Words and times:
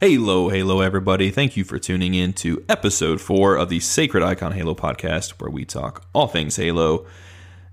Halo, 0.00 0.48
halo, 0.48 0.80
everybody. 0.80 1.30
Thank 1.30 1.56
you 1.58 1.64
for 1.64 1.78
tuning 1.78 2.14
in 2.14 2.32
to 2.34 2.64
episode 2.70 3.20
four 3.20 3.56
of 3.56 3.68
the 3.68 3.80
Sacred 3.80 4.22
Icon 4.22 4.52
Halo 4.52 4.74
podcast, 4.74 5.32
where 5.40 5.50
we 5.50 5.64
talk 5.66 6.06
all 6.14 6.26
things 6.26 6.56
Halo 6.56 7.04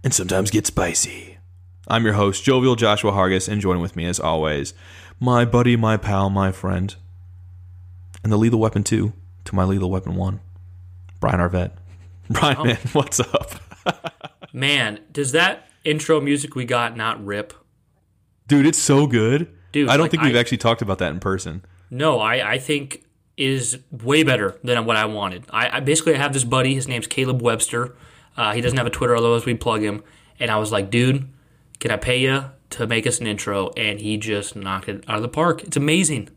and 0.03 0.13
sometimes 0.13 0.51
get 0.51 0.67
spicy. 0.67 1.37
I'm 1.87 2.03
your 2.03 2.15
host, 2.15 2.43
Jovial 2.43 2.75
Joshua 2.75 3.13
Hargis, 3.13 3.47
and 3.47 3.61
joining 3.61 3.81
with 3.81 3.95
me, 3.95 4.05
as 4.05 4.19
always, 4.19 4.73
my 5.21 5.45
buddy, 5.45 5.77
my 5.77 5.95
pal, 5.95 6.29
my 6.29 6.51
friend, 6.51 6.93
and 8.23 8.31
the 8.33 8.37
Lethal 8.37 8.59
Weapon 8.59 8.83
2 8.83 9.13
to 9.45 9.55
my 9.55 9.63
Lethal 9.63 9.89
Weapon 9.89 10.15
1, 10.15 10.41
Brian 11.21 11.39
Arvett. 11.39 11.71
Brian, 12.29 12.57
Oh. 12.59 12.65
man, 12.65 12.77
what's 12.91 13.21
up? 13.21 13.51
Man, 14.53 14.99
does 15.13 15.31
that 15.33 15.69
intro 15.85 16.19
music 16.19 16.55
we 16.55 16.65
got 16.65 16.97
not 16.97 17.23
rip? 17.25 17.53
Dude, 18.47 18.65
it's 18.65 18.77
so 18.77 19.07
good. 19.07 19.47
Dude, 19.71 19.87
I 19.87 19.95
don't 19.95 20.05
like, 20.05 20.11
think 20.11 20.23
we've 20.23 20.35
I- 20.35 20.39
actually 20.39 20.57
talked 20.57 20.81
about 20.81 20.97
that 20.97 21.11
in 21.11 21.19
person. 21.21 21.63
No, 21.89 22.19
I, 22.19 22.53
I 22.53 22.57
think 22.57 23.03
is 23.37 23.79
way 23.91 24.23
better 24.23 24.59
than 24.63 24.83
what 24.85 24.97
I 24.97 25.05
wanted. 25.05 25.45
I, 25.49 25.77
I 25.77 25.79
basically 25.79 26.15
I 26.15 26.17
have 26.17 26.33
this 26.33 26.43
buddy. 26.43 26.73
His 26.73 26.87
name's 26.87 27.07
Caleb 27.07 27.41
Webster. 27.41 27.95
Uh, 28.35 28.53
he 28.53 28.61
doesn't 28.61 28.77
have 28.77 28.87
a 28.87 28.91
Twitter, 28.91 29.15
otherwise 29.15 29.45
we'd 29.45 29.61
plug 29.61 29.81
him. 29.81 30.03
And 30.39 30.51
I 30.51 30.57
was 30.57 30.71
like, 30.71 30.89
dude, 30.89 31.27
can 31.79 31.91
I 31.91 31.97
pay 31.97 32.19
you 32.19 32.45
to 32.71 32.87
make 32.87 33.07
us 33.07 33.19
an 33.19 33.27
intro? 33.27 33.69
And 33.77 33.99
he 33.99 34.17
just 34.17 34.55
knocked 34.55 34.89
it 34.89 35.03
out 35.07 35.17
of 35.17 35.21
the 35.21 35.29
park. 35.29 35.63
It's 35.63 35.77
amazing. 35.77 36.29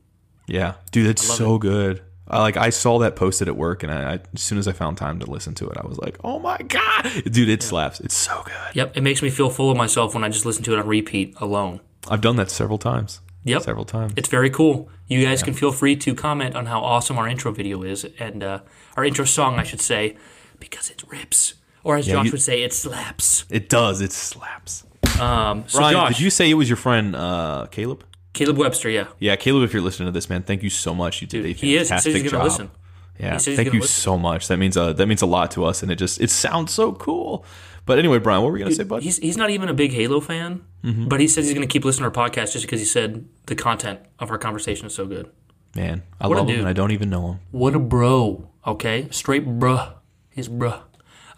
Yeah, 0.47 0.75
dude, 0.91 1.07
it's 1.07 1.23
so 1.23 1.59
good. 1.59 2.03
I, 2.27 2.41
like 2.41 2.57
I 2.57 2.71
saw 2.71 2.99
that 3.01 3.17
posted 3.17 3.49
at 3.49 3.57
work, 3.57 3.83
and 3.83 3.93
I, 3.93 4.15
I 4.15 4.21
as 4.35 4.43
soon 4.43 4.59
as 4.59 4.69
I 4.69 4.73
found 4.73 4.97
time 4.97 5.19
to 5.21 5.31
listen 5.31 5.55
to 5.57 5.69
it, 5.69 5.77
I 5.77 5.87
was 5.87 5.99
like, 5.99 6.17
"Oh 6.25 6.39
my 6.39 6.59
god, 6.59 7.11
dude, 7.25 7.49
it 7.49 7.63
slaps! 7.63 8.01
It's 8.01 8.17
so 8.17 8.43
good." 8.45 8.75
Yep, 8.75 8.97
it 8.97 9.01
makes 9.03 9.21
me 9.23 9.31
feel 9.31 9.51
full 9.51 9.71
of 9.71 9.77
myself 9.77 10.15
when 10.15 10.25
I 10.25 10.29
just 10.29 10.47
listen 10.47 10.63
to 10.65 10.73
it 10.73 10.79
on 10.79 10.87
repeat 10.87 11.35
alone. 11.39 11.81
I've 12.09 12.21
done 12.21 12.37
that 12.37 12.51
several 12.51 12.79
times. 12.79 13.21
Yep. 13.45 13.63
several 13.63 13.85
times. 13.85 14.13
It's 14.17 14.29
very 14.29 14.51
cool. 14.51 14.89
You 15.09 15.25
guys 15.25 15.43
can 15.43 15.55
feel 15.55 15.73
free 15.73 15.97
to 15.97 16.15
comment 16.15 16.55
on 16.55 16.67
how 16.67 16.81
awesome 16.81 17.19
our 17.19 17.27
intro 17.29 17.53
video 17.53 17.83
is, 17.83 18.05
and 18.19 18.43
uh, 18.43 18.61
our 18.97 19.05
intro 19.05 19.25
song, 19.25 19.59
I 19.59 19.63
should 19.65 19.81
say, 19.81 20.17
because 20.59 20.91
it 20.91 21.03
rips. 21.09 21.55
Or 21.83 21.97
as 21.97 22.07
Josh 22.07 22.27
you- 22.27 22.33
would 22.33 22.43
say, 22.43 22.63
it 22.63 22.73
slaps. 22.75 23.45
it 23.51 23.69
does. 23.69 24.01
It 24.03 24.13
slaps. 24.13 24.85
Um, 25.19 25.65
so 25.67 25.79
Brian, 25.79 25.95
Josh, 25.95 26.09
did 26.17 26.21
you 26.21 26.31
say 26.31 26.51
it 26.51 26.55
was 26.55 26.69
your 26.69 26.77
friend 26.77 27.17
uh, 27.17 27.67
Caleb? 27.71 28.05
Caleb 28.33 28.59
Webster, 28.59 28.89
yeah. 28.91 29.07
Yeah, 29.19 29.37
Caleb. 29.37 29.65
If 29.65 29.73
you're 29.73 29.83
listening 29.83 30.07
to 30.09 30.13
this, 30.13 30.29
man, 30.31 30.43
thank 30.43 30.63
you 30.63 30.71
so 30.71 30.95
much. 30.95 31.21
You 31.21 31.27
did 31.27 31.45
a 31.45 31.49
he 31.49 31.53
is. 31.53 31.59
He 31.61 31.79
says 31.79 31.89
fantastic 31.89 32.13
he's 32.23 32.23
gonna 32.31 32.45
job. 32.45 32.51
listen. 32.53 32.71
Yeah, 33.19 33.33
He 33.33 33.39
says 33.39 33.47
he's 33.47 33.57
thank 33.57 33.73
you 33.75 33.81
listen. 33.81 34.03
so 34.03 34.17
much. 34.19 34.49
That 34.49 34.59
means 34.59 34.77
uh, 34.77 34.93
that 34.93 35.07
means 35.07 35.21
a 35.23 35.27
lot 35.27 35.51
to 35.53 35.65
us, 35.65 35.83
and 35.83 35.91
it 35.91 35.97
just 35.97 36.21
it 36.21 36.31
sounds 36.31 36.73
so 36.73 36.93
cool. 36.93 37.45
But 37.87 37.99
anyway, 37.99 38.19
Brian, 38.19 38.43
what 38.43 38.49
were 38.49 38.53
we 38.53 38.61
gonna 38.61 38.73
say, 38.75 38.85
bud? 38.85 39.03
He's 39.03 39.17
he's 39.19 39.37
not 39.37 39.51
even 39.51 39.69
a 39.69 39.75
big 39.75 39.93
Halo 39.93 40.21
fan, 40.21 40.65
Mm-hmm. 40.83 41.09
but 41.09 41.21
he 41.21 41.29
says 41.29 41.45
he's 41.45 41.53
going 41.53 41.67
to 41.67 41.71
keep 41.71 41.85
listening 41.85 42.11
to 42.11 42.21
our 42.21 42.29
podcast 42.29 42.55
just 42.55 42.63
because 42.63 42.81
he 42.81 42.87
said 42.87 43.29
the 43.47 43.55
content 43.55 44.01
of 44.19 44.31
our 44.31 44.39
conversation 44.39 44.87
is 44.87 44.95
so 44.95 45.07
good. 45.07 45.31
Man, 45.77 46.03
I 46.19 46.27
What 46.27 46.39
love 46.39 46.49
him, 46.49 46.61
and 46.61 46.69
I 46.69 46.73
don't 46.73 46.91
even 46.91 47.11
know 47.11 47.33
him. 47.33 47.41
What 47.51 47.75
a 47.75 47.79
bro. 47.79 48.49
Okay, 48.67 49.09
straight 49.11 49.47
bruh. 49.47 49.95
He's 50.31 50.49
bruh. 50.49 50.81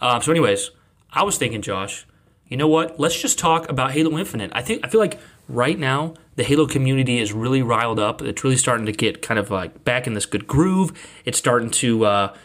Uh, 0.01 0.21
so, 0.21 0.31
anyways, 0.31 0.71
I 1.13 1.23
was 1.23 1.39
thinking, 1.39 1.61
Josh. 1.61 2.07
You 2.47 2.57
know 2.57 2.69
what? 2.69 3.01
Let's 3.01 3.21
just 3.21 3.39
talk 3.39 3.69
about 3.71 3.93
Halo 3.93 4.19
Infinite. 4.19 4.51
I 4.55 4.63
think 4.63 4.85
I 4.85 4.89
feel 4.89 5.01
like 5.01 5.19
right 5.49 5.79
now 5.79 6.15
the 6.37 6.45
Halo 6.45 6.67
community 6.67 7.19
is 7.19 7.33
really 7.33 7.63
riled 7.63 7.99
up. 7.99 8.21
It's 8.23 8.45
really 8.45 8.57
starting 8.57 8.87
to 8.87 8.93
get 8.93 9.23
kind 9.23 9.41
of 9.41 9.51
like 9.51 9.85
back 9.85 10.07
in 10.07 10.15
this 10.15 10.27
good 10.27 10.47
groove. 10.47 10.93
It's 11.25 11.39
starting 11.39 11.71
to. 11.71 12.05
Uh, 12.05 12.37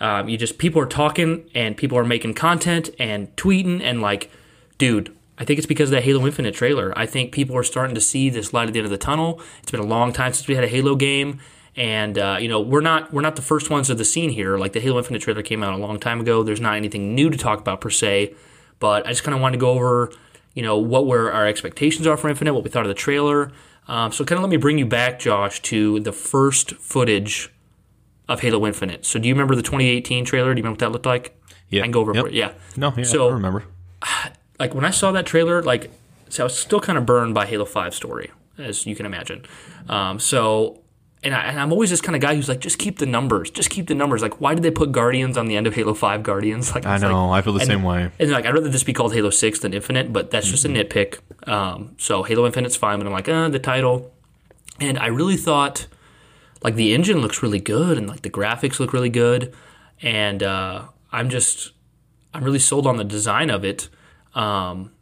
um, 0.00 0.28
you 0.28 0.36
just 0.36 0.58
people 0.58 0.82
are 0.82 0.86
talking 0.86 1.48
and 1.54 1.76
people 1.76 1.96
are 1.96 2.04
making 2.04 2.34
content 2.34 2.90
and 2.98 3.34
tweeting 3.36 3.80
and 3.82 4.02
like, 4.02 4.30
dude. 4.76 5.16
I 5.42 5.44
think 5.44 5.58
it's 5.58 5.66
because 5.66 5.88
of 5.88 5.94
that 5.94 6.04
Halo 6.04 6.24
Infinite 6.24 6.54
trailer. 6.54 6.96
I 6.96 7.04
think 7.04 7.32
people 7.32 7.56
are 7.56 7.64
starting 7.64 7.96
to 7.96 8.00
see 8.00 8.30
this 8.30 8.52
light 8.52 8.68
at 8.68 8.74
the 8.74 8.78
end 8.78 8.84
of 8.86 8.92
the 8.92 8.96
tunnel. 8.96 9.40
It's 9.60 9.72
been 9.72 9.80
a 9.80 9.84
long 9.84 10.12
time 10.12 10.32
since 10.32 10.46
we 10.46 10.54
had 10.54 10.62
a 10.62 10.68
Halo 10.68 10.94
game, 10.94 11.40
and 11.74 12.16
uh, 12.16 12.36
you 12.40 12.46
know 12.46 12.60
we're 12.60 12.80
not 12.80 13.12
we're 13.12 13.22
not 13.22 13.34
the 13.34 13.42
first 13.42 13.68
ones 13.68 13.90
of 13.90 13.98
the 13.98 14.04
scene 14.04 14.30
here. 14.30 14.56
Like 14.56 14.72
the 14.72 14.78
Halo 14.78 14.98
Infinite 14.98 15.20
trailer 15.22 15.42
came 15.42 15.64
out 15.64 15.74
a 15.74 15.76
long 15.78 15.98
time 15.98 16.20
ago. 16.20 16.44
There's 16.44 16.60
not 16.60 16.76
anything 16.76 17.16
new 17.16 17.28
to 17.28 17.36
talk 17.36 17.58
about 17.58 17.80
per 17.80 17.90
se, 17.90 18.34
but 18.78 19.04
I 19.04 19.08
just 19.10 19.24
kind 19.24 19.34
of 19.34 19.40
wanted 19.40 19.56
to 19.56 19.60
go 19.60 19.70
over, 19.70 20.12
you 20.54 20.62
know, 20.62 20.78
what 20.78 21.06
were 21.08 21.32
our 21.32 21.44
expectations 21.48 22.06
are 22.06 22.16
for 22.16 22.28
Infinite, 22.28 22.54
what 22.54 22.62
we 22.62 22.70
thought 22.70 22.84
of 22.84 22.88
the 22.88 22.94
trailer. 22.94 23.50
Um, 23.88 24.12
so 24.12 24.24
kind 24.24 24.36
of 24.38 24.42
let 24.44 24.50
me 24.50 24.58
bring 24.58 24.78
you 24.78 24.86
back, 24.86 25.18
Josh, 25.18 25.60
to 25.62 25.98
the 25.98 26.12
first 26.12 26.76
footage 26.76 27.50
of 28.28 28.42
Halo 28.42 28.64
Infinite. 28.64 29.04
So 29.04 29.18
do 29.18 29.26
you 29.26 29.34
remember 29.34 29.56
the 29.56 29.62
2018 29.62 30.24
trailer? 30.24 30.54
Do 30.54 30.60
you 30.60 30.62
remember 30.62 30.74
what 30.74 30.78
that 30.78 30.92
looked 30.92 31.06
like? 31.06 31.36
Yeah. 31.68 31.80
I 31.80 31.86
can 31.86 31.90
go 31.90 32.00
over 32.00 32.14
Yep. 32.14 32.26
it. 32.26 32.32
Yeah. 32.32 32.52
No, 32.76 32.94
yeah, 32.96 33.02
So- 33.02 33.28
I 33.28 33.32
remember. 33.32 33.64
like 34.62 34.74
when 34.74 34.84
I 34.84 34.90
saw 34.90 35.12
that 35.12 35.26
trailer, 35.26 35.62
like 35.62 35.90
so 36.28 36.42
I 36.42 36.46
was 36.48 36.56
still 36.58 36.80
kind 36.80 36.96
of 36.98 37.04
burned 37.04 37.34
by 37.34 37.44
Halo 37.46 37.64
Five 37.64 37.94
story, 37.94 38.30
as 38.58 38.86
you 38.86 38.94
can 38.96 39.06
imagine. 39.06 39.44
Um, 39.88 40.18
so. 40.18 40.78
And, 41.24 41.36
I, 41.36 41.42
and 41.50 41.60
I'm 41.60 41.70
always 41.70 41.88
this 41.90 42.00
kind 42.00 42.16
of 42.16 42.20
guy 42.20 42.34
who's 42.34 42.48
like, 42.48 42.58
just 42.58 42.78
keep 42.80 42.98
the 42.98 43.06
numbers, 43.06 43.48
just 43.48 43.70
keep 43.70 43.86
the 43.86 43.94
numbers. 43.94 44.22
Like, 44.22 44.40
why 44.40 44.54
did 44.54 44.64
they 44.64 44.72
put 44.72 44.90
Guardians 44.90 45.38
on 45.38 45.46
the 45.46 45.54
end 45.54 45.68
of 45.68 45.74
Halo 45.76 45.94
Five 45.94 46.24
Guardians? 46.24 46.64
Like, 46.74 46.84
I 46.84 46.98
know. 46.98 47.28
like- 47.28 47.38
I 47.38 47.42
feel 47.44 47.52
the 47.52 47.60
and- 47.60 47.68
same 47.68 47.84
way. 47.84 48.10
and 48.18 48.30
like, 48.32 48.44
I'd 48.44 48.52
rather 48.52 48.68
this 48.68 48.82
be 48.82 48.92
called 48.92 49.14
Halo 49.14 49.30
Six 49.30 49.60
than 49.60 49.72
Infinite, 49.72 50.12
but 50.12 50.32
that's 50.32 50.50
just 50.50 50.64
a 50.64 50.68
nitpick. 50.68 51.20
Um, 51.48 51.94
so 51.96 52.24
Halo 52.24 52.44
Infinite's 52.44 52.74
fine, 52.74 52.98
but 52.98 53.06
I'm 53.06 53.12
like, 53.12 53.28
uh, 53.28 53.48
the 53.50 53.60
title. 53.60 54.10
And 54.80 54.98
I 54.98 55.06
really 55.06 55.36
thought, 55.36 55.86
like, 56.64 56.74
the 56.74 56.92
engine 56.92 57.18
looks 57.20 57.40
really 57.40 57.60
good, 57.60 57.98
and 57.98 58.08
like 58.08 58.22
the 58.22 58.30
graphics 58.30 58.80
look 58.80 58.92
really 58.92 59.08
good, 59.24 59.54
and 60.00 60.42
uh, 60.42 60.86
I'm 61.12 61.28
just, 61.30 61.70
I'm 62.34 62.42
really 62.42 62.58
sold 62.58 62.84
on 62.84 62.96
the 62.96 63.04
design 63.04 63.48
of 63.48 63.64
it. 63.64 63.88
Um, 64.34 64.92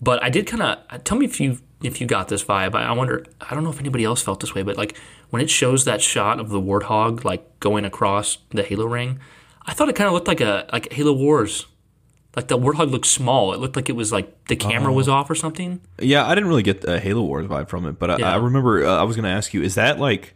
but 0.00 0.22
I 0.22 0.30
did 0.30 0.46
kind 0.46 0.62
of 0.62 1.04
tell 1.04 1.18
me 1.18 1.26
if 1.26 1.40
you 1.40 1.58
if 1.82 2.00
you 2.00 2.06
got 2.06 2.28
this 2.28 2.44
vibe. 2.44 2.74
I 2.74 2.84
I 2.84 2.92
wonder. 2.92 3.24
I 3.40 3.54
don't 3.54 3.64
know 3.64 3.70
if 3.70 3.80
anybody 3.80 4.04
else 4.04 4.22
felt 4.22 4.40
this 4.40 4.54
way, 4.54 4.62
but 4.62 4.76
like 4.76 4.96
when 5.30 5.42
it 5.42 5.50
shows 5.50 5.84
that 5.84 6.00
shot 6.02 6.40
of 6.40 6.48
the 6.48 6.60
warthog 6.60 7.24
like 7.24 7.60
going 7.60 7.84
across 7.84 8.38
the 8.50 8.62
Halo 8.62 8.86
ring, 8.86 9.18
I 9.66 9.74
thought 9.74 9.88
it 9.88 9.96
kind 9.96 10.08
of 10.08 10.14
looked 10.14 10.28
like 10.28 10.40
a 10.40 10.66
like 10.72 10.92
Halo 10.92 11.12
Wars. 11.12 11.66
Like 12.36 12.46
the 12.46 12.56
warthog 12.56 12.90
looked 12.90 13.06
small. 13.06 13.52
It 13.52 13.58
looked 13.58 13.74
like 13.74 13.88
it 13.88 13.96
was 13.96 14.12
like 14.12 14.44
the 14.46 14.54
camera 14.56 14.92
was 14.92 15.08
off 15.08 15.28
or 15.28 15.34
something. 15.34 15.80
Yeah, 15.98 16.26
I 16.26 16.34
didn't 16.34 16.48
really 16.48 16.62
get 16.62 16.80
the 16.82 17.00
Halo 17.00 17.22
Wars 17.22 17.46
vibe 17.46 17.68
from 17.68 17.86
it, 17.86 17.98
but 17.98 18.10
I, 18.10 18.16
Yeah. 18.18 18.32
I 18.32 18.36
remember 18.36 18.86
uh, 18.86 18.96
I 18.96 19.02
was 19.02 19.16
going 19.16 19.24
to 19.24 19.30
ask 19.30 19.52
you: 19.52 19.62
Is 19.62 19.74
that 19.74 19.98
like, 19.98 20.34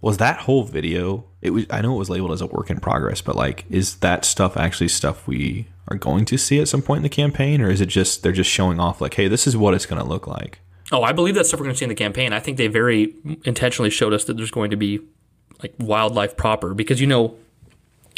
was 0.00 0.16
that 0.16 0.40
whole 0.40 0.64
video? 0.64 1.24
It 1.40 1.50
was. 1.50 1.64
I 1.70 1.82
know 1.82 1.94
it 1.94 1.98
was 1.98 2.10
labeled 2.10 2.32
as 2.32 2.40
a 2.40 2.46
work 2.46 2.68
in 2.68 2.80
progress, 2.80 3.20
but 3.20 3.36
like, 3.36 3.64
is 3.70 3.96
that 3.98 4.24
stuff 4.24 4.56
actually 4.56 4.88
stuff 4.88 5.28
we 5.28 5.68
are 5.88 5.96
going 5.96 6.24
to 6.26 6.36
see 6.36 6.60
at 6.60 6.68
some 6.68 6.82
point 6.82 6.98
in 6.98 7.02
the 7.02 7.08
campaign, 7.08 7.60
or 7.60 7.70
is 7.70 7.80
it 7.80 7.86
just 7.86 8.22
they're 8.22 8.32
just 8.32 8.50
showing 8.50 8.80
off 8.80 9.00
like, 9.00 9.14
hey, 9.14 9.28
this 9.28 9.46
is 9.46 9.56
what 9.56 9.74
it's 9.74 9.86
going 9.86 10.00
to 10.00 10.08
look 10.08 10.26
like? 10.26 10.60
Oh, 10.92 11.02
I 11.02 11.12
believe 11.12 11.34
that 11.34 11.46
stuff 11.46 11.60
we're 11.60 11.66
going 11.66 11.74
to 11.74 11.78
see 11.78 11.84
in 11.84 11.88
the 11.88 11.94
campaign. 11.94 12.32
I 12.32 12.40
think 12.40 12.58
they 12.58 12.68
very 12.68 13.14
intentionally 13.44 13.90
showed 13.90 14.12
us 14.12 14.24
that 14.24 14.36
there's 14.36 14.50
going 14.50 14.70
to 14.70 14.76
be 14.76 15.00
like 15.62 15.74
wildlife 15.78 16.36
proper 16.36 16.74
because 16.74 17.00
you 17.00 17.06
know 17.06 17.36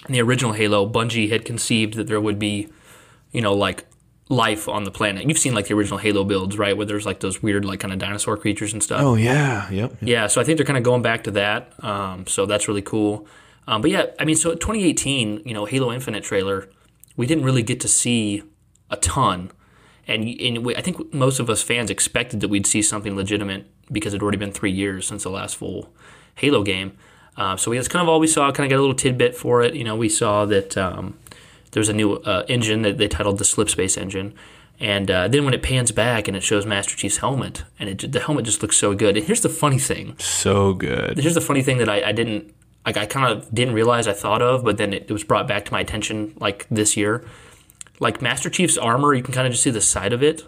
in 0.07 0.13
the 0.13 0.23
original 0.23 0.53
Halo, 0.53 0.89
Bungie 0.89 1.31
had 1.31 1.45
conceived 1.45 1.95
that 1.95 2.07
there 2.07 2.21
would 2.21 2.39
be, 2.39 2.69
you 3.33 3.41
know, 3.41 3.55
like 3.55 3.85
life 4.29 4.69
on 4.69 4.85
the 4.85 4.91
planet. 4.91 5.27
You've 5.27 5.39
seen 5.39 5.55
like 5.55 5.67
the 5.67 5.75
original 5.75 5.99
Halo 5.99 6.25
builds, 6.25 6.59
right? 6.59 6.77
Where 6.77 6.87
there's 6.87 7.07
like 7.07 7.21
those 7.21 7.43
weird 7.43 7.65
like 7.65 7.81
kind 7.81 7.93
of 7.93 7.99
dinosaur 7.99 8.37
creatures 8.37 8.73
and 8.73 8.83
stuff. 8.83 9.01
Oh 9.03 9.15
yeah, 9.15 9.69
yep. 9.71 9.97
Yeah, 10.01 10.27
so 10.27 10.41
I 10.41 10.45
think 10.45 10.59
they're 10.59 10.67
kind 10.67 10.79
of 10.79 10.85
going 10.85 11.03
back 11.03 11.25
to 11.25 11.31
that. 11.33 11.73
Um, 11.85 12.27
so 12.27 12.47
that's 12.47 12.69
really 12.69 12.83
cool. 12.83 13.27
Um, 13.67 13.83
but 13.83 13.91
yeah, 13.91 14.07
I 14.19 14.25
mean, 14.25 14.37
so 14.37 14.55
2018, 14.55 15.43
you 15.45 15.55
know, 15.55 15.65
Halo 15.65 15.93
Infinite 15.93 16.25
trailer, 16.25 16.69
we 17.19 17.27
didn't 17.27 17.45
really 17.45 17.63
get 17.63 17.81
to 17.81 17.89
see 17.89 18.43
a 18.91 18.97
ton, 18.97 19.51
and, 20.07 20.27
and 20.41 20.65
we, 20.65 20.75
I 20.75 20.81
think 20.81 21.13
most 21.13 21.41
of 21.41 21.51
us 21.51 21.63
fans 21.63 21.91
expected 21.91 22.41
that 22.41 22.49
we'd 22.49 22.67
see 22.67 22.81
something 22.81 23.15
legitimate 23.15 23.67
because 23.93 24.15
it 24.15 24.19
had 24.19 24.23
already 24.23 24.39
been 24.39 24.53
three 24.53 24.71
years 24.71 25.07
since 25.07 25.25
the 25.25 25.31
last 25.31 25.57
full 25.57 25.93
Halo 26.37 26.63
game. 26.63 26.97
Uh, 27.37 27.57
so 27.57 27.71
we, 27.71 27.77
that's 27.77 27.89
kind 27.89 28.03
of 28.03 28.09
all 28.09 28.21
we 28.21 28.27
saw. 28.27 28.51
Kind 28.53 28.67
of 28.67 28.71
got 28.71 28.79
a 28.79 28.85
little 28.85 28.95
tidbit 28.95 29.37
for 29.37 29.63
it. 29.63 29.75
You 29.75 29.85
know, 29.85 29.97
we 29.97 30.09
saw 30.09 30.45
that 30.47 30.79
um, 30.79 31.19
there's 31.73 31.89
a 31.89 31.93
new 31.93 32.15
uh, 32.15 32.45
engine 32.49 32.83
that 32.83 32.99
they 32.99 33.09
titled 33.09 33.39
the 33.39 33.45
Slipspace 33.45 33.99
engine. 33.99 34.33
And 34.81 35.11
uh, 35.11 35.27
then 35.27 35.45
when 35.45 35.55
it 35.55 35.63
pans 35.63 35.91
back 35.91 36.29
and 36.29 36.37
it 36.37 36.43
shows 36.43 36.65
Master 36.65 36.97
Chief's 36.97 37.17
helmet, 37.17 37.65
and 37.81 37.89
it, 37.89 38.13
the 38.13 38.21
helmet 38.21 38.45
just 38.45 38.63
looks 38.63 38.77
so 38.77 38.95
good. 38.95 39.17
And 39.17 39.27
here's 39.27 39.41
the 39.41 39.49
funny 39.49 39.79
thing. 39.79 40.17
So 40.19 40.73
good. 40.73 41.19
Here's 41.19 41.35
the 41.35 41.41
funny 41.41 41.63
thing 41.63 41.79
that 41.79 41.89
I, 41.89 42.09
I 42.09 42.13
didn't 42.13 42.55
like. 42.89 42.97
I 42.97 43.07
kind 43.07 43.33
of 43.33 43.53
didn't 43.55 43.75
realize 43.75 44.07
I 44.07 44.13
thought 44.13 44.43
of, 44.43 44.65
but 44.65 44.77
then 44.77 44.93
it, 44.93 45.07
it 45.09 45.13
was 45.13 45.25
brought 45.25 45.49
back 45.49 45.65
to 45.67 45.73
my 45.73 45.81
attention 45.81 46.35
like 46.39 46.67
this 46.71 46.97
year. 46.97 47.25
Like 48.01 48.23
Master 48.23 48.51
Chief's 48.51 48.79
armor, 48.79 49.15
you 49.15 49.23
can 49.23 49.35
kind 49.35 49.47
of 49.47 49.53
just 49.53 49.63
see 49.63 49.71
the 49.71 49.81
side 49.81 50.13
of 50.13 50.23
it 50.23 50.45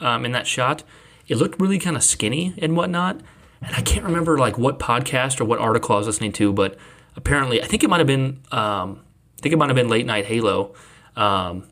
um, 0.00 0.24
in 0.24 0.32
that 0.32 0.46
shot. 0.46 0.82
It 1.28 1.36
looked 1.36 1.60
really 1.60 1.78
kind 1.78 1.96
of 1.96 2.04
skinny 2.04 2.54
and 2.58 2.76
whatnot. 2.76 3.20
And 3.60 3.74
I 3.74 3.80
can't 3.82 4.04
remember 4.04 4.38
like 4.38 4.58
what 4.58 4.78
podcast 4.78 5.40
or 5.40 5.44
what 5.44 5.58
article 5.58 5.94
I 5.94 5.98
was 5.98 6.06
listening 6.06 6.32
to, 6.32 6.52
but 6.52 6.76
apparently 7.16 7.62
I 7.62 7.66
think 7.66 7.82
it 7.82 7.90
might 7.90 7.98
have 7.98 8.06
been 8.06 8.42
um, 8.52 9.02
I 9.38 9.42
think 9.42 9.52
it 9.52 9.56
might 9.56 9.68
have 9.68 9.76
been 9.76 9.88
Late 9.88 10.06
Night 10.06 10.26
Halo. 10.26 10.74
Um, 11.16 11.66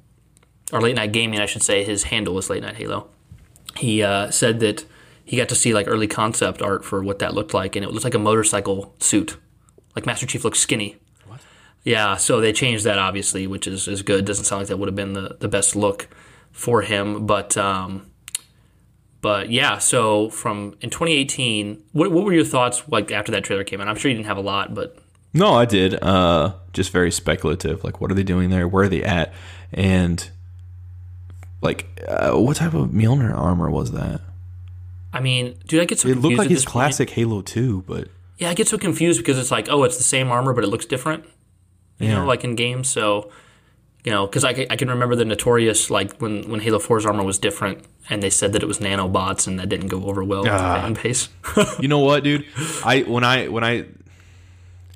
or 0.73 0.81
late 0.81 0.97
night 0.97 1.13
gaming, 1.13 1.41
I 1.41 1.47
should 1.47 1.63
say. 1.63 1.85
His 1.85 2.05
handle 2.05 2.35
was 2.35 2.51
late 2.51 2.63
night 2.63 2.77
Halo. 2.77 3.09
He 3.77 4.03
uh, 4.03 4.31
said 4.31 4.61
that 4.61 4.85
he 5.25 5.37
got 5.37 5.49
to 5.51 5.55
see 5.55 5.73
like 5.75 5.87
early 5.89 6.07
concept 6.07 6.63
art 6.63 6.85
for 6.85 7.03
what 7.03 7.19
that 7.21 7.35
looked 7.35 7.55
like, 7.55 7.77
and 7.77 7.85
it 7.85 7.91
looked 7.91 8.05
like 8.05 8.15
a 8.15 8.19
motorcycle 8.19 8.95
suit. 8.99 9.37
Like 9.95 10.07
Master 10.07 10.27
Chief 10.27 10.45
looks 10.45 10.59
skinny. 10.59 10.97
What? 11.27 11.41
Yeah, 11.85 12.17
so 12.17 12.41
they 12.41 12.53
changed 12.53 12.85
that 12.85 12.99
obviously, 12.99 13.47
which 13.47 13.67
is, 13.67 13.87
is 13.89 14.03
good. 14.03 14.25
Doesn't 14.25 14.45
sound 14.45 14.61
like 14.63 14.69
that 14.69 14.79
would 14.79 14.89
have 14.89 14.97
been 14.97 15.13
the, 15.13 15.37
the 15.41 15.49
best 15.49 15.77
look 15.77 16.09
for 16.53 16.83
him, 16.83 17.27
but 17.27 17.57
um, 17.57 18.11
but 19.21 19.51
yeah. 19.51 19.79
So 19.79 20.31
from 20.31 20.77
in 20.81 20.91
2018, 20.91 21.83
what, 21.93 22.11
what 22.11 22.25
were 22.25 22.33
your 22.33 22.45
thoughts 22.45 22.83
like 22.89 23.11
after 23.11 23.33
that 23.33 23.45
trailer 23.45 23.65
came 23.65 23.81
out? 23.81 23.89
I'm 23.89 23.97
sure 23.97 24.11
you 24.11 24.17
didn't 24.17 24.29
have 24.29 24.37
a 24.37 24.43
lot, 24.43 24.75
but 24.75 24.99
no, 25.33 25.55
I 25.55 25.65
did. 25.65 26.01
Uh, 26.03 26.55
just 26.73 26.93
very 26.93 27.11
speculative. 27.11 27.83
Like, 27.83 28.01
what 28.01 28.11
are 28.11 28.15
they 28.15 28.23
doing 28.23 28.51
there? 28.51 28.69
Where 28.69 28.85
are 28.85 28.89
they 28.89 29.03
at? 29.03 29.35
And 29.73 30.31
like, 31.61 32.01
uh, 32.07 32.33
what 32.35 32.57
type 32.57 32.75
of 32.75 32.91
Mjolnir 32.91 33.37
armor 33.37 33.69
was 33.71 33.91
that? 33.93 34.21
I 35.13 35.21
mean, 35.21 35.57
dude, 35.67 35.81
I 35.81 35.87
get 35.87 35.99
so 35.99 36.09
It 36.09 36.19
looked 36.19 36.39
like 36.39 36.49
his 36.49 36.59
this 36.59 36.65
point. 36.65 36.73
classic 36.73 37.11
Halo 37.11 37.41
2, 37.43 37.83
but 37.87 38.09
Yeah, 38.39 38.51
I 38.51 38.55
get 38.55 38.67
so 38.69 38.79
confused 38.79 39.21
because 39.21 39.39
it's 39.39 39.51
like, 39.51 39.69
oh, 39.71 39.85
it's 39.85 39.97
the 39.97 40.03
same 40.03 40.31
armor, 40.31 40.53
but 40.53 40.65
it 40.65 40.69
looks 40.69 40.87
different. 40.87 41.25
You 41.99 42.09
Yeah. 42.09 42.15
know, 42.17 42.25
like 42.27 42.43
in 42.45 42.57
games. 42.57 42.89
So, 42.89 43.31
you 44.05 44.11
know, 44.11 44.27
because 44.27 44.45
I, 44.45 44.67
I 44.71 44.77
can 44.77 44.89
remember 44.91 45.15
the 45.17 45.25
notorious 45.25 45.89
like 45.91 46.21
when 46.21 46.51
when 46.51 46.61
Halo 46.61 46.79
4's 46.79 47.07
armor 47.07 47.23
was 47.25 47.39
different, 47.39 47.85
and 48.11 48.23
they 48.23 48.31
said 48.31 48.53
that 48.53 48.63
it 48.63 48.67
was 48.67 48.79
nanobots, 48.81 49.47
and 49.47 49.59
that 49.61 49.69
didn't 49.69 49.89
go 49.89 50.05
over 50.05 50.23
well 50.25 50.43
with 50.43 50.51
the 50.53 50.59
Ah. 50.59 50.83
fan 50.83 50.95
base. 51.03 51.29
you 51.81 51.89
know 51.89 52.01
what, 52.01 52.25
dude? 52.25 52.45
I 52.85 53.01
when 53.03 53.23
I 53.25 53.49
when 53.49 53.63
I 53.65 53.87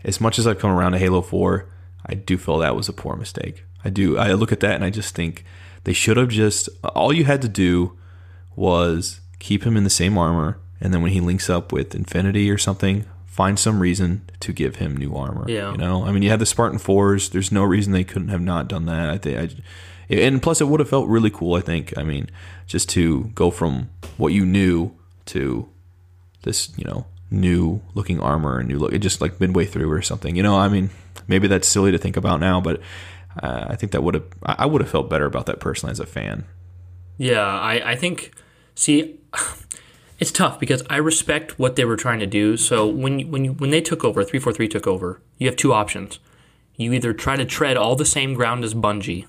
as 0.05 0.21
much 0.21 0.39
as 0.39 0.47
I've 0.47 0.59
come 0.59 0.71
around 0.71 0.93
to 0.93 0.99
Halo 0.99 1.23
4, 1.23 1.67
I 2.07 2.15
do 2.15 2.37
feel 2.39 2.59
that 2.59 2.77
was 2.77 2.89
a 2.89 2.93
poor 2.93 3.17
mistake. 3.17 3.65
I 3.85 3.91
do. 3.91 4.19
I 4.19 4.33
look 4.33 4.53
at 4.53 4.61
that 4.61 4.75
and 4.75 4.85
I 4.85 4.91
just 4.91 5.15
think 5.15 5.45
they 5.85 5.93
should 5.93 6.17
have 6.17 6.29
just 6.29 6.69
all 6.83 7.13
you 7.13 7.25
had 7.25 7.41
to 7.43 7.49
do 7.49 7.97
was 8.57 9.21
keep 9.39 9.65
him 9.65 9.77
in 9.77 9.85
the 9.85 9.91
same 9.91 10.19
armor 10.19 10.59
and 10.81 10.93
then 10.93 11.01
when 11.03 11.13
he 11.13 11.21
links 11.21 11.49
up 11.49 11.73
with 11.73 11.95
Infinity 11.95 12.51
or 12.51 12.59
something, 12.59 13.05
find 13.39 13.57
some 13.57 13.79
reason 13.79 14.29
to 14.41 14.53
give 14.53 14.77
him 14.77 14.97
new 14.97 15.15
armor. 15.15 15.45
Yeah. 15.49 15.71
You 15.71 15.79
know? 15.79 16.05
I 16.05 16.11
mean, 16.11 16.25
you 16.25 16.29
had 16.29 16.41
the 16.41 16.45
Spartan 16.45 16.81
4s, 16.81 17.31
there's 17.31 17.53
no 17.53 17.63
reason 17.63 17.93
they 17.93 18.03
couldn't 18.03 18.31
have 18.31 18.41
not 18.41 18.67
done 18.67 18.87
that. 18.87 19.09
I 19.09 19.17
think 19.17 19.39
I 19.39 20.13
and 20.13 20.43
plus 20.43 20.61
it 20.61 20.65
would 20.65 20.81
have 20.81 20.89
felt 20.89 21.07
really 21.07 21.31
cool, 21.31 21.55
I 21.55 21.61
think. 21.61 21.97
I 21.97 22.03
mean, 22.03 22.31
just 22.67 22.89
to 22.91 23.27
go 23.37 23.53
from 23.53 23.91
what 24.17 24.33
you 24.33 24.45
knew 24.45 24.91
to 25.27 25.69
this, 26.43 26.77
you 26.77 26.83
know, 26.83 27.07
new 27.31 27.81
looking 27.95 28.19
armor 28.19 28.59
and 28.59 28.69
new 28.69 28.79
look. 28.81 28.93
It 28.93 28.99
just 28.99 29.21
like 29.21 29.39
midway 29.39 29.67
through 29.67 29.89
or 29.89 30.03
something. 30.03 30.35
You 30.35 30.43
know, 30.43 30.59
I 30.59 30.69
mean, 30.69 30.91
maybe 31.29 31.47
that's 31.47 31.69
silly 31.69 31.93
to 31.93 31.99
think 31.99 32.17
about 32.17 32.41
now, 32.41 32.61
but 32.61 32.81
uh, 33.41 33.67
I 33.69 33.77
think 33.77 33.93
that 33.93 34.03
would 34.03 34.15
have 34.15 34.27
I 34.43 34.65
I 34.65 34.67
would 34.67 34.81
have 34.81 34.91
felt 34.91 35.09
better 35.09 35.27
about 35.27 35.47
that 35.47 35.61
personally 35.61 35.93
as 35.93 36.01
a 36.01 36.07
fan. 36.07 36.45
Yeah, 37.19 37.47
I, 37.47 37.93
I 37.93 37.95
think. 37.95 38.33
See, 38.75 39.21
it's 40.19 40.33
tough 40.33 40.59
because 40.59 40.83
I 40.91 40.97
respect 40.97 41.59
what 41.59 41.77
they 41.77 41.85
were 41.85 41.97
trying 41.97 42.19
to 42.21 42.27
do. 42.27 42.57
So 42.57 42.87
when 42.87 43.31
when 43.31 43.45
you, 43.45 43.53
when 43.53 43.71
they 43.71 43.81
took 43.81 44.05
over, 44.05 44.25
three 44.25 44.41
four 44.41 44.53
three 44.53 44.69
took 44.69 44.87
over, 44.87 45.21
you 45.39 45.47
have 45.47 45.57
two 45.57 45.73
options. 45.73 46.19
You 46.77 46.93
either 46.93 47.13
try 47.13 47.37
to 47.37 47.45
tread 47.45 47.77
all 47.77 47.97
the 47.97 48.05
same 48.05 48.35
ground 48.35 48.65
as 48.65 48.75
Bungie, 48.75 49.27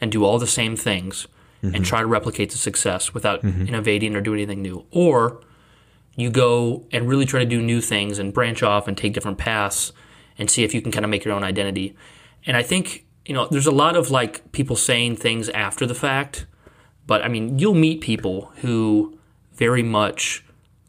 and 0.00 0.10
do 0.10 0.24
all 0.24 0.38
the 0.38 0.46
same 0.46 0.76
things, 0.76 1.26
and 1.62 1.72
mm-hmm. 1.72 1.82
try 1.82 2.00
to 2.00 2.06
replicate 2.06 2.50
the 2.50 2.58
success 2.58 3.14
without 3.14 3.42
mm-hmm. 3.42 3.66
innovating 3.66 4.16
or 4.16 4.20
doing 4.20 4.40
anything 4.40 4.62
new, 4.62 4.86
or 4.90 5.40
you 6.16 6.30
go 6.30 6.86
and 6.90 7.08
really 7.08 7.26
try 7.26 7.40
to 7.40 7.46
do 7.46 7.62
new 7.62 7.80
things 7.80 8.18
and 8.18 8.32
branch 8.32 8.62
off 8.62 8.88
and 8.88 8.96
take 8.96 9.12
different 9.12 9.38
paths 9.38 9.92
and 10.38 10.50
see 10.50 10.64
if 10.64 10.74
you 10.74 10.82
can 10.82 10.90
kind 10.90 11.04
of 11.04 11.10
make 11.10 11.24
your 11.24 11.34
own 11.34 11.44
identity. 11.44 11.94
And 12.46 12.56
I 12.56 12.62
think, 12.62 13.06
you 13.26 13.34
know, 13.34 13.46
there's 13.50 13.66
a 13.66 13.72
lot 13.72 13.96
of 13.96 14.10
like 14.10 14.52
people 14.52 14.76
saying 14.76 15.16
things 15.16 15.48
after 15.50 15.86
the 15.86 15.94
fact, 15.94 16.46
but 17.06 17.22
I 17.22 17.28
mean, 17.28 17.58
you'll 17.58 17.74
meet 17.74 18.00
people 18.00 18.52
who 18.56 19.18
very 19.60 19.82
much 19.82 20.42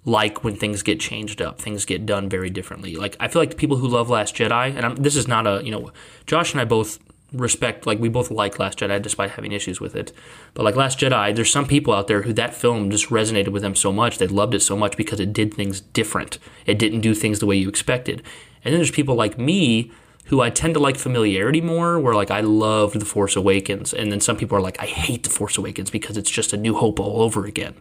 like 0.05 0.43
when 0.43 0.55
things 0.55 0.81
get 0.81 0.99
changed 0.99 1.41
up, 1.41 1.61
things 1.61 1.85
get 1.85 2.05
done 2.07 2.27
very 2.27 2.49
differently. 2.49 2.95
Like 2.95 3.15
I 3.19 3.27
feel 3.27 3.41
like 3.41 3.51
the 3.51 3.55
people 3.57 3.77
who 3.77 3.87
love 3.87 4.09
Last 4.09 4.33
Jedi, 4.33 4.75
and 4.75 4.83
I'm, 4.83 4.95
this 4.95 5.15
is 5.15 5.27
not 5.27 5.45
a, 5.45 5.61
you 5.63 5.69
know, 5.69 5.91
Josh 6.25 6.53
and 6.53 6.61
I 6.61 6.65
both 6.65 6.97
respect 7.33 7.85
like 7.85 7.99
we 7.99 8.09
both 8.09 8.31
like 8.31 8.59
Last 8.59 8.79
Jedi 8.79 9.01
despite 9.01 9.31
having 9.31 9.51
issues 9.51 9.79
with 9.79 9.93
it. 9.95 10.13
But 10.53 10.63
like 10.63 10.77
Last 10.77 10.99
Jedi, 10.99 11.35
there's 11.35 11.51
some 11.51 11.67
people 11.67 11.93
out 11.93 12.07
there 12.07 12.23
who 12.23 12.33
that 12.33 12.55
film 12.55 12.89
just 12.89 13.09
resonated 13.09 13.49
with 13.49 13.61
them 13.61 13.75
so 13.75 13.91
much. 13.91 14.17
They 14.17 14.27
loved 14.27 14.55
it 14.55 14.61
so 14.61 14.75
much 14.75 14.97
because 14.97 15.19
it 15.19 15.33
did 15.33 15.53
things 15.53 15.81
different. 15.81 16.39
It 16.65 16.79
didn't 16.79 17.01
do 17.01 17.13
things 17.13 17.39
the 17.39 17.45
way 17.45 17.57
you 17.57 17.69
expected. 17.69 18.23
And 18.63 18.73
then 18.73 18.79
there's 18.79 18.91
people 18.91 19.15
like 19.15 19.37
me 19.37 19.91
who 20.25 20.39
I 20.39 20.49
tend 20.49 20.75
to 20.75 20.79
like 20.79 20.97
familiarity 20.97 21.59
more, 21.61 21.99
where 21.99 22.15
like 22.15 22.31
I 22.31 22.39
loved 22.39 22.99
The 22.99 23.05
Force 23.05 23.35
Awakens. 23.35 23.93
And 23.93 24.11
then 24.11 24.21
some 24.21 24.37
people 24.37 24.57
are 24.57 24.61
like, 24.61 24.79
I 24.79 24.85
hate 24.85 25.23
The 25.23 25.29
Force 25.29 25.57
Awakens 25.57 25.89
because 25.91 26.15
it's 26.15 26.31
just 26.31 26.53
a 26.53 26.57
new 26.57 26.75
hope 26.75 26.99
all 26.99 27.21
over 27.21 27.45
again. 27.45 27.75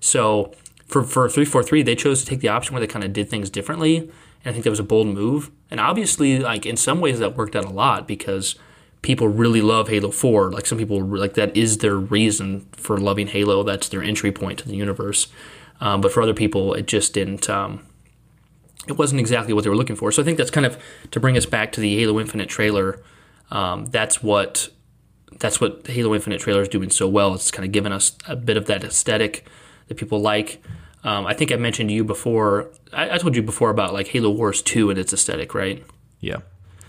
So 0.00 0.52
for, 0.86 1.02
for 1.02 1.28
343, 1.28 1.82
they 1.82 1.94
chose 1.94 2.20
to 2.20 2.26
take 2.26 2.40
the 2.40 2.48
option 2.48 2.74
where 2.74 2.80
they 2.80 2.86
kind 2.86 3.04
of 3.04 3.12
did 3.12 3.28
things 3.28 3.48
differently. 3.50 3.98
And 3.98 4.46
I 4.46 4.52
think 4.52 4.64
that 4.64 4.70
was 4.70 4.80
a 4.80 4.84
bold 4.84 5.06
move. 5.06 5.50
And 5.70 5.78
obviously, 5.78 6.38
like 6.38 6.66
in 6.66 6.76
some 6.76 7.00
ways, 7.00 7.18
that 7.18 7.36
worked 7.36 7.54
out 7.54 7.64
a 7.64 7.70
lot 7.70 8.08
because 8.08 8.56
people 9.02 9.28
really 9.28 9.60
love 9.60 9.88
Halo 9.88 10.10
4. 10.10 10.52
Like 10.52 10.66
some 10.66 10.78
people, 10.78 11.00
like 11.00 11.34
that 11.34 11.56
is 11.56 11.78
their 11.78 11.96
reason 11.96 12.66
for 12.72 12.98
loving 12.98 13.28
Halo. 13.28 13.62
That's 13.62 13.88
their 13.88 14.02
entry 14.02 14.32
point 14.32 14.58
to 14.60 14.68
the 14.68 14.76
universe. 14.76 15.28
Um, 15.80 16.00
but 16.00 16.12
for 16.12 16.22
other 16.22 16.34
people, 16.34 16.74
it 16.74 16.86
just 16.86 17.14
didn't. 17.14 17.48
Um, 17.48 17.86
it 18.88 18.98
wasn't 18.98 19.20
exactly 19.20 19.52
what 19.52 19.64
they 19.64 19.70
were 19.70 19.76
looking 19.76 19.96
for. 19.96 20.10
So 20.10 20.22
I 20.22 20.24
think 20.24 20.38
that's 20.38 20.50
kind 20.50 20.66
of 20.66 20.82
to 21.10 21.20
bring 21.20 21.36
us 21.36 21.46
back 21.46 21.72
to 21.72 21.80
the 21.80 21.96
Halo 21.98 22.18
Infinite 22.18 22.48
trailer. 22.48 23.02
Um, 23.50 23.86
that's 23.86 24.22
what 24.22 24.68
that's 25.38 25.60
what 25.60 25.84
the 25.84 25.92
Halo 25.92 26.14
Infinite 26.14 26.40
trailer 26.40 26.62
is 26.62 26.68
doing 26.68 26.90
so 26.90 27.08
well. 27.08 27.34
It's 27.34 27.50
kind 27.50 27.64
of 27.64 27.72
given 27.72 27.92
us 27.92 28.16
a 28.26 28.36
bit 28.36 28.56
of 28.56 28.66
that 28.66 28.84
aesthetic 28.84 29.46
that 29.90 29.96
people 29.96 30.20
like. 30.20 30.62
Um, 31.04 31.26
I 31.26 31.34
think 31.34 31.50
I 31.52 31.56
mentioned 31.56 31.90
to 31.90 31.94
you 31.94 32.04
before. 32.04 32.70
I, 32.92 33.16
I 33.16 33.18
told 33.18 33.34
you 33.36 33.42
before 33.42 33.70
about 33.70 33.92
like 33.92 34.06
Halo 34.08 34.30
Wars 34.30 34.62
Two 34.62 34.88
and 34.88 34.98
its 34.98 35.12
aesthetic, 35.12 35.54
right? 35.54 35.84
Yeah. 36.20 36.36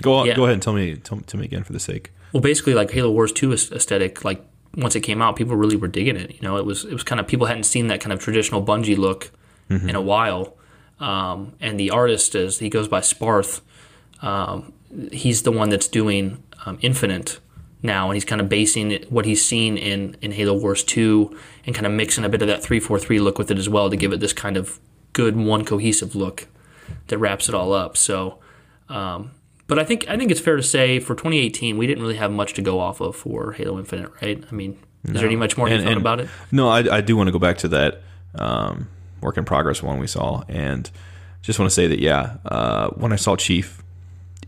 Go 0.02 0.14
on, 0.16 0.28
Yeah. 0.28 0.36
go 0.36 0.44
ahead 0.44 0.54
and 0.54 0.62
tell 0.62 0.74
me 0.74 0.96
tell, 0.96 1.20
tell 1.22 1.40
me 1.40 1.46
again 1.46 1.64
for 1.64 1.74
the 1.74 1.80
sake. 1.80 2.12
Well, 2.32 2.42
basically, 2.42 2.74
like 2.76 2.92
Halo 2.92 3.12
Wars 3.12 3.32
Two 3.32 3.52
aes- 3.54 3.72
aesthetic, 3.72 4.24
like 4.24 4.42
once 4.76 4.96
it 4.96 5.02
came 5.02 5.22
out, 5.22 5.36
people 5.36 5.56
really 5.56 5.76
were 5.76 5.88
digging 5.88 6.16
it. 6.16 6.32
You 6.36 6.42
know, 6.42 6.58
it 6.58 6.66
was 6.66 6.86
it 6.86 6.94
was 6.94 7.04
kind 7.04 7.20
of 7.20 7.28
people 7.28 7.48
hadn't 7.48 7.64
seen 7.64 7.88
that 7.88 8.00
kind 8.02 8.14
of 8.14 8.20
traditional 8.20 8.64
Bungie 8.64 8.98
look 8.98 9.32
in 9.70 9.96
a 9.96 10.02
while. 10.02 10.58
Um, 11.00 11.54
and 11.62 11.80
the 11.80 11.90
artist 11.92 12.36
is 12.36 12.60
he 12.60 12.70
goes 12.70 12.88
by 12.90 13.00
Sparth. 13.00 13.62
Um, 14.22 14.74
he's 15.12 15.44
the 15.44 15.52
one 15.52 15.70
that's 15.70 15.88
doing 15.88 16.44
um, 16.66 16.78
Infinite 16.82 17.40
now, 17.84 18.08
and 18.08 18.16
he's 18.16 18.26
kind 18.26 18.42
of 18.42 18.50
basing 18.50 18.92
it, 18.92 19.12
what 19.12 19.26
he's 19.26 19.44
seen 19.44 19.78
in 19.78 20.16
in 20.22 20.32
Halo 20.32 20.54
Wars 20.54 20.84
Two, 20.84 21.38
and 21.66 21.76
kind 21.76 21.86
of 21.86 21.94
mixing 21.94 22.24
a 22.24 22.30
bit 22.30 22.42
of 22.42 22.48
that 22.48 22.64
three 22.64 22.80
four 22.80 23.00
three 23.00 23.20
look 23.20 23.38
with 23.38 23.52
it 23.52 23.58
as 23.58 23.70
well 23.70 23.90
to 23.90 23.96
give 23.96 24.14
it 24.14 24.20
this 24.20 24.34
kind 24.34 24.58
of 24.58 24.80
good 25.14 25.36
one 25.36 25.66
cohesive 25.66 26.16
look 26.16 26.48
that 27.08 27.18
wraps 27.18 27.50
it 27.50 27.56
all 27.56 27.74
up. 27.74 27.98
So. 27.98 28.40
Um, 28.90 29.32
but 29.68 29.80
I 29.80 29.86
think 29.86 30.06
I 30.10 30.18
think 30.18 30.32
it's 30.32 30.42
fair 30.42 30.58
to 30.58 30.64
say 30.64 31.00
for 31.00 31.16
2018 31.16 31.78
we 31.78 31.88
didn't 31.88 32.04
really 32.04 32.18
have 32.18 32.30
much 32.30 32.56
to 32.56 32.62
go 32.62 32.82
off 32.82 33.00
of 33.00 33.16
for 33.16 33.54
Halo 33.54 33.80
Infinite, 33.80 34.12
right? 34.22 34.44
I 34.52 34.54
mean, 34.54 34.78
is 35.06 35.14
there 35.14 35.26
any 35.26 35.38
much 35.38 35.58
more 35.58 35.70
you 35.70 35.82
thought 35.82 35.96
about 35.96 36.20
it? 36.20 36.30
No, 36.52 36.68
I, 36.68 36.98
I 36.98 37.00
do 37.00 37.16
want 37.16 37.28
to 37.28 37.32
go 37.32 37.40
back 37.40 37.58
to 37.60 37.70
that 37.70 38.02
um, 38.36 38.90
work 39.22 39.38
in 39.38 39.46
progress 39.46 39.82
one 39.82 39.98
we 39.98 40.08
saw, 40.08 40.44
and 40.50 40.90
just 41.42 41.58
want 41.58 41.70
to 41.70 41.74
say 41.74 41.88
that 41.88 42.00
yeah, 42.00 42.38
uh, 42.46 42.90
when 42.90 43.14
I 43.14 43.16
saw 43.16 43.38
Chief, 43.38 43.81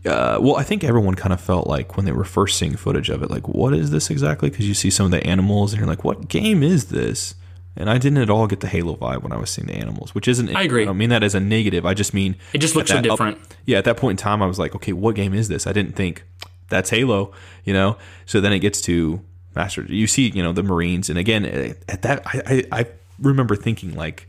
uh, 0.06 0.38
well, 0.40 0.56
I 0.56 0.62
think 0.62 0.84
everyone 0.84 1.14
kind 1.14 1.32
of 1.32 1.40
felt 1.40 1.66
like 1.66 1.96
when 1.96 2.04
they 2.06 2.12
were 2.12 2.24
first 2.24 2.58
seeing 2.58 2.76
footage 2.76 3.08
of 3.10 3.22
it, 3.22 3.30
like 3.30 3.48
what 3.48 3.72
is 3.74 3.90
this 3.90 4.10
exactly? 4.10 4.50
Because 4.50 4.68
you 4.68 4.74
see 4.74 4.90
some 4.90 5.06
of 5.06 5.12
the 5.12 5.24
animals, 5.26 5.72
and 5.72 5.80
you're 5.80 5.88
like, 5.88 6.04
what 6.04 6.28
game 6.28 6.62
is 6.62 6.86
this? 6.86 7.34
And 7.76 7.90
I 7.90 7.98
didn't 7.98 8.18
at 8.18 8.30
all 8.30 8.46
get 8.46 8.60
the 8.60 8.68
Halo 8.68 8.94
vibe 8.96 9.22
when 9.22 9.32
I 9.32 9.36
was 9.36 9.50
seeing 9.50 9.66
the 9.66 9.74
animals, 9.74 10.14
which 10.14 10.28
isn't. 10.28 10.54
I 10.54 10.62
agree. 10.62 10.82
I 10.82 10.84
don't 10.84 10.96
mean 10.98 11.10
that 11.10 11.24
as 11.24 11.34
a 11.34 11.40
negative. 11.40 11.84
I 11.84 11.92
just 11.94 12.14
mean 12.14 12.36
It 12.52 12.58
just 12.58 12.76
looks 12.76 12.90
so 12.90 12.96
that- 12.96 13.02
different. 13.02 13.38
yeah, 13.66 13.78
at 13.78 13.84
that 13.86 13.96
point 13.96 14.20
in 14.20 14.22
time, 14.22 14.42
I 14.42 14.46
was 14.46 14.58
like, 14.58 14.74
okay, 14.76 14.92
what 14.92 15.14
game 15.16 15.34
is 15.34 15.48
this? 15.48 15.66
I 15.66 15.72
didn't 15.72 15.96
think 15.96 16.24
that's 16.68 16.90
Halo, 16.90 17.32
you 17.64 17.72
know. 17.72 17.96
So 18.26 18.40
then 18.40 18.52
it 18.52 18.60
gets 18.60 18.80
to 18.82 19.20
Master. 19.56 19.82
You 19.88 20.06
see, 20.06 20.28
you 20.28 20.42
know, 20.42 20.52
the 20.52 20.62
Marines, 20.62 21.08
and 21.10 21.18
again, 21.18 21.44
eh, 21.44 21.72
at 21.88 22.02
that, 22.02 22.22
I, 22.26 22.64
I, 22.70 22.80
I 22.80 22.86
remember 23.20 23.56
thinking 23.56 23.94
like, 23.94 24.28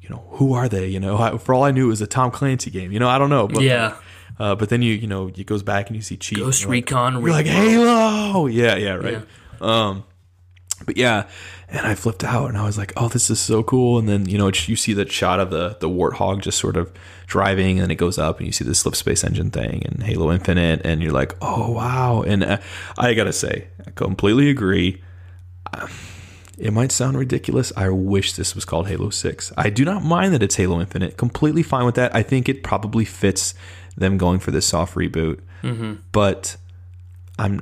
you 0.00 0.08
know, 0.08 0.24
who 0.32 0.52
are 0.54 0.68
they? 0.68 0.86
You 0.86 1.00
know, 1.00 1.18
I, 1.18 1.36
for 1.38 1.54
all 1.54 1.64
I 1.64 1.70
knew, 1.70 1.86
it 1.86 1.88
was 1.88 2.00
a 2.02 2.06
Tom 2.06 2.30
Clancy 2.30 2.70
game. 2.70 2.92
You 2.92 2.98
know, 2.98 3.08
I 3.08 3.18
don't 3.18 3.30
know. 3.30 3.48
But, 3.48 3.62
Yeah. 3.62 3.96
Uh, 4.38 4.54
but 4.54 4.68
then 4.68 4.82
you, 4.82 4.94
you 4.94 5.06
know, 5.06 5.28
it 5.28 5.46
goes 5.46 5.62
back 5.62 5.86
and 5.88 5.96
you 5.96 6.02
see 6.02 6.16
Chief. 6.16 6.38
Ghost 6.38 6.62
you're 6.62 6.70
like- 6.70 6.86
Recon. 6.90 7.20
you're 7.20 7.30
like 7.30 7.46
Halo. 7.46 8.46
Yeah, 8.46 8.76
yeah, 8.76 8.94
right. 8.94 9.22
Yeah. 9.60 9.88
Um, 9.88 10.04
but 10.86 10.96
yeah, 10.96 11.28
and 11.68 11.86
I 11.86 11.94
flipped 11.94 12.24
out 12.24 12.48
and 12.48 12.58
I 12.58 12.64
was 12.66 12.76
like, 12.76 12.92
oh, 12.96 13.08
this 13.08 13.30
is 13.30 13.38
so 13.40 13.62
cool. 13.62 13.96
And 13.98 14.08
then 14.08 14.28
you 14.28 14.36
know, 14.36 14.48
you 14.48 14.74
see 14.76 14.92
that 14.94 15.10
shot 15.12 15.38
of 15.38 15.50
the 15.50 15.76
the 15.80 15.88
warthog 15.88 16.42
just 16.42 16.58
sort 16.58 16.76
of 16.76 16.92
driving, 17.26 17.78
and 17.78 17.82
then 17.82 17.90
it 17.92 17.94
goes 17.96 18.18
up, 18.18 18.38
and 18.38 18.46
you 18.46 18.52
see 18.52 18.64
the 18.64 18.74
slip 18.74 18.96
space 18.96 19.22
engine 19.24 19.50
thing 19.50 19.82
and 19.86 20.02
Halo 20.02 20.32
Infinite, 20.32 20.82
and 20.84 21.00
you're 21.00 21.12
like, 21.12 21.34
oh 21.40 21.70
wow. 21.70 22.22
And 22.22 22.42
uh, 22.42 22.58
I 22.98 23.14
gotta 23.14 23.32
say, 23.32 23.68
I 23.86 23.90
completely 23.92 24.50
agree. 24.50 25.00
Um, 25.72 25.88
It 26.58 26.72
might 26.72 26.92
sound 26.92 27.18
ridiculous. 27.18 27.72
I 27.76 27.88
wish 27.88 28.34
this 28.34 28.54
was 28.54 28.64
called 28.64 28.86
Halo 28.86 29.10
6. 29.10 29.52
I 29.56 29.70
do 29.70 29.84
not 29.84 30.04
mind 30.04 30.32
that 30.34 30.42
it's 30.42 30.54
Halo 30.54 30.78
Infinite. 30.80 31.16
Completely 31.16 31.64
fine 31.64 31.84
with 31.84 31.96
that. 31.96 32.14
I 32.14 32.22
think 32.22 32.48
it 32.48 32.62
probably 32.62 33.04
fits 33.04 33.54
them 33.96 34.18
going 34.18 34.38
for 34.40 34.50
this 34.50 34.66
soft 34.66 34.94
reboot. 34.94 35.40
But 36.12 36.56
I'm 37.38 37.60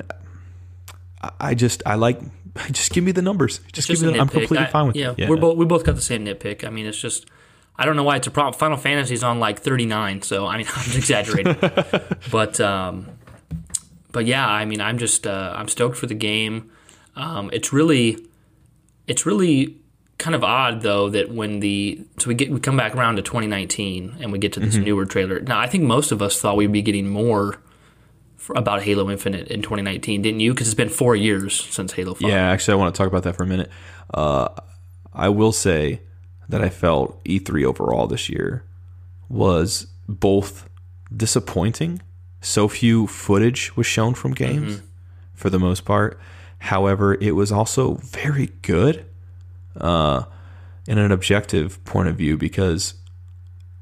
I- 1.41 1.55
just 1.55 1.83
I 1.87 1.95
like 1.95 2.21
just 2.73 2.93
give 2.93 3.05
me 3.05 3.13
the 3.13 3.23
numbers. 3.23 3.61
Just, 3.73 3.89
Just 3.89 4.03
give 4.03 4.11
me 4.11 4.17
the, 4.17 4.21
I'm 4.23 4.29
completely 4.29 4.59
I- 4.59 4.67
fine 4.67 4.87
with 4.89 4.97
yeah, 4.97 5.15
it. 5.17 5.29
we're 5.29 5.37
both 5.37 5.57
we 5.57 5.65
both 5.65 5.85
got 5.85 5.95
the 5.95 6.01
same 6.03 6.25
nitpick. 6.25 6.65
I 6.67 6.71
mean, 6.71 6.87
it's 6.87 6.99
just 7.01 7.27
I 7.77 7.85
don't 7.87 7.97
know 7.97 8.03
why 8.03 8.17
it's 8.17 8.27
a 8.27 8.31
problem. 8.31 8.55
Final 8.55 8.77
Fantasy's 8.77 9.23
on 9.23 9.41
like 9.41 9.61
39, 9.61 10.23
so 10.23 10.47
I 10.47 10.59
mean, 10.59 10.67
I'm 10.75 10.97
exaggerating. 10.97 11.57
but 12.31 12.61
um, 12.61 13.07
but 14.11 14.27
yeah, 14.27 14.47
I 14.47 14.65
mean, 14.65 14.81
I'm 14.81 14.99
just 14.99 15.27
uh, 15.27 15.55
I'm 15.57 15.69
stoked 15.69 15.97
for 15.97 16.07
the 16.07 16.15
game. 16.15 16.71
Um, 17.17 17.51
it's 17.53 17.73
really 17.73 18.19
it's 19.07 19.25
really 19.27 19.77
kind 20.19 20.35
of 20.35 20.45
odd 20.45 20.83
though 20.83 21.09
that 21.11 21.31
when 21.33 21.61
the 21.61 22.05
so 22.19 22.29
we 22.29 22.35
get 22.35 22.51
we 22.51 22.61
come 22.61 22.77
back 22.77 22.95
around 22.95 23.17
to 23.17 23.23
2019 23.23 24.17
and 24.21 24.31
we 24.33 24.39
get 24.39 24.53
to 24.53 24.61
this 24.61 24.75
Mm-hmm. 24.77 24.85
newer 24.85 25.05
trailer. 25.07 25.41
Now, 25.41 25.59
I 25.59 25.67
think 25.67 25.85
most 25.85 26.13
of 26.13 26.23
us 26.23 26.41
thought 26.41 26.57
we'd 26.57 26.71
be 26.73 26.83
getting 26.83 27.09
more. 27.09 27.61
For, 28.37 28.57
about 28.59 28.83
Halo 28.83 29.09
Infinite 29.09 29.47
in 29.49 29.63
2019, 29.63 30.21
didn't 30.23 30.41
you? 30.41 30.53
Because 30.53 30.67
it's 30.67 30.75
been 30.75 30.89
four 30.89 31.15
years 31.15 31.55
since 31.61 31.93
Halo 31.93 32.15
5. 32.15 32.29
Yeah, 32.29 32.51
actually, 32.51 32.73
I 32.73 32.77
want 32.77 32.93
to 32.93 32.99
talk 32.99 33.07
about 33.07 33.23
that 33.23 33.37
for 33.37 33.45
a 33.45 33.47
minute. 33.47 33.71
Uh, 34.13 34.49
I 35.15 35.29
will 35.29 35.53
say 35.53 36.01
that 36.49 36.61
I 36.61 36.69
felt 36.69 37.23
E3 37.23 37.65
overall 37.65 38.09
this 38.09 38.29
year 38.29 38.65
was 39.29 39.87
both 40.09 40.69
disappointing. 41.17 42.03
So 42.41 42.67
few 42.67 43.07
footage 43.07 43.77
was 43.77 43.87
shown 43.87 44.15
from 44.15 44.33
games 44.35 44.83
for 45.35 45.49
the 45.49 45.61
most 45.61 45.85
part. 45.85 46.19
However, 46.59 47.15
it 47.21 47.37
was 47.37 47.53
also 47.53 47.95
very 48.03 48.49
good 48.63 49.05
uh, 49.81 50.25
in 50.87 50.99
an 50.99 51.13
objective 51.13 51.83
point 51.85 52.09
of 52.09 52.17
view 52.17 52.37
because 52.37 52.95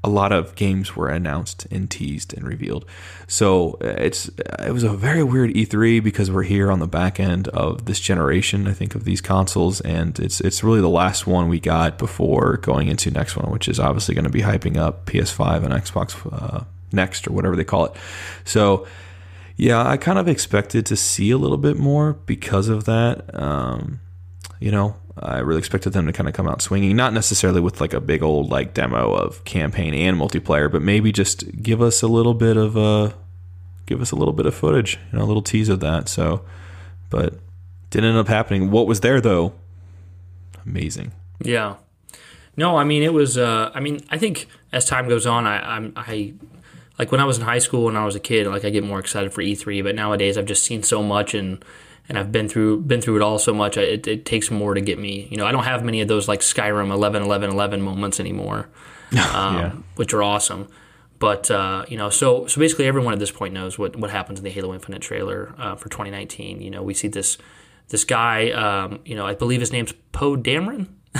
a 0.03 0.09
lot 0.09 0.31
of 0.31 0.55
games 0.55 0.95
were 0.95 1.09
announced 1.09 1.67
and 1.69 1.89
teased 1.89 2.33
and 2.33 2.47
revealed. 2.47 2.85
So 3.27 3.77
uh, 3.81 3.87
it's 3.97 4.29
it 4.59 4.71
was 4.71 4.83
a 4.83 4.89
very 4.89 5.23
weird 5.23 5.51
E3 5.51 6.03
because 6.03 6.31
we're 6.31 6.43
here 6.43 6.71
on 6.71 6.79
the 6.79 6.87
back 6.87 7.19
end 7.19 7.47
of 7.49 7.85
this 7.85 7.99
generation, 7.99 8.67
I 8.67 8.73
think, 8.73 8.95
of 8.95 9.03
these 9.03 9.21
consoles, 9.21 9.79
and 9.81 10.17
it's 10.19 10.41
it's 10.41 10.63
really 10.63 10.81
the 10.81 10.89
last 10.89 11.27
one 11.27 11.49
we 11.49 11.59
got 11.59 11.97
before 11.97 12.57
going 12.57 12.87
into 12.87 13.11
next 13.11 13.35
one, 13.35 13.51
which 13.51 13.67
is 13.67 13.79
obviously 13.79 14.15
going 14.15 14.25
to 14.25 14.31
be 14.31 14.41
hyping 14.41 14.77
up 14.77 15.05
PS5 15.05 15.63
and 15.63 15.73
Xbox 15.73 16.15
uh, 16.31 16.63
Next 16.93 17.27
or 17.27 17.31
whatever 17.31 17.55
they 17.55 17.63
call 17.63 17.85
it. 17.85 17.93
So. 18.43 18.87
Yeah, 19.57 19.85
I 19.87 19.97
kind 19.97 20.17
of 20.17 20.27
expected 20.27 20.87
to 20.87 20.95
see 20.95 21.29
a 21.29 21.37
little 21.37 21.57
bit 21.57 21.77
more 21.77 22.13
because 22.13 22.67
of 22.67 22.85
that. 22.85 23.29
Um, 23.39 23.99
you 24.59 24.71
know, 24.71 24.95
I 25.21 25.39
really 25.39 25.59
expected 25.59 25.93
them 25.93 26.07
to 26.07 26.13
kind 26.13 26.27
of 26.27 26.33
come 26.33 26.47
out 26.47 26.61
swinging, 26.61 26.95
not 26.95 27.13
necessarily 27.13 27.61
with 27.61 27.79
like 27.79 27.93
a 27.93 28.01
big 28.01 28.23
old 28.23 28.49
like 28.49 28.73
demo 28.73 29.13
of 29.13 29.43
campaign 29.43 29.93
and 29.93 30.17
multiplayer, 30.19 30.71
but 30.71 30.81
maybe 30.81 31.11
just 31.11 31.61
give 31.61 31.81
us 31.81 32.01
a 32.01 32.07
little 32.07 32.33
bit 32.33 32.57
of 32.57 32.75
uh 32.75 33.11
give 33.85 34.01
us 34.01 34.11
a 34.11 34.15
little 34.15 34.33
bit 34.33 34.45
of 34.45 34.55
footage, 34.55 34.97
you 35.11 35.19
know, 35.19 35.23
a 35.23 35.27
little 35.27 35.41
tease 35.41 35.69
of 35.69 35.79
that. 35.81 36.09
So, 36.09 36.43
but 37.09 37.35
didn't 37.91 38.09
end 38.09 38.17
up 38.17 38.27
happening. 38.27 38.71
What 38.71 38.87
was 38.87 39.01
there 39.01 39.21
though? 39.21 39.53
Amazing. 40.65 41.11
Yeah. 41.39 41.75
No, 42.57 42.77
I 42.77 42.83
mean 42.83 43.03
it 43.03 43.13
was. 43.13 43.37
Uh, 43.37 43.71
I 43.73 43.79
mean, 43.79 44.03
I 44.09 44.17
think 44.17 44.47
as 44.71 44.85
time 44.85 45.07
goes 45.07 45.25
on, 45.25 45.45
I, 45.45 45.75
I'm 45.75 45.93
I 45.95 46.33
like 46.97 47.11
when 47.11 47.21
I 47.21 47.25
was 47.25 47.37
in 47.37 47.43
high 47.43 47.59
school 47.59 47.87
and 47.87 47.97
I 47.97 48.05
was 48.05 48.15
a 48.15 48.19
kid, 48.19 48.47
like 48.47 48.65
I 48.65 48.69
get 48.69 48.83
more 48.83 48.99
excited 48.99 49.33
for 49.33 49.41
E3. 49.41 49.83
But 49.83 49.95
nowadays, 49.95 50.37
I've 50.37 50.45
just 50.45 50.63
seen 50.63 50.83
so 50.83 51.01
much 51.01 51.33
and 51.33 51.63
and 52.09 52.17
I've 52.17 52.31
been 52.31 52.47
through 52.49 52.81
been 52.81 53.01
through 53.01 53.17
it 53.17 53.21
all 53.21 53.39
so 53.39 53.53
much. 53.53 53.77
I- 53.77 53.81
It, 53.81 54.07
it 54.07 54.25
takes 54.25 54.51
more 54.51 54.73
to 54.73 54.81
get 54.81 54.97
me. 54.99 55.27
You 55.31 55.37
know, 55.37 55.45
I 55.45 55.51
don't 55.51 55.63
have 55.63 55.83
many 55.83 56.01
of 56.01 56.07
those 56.07 56.27
like 56.27 56.41
Skyrim 56.41 56.91
11 56.91 57.23
11 57.23 57.49
11 57.51 57.81
moments 57.81 58.19
anymore, 58.19 58.69
um, 59.33 59.55
Yeah. 59.57 59.71
which 59.95 60.13
are 60.13 60.23
awesome. 60.23 60.67
But 61.19 61.51
uh, 61.51 61.85
you 61.87 61.97
know, 61.97 62.09
so 62.09 62.47
so 62.47 62.59
basically, 62.59 62.87
everyone 62.87 63.13
at 63.13 63.19
this 63.19 63.31
point 63.31 63.53
knows 63.53 63.77
what 63.77 63.95
what 63.95 64.09
happens 64.09 64.39
in 64.39 64.43
the 64.43 64.49
Halo 64.51 64.73
Infinite 64.73 65.01
trailer 65.01 65.53
uh, 65.57 65.75
for 65.75 65.87
2019. 65.89 66.61
You 66.61 66.71
know, 66.71 66.81
we 66.81 66.93
see 66.93 67.07
this 67.07 67.37
this 67.89 68.03
guy. 68.03 68.49
Um, 68.51 68.99
you 69.05 69.15
know, 69.15 69.25
I 69.27 69.35
believe 69.35 69.59
his 69.59 69.71
name's 69.71 69.93
Poe 70.11 70.35
Dameron. 70.37 70.87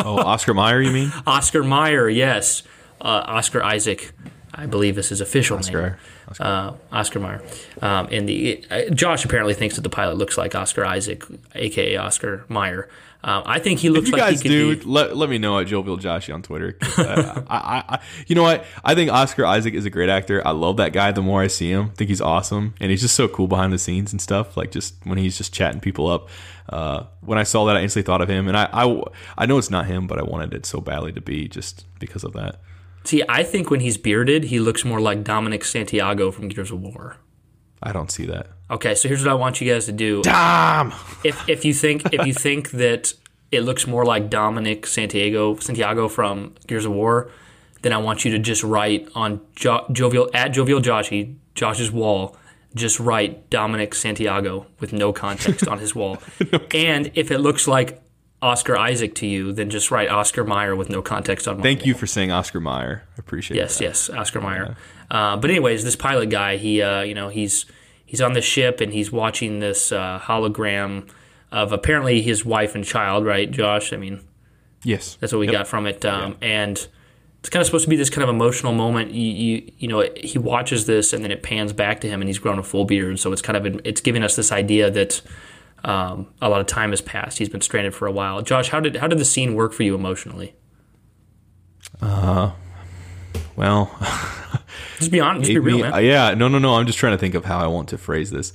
Oh, 0.00 0.16
Oscar 0.18 0.54
Mayer, 0.54 0.80
you 0.80 0.92
mean? 0.92 1.12
Oscar 1.26 1.64
Mayer, 1.64 2.08
yes. 2.08 2.62
Uh, 3.00 3.24
Oscar 3.26 3.64
Isaac, 3.64 4.12
I 4.54 4.66
believe 4.66 4.94
this 4.96 5.12
is 5.12 5.20
official 5.20 5.56
name. 5.58 5.64
Oscar. 5.64 5.98
Uh, 6.40 6.72
Oscar 6.92 7.20
Mayer. 7.20 7.42
Um, 7.82 8.08
and 8.10 8.28
the 8.28 8.64
uh, 8.70 8.82
Josh 8.90 9.24
apparently 9.24 9.54
thinks 9.54 9.76
that 9.76 9.82
the 9.82 9.90
pilot 9.90 10.16
looks 10.16 10.36
like 10.38 10.54
Oscar 10.54 10.84
Isaac, 10.84 11.24
aka 11.54 11.96
Oscar 11.96 12.44
Mayer. 12.48 12.88
Um, 13.24 13.42
I 13.46 13.58
think 13.58 13.80
he 13.80 13.88
looks 13.90 14.08
If 14.08 14.14
you 14.14 14.20
like 14.22 14.30
guys 14.30 14.40
he 14.40 14.48
could 14.48 14.54
do, 14.54 14.76
be. 14.76 14.84
let, 14.84 15.16
let 15.16 15.28
me 15.28 15.38
know 15.38 15.58
at 15.58 15.66
Jovial 15.66 15.98
Joshy 15.98 16.32
on 16.32 16.40
Twitter. 16.42 16.76
uh, 16.98 17.42
I, 17.48 17.56
I, 17.56 17.84
I, 17.94 18.00
you 18.28 18.36
know 18.36 18.44
what? 18.44 18.64
I 18.84 18.94
think 18.94 19.10
Oscar 19.10 19.44
Isaac 19.44 19.74
is 19.74 19.84
a 19.84 19.90
great 19.90 20.08
actor. 20.08 20.46
I 20.46 20.52
love 20.52 20.76
that 20.76 20.92
guy. 20.92 21.10
The 21.10 21.20
more 21.22 21.42
I 21.42 21.48
see 21.48 21.70
him, 21.72 21.86
I 21.92 21.94
think 21.96 22.08
he's 22.10 22.20
awesome, 22.20 22.74
and 22.80 22.90
he's 22.92 23.00
just 23.00 23.16
so 23.16 23.26
cool 23.26 23.48
behind 23.48 23.72
the 23.72 23.78
scenes 23.78 24.12
and 24.12 24.20
stuff. 24.22 24.56
Like 24.56 24.70
just 24.70 24.94
when 25.04 25.18
he's 25.18 25.36
just 25.36 25.52
chatting 25.52 25.80
people 25.80 26.06
up. 26.06 26.28
Uh, 26.68 27.04
when 27.22 27.38
I 27.38 27.42
saw 27.42 27.64
that, 27.64 27.76
I 27.76 27.82
instantly 27.82 28.06
thought 28.06 28.20
of 28.20 28.28
him, 28.28 28.46
and 28.46 28.56
I, 28.56 28.68
I, 28.72 29.02
I 29.36 29.46
know 29.46 29.58
it's 29.58 29.70
not 29.70 29.86
him, 29.86 30.06
but 30.06 30.18
I 30.18 30.22
wanted 30.22 30.52
it 30.54 30.64
so 30.66 30.80
badly 30.80 31.12
to 31.12 31.20
be 31.20 31.48
just 31.48 31.86
because 31.98 32.22
of 32.24 32.34
that. 32.34 32.60
See, 33.04 33.22
I 33.28 33.42
think 33.42 33.70
when 33.70 33.80
he's 33.80 33.96
bearded, 33.96 34.44
he 34.44 34.60
looks 34.60 34.84
more 34.84 35.00
like 35.00 35.24
Dominic 35.24 35.64
Santiago 35.64 36.30
from 36.30 36.48
Gears 36.48 36.70
of 36.70 36.80
War. 36.80 37.16
I 37.82 37.92
don't 37.92 38.10
see 38.10 38.26
that. 38.26 38.48
Okay, 38.70 38.94
so 38.94 39.08
here's 39.08 39.24
what 39.24 39.30
I 39.30 39.34
want 39.34 39.60
you 39.60 39.72
guys 39.72 39.86
to 39.86 39.92
do. 39.92 40.22
Dom. 40.22 40.92
if 41.24 41.48
if 41.48 41.64
you 41.64 41.72
think 41.72 42.12
if 42.12 42.26
you 42.26 42.34
think 42.34 42.70
that 42.72 43.14
it 43.50 43.62
looks 43.62 43.86
more 43.86 44.04
like 44.04 44.28
Dominic 44.28 44.86
Santiago 44.86 45.56
Santiago 45.56 46.08
from 46.08 46.54
Gears 46.66 46.84
of 46.84 46.92
War, 46.92 47.30
then 47.82 47.92
I 47.92 47.98
want 47.98 48.24
you 48.24 48.32
to 48.32 48.38
just 48.38 48.62
write 48.62 49.08
on 49.14 49.40
jo- 49.54 49.86
jovial 49.92 50.28
at 50.34 50.48
jovial 50.48 50.80
Joshy 50.80 51.36
Josh's 51.54 51.90
wall. 51.90 52.36
Just 52.74 53.00
write 53.00 53.48
Dominic 53.48 53.94
Santiago 53.94 54.66
with 54.80 54.92
no 54.92 55.12
context 55.12 55.66
on 55.66 55.78
his 55.78 55.94
wall. 55.94 56.18
And 56.74 57.10
if 57.14 57.30
it 57.30 57.38
looks 57.38 57.66
like 57.66 58.02
Oscar 58.40 58.76
Isaac 58.76 59.14
to 59.16 59.26
you, 59.26 59.52
then 59.52 59.68
just 59.70 59.90
write 59.90 60.08
Oscar 60.08 60.44
Mayer 60.44 60.76
with 60.76 60.88
no 60.88 61.02
context 61.02 61.48
on 61.48 61.56
my 61.58 61.62
Thank 61.62 61.84
you 61.84 61.94
for 61.94 62.06
saying 62.06 62.30
Oscar 62.30 62.60
Mayer. 62.60 63.02
I 63.16 63.18
appreciate 63.18 63.56
it. 63.56 63.60
Yes, 63.60 63.78
that. 63.78 63.84
yes, 63.84 64.10
Oscar 64.10 64.40
Mayer. 64.40 64.76
Uh, 65.10 65.36
but 65.36 65.50
anyways, 65.50 65.82
this 65.84 65.96
pilot 65.96 66.30
guy, 66.30 66.56
he, 66.56 66.80
uh, 66.80 67.02
you 67.02 67.14
know, 67.14 67.28
he's 67.30 67.66
he's 68.04 68.20
on 68.20 68.32
the 68.34 68.40
ship 68.40 68.80
and 68.80 68.92
he's 68.92 69.10
watching 69.10 69.58
this 69.58 69.90
uh, 69.92 70.20
hologram 70.22 71.08
of 71.50 71.72
apparently 71.72 72.22
his 72.22 72.44
wife 72.44 72.74
and 72.74 72.84
child, 72.84 73.24
right, 73.24 73.50
Josh? 73.50 73.92
I 73.92 73.96
mean, 73.96 74.20
Yes. 74.84 75.16
that's 75.20 75.32
what 75.32 75.40
we 75.40 75.46
got 75.46 75.66
from 75.66 75.86
it. 75.86 76.04
Um, 76.04 76.36
And 76.40 76.86
it's 77.40 77.48
kind 77.50 77.60
of 77.60 77.66
supposed 77.66 77.84
to 77.84 77.90
be 77.90 77.96
this 77.96 78.10
kind 78.10 78.22
of 78.22 78.28
emotional 78.28 78.72
moment. 78.72 79.12
You, 79.12 79.30
you, 79.30 79.72
you 79.78 79.88
know, 79.88 80.08
he 80.16 80.38
watches 80.38 80.86
this 80.86 81.12
and 81.12 81.24
then 81.24 81.30
it 81.30 81.42
pans 81.42 81.72
back 81.72 82.00
to 82.02 82.08
him 82.08 82.20
and 82.20 82.28
he's 82.28 82.38
grown 82.38 82.58
a 82.58 82.62
full 82.62 82.84
beard. 82.84 83.18
So 83.18 83.32
it's 83.32 83.42
kind 83.42 83.56
of 83.56 83.80
it's 83.84 84.00
giving 84.00 84.22
us 84.22 84.36
this 84.36 84.52
idea 84.52 84.90
that 84.90 85.22
um, 85.84 86.26
a 86.42 86.48
lot 86.48 86.60
of 86.60 86.66
time 86.66 86.90
has 86.90 87.00
passed. 87.00 87.38
He's 87.38 87.48
been 87.48 87.60
stranded 87.60 87.94
for 87.94 88.06
a 88.06 88.12
while. 88.12 88.42
Josh, 88.42 88.68
how 88.70 88.80
did 88.80 88.96
how 88.96 89.06
did 89.06 89.18
the 89.18 89.24
scene 89.24 89.54
work 89.54 89.72
for 89.72 89.82
you 89.84 89.94
emotionally? 89.94 90.54
Uh, 92.00 92.52
Well, 93.56 93.96
Just 94.98 95.10
be 95.10 95.20
honest. 95.20 95.46
Just 95.46 95.54
be 95.54 95.58
real, 95.58 95.78
man. 95.80 95.92
uh, 95.94 95.98
yeah, 95.98 96.34
no, 96.34 96.48
no, 96.48 96.58
no. 96.58 96.74
I'm 96.74 96.86
just 96.86 96.98
trying 96.98 97.12
to 97.12 97.18
think 97.18 97.34
of 97.34 97.44
how 97.44 97.58
I 97.58 97.66
want 97.66 97.88
to 97.90 97.98
phrase 97.98 98.30
this. 98.30 98.52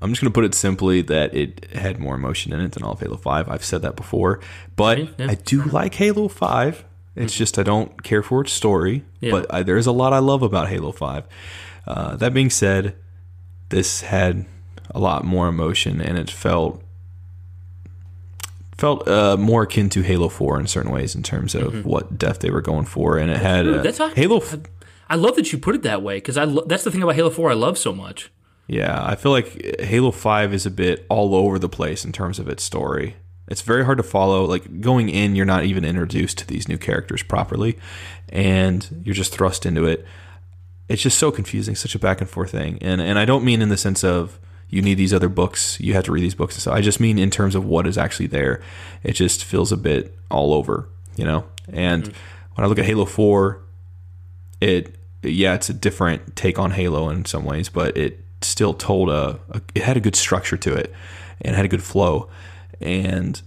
I'm 0.00 0.10
just 0.10 0.20
going 0.20 0.32
to 0.32 0.34
put 0.34 0.44
it 0.44 0.54
simply 0.54 1.00
that 1.02 1.34
it 1.34 1.70
had 1.72 1.98
more 2.00 2.14
emotion 2.14 2.52
in 2.52 2.60
it 2.60 2.72
than 2.72 2.82
all 2.82 2.92
of 2.92 3.00
Halo 3.00 3.16
5. 3.16 3.48
I've 3.48 3.64
said 3.64 3.82
that 3.82 3.94
before, 3.94 4.40
but 4.74 4.98
yeah. 5.18 5.28
I 5.30 5.34
do 5.36 5.62
like 5.64 5.94
Halo 5.94 6.28
5. 6.28 6.84
It's 7.14 7.36
just 7.36 7.58
I 7.58 7.62
don't 7.62 8.02
care 8.02 8.22
for 8.22 8.40
its 8.40 8.52
story, 8.52 9.04
Yeah. 9.20 9.30
but 9.32 9.52
I, 9.52 9.62
there's 9.62 9.86
a 9.86 9.92
lot 9.92 10.12
I 10.12 10.18
love 10.18 10.42
about 10.42 10.68
Halo 10.70 10.92
5. 10.92 11.24
Uh, 11.86 12.16
that 12.16 12.32
being 12.34 12.50
said, 12.50 12.96
this 13.68 14.00
had 14.00 14.46
a 14.94 15.00
lot 15.00 15.24
more 15.24 15.48
emotion 15.48 16.00
and 16.00 16.18
it 16.18 16.30
felt 16.30 16.82
felt 18.78 19.06
uh, 19.06 19.36
more 19.36 19.62
akin 19.62 19.88
to 19.90 20.02
Halo 20.02 20.28
Four 20.28 20.58
in 20.58 20.66
certain 20.66 20.90
ways 20.90 21.14
in 21.14 21.22
terms 21.22 21.54
of 21.54 21.84
what 21.84 22.18
depth 22.18 22.40
they 22.40 22.50
were 22.50 22.60
going 22.60 22.84
for, 22.84 23.16
and 23.16 23.30
it 23.30 23.36
had 23.36 23.66
uh, 23.68 23.82
That's 23.82 23.98
Halo. 23.98 24.38
F- 24.38 24.58
I 25.08 25.14
love 25.14 25.36
that 25.36 25.52
you 25.52 25.58
put 25.58 25.74
it 25.74 25.82
that 25.82 26.02
way 26.02 26.16
because 26.16 26.36
I 26.36 26.44
lo- 26.44 26.64
that's 26.66 26.82
the 26.84 26.90
thing 26.90 27.02
about 27.02 27.14
Halo 27.14 27.30
Four 27.30 27.50
I 27.50 27.54
love 27.54 27.78
so 27.78 27.92
much. 27.92 28.30
Yeah, 28.66 29.04
I 29.04 29.16
feel 29.16 29.32
like 29.32 29.80
Halo 29.80 30.12
5 30.12 30.54
is 30.54 30.64
a 30.66 30.70
bit 30.70 31.04
all 31.10 31.34
over 31.34 31.58
the 31.58 31.68
place 31.68 32.04
in 32.04 32.12
terms 32.12 32.38
of 32.38 32.48
its 32.48 32.62
story. 32.62 33.16
It's 33.48 33.60
very 33.60 33.84
hard 33.84 33.98
to 33.98 34.04
follow. 34.04 34.44
Like 34.46 34.80
going 34.80 35.08
in, 35.08 35.36
you're 35.36 35.44
not 35.44 35.64
even 35.64 35.84
introduced 35.84 36.38
to 36.38 36.46
these 36.46 36.68
new 36.68 36.78
characters 36.78 37.22
properly, 37.22 37.78
and 38.30 39.02
you're 39.04 39.14
just 39.14 39.32
thrust 39.32 39.66
into 39.66 39.84
it. 39.84 40.06
It's 40.88 41.02
just 41.02 41.18
so 41.18 41.30
confusing, 41.30 41.74
such 41.74 41.94
a 41.94 41.98
back 41.98 42.20
and 42.20 42.30
forth 42.30 42.50
thing. 42.50 42.78
And 42.80 43.00
and 43.00 43.18
I 43.18 43.24
don't 43.24 43.44
mean 43.44 43.62
in 43.62 43.68
the 43.68 43.76
sense 43.76 44.02
of 44.02 44.38
you 44.72 44.80
need 44.80 44.94
these 44.94 45.12
other 45.12 45.28
books, 45.28 45.78
you 45.80 45.92
have 45.92 46.04
to 46.04 46.12
read 46.12 46.22
these 46.22 46.34
books. 46.34 46.54
And 46.56 46.62
so 46.62 46.72
I 46.72 46.80
just 46.80 46.98
mean 46.98 47.18
in 47.18 47.28
terms 47.28 47.54
of 47.54 47.66
what 47.66 47.86
is 47.86 47.98
actually 47.98 48.28
there. 48.28 48.62
It 49.04 49.12
just 49.12 49.44
feels 49.44 49.70
a 49.70 49.76
bit 49.76 50.16
all 50.30 50.54
over, 50.54 50.88
you 51.14 51.26
know. 51.26 51.44
And 51.70 52.04
mm-hmm. 52.04 52.12
when 52.54 52.64
I 52.64 52.68
look 52.68 52.78
at 52.78 52.86
Halo 52.86 53.04
4, 53.04 53.62
it 54.62 54.96
yeah, 55.22 55.52
it's 55.54 55.68
a 55.68 55.74
different 55.74 56.34
take 56.36 56.58
on 56.58 56.70
Halo 56.70 57.10
in 57.10 57.26
some 57.26 57.44
ways, 57.44 57.68
but 57.68 57.96
it 57.98 58.24
still 58.40 58.72
told 58.72 59.10
a, 59.10 59.38
a 59.50 59.60
it 59.74 59.82
had 59.82 59.98
a 59.98 60.00
good 60.00 60.16
structure 60.16 60.56
to 60.56 60.74
it 60.74 60.90
and 61.42 61.54
had 61.54 61.66
a 61.66 61.68
good 61.68 61.82
flow. 61.82 62.30
And 62.80 63.40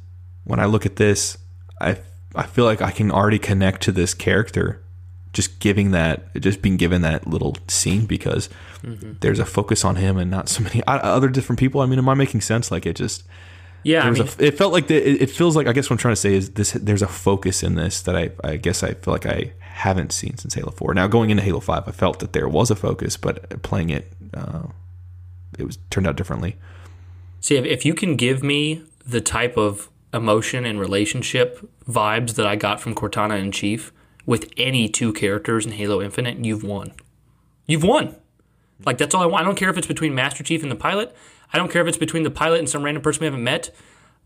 when 0.44 0.60
I 0.60 0.66
look 0.66 0.86
at 0.86 0.98
this, 0.98 1.40
I 1.82 1.98
I 2.36 2.44
feel 2.44 2.66
like 2.66 2.84
I 2.84 2.92
can 2.92 3.12
already 3.12 3.40
connect 3.40 3.82
to 3.84 3.92
this 3.92 4.14
character 4.14 4.80
just 5.36 5.60
giving 5.60 5.92
that 5.92 6.34
just 6.36 6.62
being 6.62 6.78
given 6.78 7.02
that 7.02 7.28
little 7.28 7.58
scene 7.68 8.06
because 8.06 8.50
there's 8.82 9.38
a 9.38 9.46
focus 9.46 9.84
on 9.84 9.98
him 9.98 10.18
and 10.18 10.32
not 10.32 10.48
so 10.48 10.64
many 10.64 10.82
other 10.88 11.28
different 11.28 11.60
people. 11.60 11.82
I 11.82 11.86
mean, 11.86 12.00
am 12.00 12.08
I 12.08 12.14
making 12.14 12.42
sense? 12.42 12.72
Like 12.72 12.86
it 12.86 12.96
just 12.96 13.24
Yeah, 13.84 14.08
I 14.08 14.12
mean, 14.12 14.22
a, 14.22 14.44
it 14.44 14.58
felt 14.58 14.72
like 14.72 14.88
the, 14.88 14.96
it, 14.96 15.30
feels 15.30 15.56
like 15.56 15.68
I 15.68 15.74
guess 15.74 15.90
what 15.90 15.96
I'm 15.96 15.98
trying 16.00 16.14
to 16.14 16.22
say 16.22 16.34
is 16.34 16.52
this 16.52 16.72
there's 16.72 17.02
a 17.02 17.08
focus 17.08 17.64
in 17.64 17.76
this 17.76 18.02
that 18.04 18.16
I 18.16 18.32
I 18.44 18.56
guess 18.56 18.82
I 18.82 18.94
feel 18.94 19.14
like 19.14 19.26
I 19.26 19.54
haven't 19.60 20.14
seen 20.14 20.38
since 20.38 20.54
Halo 20.54 20.72
4. 20.72 20.94
Now 20.94 21.08
going 21.08 21.30
into 21.30 21.44
Halo 21.44 21.60
5, 21.60 21.84
I 21.86 21.92
felt 21.92 22.20
that 22.20 22.32
there 22.32 22.48
was 22.48 22.72
a 22.72 22.76
focus, 22.76 23.18
but 23.18 23.62
playing 23.62 23.90
it 23.90 24.14
uh, 24.34 24.68
it 25.60 25.66
was 25.66 25.78
turned 25.90 26.08
out 26.08 26.16
differently. 26.16 26.56
See, 27.42 27.58
if, 27.58 27.66
if 27.66 27.86
you 27.86 27.94
can 27.94 28.16
give 28.16 28.42
me 28.42 28.84
the 29.06 29.20
type 29.20 29.58
of 29.58 29.90
emotion 30.14 30.66
and 30.66 30.80
relationship 30.80 31.60
vibes 31.88 32.36
that 32.36 32.48
I 32.48 32.56
got 32.56 32.80
from 32.80 32.96
Cortana 32.96 33.38
and 33.38 33.54
Chief 33.54 33.92
with 34.26 34.52
any 34.58 34.90
two 34.90 35.14
characters 35.14 35.66
in 35.66 35.74
Halo 35.74 36.02
Infinite, 36.02 36.44
you've 36.44 36.64
won. 36.64 36.94
You've 37.68 37.84
won. 37.84 38.16
Like 38.86 38.98
that's 38.98 39.16
all 39.16 39.24
I 39.24 39.26
want. 39.26 39.44
I 39.44 39.46
don't 39.46 39.56
care 39.56 39.70
if 39.70 39.78
it's 39.78 39.88
between 39.88 40.14
Master 40.14 40.44
Chief 40.44 40.64
and 40.64 40.72
the 40.72 40.76
pilot. 40.76 41.16
I 41.54 41.58
don't 41.58 41.72
care 41.72 41.82
if 41.82 41.88
it's 41.88 41.98
between 41.98 42.24
the 42.24 42.32
pilot 42.32 42.60
and 42.60 42.70
some 42.70 42.84
random 42.84 43.02
person 43.02 43.22
we 43.22 43.26
haven't 43.26 43.44
met. 43.44 43.74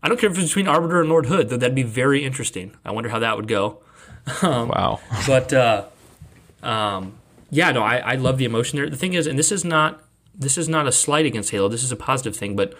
I 0.02 0.08
don't 0.08 0.18
care 0.18 0.30
if 0.30 0.38
it's 0.38 0.48
between 0.48 0.66
Arbiter 0.66 1.00
and 1.00 1.08
Lord 1.08 1.26
Hood. 1.26 1.48
Though 1.48 1.56
that'd 1.56 1.74
be 1.74 1.82
very 1.82 2.24
interesting. 2.24 2.74
I 2.84 2.90
wonder 2.90 3.10
how 3.10 3.18
that 3.18 3.36
would 3.36 3.48
go. 3.48 3.80
wow. 4.42 5.00
But 5.26 5.52
uh, 5.52 5.84
um, 6.62 7.18
yeah, 7.50 7.70
no, 7.72 7.82
I, 7.82 7.98
I 7.98 8.14
love 8.14 8.38
the 8.38 8.44
emotion 8.44 8.78
there. 8.78 8.88
The 8.88 8.96
thing 8.96 9.14
is, 9.14 9.26
and 9.26 9.38
this 9.38 9.52
is 9.52 9.64
not 9.64 10.02
this 10.34 10.56
is 10.56 10.68
not 10.68 10.86
a 10.86 10.92
slight 10.92 11.26
against 11.26 11.50
Halo. 11.50 11.68
This 11.68 11.84
is 11.84 11.92
a 11.92 11.96
positive 11.96 12.34
thing. 12.34 12.56
But 12.56 12.74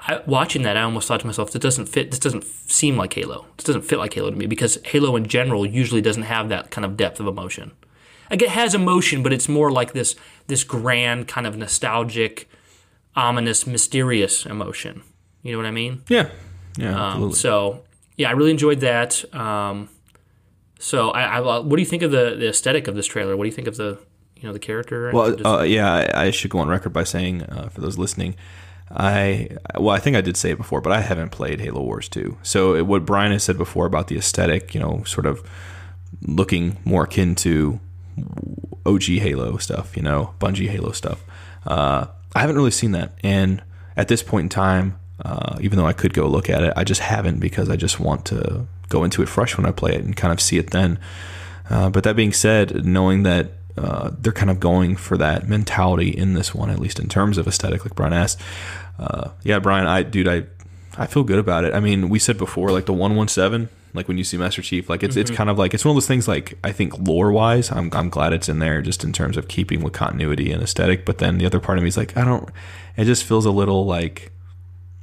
I, 0.00 0.22
watching 0.26 0.62
that, 0.62 0.76
I 0.76 0.82
almost 0.82 1.06
thought 1.08 1.20
to 1.20 1.26
myself, 1.26 1.52
this 1.52 1.60
doesn't 1.60 1.86
fit. 1.86 2.10
This 2.10 2.18
doesn't 2.18 2.44
seem 2.44 2.96
like 2.96 3.12
Halo. 3.12 3.46
This 3.56 3.64
doesn't 3.64 3.82
fit 3.82 3.98
like 3.98 4.14
Halo 4.14 4.30
to 4.30 4.36
me 4.36 4.46
because 4.46 4.78
Halo 4.84 5.14
in 5.16 5.26
general 5.26 5.66
usually 5.66 6.00
doesn't 6.00 6.22
have 6.22 6.48
that 6.48 6.70
kind 6.70 6.84
of 6.84 6.96
depth 6.96 7.20
of 7.20 7.26
emotion. 7.26 7.72
Like 8.30 8.42
it 8.42 8.48
has 8.50 8.74
emotion, 8.74 9.22
but 9.22 9.32
it's 9.32 9.48
more 9.48 9.70
like 9.70 9.92
this 9.92 10.14
this 10.46 10.64
grand 10.64 11.28
kind 11.28 11.46
of 11.46 11.56
nostalgic, 11.56 12.48
ominous, 13.14 13.66
mysterious 13.66 14.46
emotion. 14.46 15.02
You 15.42 15.52
know 15.52 15.58
what 15.58 15.66
I 15.66 15.70
mean? 15.72 16.02
Yeah. 16.08 16.30
Yeah, 16.78 17.14
Um, 17.14 17.32
so 17.32 17.82
yeah, 18.16 18.28
I 18.28 18.32
really 18.32 18.52
enjoyed 18.52 18.80
that. 18.80 19.24
Um, 19.34 19.88
so 20.78 21.10
I, 21.10 21.38
I, 21.38 21.40
what 21.40 21.76
do 21.76 21.82
you 21.82 21.86
think 21.86 22.02
of 22.02 22.10
the, 22.10 22.36
the 22.38 22.48
aesthetic 22.48 22.86
of 22.88 22.94
this 22.94 23.06
trailer? 23.06 23.36
What 23.36 23.44
do 23.44 23.48
you 23.48 23.54
think 23.54 23.68
of 23.68 23.76
the 23.76 23.98
you 24.36 24.44
know 24.46 24.52
the 24.52 24.58
character? 24.60 25.10
Well, 25.12 25.46
uh, 25.46 25.62
yeah, 25.62 25.92
I, 26.14 26.26
I 26.26 26.30
should 26.30 26.50
go 26.50 26.58
on 26.60 26.68
record 26.68 26.92
by 26.92 27.04
saying 27.04 27.42
uh, 27.42 27.68
for 27.68 27.80
those 27.80 27.98
listening, 27.98 28.36
I 28.90 29.48
well, 29.78 29.94
I 29.94 29.98
think 29.98 30.16
I 30.16 30.20
did 30.20 30.36
say 30.36 30.50
it 30.50 30.58
before, 30.58 30.80
but 30.80 30.92
I 30.92 31.00
haven't 31.00 31.30
played 31.30 31.60
Halo 31.60 31.82
Wars 31.82 32.08
2. 32.08 32.38
So 32.42 32.74
it, 32.74 32.86
what 32.86 33.06
Brian 33.06 33.32
has 33.32 33.44
said 33.44 33.56
before 33.56 33.86
about 33.86 34.08
the 34.08 34.16
aesthetic, 34.16 34.74
you 34.74 34.80
know, 34.80 35.04
sort 35.04 35.26
of 35.26 35.48
looking 36.22 36.76
more 36.84 37.04
akin 37.04 37.34
to 37.36 37.78
OG 38.84 39.04
Halo 39.04 39.58
stuff, 39.58 39.96
you 39.96 40.02
know, 40.02 40.34
Bungie 40.40 40.68
Halo 40.68 40.92
stuff. 40.92 41.22
Uh, 41.64 42.06
I 42.34 42.40
haven't 42.40 42.56
really 42.56 42.70
seen 42.70 42.92
that, 42.92 43.12
and 43.22 43.62
at 43.96 44.08
this 44.08 44.22
point 44.22 44.44
in 44.44 44.48
time, 44.48 44.98
uh, 45.24 45.58
even 45.60 45.78
though 45.78 45.86
I 45.86 45.92
could 45.92 46.14
go 46.14 46.26
look 46.26 46.48
at 46.48 46.62
it, 46.62 46.72
I 46.76 46.84
just 46.84 47.00
haven't 47.00 47.38
because 47.38 47.68
I 47.68 47.76
just 47.76 48.00
want 48.00 48.24
to 48.26 48.66
go 48.88 49.04
into 49.04 49.22
it 49.22 49.28
fresh 49.28 49.56
when 49.56 49.66
I 49.66 49.70
play 49.70 49.92
it 49.92 50.02
and 50.02 50.16
kind 50.16 50.32
of 50.32 50.40
see 50.40 50.58
it 50.58 50.70
then. 50.70 50.98
Uh, 51.68 51.90
but 51.90 52.02
that 52.04 52.16
being 52.16 52.32
said, 52.32 52.84
knowing 52.84 53.22
that 53.22 53.52
uh, 53.80 54.10
they're 54.18 54.32
kind 54.32 54.50
of 54.50 54.60
going 54.60 54.94
for 54.94 55.16
that 55.16 55.48
mentality 55.48 56.10
in 56.10 56.34
this 56.34 56.54
one, 56.54 56.68
at 56.68 56.78
least 56.78 57.00
in 57.00 57.08
terms 57.08 57.38
of 57.38 57.48
aesthetic, 57.48 57.84
like 57.84 57.94
Brian 57.94 58.12
asked. 58.12 58.38
Uh, 58.98 59.30
yeah, 59.42 59.58
Brian, 59.58 59.86
I 59.86 60.02
dude, 60.02 60.28
I 60.28 60.44
I 60.98 61.06
feel 61.06 61.22
good 61.22 61.38
about 61.38 61.64
it. 61.64 61.72
I 61.72 61.80
mean, 61.80 62.08
we 62.10 62.18
said 62.18 62.36
before, 62.36 62.70
like 62.70 62.84
the 62.84 62.92
one 62.92 63.16
one 63.16 63.28
seven, 63.28 63.70
like 63.94 64.06
when 64.06 64.18
you 64.18 64.24
see 64.24 64.36
Master 64.36 64.60
Chief, 64.60 64.90
like 64.90 65.02
it's 65.02 65.16
it's 65.16 65.30
kind 65.30 65.48
of 65.48 65.58
like 65.58 65.72
it's 65.72 65.84
one 65.84 65.92
of 65.92 65.96
those 65.96 66.06
things. 66.06 66.28
Like 66.28 66.58
I 66.62 66.72
think 66.72 66.98
lore 66.98 67.32
wise, 67.32 67.72
I'm 67.72 67.90
I'm 67.94 68.10
glad 68.10 68.34
it's 68.34 68.48
in 68.48 68.58
there, 68.58 68.82
just 68.82 69.02
in 69.02 69.12
terms 69.12 69.38
of 69.38 69.48
keeping 69.48 69.82
with 69.82 69.94
continuity 69.94 70.52
and 70.52 70.62
aesthetic. 70.62 71.06
But 71.06 71.18
then 71.18 71.38
the 71.38 71.46
other 71.46 71.60
part 71.60 71.78
of 71.78 71.82
me 71.82 71.88
is 71.88 71.96
like, 71.96 72.16
I 72.16 72.24
don't. 72.24 72.50
It 72.96 73.06
just 73.06 73.24
feels 73.24 73.46
a 73.46 73.50
little 73.50 73.86
like 73.86 74.30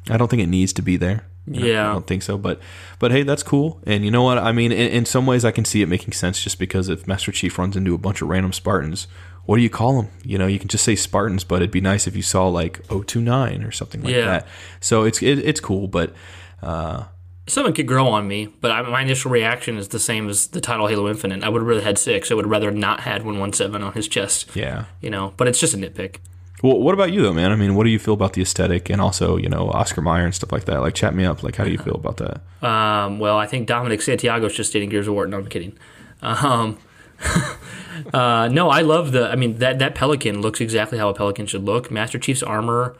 I 0.10 0.18
don't 0.18 0.28
think 0.28 0.44
it 0.44 0.48
needs 0.48 0.74
to 0.74 0.82
be 0.84 0.98
there. 0.98 1.26
You 1.48 1.62
know, 1.62 1.66
Yeah. 1.68 1.90
I 1.90 1.94
don't 1.94 2.06
think 2.08 2.24
so. 2.24 2.38
But 2.38 2.60
but 3.00 3.12
hey, 3.12 3.24
that's 3.24 3.44
cool. 3.44 3.80
And 3.86 4.04
you 4.06 4.12
know 4.12 4.24
what? 4.24 4.38
I 4.38 4.52
mean, 4.52 4.72
in, 4.72 4.90
in 4.92 5.06
some 5.06 5.26
ways, 5.26 5.46
I 5.46 5.52
can 5.52 5.66
see 5.66 5.82
it 5.82 5.88
making 5.88 6.14
sense 6.14 6.44
just 6.44 6.60
because 6.60 6.90
if 6.90 7.08
Master 7.08 7.32
Chief 7.32 7.58
runs 7.58 7.76
into 7.78 7.94
a 7.96 7.98
bunch 7.98 8.22
of 8.22 8.28
random 8.28 8.52
Spartans, 8.54 9.08
what 9.46 9.56
do 9.56 9.62
you 9.62 9.70
call 9.70 10.02
them? 10.02 10.12
You 10.24 10.38
know, 10.38 10.48
you 10.48 10.60
can 10.60 10.68
just 10.68 10.84
say 10.84 10.96
Spartans, 10.96 11.44
but 11.46 11.58
it'd 11.58 11.72
be 11.72 11.80
nice 11.82 12.06
if 12.08 12.16
you 12.16 12.22
saw 12.22 12.48
like 12.48 12.86
029 12.90 13.64
or 13.64 13.72
something 13.72 14.04
like 14.04 14.14
Yeah. 14.14 14.26
that. 14.26 14.48
So 14.82 15.04
it's 15.04 15.22
it, 15.24 15.40
it's 15.40 15.60
cool, 15.62 15.88
but 15.88 16.14
uh, 16.62 17.06
Something 17.50 17.74
could 17.74 17.88
grow 17.88 18.08
on 18.10 18.28
me, 18.28 18.48
but 18.60 18.72
I, 18.72 18.82
my 18.82 19.02
initial 19.02 19.32
reaction 19.32 19.78
is 19.78 19.88
the 19.88 20.00
same 20.00 20.28
as 20.28 20.48
the 20.48 20.60
title 20.60 20.88
Halo 20.88 21.08
Infinite. 21.08 21.46
I 21.46 21.50
would 21.50 21.62
have 21.62 21.68
rather 21.70 21.82
had 21.82 21.98
six. 21.98 22.30
I 22.30 22.34
would 22.34 22.44
have 22.44 22.52
rather 22.52 22.72
not 22.72 23.00
had 23.02 23.24
one 23.24 23.40
one 23.40 23.54
seven 23.54 23.82
on 23.82 23.94
his 23.94 24.10
chest. 24.10 24.50
yeah. 24.54 24.84
You 25.00 25.10
know, 25.10 25.34
but 25.38 25.48
it's 25.48 25.58
just 25.58 25.74
a 25.74 25.78
nitpick. 25.78 26.18
Well, 26.63 26.80
what 26.80 26.93
about 26.93 27.12
you 27.12 27.22
though, 27.22 27.34
man? 27.34 27.52
I 27.52 27.56
mean, 27.56 27.76
what 27.76 27.84
do 27.84 27.91
you 27.91 28.00
feel 28.00 28.15
about 28.15 28.34
the 28.34 28.41
aesthetic 28.41 28.89
and 28.89 29.00
also 29.00 29.38
you 29.38 29.48
know 29.48 29.70
Oscar 29.70 30.02
Mayer 30.02 30.26
and 30.26 30.34
stuff 30.34 30.52
like 30.52 30.65
that? 30.65 30.80
Like, 30.80 30.96
chat 30.96 31.13
me 31.13 31.24
up. 31.24 31.43
Like, 31.43 31.56
how 31.56 31.63
do 31.63 31.72
you 31.72 31.78
feel 31.78 31.96
about 31.96 32.17
that? 32.17 32.67
Um, 32.67 33.20
well, 33.20 33.38
I 33.38 33.46
think 33.46 33.67
Dominic 33.67 34.02
Santiago's 34.02 34.56
just 34.56 34.74
dating 34.74 34.89
Gears 34.89 35.08
of 35.08 35.13
War. 35.13 35.28
No, 35.28 35.38
I'm 35.38 35.48
kidding. 35.48 35.78
Um, 36.22 36.80
uh, 38.13 38.48
no, 38.52 38.70
I 38.70 38.82
love 38.82 39.12
the. 39.12 39.30
I 39.30 39.36
mean, 39.36 39.58
that 39.58 39.78
that 39.80 39.93
Pelican 39.93 40.41
looks 40.41 40.60
exactly 40.60 40.98
how 40.98 41.10
a 41.10 41.13
Pelican 41.13 41.46
should 41.46 41.63
look. 41.63 41.91
Master 41.91 42.17
Chief's 42.17 42.41
armor. 42.41 42.98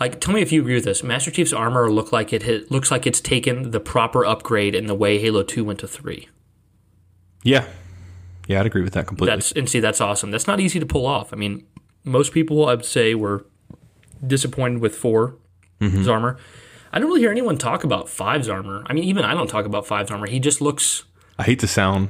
Like, 0.00 0.20
tell 0.20 0.34
me 0.34 0.42
if 0.42 0.52
you 0.52 0.60
agree 0.60 0.74
with 0.74 0.84
this. 0.84 1.02
Master 1.02 1.30
Chief's 1.30 1.52
armor 1.52 1.90
look 1.90 2.12
like 2.12 2.32
it 2.32 2.42
hit, 2.42 2.70
looks 2.70 2.90
like 2.90 3.06
it's 3.06 3.20
taken 3.20 3.70
the 3.70 3.80
proper 3.80 4.26
upgrade 4.26 4.74
in 4.74 4.86
the 4.86 4.94
way 4.94 5.18
Halo 5.18 5.44
Two 5.44 5.64
went 5.64 5.78
to 5.80 5.88
three. 5.88 6.28
Yeah, 7.44 7.66
yeah, 8.48 8.60
I'd 8.60 8.66
agree 8.66 8.82
with 8.82 8.92
that 8.94 9.06
completely. 9.06 9.36
That's 9.36 9.52
and 9.52 9.68
see, 9.68 9.78
that's 9.78 10.00
awesome. 10.00 10.32
That's 10.32 10.48
not 10.48 10.58
easy 10.58 10.80
to 10.80 10.86
pull 10.86 11.06
off. 11.06 11.32
I 11.32 11.36
mean, 11.36 11.64
most 12.06 12.32
people 12.32 12.66
I'd 12.68 12.84
say 12.86 13.14
were 13.14 13.44
disappointed 14.26 14.80
with 14.80 14.94
4's 14.96 15.34
Mm-hmm. 15.78 16.08
armor. 16.08 16.38
I 16.90 16.98
don't 16.98 17.08
really 17.08 17.20
hear 17.20 17.30
anyone 17.30 17.58
talk 17.58 17.84
about 17.84 18.08
Five's 18.08 18.48
armor. 18.48 18.82
I 18.86 18.94
mean, 18.94 19.04
even 19.04 19.26
I 19.26 19.34
don't 19.34 19.46
talk 19.48 19.66
about 19.66 19.86
Five's 19.86 20.10
armor. 20.10 20.26
He 20.26 20.40
just 20.40 20.62
looks. 20.62 21.04
I 21.38 21.42
hate 21.42 21.58
to 21.58 21.66
sound 21.66 22.08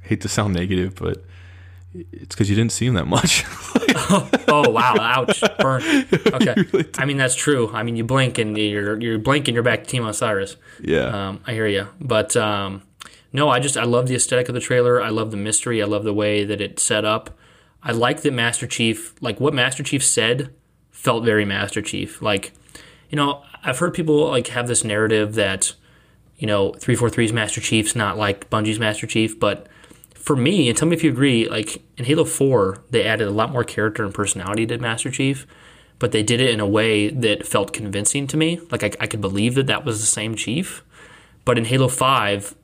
hate 0.00 0.20
to 0.22 0.28
sound 0.28 0.52
negative, 0.54 0.96
but 0.96 1.22
it's 1.94 2.34
because 2.34 2.50
you 2.50 2.56
didn't 2.56 2.72
see 2.72 2.86
him 2.86 2.94
that 2.94 3.06
much. 3.06 3.44
Oh 4.48 4.68
wow! 4.70 4.94
Ouch! 4.98 5.40
Burn. 5.60 5.80
Okay. 6.26 6.54
I 6.98 7.04
mean 7.04 7.16
that's 7.16 7.36
true. 7.36 7.70
I 7.72 7.84
mean 7.84 7.94
you 7.96 8.02
blink 8.04 8.38
and 8.38 8.58
you're 8.58 9.00
you're 9.00 9.18
blinking. 9.18 9.54
You're 9.54 9.62
back 9.62 9.84
to 9.84 9.90
Team 9.90 10.04
Osiris. 10.04 10.56
yeah, 10.82 11.28
Um, 11.28 11.40
I 11.46 11.52
hear 11.52 11.68
you. 11.68 11.86
But 12.00 12.36
um, 12.36 12.82
no, 13.32 13.48
I 13.48 13.60
just 13.60 13.76
I 13.76 13.84
love 13.84 14.08
the 14.08 14.16
aesthetic 14.16 14.48
of 14.48 14.54
the 14.54 14.60
trailer. 14.60 15.00
I 15.00 15.10
love 15.10 15.30
the 15.30 15.36
mystery. 15.36 15.80
I 15.80 15.86
love 15.86 16.02
the 16.02 16.12
way 16.12 16.44
that 16.44 16.60
it's 16.60 16.82
set 16.82 17.04
up. 17.04 17.30
I 17.84 17.92
like 17.92 18.22
that 18.22 18.32
Master 18.32 18.66
Chief, 18.66 19.14
like 19.20 19.38
what 19.38 19.54
Master 19.54 19.82
Chief 19.82 20.02
said, 20.02 20.52
felt 20.90 21.24
very 21.24 21.44
Master 21.44 21.82
Chief. 21.82 22.22
Like, 22.22 22.52
you 23.10 23.16
know, 23.16 23.42
I've 23.62 23.78
heard 23.78 23.94
people 23.94 24.28
like 24.28 24.48
have 24.48 24.66
this 24.66 24.82
narrative 24.82 25.34
that, 25.34 25.74
you 26.38 26.46
know, 26.46 26.72
343's 26.72 27.32
Master 27.32 27.60
Chief's 27.60 27.94
not 27.94 28.16
like 28.16 28.48
Bungie's 28.48 28.78
Master 28.78 29.06
Chief, 29.06 29.38
but 29.38 29.68
for 30.14 30.34
me, 30.34 30.70
and 30.70 30.78
tell 30.78 30.88
me 30.88 30.96
if 30.96 31.04
you 31.04 31.10
agree, 31.10 31.46
like 31.48 31.82
in 31.98 32.06
Halo 32.06 32.24
4, 32.24 32.82
they 32.90 33.04
added 33.04 33.28
a 33.28 33.30
lot 33.30 33.52
more 33.52 33.62
character 33.62 34.02
and 34.02 34.14
personality 34.14 34.64
to 34.66 34.78
Master 34.78 35.10
Chief, 35.10 35.46
but 35.98 36.12
they 36.12 36.22
did 36.22 36.40
it 36.40 36.50
in 36.50 36.60
a 36.60 36.66
way 36.66 37.10
that 37.10 37.46
felt 37.46 37.74
convincing 37.74 38.26
to 38.28 38.36
me. 38.38 38.58
Like 38.70 38.82
I, 38.82 38.90
I 38.98 39.06
could 39.06 39.20
believe 39.20 39.54
that 39.56 39.66
that 39.66 39.84
was 39.84 40.00
the 40.00 40.06
same 40.06 40.34
Chief. 40.34 40.82
But 41.44 41.58
in 41.58 41.66
Halo 41.66 41.88
5, 41.88 42.54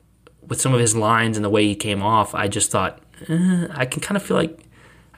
with 0.47 0.59
some 0.59 0.73
of 0.73 0.79
his 0.79 0.95
lines 0.95 1.37
and 1.37 1.45
the 1.45 1.49
way 1.49 1.67
he 1.67 1.75
came 1.75 2.01
off, 2.01 2.33
I 2.33 2.47
just 2.47 2.71
thought, 2.71 2.99
eh, 3.29 3.67
I 3.69 3.85
can 3.85 4.01
kind 4.01 4.17
of 4.17 4.23
feel 4.23 4.37
like. 4.37 4.67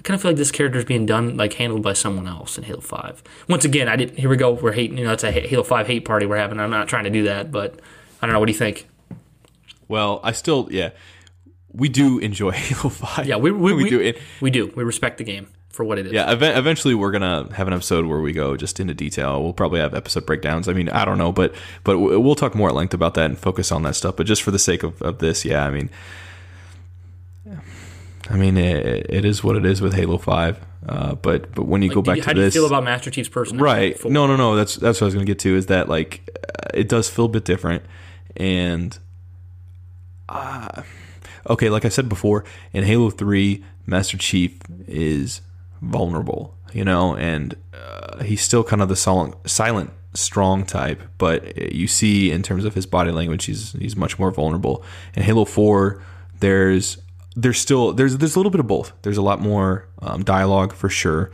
I 0.03 0.05
kind 0.05 0.15
of 0.15 0.21
feel 0.21 0.31
like 0.31 0.37
this 0.37 0.51
character 0.51 0.77
is 0.77 0.83
being 0.83 1.05
done, 1.05 1.37
like 1.37 1.53
handled 1.53 1.81
by 1.81 1.93
someone 1.93 2.27
else 2.27 2.57
in 2.57 2.65
Halo 2.65 2.81
Five. 2.81 3.23
Once 3.47 3.63
again, 3.63 3.87
I 3.87 3.95
didn't. 3.95 4.19
Here 4.19 4.29
we 4.29 4.35
go. 4.35 4.51
We're 4.51 4.73
hating. 4.73 4.97
You 4.97 5.05
know, 5.05 5.13
it's 5.13 5.23
a 5.23 5.31
Halo 5.31 5.63
Five 5.63 5.87
hate 5.87 6.03
party 6.03 6.25
we're 6.25 6.35
having. 6.35 6.59
I'm 6.59 6.69
not 6.69 6.89
trying 6.89 7.05
to 7.05 7.09
do 7.09 7.23
that, 7.23 7.53
but 7.53 7.79
I 8.21 8.25
don't 8.25 8.33
know. 8.33 8.39
What 8.41 8.47
do 8.47 8.51
you 8.51 8.57
think? 8.57 8.89
Well, 9.87 10.19
I 10.21 10.33
still 10.33 10.67
yeah, 10.71 10.89
we 11.71 11.87
do 11.87 12.19
enjoy 12.19 12.51
Halo 12.51 12.89
Five. 12.89 13.27
Yeah, 13.27 13.37
we 13.37 13.51
we, 13.51 13.73
we, 13.73 13.89
do 13.89 14.01
it. 14.01 14.19
We 14.41 14.51
do. 14.51 14.73
We 14.75 14.83
respect 14.83 15.19
the 15.19 15.23
game 15.23 15.47
for 15.69 15.85
what 15.85 15.97
it 15.97 16.05
is. 16.05 16.11
Yeah, 16.11 16.29
ev- 16.29 16.43
eventually 16.43 16.95
we're 16.95 17.11
gonna 17.11 17.47
have 17.53 17.67
an 17.67 17.73
episode 17.73 18.05
where 18.05 18.19
we 18.19 18.33
go 18.33 18.57
just 18.57 18.81
into 18.81 18.93
detail. 18.93 19.41
We'll 19.41 19.53
probably 19.53 19.79
have 19.79 19.93
episode 19.93 20.25
breakdowns. 20.25 20.67
I 20.67 20.73
mean, 20.73 20.89
I 20.89 21.05
don't 21.05 21.17
know, 21.17 21.31
but 21.31 21.55
but 21.85 21.97
we'll 21.97 22.35
talk 22.35 22.55
more 22.55 22.67
at 22.67 22.75
length 22.75 22.93
about 22.93 23.13
that 23.13 23.25
and 23.27 23.39
focus 23.39 23.71
on 23.71 23.83
that 23.83 23.95
stuff. 23.95 24.17
But 24.17 24.27
just 24.27 24.43
for 24.43 24.51
the 24.51 24.59
sake 24.59 24.83
of, 24.83 25.01
of 25.01 25.19
this, 25.19 25.45
yeah, 25.45 25.65
I 25.65 25.71
mean, 25.71 25.89
I 28.29 28.37
mean, 28.37 28.57
it, 28.57 29.05
it 29.09 29.25
is 29.25 29.43
what 29.43 29.55
it 29.57 29.65
is 29.65 29.81
with 29.81 29.93
Halo 29.93 30.17
Five. 30.17 30.59
Uh, 30.87 31.15
but 31.15 31.53
but 31.55 31.63
when 31.65 31.81
you 31.81 31.89
Like, 31.89 31.95
go 31.95 32.01
back 32.01 32.15
you- 32.17 32.21
to 32.23 32.27
how 32.29 32.33
do 32.33 32.39
you 32.39 32.45
this, 32.45 32.53
feel 32.53 32.65
about 32.65 32.83
Master 32.83 33.09
Chief's 33.11 33.29
person? 33.29 33.57
right? 33.57 33.97
No, 34.05 34.27
no, 34.27 34.35
no. 34.35 34.55
That's 34.55 34.75
that's 34.75 34.99
what 34.99 35.05
I 35.05 35.07
was 35.07 35.13
gonna 35.13 35.25
get 35.25 35.39
to. 35.39 35.55
Is 35.55 35.65
that 35.67 35.89
like 35.89 36.29
uh, 36.37 36.69
it 36.73 36.87
does 36.89 37.09
feel 37.09 37.25
a 37.25 37.29
bit 37.29 37.45
different, 37.45 37.83
and 38.37 38.97
uh, 40.29 40.83
okay, 41.49 41.69
like 41.69 41.85
I 41.85 41.89
said 41.89 42.09
before, 42.09 42.43
in 42.71 42.83
Halo 42.83 43.09
Three, 43.09 43.63
Master 43.85 44.17
Chief 44.17 44.57
is 44.87 45.41
vulnerable, 45.81 46.55
you 46.73 46.83
know, 46.85 47.15
and 47.15 47.55
uh, 47.73 48.23
he's 48.23 48.41
still 48.41 48.63
kind 48.63 48.81
of 48.81 48.89
the 48.89 48.95
silent, 48.95 49.35
silent, 49.49 49.91
strong 50.13 50.65
type. 50.65 51.01
But 51.17 51.71
you 51.73 51.87
see, 51.87 52.31
in 52.31 52.41
terms 52.43 52.65
of 52.65 52.73
his 52.75 52.85
body 52.85 53.11
language, 53.11 53.45
he's 53.45 53.73
he's 53.73 53.95
much 53.95 54.17
more 54.17 54.31
vulnerable. 54.31 54.83
In 55.15 55.23
Halo 55.23 55.45
Four, 55.45 56.01
there's 56.39 56.97
there's 57.35 57.59
still 57.59 57.93
there's 57.93 58.17
there's 58.17 58.35
a 58.35 58.39
little 58.39 58.51
bit 58.51 58.59
of 58.59 58.67
both. 58.67 58.93
There's 59.01 59.17
a 59.17 59.21
lot 59.21 59.39
more 59.41 59.87
um, 60.01 60.23
dialogue 60.23 60.73
for 60.73 60.89
sure, 60.89 61.31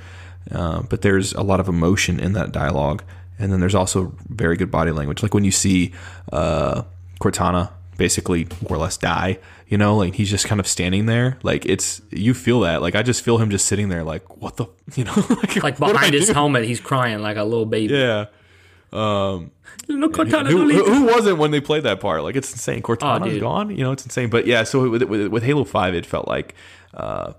uh, 0.52 0.84
but 0.84 1.02
there's 1.02 1.34
a 1.34 1.42
lot 1.42 1.60
of 1.60 1.68
emotion 1.68 2.20
in 2.20 2.34
that 2.34 2.52
dialogue, 2.52 3.04
and 3.38 3.52
then 3.52 3.60
there's 3.60 3.76
also 3.76 4.16
very 4.28 4.58
good 4.58 4.72
body 4.72 4.92
language. 4.92 5.22
Like 5.24 5.34
when 5.34 5.44
you 5.44 5.52
see 5.52 5.94
uh, 6.32 6.84
Cortana 7.22 7.72
basically 7.98 8.48
more 8.68 8.78
or 8.78 8.82
less 8.82 8.98
die, 8.98 9.40
you 9.68 9.78
know, 9.78 9.98
like 9.98 10.16
he's 10.16 10.30
just 10.30 10.48
kind 10.48 10.60
of 10.60 10.68
standing 10.68 11.06
there. 11.06 11.38
Like 11.44 11.66
it's 11.66 12.02
you 12.10 12.34
feel 12.34 12.62
that. 12.62 12.82
Like 12.82 12.96
I 12.96 13.04
just 13.04 13.24
feel 13.24 13.38
him 13.38 13.50
just 13.50 13.66
sitting 13.66 13.90
there, 13.90 14.04
like 14.04 14.38
what 14.38 14.58
the, 14.58 14.66
you 14.96 15.04
know, 15.04 15.14
like, 15.30 15.62
Like 15.62 15.80
what 15.80 15.90
do 15.90 15.94
I 15.94 15.94
behind 15.94 16.14
his 16.16 16.30
helmet, 16.30 16.66
he's 16.66 16.80
crying 16.80 17.22
like 17.22 17.38
a 17.38 17.44
little 17.44 17.66
baby. 17.66 17.94
Yeah. 17.94 18.26
No 18.92 20.10
Cortana, 20.10 20.50
Who, 20.50 20.70
who, 20.70 20.84
who 20.94 21.06
wasn't 21.06 21.38
when 21.38 21.52
they 21.52 21.62
played 21.62 21.84
that 21.84 22.00
part? 22.00 22.24
Like 22.24 22.36
it's 22.36 22.52
insane. 22.52 22.82
Cortana's 22.82 23.38
Oh, 23.38 23.40
gone. 23.40 23.70
You 23.76 23.84
know, 23.84 23.92
it's 23.92 24.04
insane. 24.04 24.30
But 24.30 24.48
yeah, 24.48 24.64
so 24.64 24.90
with, 24.90 25.04
with, 25.04 25.28
with 25.28 25.44
Halo 25.44 25.64
Five, 25.64 25.94
it 25.96 26.06
felt 26.06 26.28
like 26.28 26.56
uh, 26.94 27.34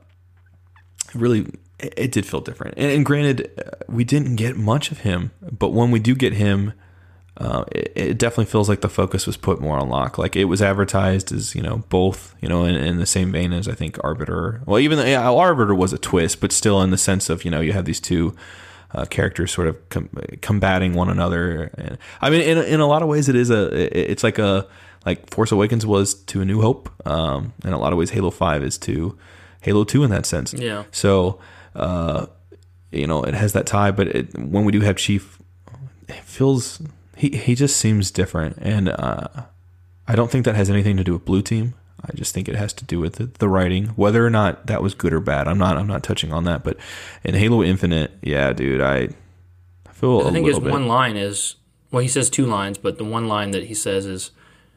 really 1.15 1.47
it, 1.79 1.95
it 1.97 2.13
did 2.13 2.27
feel 2.27 2.41
different. 2.41 2.75
And, 2.77 2.91
and 2.93 3.05
granted, 3.07 3.51
uh, 3.59 3.71
we 3.89 4.05
didn't 4.05 4.37
get 4.37 4.57
much 4.57 4.91
of 4.93 4.99
him, 5.01 5.33
but 5.43 5.71
when 5.73 5.91
we 5.91 5.99
do 5.99 6.15
get 6.15 6.35
him, 6.35 6.73
uh, 7.37 7.65
it, 7.73 7.93
it 7.95 8.19
definitely 8.19 8.45
feels 8.47 8.69
like 8.69 8.81
the 8.81 8.89
focus 8.89 9.27
was 9.27 9.37
put 9.37 9.61
more 9.61 9.79
on 9.79 9.89
Locke. 9.89 10.19
Like 10.19 10.37
it 10.37 10.45
was 10.45 10.61
advertised 10.61 11.33
as 11.33 11.55
you 11.55 11.63
know 11.63 11.85
both 11.89 12.35
you 12.41 12.49
know 12.49 12.65
in, 12.65 12.75
in 12.75 12.99
the 12.99 13.07
same 13.07 13.33
vein 13.33 13.53
as 13.53 13.67
I 13.67 13.73
think 13.75 13.99
Arbiter. 14.05 14.63
Well, 14.67 14.79
even 14.79 14.99
though 14.99 15.05
yeah, 15.07 15.29
Arbiter 15.31 15.75
was 15.75 15.93
a 15.93 15.99
twist, 15.99 16.41
but 16.41 16.53
still 16.53 16.81
in 16.83 16.91
the 16.91 16.99
sense 16.99 17.31
of 17.31 17.45
you 17.45 17.51
know 17.51 17.61
you 17.61 17.73
have 17.73 17.87
these 17.87 18.01
two 18.01 18.35
uh, 18.93 19.05
characters 19.07 19.53
sort 19.53 19.69
of 19.69 19.89
com- 19.89 20.09
combating 20.43 20.95
one 20.95 21.09
another. 21.09 21.71
And, 21.79 21.99
I 22.21 22.31
mean, 22.31 22.41
in 22.43 22.59
a, 22.59 22.63
in 22.63 22.81
a 22.81 22.87
lot 22.87 23.03
of 23.03 23.09
ways, 23.09 23.29
it 23.29 23.37
is 23.37 23.51
a 23.51 23.67
it- 23.97 24.11
it's 24.11 24.23
like 24.25 24.39
a 24.39 24.67
like 25.07 25.31
Force 25.31 25.51
Awakens 25.53 25.87
was 25.87 26.15
to 26.25 26.41
A 26.41 26.45
New 26.45 26.61
Hope. 26.61 26.91
Um, 27.07 27.53
in 27.65 27.73
a 27.73 27.79
lot 27.79 27.93
of 27.93 27.99
ways, 27.99 28.11
Halo 28.11 28.31
Five 28.31 28.63
is 28.63 28.77
to 28.79 29.17
Halo 29.63 29.85
Two 29.85 30.05
in 30.05 30.11
that 30.11 30.27
sense. 30.27 30.53
Yeah. 30.53 30.85
So, 30.93 31.39
uh, 31.75 32.27
you 32.91 33.07
know, 33.07 33.23
it 33.23 33.35
has 33.35 33.53
that 33.53 33.67
tie. 33.67 33.91
But 33.93 34.09
it, 34.09 34.39
when 34.39 34.65
we 34.65 34.73
do 34.73 34.81
have 34.81 34.97
Chief, 34.97 35.39
it 36.09 36.23
feels 36.25 36.83
he 37.17 37.31
he 37.31 37.55
just 37.55 37.77
seems 37.77 38.11
different, 38.11 38.59
and 38.61 38.89
uh, 38.89 39.29
I 40.09 40.17
don't 40.17 40.31
think 40.31 40.45
that 40.45 40.55
has 40.57 40.69
anything 40.69 40.97
to 40.97 41.05
do 41.05 41.13
with 41.15 41.25
Blue 41.25 41.43
Team. 41.43 41.75
I 42.05 42.13
just 42.17 42.33
think 42.35 42.49
it 42.49 42.57
has 42.57 42.73
to 42.75 42.85
do 42.85 42.99
with 42.99 43.17
the, 43.17 43.27
the 43.27 43.49
writing, 43.49 43.87
whether 43.89 44.25
or 44.25 44.31
not 44.31 44.67
that 44.67 44.83
was 44.83 44.95
good 44.95 45.13
or 45.13 45.21
bad. 45.21 45.47
I'm 45.49 45.59
not 45.59 45.77
I'm 45.77 45.87
not 45.87 46.03
touching 46.03 46.33
on 46.33 46.45
that. 46.45 46.65
But 46.65 46.77
in 47.25 47.35
Halo 47.35 47.63
Infinite, 47.63 48.13
yeah, 48.23 48.53
dude, 48.53 48.81
I 48.81 49.09
I 49.87 49.93
feel 49.93 50.23
a 50.23 50.29
I 50.29 50.33
think 50.33 50.47
his 50.47 50.59
bit. 50.59 50.71
one 50.73 50.87
line 50.89 51.17
is 51.17 51.57
well, 51.91 52.01
he 52.03 52.09
says 52.09 52.31
two 52.31 52.47
lines, 52.47 52.79
but 52.79 52.99
the 52.99 53.05
one 53.05 53.27
line 53.29 53.51
that 53.51 53.65
he 53.65 53.75
says 53.75 54.07
is, 54.07 54.31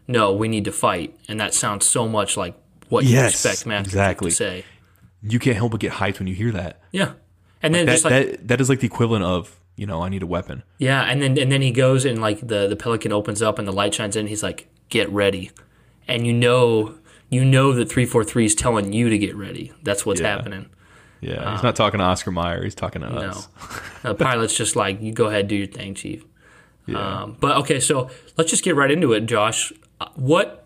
"No, 0.07 0.33
we 0.33 0.47
need 0.47 0.65
to 0.65 0.71
fight," 0.71 1.15
and 1.27 1.39
that 1.39 1.53
sounds 1.53 1.85
so 1.85 2.07
much 2.07 2.35
like 2.35 2.55
what 2.89 3.05
you 3.05 3.19
expect 3.19 3.65
Master 3.65 3.83
Chief 3.85 3.93
exactly. 3.93 4.29
to 4.31 4.35
say. 4.35 4.65
you 5.21 5.39
can't 5.39 5.55
help 5.55 5.71
but 5.71 5.79
get 5.79 5.93
hyped 5.93 6.19
when 6.19 6.27
you 6.27 6.35
hear 6.35 6.51
that. 6.51 6.81
Yeah, 6.91 7.13
and 7.61 7.73
then 7.73 7.85
That, 7.85 7.91
just 7.93 8.03
like 8.03 8.11
that 8.13 8.47
that 8.47 8.61
is 8.61 8.67
like 8.69 8.79
the 8.81 8.87
equivalent 8.87 9.23
of 9.23 9.59
you 9.77 9.85
know 9.85 10.01
I 10.01 10.09
need 10.09 10.23
a 10.23 10.27
weapon. 10.27 10.63
yeah, 10.77 11.03
and 11.03 11.21
then 11.21 11.37
and 11.37 11.51
then 11.51 11.61
he 11.61 11.71
goes 11.71 12.03
and 12.03 12.19
like 12.19 12.39
the 12.45 12.67
the 12.67 12.75
pelican 12.75 13.13
opens 13.13 13.41
up 13.41 13.57
and 13.59 13.67
the 13.67 13.71
light 13.71 13.93
shines 13.93 14.15
in. 14.15 14.27
He's 14.27 14.43
like, 14.43 14.67
"Get 14.89 15.07
ready," 15.09 15.51
and 16.07 16.25
you 16.27 16.33
know 16.33 16.95
you 17.33 17.43
know 17.43 17.73
that 17.73 17.89
three 17.89 18.05
four 18.05 18.23
three 18.23 18.45
is 18.45 18.55
telling 18.55 18.93
you 18.93 19.09
to 19.09 19.17
get 19.17 19.35
ready. 19.35 19.71
That's 19.83 20.05
what's 20.05 20.21
Yeah. 20.21 20.35
happening. 20.35 20.67
Yeah, 21.21 21.53
he's 21.53 21.63
not 21.63 21.75
talking 21.77 21.99
to 21.99 22.03
Oscar 22.03 22.31
Mayer. 22.31 22.63
He's 22.63 22.75
talking 22.75 23.01
to 23.01 23.09
No, 23.09 23.15
us. 23.17 23.47
the 24.03 24.13
pilot's 24.13 24.55
just 24.55 24.75
like, 24.75 25.01
"You 25.01 25.13
go 25.13 25.27
ahead, 25.27 25.47
do 25.47 25.55
your 25.55 25.67
thing, 25.67 25.95
Chief." 25.95 26.23
Um, 26.93 27.37
but 27.39 27.55
okay, 27.59 27.79
so 27.79 28.09
let's 28.37 28.49
just 28.49 28.63
get 28.63 28.75
right 28.75 28.91
into 28.91 29.13
it, 29.13 29.21
Josh. 29.21 29.71
Uh, 30.01 30.07
What? 30.15 30.65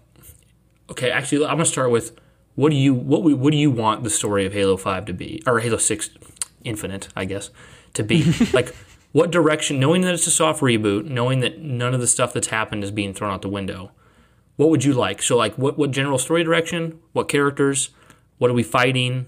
Okay, 0.89 1.11
actually, 1.11 1.45
I'm 1.45 1.51
gonna 1.57 1.65
start 1.65 1.91
with 1.91 2.19
what 2.55 2.69
do 2.71 2.75
you 2.75 2.93
what 2.93 3.21
we- 3.23 3.33
what 3.35 3.51
do 3.51 3.57
you 3.57 3.69
want 3.69 4.03
the 4.03 4.09
story 4.09 4.45
of 4.45 4.53
Halo 4.53 4.77
Five 4.77 5.05
to 5.05 5.13
be, 5.13 5.41
or 5.45 5.59
Halo 5.59 5.77
Six 5.77 6.09
Infinite, 6.63 7.09
I 7.15 7.25
guess, 7.25 7.51
to 7.93 8.03
be? 8.03 8.23
like, 8.53 8.73
what 9.11 9.29
direction? 9.31 9.79
Knowing 9.79 10.01
that 10.01 10.13
it's 10.15 10.25
a 10.25 10.31
soft 10.31 10.61
reboot, 10.61 11.05
knowing 11.05 11.41
that 11.41 11.59
none 11.61 11.93
of 11.93 11.99
the 11.99 12.07
stuff 12.07 12.33
that's 12.33 12.47
happened 12.47 12.83
is 12.83 12.89
being 12.89 13.13
thrown 13.13 13.31
out 13.31 13.41
the 13.43 13.47
window. 13.49 13.91
What 14.57 14.69
would 14.69 14.83
you 14.83 14.93
like? 14.93 15.21
So, 15.21 15.37
like, 15.37 15.55
what 15.55 15.77
what 15.77 15.91
general 15.91 16.17
story 16.17 16.43
direction? 16.43 16.99
What 17.13 17.29
characters? 17.29 17.91
What 18.39 18.51
are 18.51 18.55
we 18.55 18.63
fighting? 18.63 19.27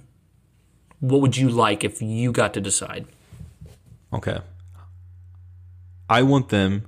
What 0.99 1.21
would 1.21 1.37
you 1.37 1.49
like 1.49 1.83
if 1.83 2.01
you 2.01 2.31
got 2.31 2.53
to 2.55 2.61
decide? 2.61 3.05
Okay. 4.11 4.39
I 6.09 6.23
want 6.23 6.49
them. 6.49 6.85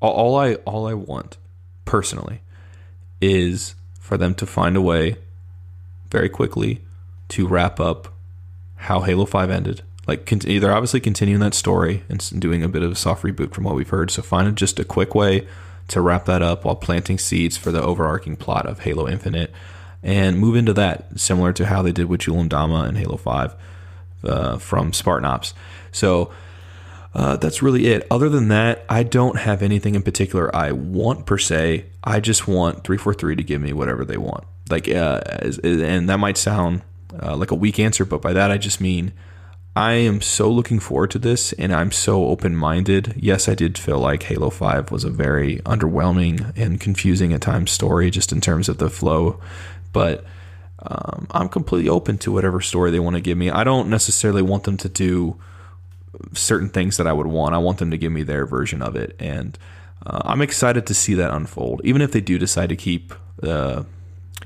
All, 0.00 0.36
I 0.36 0.54
all 0.66 0.86
I 0.86 0.94
want, 0.94 1.36
personally, 1.84 2.40
is 3.20 3.74
for 3.98 4.16
them 4.16 4.34
to 4.36 4.46
find 4.46 4.76
a 4.76 4.80
way, 4.80 5.16
very 6.10 6.28
quickly, 6.28 6.80
to 7.28 7.46
wrap 7.46 7.80
up 7.80 8.14
how 8.76 9.00
Halo 9.00 9.24
Five 9.24 9.50
ended. 9.50 9.82
Like 10.06 10.30
either 10.46 10.72
obviously 10.72 11.00
continuing 11.00 11.40
that 11.40 11.54
story 11.54 12.02
and 12.08 12.40
doing 12.40 12.62
a 12.62 12.68
bit 12.68 12.82
of 12.82 12.92
a 12.92 12.96
soft 12.96 13.22
reboot 13.22 13.54
from 13.54 13.64
what 13.64 13.76
we've 13.76 13.88
heard. 13.88 14.10
So 14.10 14.22
find 14.22 14.56
just 14.56 14.78
a 14.78 14.84
quick 14.84 15.14
way 15.14 15.46
to 15.90 16.00
wrap 16.00 16.24
that 16.24 16.42
up 16.42 16.64
while 16.64 16.76
planting 16.76 17.18
seeds 17.18 17.56
for 17.56 17.70
the 17.70 17.82
overarching 17.82 18.36
plot 18.36 18.66
of 18.66 18.80
Halo 18.80 19.08
Infinite, 19.08 19.52
and 20.02 20.38
move 20.38 20.56
into 20.56 20.72
that 20.72 21.18
similar 21.18 21.52
to 21.52 21.66
how 21.66 21.82
they 21.82 21.92
did 21.92 22.06
with 22.06 22.22
Jul 22.22 22.36
'Mdama 22.36 22.88
and 22.88 22.96
Halo 22.96 23.16
Five 23.16 23.54
uh, 24.24 24.58
from 24.58 24.92
Spartan 24.92 25.26
Ops. 25.26 25.54
So 25.92 26.32
uh, 27.14 27.36
that's 27.36 27.62
really 27.62 27.88
it. 27.88 28.06
Other 28.10 28.28
than 28.28 28.48
that, 28.48 28.84
I 28.88 29.02
don't 29.02 29.38
have 29.38 29.62
anything 29.62 29.94
in 29.94 30.02
particular 30.02 30.54
I 30.54 30.72
want 30.72 31.26
per 31.26 31.38
se. 31.38 31.86
I 32.04 32.20
just 32.20 32.46
want 32.46 32.84
343 32.84 33.36
to 33.36 33.42
give 33.42 33.60
me 33.60 33.72
whatever 33.72 34.04
they 34.04 34.16
want. 34.16 34.44
Like, 34.70 34.88
uh, 34.88 35.20
and 35.64 36.08
that 36.08 36.20
might 36.20 36.38
sound 36.38 36.82
uh, 37.20 37.36
like 37.36 37.50
a 37.50 37.56
weak 37.56 37.80
answer, 37.80 38.04
but 38.04 38.22
by 38.22 38.32
that 38.32 38.50
I 38.50 38.58
just 38.58 38.80
mean 38.80 39.12
I 39.76 39.92
am 39.92 40.20
so 40.20 40.50
looking 40.50 40.80
forward 40.80 41.12
to 41.12 41.18
this 41.18 41.52
and 41.52 41.72
I'm 41.72 41.92
so 41.92 42.26
open 42.26 42.56
minded. 42.56 43.14
Yes, 43.16 43.48
I 43.48 43.54
did 43.54 43.78
feel 43.78 43.98
like 43.98 44.24
Halo 44.24 44.50
5 44.50 44.90
was 44.90 45.04
a 45.04 45.10
very 45.10 45.58
underwhelming 45.58 46.56
and 46.56 46.80
confusing 46.80 47.32
at 47.32 47.40
times 47.40 47.70
story 47.70 48.10
just 48.10 48.32
in 48.32 48.40
terms 48.40 48.68
of 48.68 48.78
the 48.78 48.90
flow, 48.90 49.40
but 49.92 50.24
um, 50.82 51.26
I'm 51.30 51.48
completely 51.48 51.88
open 51.88 52.18
to 52.18 52.32
whatever 52.32 52.60
story 52.60 52.90
they 52.90 53.00
want 53.00 53.16
to 53.16 53.22
give 53.22 53.38
me. 53.38 53.50
I 53.50 53.64
don't 53.64 53.88
necessarily 53.88 54.42
want 54.42 54.64
them 54.64 54.76
to 54.78 54.88
do 54.88 55.38
certain 56.32 56.68
things 56.68 56.96
that 56.96 57.06
I 57.06 57.12
would 57.12 57.26
want. 57.26 57.54
I 57.54 57.58
want 57.58 57.78
them 57.78 57.90
to 57.90 57.98
give 57.98 58.12
me 58.12 58.22
their 58.22 58.46
version 58.46 58.82
of 58.82 58.96
it, 58.96 59.14
and 59.18 59.58
uh, 60.04 60.22
I'm 60.24 60.40
excited 60.40 60.86
to 60.86 60.94
see 60.94 61.14
that 61.14 61.32
unfold. 61.32 61.82
Even 61.84 62.02
if 62.02 62.12
they 62.12 62.20
do 62.20 62.38
decide 62.38 62.70
to 62.70 62.76
keep, 62.76 63.12
uh, 63.42 63.84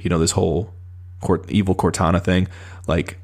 you 0.01 0.11
know, 0.11 0.19
this 0.19 0.33
whole 0.33 0.73
evil 1.49 1.75
Cortana 1.75 2.23
thing, 2.23 2.49
like, 2.87 3.19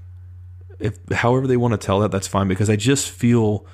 if 0.81 0.99
however 1.13 1.47
they 1.47 1.57
want 1.57 1.73
to 1.73 1.79
tell 1.79 2.01
that, 2.01 2.11
that's 2.11 2.29
fine. 2.29 2.49
Because 2.49 2.71
I 2.71 2.77
just 2.77 3.11
feel, 3.11 3.65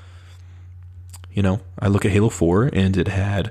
you 1.33 1.43
know, 1.43 1.61
I 1.79 1.89
look 1.89 2.05
at 2.05 2.11
Halo 2.13 2.29
Four 2.29 2.71
and 2.73 2.97
it 2.97 3.09
had 3.09 3.51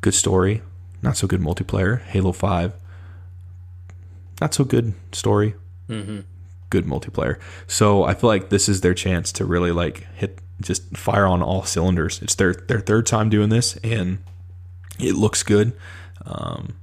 good 0.00 0.14
story, 0.14 0.62
not 1.02 1.16
so 1.16 1.26
good 1.26 1.40
multiplayer. 1.40 2.00
Halo 2.02 2.32
Five, 2.32 2.72
not 4.40 4.54
so 4.54 4.64
good 4.64 4.94
story, 5.12 5.54
good 6.70 6.84
multiplayer. 6.84 7.38
So 7.66 8.04
I 8.04 8.14
feel 8.14 8.28
like 8.28 8.50
this 8.50 8.68
is 8.68 8.80
their 8.80 8.94
chance 8.94 9.32
to 9.32 9.44
really 9.44 9.72
like 9.72 10.06
hit 10.14 10.38
just 10.60 10.96
fire 10.96 11.26
on 11.26 11.42
all 11.42 11.64
cylinders. 11.64 12.20
It's 12.22 12.34
their 12.34 12.52
their 12.54 12.80
third 12.80 13.06
time 13.06 13.30
doing 13.30 13.48
this 13.48 13.76
and 13.78 14.18
it 14.98 15.14
looks 15.14 15.42
good. 15.42 15.72
Um, 16.26 16.74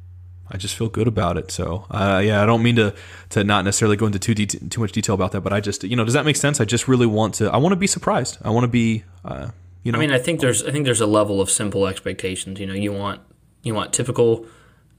I 0.49 0.57
just 0.57 0.75
feel 0.75 0.89
good 0.89 1.07
about 1.07 1.37
it. 1.37 1.51
So 1.51 1.85
uh, 1.89 2.21
yeah, 2.23 2.43
I 2.43 2.45
don't 2.45 2.61
mean 2.63 2.75
to 2.75 2.93
to 3.29 3.43
not 3.43 3.65
necessarily 3.65 3.97
go 3.97 4.05
into 4.05 4.19
too 4.19 4.35
det- 4.35 4.69
too 4.69 4.81
much 4.81 4.91
detail 4.91 5.15
about 5.15 5.31
that, 5.31 5.41
but 5.41 5.53
I 5.53 5.59
just 5.59 5.83
you 5.83 5.95
know 5.95 6.05
does 6.05 6.13
that 6.13 6.25
make 6.25 6.35
sense? 6.35 6.61
I 6.61 6.65
just 6.65 6.87
really 6.87 7.07
want 7.07 7.33
to. 7.35 7.49
I 7.51 7.57
want 7.57 7.73
to 7.73 7.77
be 7.79 7.87
surprised. 7.87 8.37
I 8.43 8.49
want 8.49 8.63
to 8.63 8.67
be 8.69 9.03
uh, 9.23 9.49
you 9.83 9.91
know. 9.91 9.97
I 9.97 10.01
mean, 10.01 10.11
I 10.11 10.19
think 10.19 10.39
there's 10.41 10.63
I 10.63 10.71
think 10.71 10.85
there's 10.85 11.01
a 11.01 11.07
level 11.07 11.41
of 11.41 11.49
simple 11.49 11.87
expectations. 11.87 12.59
You 12.59 12.67
know, 12.67 12.73
you 12.73 12.93
want 12.93 13.21
You 13.63 13.73
want 13.73 13.91
typical, 13.93 14.45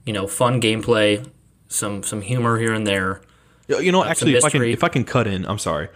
you 0.05 0.13
know, 0.13 0.27
fun 0.27 0.59
gameplay, 0.59 1.25
some 1.69 2.03
some 2.03 2.21
humor 2.21 2.59
here 2.59 2.73
and 2.73 2.85
there. 2.85 3.21
You 3.69 3.79
you 3.79 3.91
know, 3.91 4.03
actually, 4.03 4.35
if 4.35 4.43
I 4.43 4.49
can 4.49 4.63
if 4.63 4.83
I 4.83 4.89
can 4.89 5.05
cut 5.05 5.27
in, 5.27 5.45
I'm 5.45 5.59
sorry. 5.59 5.87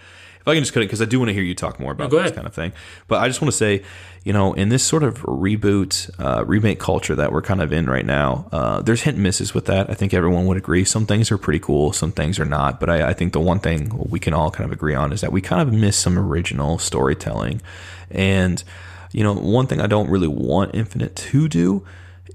If 0.41 0.47
I 0.47 0.55
can 0.55 0.63
just 0.63 0.73
cut 0.73 0.81
it 0.81 0.87
because 0.87 1.01
I 1.01 1.05
do 1.05 1.19
want 1.19 1.29
to 1.29 1.33
hear 1.33 1.43
you 1.43 1.53
talk 1.53 1.79
more 1.79 1.91
about 1.91 2.09
go 2.09 2.21
this 2.21 2.31
kind 2.31 2.47
of 2.47 2.53
thing. 2.53 2.73
But 3.07 3.21
I 3.21 3.27
just 3.27 3.41
want 3.41 3.51
to 3.51 3.57
say, 3.57 3.83
you 4.23 4.33
know, 4.33 4.53
in 4.53 4.69
this 4.69 4.83
sort 4.83 5.03
of 5.03 5.19
reboot, 5.21 6.09
uh, 6.19 6.43
remake 6.45 6.79
culture 6.79 7.15
that 7.15 7.31
we're 7.31 7.43
kind 7.43 7.61
of 7.61 7.71
in 7.71 7.87
right 7.87 8.05
now, 8.05 8.49
uh, 8.51 8.81
there's 8.81 9.03
hit 9.03 9.13
and 9.13 9.23
misses 9.23 9.53
with 9.53 9.65
that. 9.65 9.89
I 9.89 9.93
think 9.93 10.13
everyone 10.13 10.47
would 10.47 10.57
agree. 10.57 10.83
Some 10.83 11.05
things 11.05 11.31
are 11.31 11.37
pretty 11.37 11.59
cool, 11.59 11.93
some 11.93 12.11
things 12.11 12.39
are 12.39 12.45
not. 12.45 12.79
But 12.79 12.89
I, 12.89 13.09
I 13.09 13.13
think 13.13 13.33
the 13.33 13.39
one 13.39 13.59
thing 13.59 13.91
we 14.09 14.19
can 14.19 14.33
all 14.33 14.49
kind 14.49 14.65
of 14.65 14.71
agree 14.71 14.95
on 14.95 15.13
is 15.13 15.21
that 15.21 15.31
we 15.31 15.41
kind 15.41 15.61
of 15.61 15.71
miss 15.71 15.95
some 15.95 16.17
original 16.17 16.79
storytelling. 16.79 17.61
And 18.09 18.63
you 19.11 19.23
know, 19.23 19.33
one 19.33 19.67
thing 19.67 19.79
I 19.79 19.87
don't 19.87 20.09
really 20.09 20.27
want 20.27 20.73
Infinite 20.73 21.15
to 21.15 21.47
do 21.47 21.85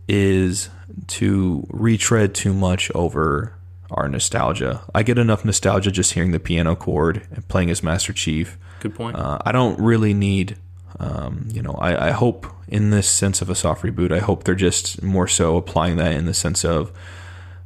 is 0.08 0.68
to 1.08 1.66
retread 1.70 2.34
too 2.34 2.54
much 2.54 2.90
over 2.94 3.55
our 3.90 4.08
nostalgia. 4.08 4.82
I 4.94 5.02
get 5.02 5.18
enough 5.18 5.44
nostalgia 5.44 5.90
just 5.90 6.12
hearing 6.12 6.32
the 6.32 6.40
piano 6.40 6.74
chord 6.76 7.26
and 7.30 7.46
playing 7.48 7.70
as 7.70 7.82
Master 7.82 8.12
Chief. 8.12 8.58
Good 8.80 8.94
point. 8.94 9.16
Uh, 9.16 9.38
I 9.44 9.52
don't 9.52 9.78
really 9.80 10.14
need, 10.14 10.56
um, 10.98 11.48
you 11.52 11.62
know, 11.62 11.72
I, 11.72 12.08
I 12.08 12.10
hope 12.10 12.46
in 12.68 12.90
this 12.90 13.08
sense 13.08 13.42
of 13.42 13.50
a 13.50 13.54
soft 13.54 13.82
reboot, 13.82 14.12
I 14.12 14.18
hope 14.18 14.44
they're 14.44 14.54
just 14.54 15.02
more 15.02 15.28
so 15.28 15.56
applying 15.56 15.96
that 15.96 16.12
in 16.12 16.26
the 16.26 16.34
sense 16.34 16.64
of 16.64 16.92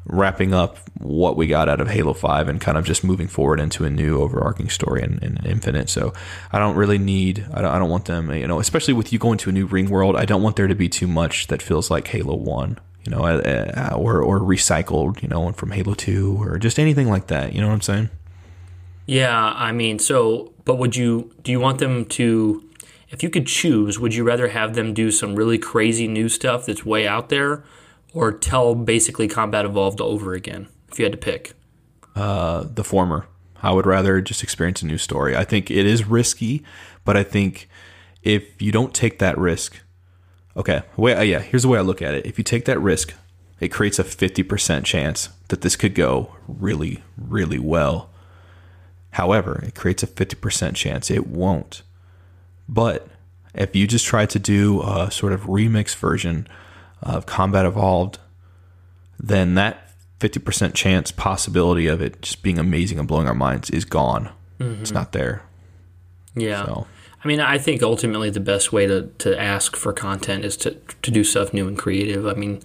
wrapping 0.06 0.52
up 0.52 0.78
what 0.98 1.36
we 1.36 1.46
got 1.46 1.68
out 1.68 1.80
of 1.80 1.88
Halo 1.88 2.12
5 2.12 2.48
and 2.48 2.60
kind 2.60 2.76
of 2.76 2.84
just 2.84 3.04
moving 3.04 3.28
forward 3.28 3.60
into 3.60 3.84
a 3.84 3.90
new 3.90 4.20
overarching 4.20 4.68
story 4.68 5.02
in, 5.02 5.18
in 5.22 5.38
Infinite. 5.44 5.88
So 5.88 6.12
I 6.52 6.58
don't 6.58 6.76
really 6.76 6.98
need, 6.98 7.46
I 7.52 7.60
don't, 7.60 7.70
I 7.70 7.78
don't 7.78 7.90
want 7.90 8.06
them, 8.06 8.32
you 8.32 8.46
know, 8.46 8.60
especially 8.60 8.94
with 8.94 9.12
you 9.12 9.18
going 9.18 9.38
to 9.38 9.50
a 9.50 9.52
new 9.52 9.66
ring 9.66 9.88
world, 9.88 10.16
I 10.16 10.24
don't 10.24 10.42
want 10.42 10.56
there 10.56 10.66
to 10.66 10.74
be 10.74 10.88
too 10.88 11.06
much 11.06 11.46
that 11.48 11.62
feels 11.62 11.90
like 11.90 12.08
Halo 12.08 12.34
1. 12.34 12.78
You 13.04 13.12
know, 13.12 13.24
uh, 13.24 13.90
uh, 13.92 13.96
or 13.96 14.22
or 14.22 14.40
recycled, 14.40 15.22
you 15.22 15.28
know, 15.28 15.52
from 15.52 15.70
Halo 15.70 15.94
Two, 15.94 16.36
or 16.42 16.58
just 16.58 16.78
anything 16.78 17.08
like 17.08 17.28
that. 17.28 17.54
You 17.54 17.60
know 17.60 17.68
what 17.68 17.74
I'm 17.74 17.80
saying? 17.80 18.10
Yeah, 19.06 19.54
I 19.56 19.72
mean, 19.72 19.98
so, 19.98 20.52
but 20.64 20.76
would 20.76 20.94
you, 20.94 21.32
do 21.42 21.50
you 21.50 21.58
want 21.58 21.80
them 21.80 22.04
to, 22.04 22.62
if 23.08 23.24
you 23.24 23.30
could 23.30 23.44
choose, 23.44 23.98
would 23.98 24.14
you 24.14 24.22
rather 24.22 24.48
have 24.48 24.74
them 24.74 24.94
do 24.94 25.10
some 25.10 25.34
really 25.34 25.58
crazy 25.58 26.06
new 26.06 26.28
stuff 26.28 26.66
that's 26.66 26.86
way 26.86 27.08
out 27.08 27.28
there 27.28 27.64
or 28.14 28.30
tell 28.30 28.76
basically 28.76 29.26
Combat 29.26 29.64
Evolved 29.64 30.00
over 30.00 30.34
again 30.34 30.68
if 30.92 31.00
you 31.00 31.04
had 31.04 31.10
to 31.10 31.18
pick? 31.18 31.54
Uh, 32.14 32.64
the 32.72 32.84
former. 32.84 33.26
I 33.60 33.72
would 33.72 33.84
rather 33.84 34.20
just 34.20 34.44
experience 34.44 34.80
a 34.80 34.86
new 34.86 34.98
story. 34.98 35.36
I 35.36 35.42
think 35.42 35.72
it 35.72 35.86
is 35.86 36.06
risky, 36.06 36.62
but 37.04 37.16
I 37.16 37.24
think 37.24 37.68
if 38.22 38.62
you 38.62 38.70
don't 38.70 38.94
take 38.94 39.18
that 39.18 39.36
risk, 39.36 39.80
okay, 40.56 40.82
way 40.96 41.14
uh, 41.14 41.22
yeah, 41.22 41.40
here's 41.40 41.62
the 41.62 41.68
way 41.68 41.78
I 41.78 41.82
look 41.82 42.02
at 42.02 42.14
it. 42.14 42.26
If 42.26 42.38
you 42.38 42.44
take 42.44 42.64
that 42.66 42.78
risk, 42.78 43.14
it 43.60 43.68
creates 43.68 43.98
a 43.98 44.04
50% 44.04 44.84
chance 44.84 45.28
that 45.48 45.60
this 45.60 45.76
could 45.76 45.94
go 45.94 46.34
really, 46.48 47.02
really 47.16 47.58
well. 47.58 48.10
However, 49.12 49.62
it 49.66 49.74
creates 49.74 50.02
a 50.02 50.06
50% 50.06 50.74
chance 50.74 51.10
it 51.10 51.26
won't. 51.26 51.82
But 52.68 53.08
if 53.54 53.74
you 53.74 53.86
just 53.86 54.06
try 54.06 54.26
to 54.26 54.38
do 54.38 54.82
a 54.82 55.10
sort 55.10 55.32
of 55.32 55.42
remix 55.42 55.94
version 55.94 56.46
of 57.02 57.26
Combat 57.26 57.66
Evolved, 57.66 58.18
then 59.18 59.54
that 59.54 59.90
50% 60.20 60.74
chance 60.74 61.10
possibility 61.10 61.86
of 61.86 62.00
it 62.00 62.22
just 62.22 62.42
being 62.42 62.58
amazing 62.58 62.98
and 62.98 63.08
blowing 63.08 63.26
our 63.26 63.34
minds 63.34 63.70
is 63.70 63.84
gone. 63.84 64.30
It's 64.82 64.92
not 64.92 65.12
there. 65.12 65.42
Yeah. 66.36 66.64
So, 66.64 66.86
I 67.22 67.28
mean, 67.28 67.40
I 67.40 67.58
think 67.58 67.82
ultimately 67.82 68.30
the 68.30 68.40
best 68.40 68.72
way 68.72 68.86
to, 68.86 69.10
to 69.18 69.38
ask 69.38 69.76
for 69.76 69.92
content 69.92 70.44
is 70.44 70.56
to, 70.58 70.76
to 71.02 71.10
do 71.10 71.22
stuff 71.22 71.52
new 71.52 71.68
and 71.68 71.76
creative. 71.76 72.26
I 72.26 72.34
mean, 72.34 72.62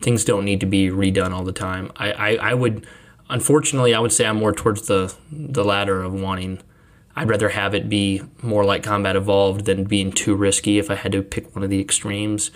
things 0.00 0.24
don't 0.24 0.44
need 0.44 0.60
to 0.60 0.66
be 0.66 0.88
redone 0.88 1.32
all 1.32 1.44
the 1.44 1.52
time. 1.52 1.92
I, 1.96 2.12
I, 2.12 2.30
I 2.50 2.54
would, 2.54 2.86
unfortunately, 3.28 3.94
I 3.94 4.00
would 4.00 4.12
say 4.12 4.24
I'm 4.24 4.38
more 4.38 4.52
towards 4.52 4.86
the, 4.86 5.14
the 5.30 5.62
latter 5.62 6.02
of 6.02 6.14
wanting, 6.14 6.60
I'd 7.14 7.28
rather 7.28 7.50
have 7.50 7.74
it 7.74 7.90
be 7.90 8.22
more 8.40 8.64
like 8.64 8.82
Combat 8.82 9.14
Evolved 9.14 9.66
than 9.66 9.84
being 9.84 10.10
too 10.10 10.34
risky 10.34 10.78
if 10.78 10.90
I 10.90 10.94
had 10.94 11.12
to 11.12 11.22
pick 11.22 11.54
one 11.54 11.62
of 11.62 11.68
the 11.68 11.78
extremes. 11.78 12.50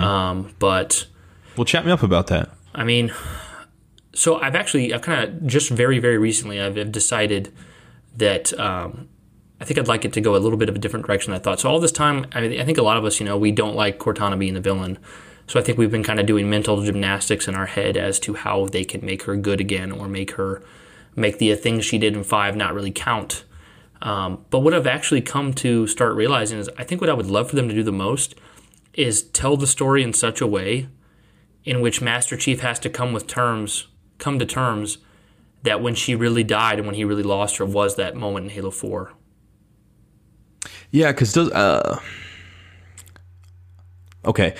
Um, 0.00 0.54
but, 0.58 1.06
well, 1.56 1.64
chat 1.64 1.86
me 1.86 1.92
up 1.92 2.02
about 2.02 2.26
that. 2.26 2.50
I 2.74 2.82
mean, 2.82 3.12
so 4.12 4.40
I've 4.40 4.56
actually, 4.56 4.92
I've 4.92 5.02
kind 5.02 5.22
of 5.22 5.46
just 5.46 5.70
very, 5.70 6.00
very 6.00 6.18
recently, 6.18 6.60
I've, 6.60 6.76
I've 6.76 6.90
decided 6.90 7.52
that 8.16 8.52
um, 8.58 9.08
I 9.62 9.64
think 9.64 9.78
I'd 9.78 9.86
like 9.86 10.04
it 10.04 10.12
to 10.14 10.20
go 10.20 10.34
a 10.34 10.38
little 10.38 10.58
bit 10.58 10.68
of 10.68 10.74
a 10.74 10.78
different 10.80 11.06
direction 11.06 11.30
than 11.30 11.40
I 11.40 11.44
thought. 11.44 11.60
So 11.60 11.70
all 11.70 11.78
this 11.78 11.92
time, 11.92 12.26
I, 12.32 12.40
mean, 12.40 12.60
I 12.60 12.64
think 12.64 12.78
a 12.78 12.82
lot 12.82 12.96
of 12.96 13.04
us, 13.04 13.20
you 13.20 13.26
know, 13.26 13.38
we 13.38 13.52
don't 13.52 13.76
like 13.76 14.00
Cortana 14.00 14.36
being 14.36 14.54
the 14.54 14.60
villain. 14.60 14.98
So 15.46 15.60
I 15.60 15.62
think 15.62 15.78
we've 15.78 15.90
been 15.90 16.02
kind 16.02 16.18
of 16.18 16.26
doing 16.26 16.50
mental 16.50 16.82
gymnastics 16.82 17.46
in 17.46 17.54
our 17.54 17.66
head 17.66 17.96
as 17.96 18.18
to 18.20 18.34
how 18.34 18.66
they 18.66 18.82
can 18.82 19.06
make 19.06 19.22
her 19.22 19.36
good 19.36 19.60
again 19.60 19.92
or 19.92 20.08
make 20.08 20.32
her 20.32 20.64
make 21.14 21.38
the 21.38 21.54
things 21.54 21.84
she 21.84 21.96
did 21.96 22.16
in 22.16 22.24
five 22.24 22.56
not 22.56 22.74
really 22.74 22.90
count. 22.90 23.44
Um, 24.00 24.44
but 24.50 24.60
what 24.60 24.74
I've 24.74 24.88
actually 24.88 25.20
come 25.20 25.54
to 25.54 25.86
start 25.86 26.16
realizing 26.16 26.58
is 26.58 26.68
I 26.76 26.82
think 26.82 27.00
what 27.00 27.10
I 27.10 27.14
would 27.14 27.30
love 27.30 27.48
for 27.48 27.54
them 27.54 27.68
to 27.68 27.74
do 27.74 27.84
the 27.84 27.92
most 27.92 28.34
is 28.94 29.22
tell 29.22 29.56
the 29.56 29.68
story 29.68 30.02
in 30.02 30.12
such 30.12 30.40
a 30.40 30.46
way 30.46 30.88
in 31.64 31.80
which 31.80 32.02
Master 32.02 32.36
Chief 32.36 32.62
has 32.62 32.80
to 32.80 32.90
come 32.90 33.12
with 33.12 33.28
terms, 33.28 33.86
come 34.18 34.40
to 34.40 34.46
terms 34.46 34.98
that 35.62 35.80
when 35.80 35.94
she 35.94 36.16
really 36.16 36.42
died 36.42 36.78
and 36.78 36.86
when 36.86 36.96
he 36.96 37.04
really 37.04 37.22
lost 37.22 37.58
her 37.58 37.64
was 37.64 37.94
that 37.94 38.16
moment 38.16 38.46
in 38.46 38.50
Halo 38.50 38.72
4. 38.72 39.12
Yeah, 40.92 41.10
because 41.12 41.32
does 41.32 41.50
uh, 41.50 41.98
okay, 44.24 44.54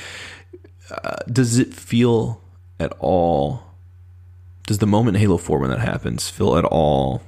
uh, 0.91 1.17
does 1.31 1.59
it 1.59 1.73
feel 1.75 2.41
at 2.81 2.93
all? 2.99 3.63
Does 4.67 4.79
the 4.79 4.87
moment 4.87 5.17
in 5.17 5.21
Halo 5.21 5.37
Four 5.37 5.59
when 5.59 5.71
that 5.71 5.81
happens 5.81 6.29
feel 6.31 6.57
at 6.57 6.65
all 6.65 7.23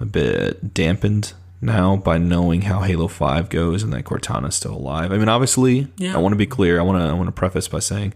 a 0.00 0.04
bit 0.04 0.74
dampened 0.74 1.32
now 1.60 1.96
by 1.96 2.18
knowing 2.18 2.62
how 2.62 2.82
Halo 2.82 3.08
Five 3.08 3.48
goes 3.48 3.82
and 3.82 3.92
that 3.92 4.04
Cortana's 4.04 4.54
still 4.56 4.74
alive? 4.74 5.10
I 5.12 5.18
mean, 5.18 5.28
obviously, 5.28 5.88
Yeah. 5.96 6.14
I 6.14 6.18
want 6.18 6.32
to 6.32 6.36
be 6.36 6.46
clear. 6.46 6.78
I 6.78 6.82
want 6.82 7.00
to 7.02 7.08
I 7.08 7.12
want 7.14 7.28
to 7.28 7.32
preface 7.32 7.68
by 7.68 7.78
saying, 7.78 8.12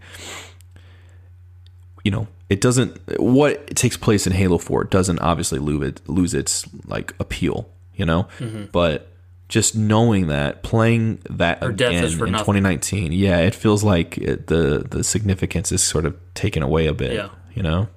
you 2.03 2.11
know, 2.11 2.27
it 2.49 2.61
doesn't 2.61 2.99
what 3.19 3.67
takes 3.75 3.97
place 3.97 4.27
in 4.27 4.33
Halo 4.33 4.57
Four 4.57 4.83
doesn't 4.83 5.19
obviously 5.19 5.59
lose 5.59 5.87
it 5.87 6.01
lose 6.07 6.33
its 6.33 6.65
like 6.85 7.13
appeal, 7.19 7.69
you 7.95 8.05
know, 8.05 8.27
Mm-hmm. 8.39 8.65
but 8.71 9.07
just 9.53 9.75
knowing 9.75 10.25
that 10.29 10.63
playing 10.63 11.19
that 11.29 11.61
Her 11.61 11.69
again 11.69 11.93
in 11.93 12.01
nothing. 12.01 12.31
2019 12.31 13.11
yeah 13.11 13.37
it 13.37 13.53
feels 13.53 13.83
like 13.83 14.17
it, 14.17 14.47
the 14.47 14.83
the 14.89 15.03
significance 15.03 15.71
is 15.71 15.83
sort 15.83 16.07
of 16.07 16.15
taken 16.33 16.63
away 16.63 16.87
a 16.87 16.93
bit 16.93 17.13
Yeah. 17.13 17.29
you 17.53 17.61
know 17.61 17.87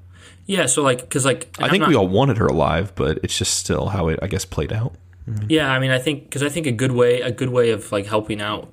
Yeah, 0.45 0.66
so 0.66 0.83
like, 0.83 1.01
because 1.01 1.25
like, 1.25 1.49
i 1.59 1.71
think 1.71 1.87
we 1.87 1.95
all 1.95 2.09
wanted 2.09 2.37
her 2.37 2.47
alive 2.47 2.92
but 2.95 3.21
it's 3.23 3.38
just 3.38 3.55
still 3.55 3.87
how 3.87 4.09
it 4.09 4.19
i 4.21 4.27
guess 4.27 4.45
played 4.45 4.71
out 4.71 4.92
mm-hmm. 5.27 5.47
Yeah, 5.49 5.71
I 5.73 5.79
mean, 5.81 5.90
I 5.90 5.99
think 5.99 6.25
because 6.25 6.42
I 6.42 6.51
think 6.51 6.66
a 6.66 6.73
good 6.83 6.92
way 6.92 7.21
a 7.23 7.33
good 7.40 7.49
way 7.59 7.71
of 7.71 7.90
like 7.90 8.05
helping 8.07 8.40
out 8.42 8.64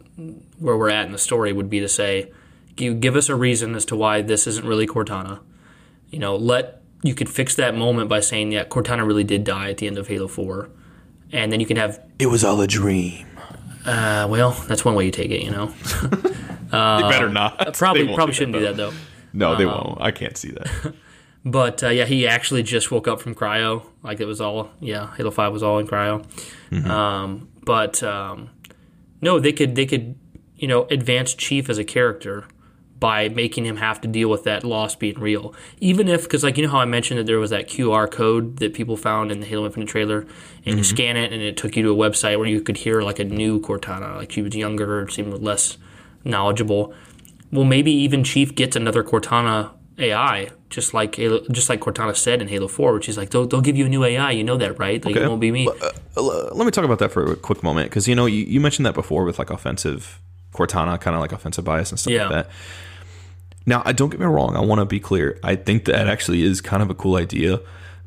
where 0.60 0.78
we're 0.78 0.90
at 0.90 1.06
in 1.06 1.12
the 1.14 1.24
story 1.30 1.52
would 1.54 1.70
be 1.70 1.80
to 1.80 1.88
say, 1.88 2.32
give, 2.76 3.00
give 3.00 3.16
us 3.16 3.30
a 3.30 3.36
reason 3.36 3.76
as 3.76 3.86
to 3.86 3.96
why 3.96 4.22
this 4.22 4.46
isn't 4.46 4.68
really 4.72 4.86
Cortana. 4.86 5.40
You 6.12 6.20
know, 6.20 6.36
let 6.36 6.82
you 7.02 7.16
could 7.16 7.30
fix 7.30 7.56
that 7.56 7.74
moment 7.76 8.08
by 8.10 8.20
saying, 8.20 8.52
yeah, 8.52 8.66
Cortana 8.66 9.04
really 9.08 9.24
did 9.24 9.44
die 9.44 9.70
at 9.72 9.78
the 9.80 9.88
end 9.88 9.98
of 9.98 10.08
Halo 10.08 10.28
Four, 10.28 10.70
and 11.34 11.52
then 11.52 11.60
you 11.60 11.66
can 11.66 11.76
have, 11.76 12.00
it 12.18 12.28
was 12.28 12.46
all 12.46 12.62
a 12.62 12.68
dream 12.68 13.28
uh, 13.86 14.28
well, 14.30 14.52
that's 14.68 14.86
one 14.86 14.96
way 14.96 15.06
you 15.06 15.12
take 15.12 15.32
it. 15.32 15.44
You 15.44 15.52
know, 15.52 15.66
they 16.72 17.10
better 17.10 17.30
not 17.30 17.58
probably 17.74 18.06
probably 18.14 18.28
do 18.28 18.34
shouldn't 18.34 18.56
do 18.56 18.62
that 18.62 18.78
though. 18.78 18.94
no 19.34 19.56
they 19.56 19.66
won't 19.66 20.02
i 20.02 20.10
can't 20.12 20.38
see 20.38 20.52
that 20.52 20.94
But 21.46 21.84
uh, 21.84 21.90
yeah, 21.90 22.06
he 22.06 22.26
actually 22.26 22.64
just 22.64 22.90
woke 22.90 23.06
up 23.06 23.20
from 23.20 23.36
cryo. 23.36 23.86
Like 24.02 24.22
it 24.22 24.26
was 24.26 24.40
all 24.40 24.72
yeah, 24.80 25.14
Halo 25.18 25.30
Five 25.30 25.52
was 25.52 25.62
all 25.62 25.78
in 25.78 25.86
cryo. 25.86 26.24
Um, 26.90 27.50
but 27.66 28.02
um, 28.02 28.50
no, 29.20 29.42
they 29.42 29.52
could 29.52 29.76
they 29.76 29.86
could 29.86 30.16
you 30.56 30.70
know 30.70 30.86
advance 30.86 31.34
Chief 31.34 31.70
as 31.70 31.78
a 31.78 31.84
character 31.84 32.46
by 33.04 33.28
making 33.28 33.66
him 33.66 33.76
have 33.76 34.00
to 34.00 34.08
deal 34.08 34.30
with 34.30 34.46
that 34.46 34.64
loss 34.64 34.96
being 34.96 35.20
real. 35.20 35.54
Even 35.82 36.08
if 36.08 36.24
because 36.24 36.42
like 36.42 36.56
you 36.58 36.64
know 36.66 36.72
how 36.72 36.80
I 36.80 36.86
mentioned 36.86 37.20
that 37.20 37.26
there 37.26 37.38
was 37.38 37.50
that 37.50 37.68
QR 37.68 38.10
code 38.10 38.58
that 38.60 38.74
people 38.74 38.96
found 38.96 39.30
in 39.30 39.42
the 39.42 39.46
Halo 39.46 39.66
Infinite 39.66 39.90
trailer, 39.90 40.26
and 40.66 40.78
you 40.78 40.86
scan 40.86 41.18
it 41.18 41.34
and 41.34 41.42
it 41.42 41.58
took 41.58 41.76
you 41.76 41.84
to 41.84 41.92
a 41.92 41.96
website 41.96 42.38
where 42.40 42.48
you 42.48 42.62
could 42.62 42.78
hear 42.78 43.02
like 43.02 43.20
a 43.20 43.26
new 43.26 43.60
Cortana, 43.60 44.16
like 44.16 44.32
she 44.32 44.42
was 44.42 44.56
younger, 44.56 45.06
seemed 45.10 45.34
less 45.44 45.78
knowledgeable. 46.24 46.94
Well, 47.52 47.66
maybe 47.66 47.92
even 47.92 48.24
Chief 48.24 48.56
gets 48.56 48.78
another 48.78 49.04
Cortana 49.04 49.72
AI, 50.00 50.50
just 50.70 50.94
like 50.94 51.14
Halo, 51.16 51.42
just 51.52 51.68
like 51.68 51.82
Cortana 51.82 52.16
said 52.16 52.42
in 52.42 52.48
Halo 52.48 52.70
Four, 52.70 52.94
which 52.94 53.10
is 53.10 53.18
like 53.18 53.32
they'll, 53.32 53.46
they'll 53.46 53.60
give 53.62 53.76
you 53.76 53.86
a 53.86 53.90
new 53.90 54.06
AI. 54.06 54.32
You 54.32 54.46
know 54.46 54.56
that, 54.58 54.80
right? 54.80 55.04
Like 55.04 55.18
it 55.18 55.28
won't 55.28 55.42
be 55.42 55.52
me. 55.52 55.68
Uh, 55.68 56.22
let 56.54 56.64
me 56.66 56.72
talk 56.72 56.86
about 56.86 57.00
that 57.00 57.12
for 57.12 57.34
a 57.34 57.36
quick 57.36 57.64
moment 57.64 57.90
because 57.90 58.08
you 58.08 58.16
know 58.16 58.28
you, 58.28 58.46
you 58.46 58.62
mentioned 58.62 58.86
that 58.86 58.94
before 58.96 59.26
with 59.26 59.40
like 59.40 59.50
offensive 59.50 60.22
cortana 60.54 61.02
kind 61.02 61.16
of 61.16 61.20
like 61.20 61.32
offensive 61.32 61.66
bias 61.66 61.90
and 61.90 62.00
stuff 62.00 62.14
Yeah. 62.14 62.28
like 62.28 62.46
that 62.46 62.52
now 63.66 63.82
i 63.86 63.92
don't 63.92 64.10
get 64.10 64.20
me 64.20 64.26
wrong 64.26 64.56
i 64.56 64.60
want 64.60 64.80
to 64.80 64.86
be 64.86 65.00
clear 65.00 65.40
i 65.44 65.56
think 65.56 65.86
that 65.86 66.08
actually 66.08 66.44
is 66.44 66.62
kind 66.62 66.84
of 66.84 66.90
a 66.90 66.96
cool 66.96 67.16
idea 67.16 67.60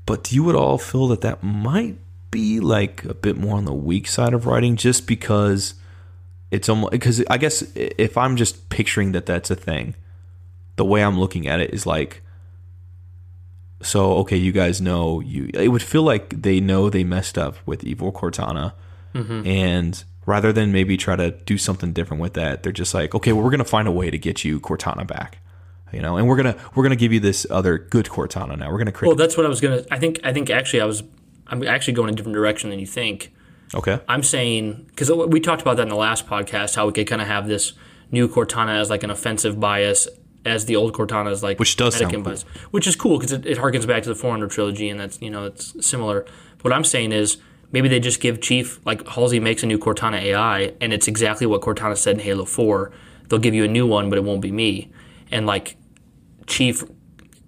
but 0.04 0.24
do 0.24 0.34
you 0.34 0.48
at 0.50 0.56
all 0.56 0.78
feel 0.78 1.08
that 1.08 1.20
that 1.20 1.42
might 1.42 1.96
be 2.30 2.60
like 2.60 3.04
a 3.04 3.14
bit 3.14 3.36
more 3.36 3.56
on 3.56 3.64
the 3.64 3.72
weak 3.72 4.06
side 4.06 4.34
of 4.34 4.46
writing 4.46 4.76
just 4.76 5.06
because 5.06 5.74
it's 6.50 6.68
almost 6.68 6.90
because 6.90 7.24
i 7.30 7.38
guess 7.38 7.62
if 7.74 8.16
i'm 8.16 8.36
just 8.36 8.68
picturing 8.68 9.12
that 9.12 9.26
that's 9.26 9.50
a 9.50 9.56
thing 9.56 9.94
the 10.76 10.84
way 10.84 11.02
I'm 11.02 11.18
looking 11.18 11.46
at 11.48 11.60
it 11.60 11.74
is 11.74 11.86
like 11.86 12.22
so 13.82 14.14
okay, 14.18 14.36
you 14.36 14.52
guys 14.52 14.80
know 14.80 15.20
you 15.20 15.50
it 15.52 15.68
would 15.68 15.82
feel 15.82 16.02
like 16.02 16.42
they 16.42 16.60
know 16.60 16.88
they 16.88 17.04
messed 17.04 17.36
up 17.36 17.56
with 17.66 17.84
evil 17.84 18.12
Cortana 18.12 18.72
mm-hmm. 19.14 19.46
and 19.46 20.04
rather 20.24 20.52
than 20.52 20.72
maybe 20.72 20.96
try 20.96 21.16
to 21.16 21.30
do 21.30 21.58
something 21.58 21.92
different 21.92 22.20
with 22.20 22.34
that, 22.34 22.62
they're 22.62 22.72
just 22.72 22.94
like, 22.94 23.14
okay, 23.14 23.32
well 23.32 23.42
we're 23.42 23.50
going 23.50 23.58
to 23.58 23.64
find 23.64 23.88
a 23.88 23.92
way 23.92 24.10
to 24.10 24.18
get 24.18 24.44
you 24.44 24.60
Cortana 24.60 25.06
back. 25.06 25.38
You 25.96 26.02
know, 26.02 26.18
and 26.18 26.28
we're 26.28 26.36
going 26.36 26.52
to 26.54 26.60
we're 26.74 26.86
to 26.90 26.94
give 26.94 27.10
you 27.10 27.20
this 27.20 27.46
other 27.50 27.78
good 27.78 28.04
Cortana 28.04 28.58
now. 28.58 28.70
We're 28.70 28.76
going 28.76 28.84
to 28.84 28.92
create 28.92 29.08
Well, 29.08 29.16
that's 29.16 29.34
what 29.34 29.46
I 29.46 29.48
was 29.48 29.62
gonna. 29.62 29.82
I 29.90 29.98
think. 29.98 30.20
I 30.22 30.30
think 30.30 30.50
actually, 30.50 30.82
I 30.82 30.84
was. 30.84 31.02
I'm 31.46 31.66
actually 31.66 31.94
going 31.94 32.10
a 32.10 32.12
different 32.12 32.34
direction 32.34 32.68
than 32.68 32.78
you 32.78 32.86
think. 32.86 33.32
Okay. 33.74 33.98
I'm 34.06 34.22
saying 34.22 34.84
because 34.88 35.10
we 35.10 35.40
talked 35.40 35.62
about 35.62 35.78
that 35.78 35.84
in 35.84 35.88
the 35.88 35.96
last 35.96 36.26
podcast, 36.26 36.76
how 36.76 36.86
we 36.86 36.92
could 36.92 37.06
kind 37.06 37.22
of 37.22 37.28
have 37.28 37.48
this 37.48 37.72
new 38.10 38.28
Cortana 38.28 38.78
as 38.78 38.90
like 38.90 39.04
an 39.04 39.10
offensive 39.10 39.58
bias, 39.58 40.06
as 40.44 40.66
the 40.66 40.76
old 40.76 40.92
Cortana 40.92 41.32
is 41.32 41.42
like 41.42 41.58
Which 41.58 41.76
does 41.76 41.96
sound 41.96 42.12
cool. 42.12 42.22
bias, 42.22 42.42
which 42.72 42.86
is 42.86 42.94
cool 42.94 43.18
because 43.18 43.32
it, 43.32 43.46
it 43.46 43.56
harkens 43.56 43.86
back 43.86 44.02
to 44.02 44.10
the 44.10 44.14
Forerunner 44.14 44.48
trilogy, 44.48 44.90
and 44.90 45.00
that's 45.00 45.20
you 45.22 45.30
know 45.30 45.46
it's 45.46 45.74
similar. 45.84 46.26
What 46.60 46.74
I'm 46.74 46.84
saying 46.84 47.12
is 47.12 47.38
maybe 47.72 47.88
they 47.88 48.00
just 48.00 48.20
give 48.20 48.42
Chief 48.42 48.84
like 48.84 49.06
Halsey 49.08 49.40
makes 49.40 49.62
a 49.62 49.66
new 49.66 49.78
Cortana 49.78 50.20
AI, 50.20 50.74
and 50.78 50.92
it's 50.92 51.08
exactly 51.08 51.46
what 51.46 51.62
Cortana 51.62 51.96
said 51.96 52.16
in 52.16 52.20
Halo 52.20 52.44
4. 52.44 52.92
They'll 53.28 53.38
give 53.38 53.54
you 53.54 53.64
a 53.64 53.68
new 53.68 53.86
one, 53.86 54.10
but 54.10 54.18
it 54.18 54.24
won't 54.24 54.42
be 54.42 54.52
me, 54.52 54.90
and 55.30 55.46
like 55.46 55.78
Chief, 56.46 56.84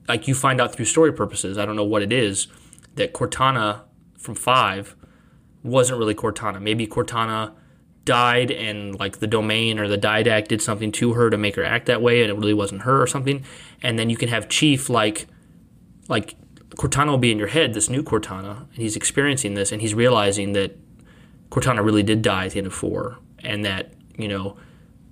like 0.09 0.27
you 0.29 0.35
find 0.35 0.61
out 0.61 0.75
through 0.75 0.87
story 0.87 1.13
purposes. 1.13 1.59
I 1.59 1.67
don't 1.67 1.77
know 1.77 1.85
what 1.85 2.03
it 2.03 2.13
is 2.13 2.49
that 2.95 3.15
Cortana 3.15 3.83
from 4.17 4.35
Five 4.35 4.97
wasn't 5.63 5.99
really 5.99 6.15
Cortana. 6.15 6.61
Maybe 6.61 6.87
Cortana 6.87 7.55
died 8.05 8.51
and 8.51 8.99
like 8.99 9.19
the 9.19 9.27
domain 9.27 9.79
or 9.79 9.87
the 9.87 9.99
didact 9.99 10.49
did 10.49 10.63
something 10.63 10.91
to 10.91 11.13
her 11.13 11.29
to 11.29 11.37
make 11.37 11.57
her 11.57 11.65
act 11.65 11.85
that 11.87 12.01
way 12.01 12.23
and 12.23 12.31
it 12.31 12.35
really 12.35 12.55
wasn't 12.55 12.83
her 12.83 13.03
or 13.03 13.07
something. 13.07 13.45
And 13.83 13.99
then 13.99 14.09
you 14.09 14.17
can 14.17 14.29
have 14.29 14.49
Chief 14.49 14.89
like 14.89 15.27
like 16.09 16.35
Cortana 16.71 17.09
will 17.09 17.19
be 17.19 17.31
in 17.31 17.39
your 17.39 17.49
head, 17.49 17.75
this 17.75 17.91
new 17.91 18.03
Cortana, 18.03 18.61
and 18.61 18.77
he's 18.77 18.97
experiencing 18.97 19.55
this 19.55 19.73
and 19.73 19.83
he's 19.83 19.95
realizing 19.95 20.55
that 20.55 20.79
Cortana 21.51 21.85
really 21.85 22.03
did 22.03 22.23
die 22.23 22.47
at 22.47 22.53
the 22.53 22.59
end 22.59 22.67
of 22.67 22.75
four 22.75 23.19
and 23.41 23.65
that, 23.65 23.93
you 24.17 24.29
know, 24.29 24.57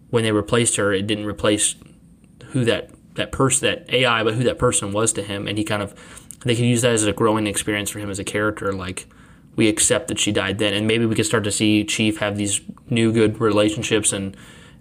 when 0.09 0.23
they 0.23 0.33
replaced 0.33 0.77
her 0.77 0.93
it 0.93 1.07
didn't 1.07 1.27
replace 1.27 1.75
who 2.47 2.65
that 2.65 2.91
that 3.17 3.33
person 3.33 3.69
that 3.69 3.93
AI, 3.93 4.23
but 4.23 4.35
who 4.35 4.45
that 4.45 4.59
person 4.59 4.93
was 4.93 5.13
to 5.15 5.23
him 5.23 5.47
and 5.49 5.59
he 5.59 5.65
kind 5.65 5.83
of 5.83 5.95
they 6.45 6.55
could 6.55 6.65
use 6.65 6.83
that 6.83 6.93
as 6.93 7.05
a 7.05 7.13
growing 7.13 7.47
experience 7.47 7.91
for 7.91 7.99
him 7.99 8.11
as 8.11 8.19
a 8.19 8.25
character, 8.25 8.73
like 8.73 9.07
we 9.57 9.69
accept 9.69 10.09
that 10.09 10.19
she 10.19 10.33
died 10.33 10.59
then, 10.59 10.75
and 10.75 10.87
maybe 10.87 11.07
we 11.07 11.15
could 11.15 11.27
start 11.27 11.45
to 11.45 11.53
see 11.53 11.85
Chief 11.85 12.19
have 12.19 12.37
these 12.37 12.61
new 12.89 13.13
good 13.13 13.41
relationships 13.41 14.13
and 14.13 14.37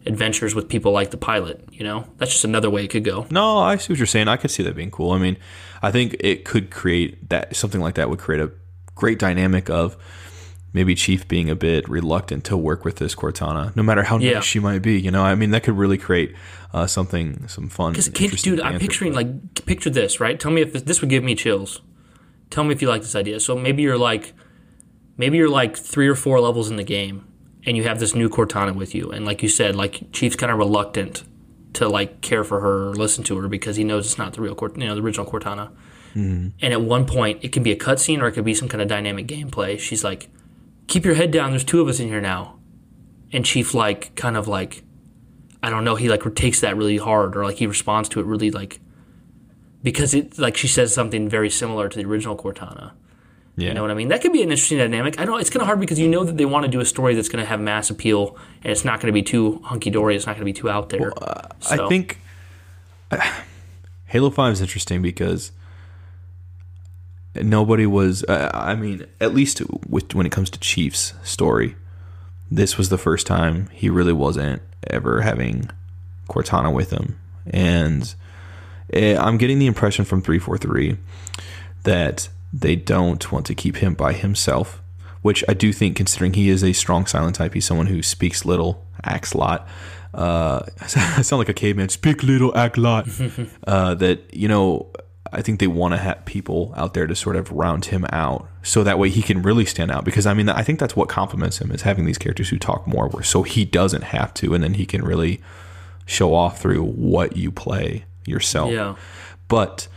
adventures 0.05 0.53
with 0.53 0.69
people 0.69 0.91
like 0.91 1.11
the 1.11 1.17
pilot. 1.17 1.63
You 1.71 1.83
know, 1.83 2.07
that's 2.17 2.31
just 2.31 2.43
another 2.43 2.69
way 2.69 2.83
it 2.83 2.89
could 2.89 3.03
go. 3.03 3.25
No, 3.31 3.57
I 3.57 3.77
see 3.77 3.93
what 3.93 3.97
you're 3.97 4.05
saying. 4.05 4.27
I 4.27 4.37
could 4.37 4.51
see 4.51 4.63
that 4.63 4.75
being 4.75 4.91
cool. 4.91 5.11
I 5.11 5.17
mean, 5.17 5.37
I 5.81 5.91
think 5.91 6.17
it 6.19 6.45
could 6.45 6.71
create 6.71 7.29
that 7.29 7.55
something 7.55 7.81
like 7.81 7.95
that 7.95 8.09
would 8.09 8.19
create 8.19 8.41
a 8.41 8.51
great 8.93 9.17
dynamic 9.17 9.69
of 9.69 9.97
maybe 10.75 10.93
Chief 10.93 11.27
being 11.27 11.49
a 11.49 11.55
bit 11.55 11.87
reluctant 11.89 12.43
to 12.43 12.55
work 12.57 12.85
with 12.85 12.97
this 12.97 13.15
Cortana, 13.15 13.75
no 13.75 13.81
matter 13.81 14.03
how 14.03 14.19
Yeah. 14.19 14.33
nice 14.33 14.43
she 14.43 14.59
might 14.59 14.81
be. 14.83 14.99
You 14.99 15.09
know, 15.09 15.23
I 15.23 15.33
mean, 15.33 15.51
that 15.51 15.63
could 15.63 15.77
really 15.77 15.97
create 15.97 16.35
uh, 16.73 16.85
something, 16.85 17.47
some 17.47 17.69
fun. 17.69 17.93
Because, 17.93 18.09
dude, 18.09 18.59
I'm 18.59 18.77
picturing 18.79 19.13
like 19.13 19.65
picture 19.65 19.89
this, 19.89 20.19
right? 20.19 20.39
Tell 20.39 20.51
me 20.51 20.61
if 20.61 20.73
this, 20.73 20.81
this 20.83 21.01
would 21.01 21.09
give 21.09 21.23
me 21.23 21.33
chills. 21.33 21.81
Tell 22.49 22.63
me 22.65 22.73
if 22.75 22.81
you 22.81 22.89
like 22.89 23.01
this 23.01 23.15
idea. 23.15 23.39
So 23.39 23.55
maybe 23.55 23.81
you're 23.81 23.97
like, 23.97 24.33
maybe 25.17 25.37
you're 25.37 25.49
like 25.49 25.77
three 25.77 26.07
or 26.07 26.15
four 26.15 26.39
levels 26.41 26.69
in 26.69 26.75
the 26.75 26.83
game, 26.83 27.25
and 27.65 27.75
you 27.77 27.83
have 27.83 27.99
this 27.99 28.13
new 28.13 28.29
Cortana 28.29 28.75
with 28.75 28.93
you, 28.93 29.09
and 29.11 29.25
like 29.25 29.41
you 29.41 29.49
said, 29.49 29.75
like 29.75 30.11
Chief's 30.11 30.35
kind 30.35 30.51
of 30.51 30.57
reluctant 30.59 31.23
to 31.73 31.87
like 31.87 32.21
care 32.21 32.43
for 32.43 32.59
her 32.59 32.89
or 32.89 32.93
listen 32.95 33.23
to 33.23 33.37
her 33.37 33.47
because 33.47 33.75
he 33.77 33.83
knows 33.83 34.05
it's 34.05 34.17
not 34.17 34.33
the 34.33 34.41
real, 34.41 34.55
Cort- 34.55 34.77
you 34.77 34.85
know, 34.85 34.95
the 34.95 35.01
original 35.01 35.25
Cortana. 35.25 35.71
And 36.17 36.53
at 36.61 36.79
one 36.81 37.05
point, 37.05 37.43
it 37.43 37.51
can 37.51 37.61
be 37.61 37.73
a 37.73 37.75
cutscene 37.75 38.21
or 38.21 38.27
it 38.27 38.31
could 38.31 38.45
be 38.45 38.53
some 38.53 38.69
kind 38.69 38.81
of 38.81 38.87
dynamic 38.87 39.27
gameplay. 39.27 39.77
She's 39.77 40.01
like, 40.01 40.29
"Keep 40.87 41.05
your 41.05 41.15
head 41.15 41.31
down. 41.31 41.51
There's 41.51 41.63
two 41.63 41.81
of 41.81 41.87
us 41.87 41.99
in 41.99 42.07
here 42.07 42.21
now," 42.21 42.59
and 43.31 43.45
Chief 43.45 43.73
like 43.73 44.15
kind 44.15 44.37
of 44.37 44.47
like 44.47 44.83
I 45.63 45.69
don't 45.71 45.83
know, 45.83 45.95
he 45.95 46.09
like 46.09 46.35
takes 46.35 46.61
that 46.61 46.77
really 46.77 46.97
hard 46.97 47.35
or 47.35 47.43
like 47.43 47.57
he 47.57 47.65
responds 47.65 48.07
to 48.09 48.19
it 48.19 48.25
really 48.27 48.51
like 48.51 48.79
because 49.81 50.13
it 50.13 50.37
like 50.37 50.57
she 50.57 50.67
says 50.67 50.93
something 50.93 51.27
very 51.27 51.49
similar 51.49 51.89
to 51.89 51.97
the 51.97 52.05
original 52.05 52.37
Cortana. 52.37 52.91
Yeah. 53.57 53.69
You 53.69 53.73
know 53.73 53.81
what 53.81 53.89
I 53.91 53.93
mean? 53.95 54.09
That 54.09 54.21
could 54.21 54.33
be 54.33 54.43
an 54.43 54.51
interesting 54.51 54.77
dynamic. 54.77 55.19
I 55.19 55.23
know 55.23 55.37
it's 55.37 55.49
kind 55.49 55.61
of 55.61 55.65
hard 55.67 55.79
because 55.79 55.97
you 55.97 56.07
know 56.09 56.23
that 56.25 56.37
they 56.37 56.45
want 56.45 56.65
to 56.65 56.71
do 56.71 56.81
a 56.81 56.85
story 56.85 57.15
that's 57.15 57.29
going 57.29 57.41
to 57.43 57.47
have 57.49 57.59
mass 57.61 57.89
appeal 57.89 58.37
and 58.63 58.71
it's 58.71 58.83
not 58.83 58.99
going 58.99 59.07
to 59.07 59.13
be 59.13 59.23
too 59.23 59.59
hunky 59.63 59.89
dory. 59.89 60.15
It's 60.15 60.25
not 60.27 60.33
going 60.33 60.41
to 60.41 60.45
be 60.45 60.53
too 60.53 60.69
out 60.69 60.89
there. 60.89 61.11
Uh, 61.17 61.47
so- 61.61 61.85
I 61.85 61.89
think 61.89 62.19
Halo 64.07 64.29
Five 64.29 64.53
is 64.53 64.61
interesting 64.61 65.01
because 65.01 65.51
nobody 67.41 67.85
was. 67.85 68.23
Uh, 68.23 68.49
I 68.53 68.75
mean, 68.75 69.05
at 69.19 69.33
least 69.33 69.61
with 69.87 70.13
when 70.15 70.25
it 70.25 70.31
comes 70.31 70.49
to 70.51 70.59
Chief's 70.59 71.13
story, 71.23 71.75
this 72.49 72.77
was 72.77 72.89
the 72.89 72.97
first 72.97 73.27
time 73.27 73.69
he 73.71 73.89
really 73.89 74.13
wasn't 74.13 74.61
ever 74.87 75.21
having 75.21 75.69
Cortana 76.29 76.73
with 76.73 76.91
him, 76.91 77.19
and 77.47 78.13
eh, 78.93 79.17
I'm 79.17 79.37
getting 79.37 79.59
the 79.59 79.67
impression 79.67 80.05
from 80.05 80.21
three 80.21 80.39
four 80.39 80.57
three 80.57 80.97
that 81.83 82.29
they 82.51 82.75
don't 82.75 83.31
want 83.31 83.45
to 83.47 83.55
keep 83.55 83.77
him 83.77 83.93
by 83.93 84.13
himself. 84.13 84.81
Which 85.21 85.43
I 85.49 85.55
do 85.55 85.73
think, 85.73 85.97
considering 85.97 86.33
he 86.33 86.49
is 86.49 86.63
a 86.63 86.71
strong 86.71 87.07
silent 87.07 87.35
type, 87.35 87.55
he's 87.55 87.65
someone 87.65 87.87
who 87.87 88.03
speaks 88.03 88.45
little, 88.45 88.85
acts 89.03 89.33
a 89.33 89.39
lot. 89.39 89.67
Uh, 90.15 90.63
I 90.81 91.21
sound 91.21 91.39
like 91.39 91.49
a 91.49 91.53
caveman. 91.53 91.89
Speak 91.89 92.23
little, 92.23 92.55
act 92.57 92.77
lot. 92.77 93.07
uh, 93.67 93.95
that 93.95 94.33
you 94.33 94.47
know, 94.47 94.87
I 95.31 95.41
think 95.41 95.59
they 95.59 95.67
want 95.67 95.93
to 95.93 95.97
have 95.97 96.23
people 96.25 96.73
out 96.77 96.93
there 96.93 97.07
to 97.07 97.15
sort 97.15 97.35
of 97.35 97.51
round 97.51 97.85
him 97.85 98.05
out, 98.11 98.47
so 98.63 98.83
that 98.83 98.99
way 98.99 99.09
he 99.09 99.21
can 99.21 99.41
really 99.41 99.65
stand 99.65 99.91
out. 99.91 100.05
Because 100.05 100.25
I 100.25 100.33
mean, 100.33 100.49
I 100.49 100.63
think 100.63 100.79
that's 100.79 100.95
what 100.95 101.09
complements 101.09 101.59
him 101.59 101.71
is 101.71 101.81
having 101.81 102.05
these 102.05 102.17
characters 102.17 102.49
who 102.49 102.57
talk 102.57 102.87
more, 102.87 103.07
where 103.07 103.23
so 103.23 103.43
he 103.43 103.65
doesn't 103.65 104.03
have 104.03 104.33
to, 104.35 104.53
and 104.53 104.63
then 104.63 104.75
he 104.75 104.85
can 104.85 105.03
really 105.03 105.41
show 106.05 106.35
off 106.35 106.61
through 106.61 106.83
what 106.83 107.35
you 107.35 107.51
play 107.51 108.05
yourself. 108.25 108.71
yeah. 108.71 108.95
But 109.47 109.87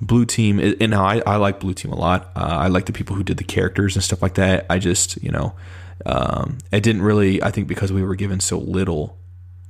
Blue 0.00 0.24
Team, 0.24 0.58
and 0.58 0.94
I, 0.94 1.22
I 1.26 1.36
like 1.36 1.60
Blue 1.60 1.74
Team 1.74 1.92
a 1.92 1.96
lot. 1.96 2.30
Uh, 2.36 2.44
I 2.60 2.68
like 2.68 2.86
the 2.86 2.92
people 2.92 3.16
who 3.16 3.22
did 3.22 3.36
the 3.36 3.44
characters 3.44 3.96
and 3.96 4.04
stuff 4.04 4.22
like 4.22 4.34
that. 4.34 4.64
I 4.70 4.78
just, 4.78 5.22
you 5.22 5.30
know, 5.30 5.54
um, 6.06 6.58
it 6.72 6.82
didn't 6.82 7.02
really. 7.02 7.42
I 7.42 7.50
think 7.50 7.68
because 7.68 7.92
we 7.92 8.02
were 8.02 8.14
given 8.14 8.40
so 8.40 8.58
little 8.58 9.16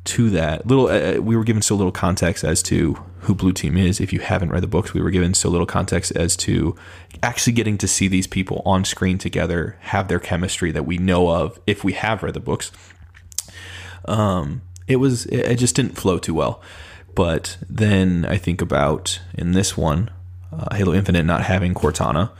to 0.08 0.30
that, 0.30 0.66
little, 0.66 0.88
uh, 0.88 1.20
we 1.20 1.36
were 1.36 1.44
given 1.44 1.62
so 1.62 1.74
little 1.74 1.92
context 1.92 2.44
as 2.44 2.62
to 2.64 2.94
who 3.20 3.34
Blue 3.34 3.52
Team 3.52 3.76
is. 3.76 4.00
If 4.00 4.12
you 4.12 4.20
haven't 4.20 4.50
read 4.50 4.62
the 4.62 4.68
books, 4.68 4.94
we 4.94 5.00
were 5.02 5.10
given 5.10 5.34
so 5.34 5.48
little 5.48 5.66
context 5.66 6.12
as 6.12 6.36
to 6.38 6.76
actually 7.22 7.52
getting 7.52 7.78
to 7.78 7.88
see 7.88 8.08
these 8.08 8.26
people 8.26 8.62
on 8.64 8.84
screen 8.84 9.18
together, 9.18 9.76
have 9.80 10.08
their 10.08 10.20
chemistry 10.20 10.70
that 10.72 10.84
we 10.84 10.98
know 10.98 11.28
of 11.28 11.58
if 11.66 11.84
we 11.84 11.92
have 11.92 12.22
read 12.22 12.34
the 12.34 12.40
books 12.40 12.70
um, 14.08 14.62
it 14.86 14.96
was 14.96 15.26
it 15.26 15.40
it 15.40 15.54
just 15.56 15.76
didn't 15.76 15.96
flow 15.96 16.18
too 16.18 16.34
well. 16.34 16.60
But 17.14 17.58
then 17.68 18.24
I 18.24 18.38
think 18.38 18.60
about 18.60 19.20
in 19.34 19.52
this 19.52 19.76
one, 19.76 20.10
uh, 20.52 20.74
Halo 20.74 20.94
Infinite 20.94 21.24
not 21.24 21.42
having 21.42 21.74
Cortana 21.74 22.30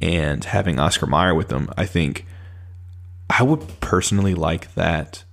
and 0.00 0.44
having 0.44 0.78
Oscar 0.78 1.06
Mayer 1.06 1.34
with 1.34 1.48
them. 1.48 1.70
I 1.76 1.86
think 1.86 2.26
I 3.28 3.42
would 3.42 3.80
personally 3.80 4.34
like 4.34 4.74
that. 4.74 5.24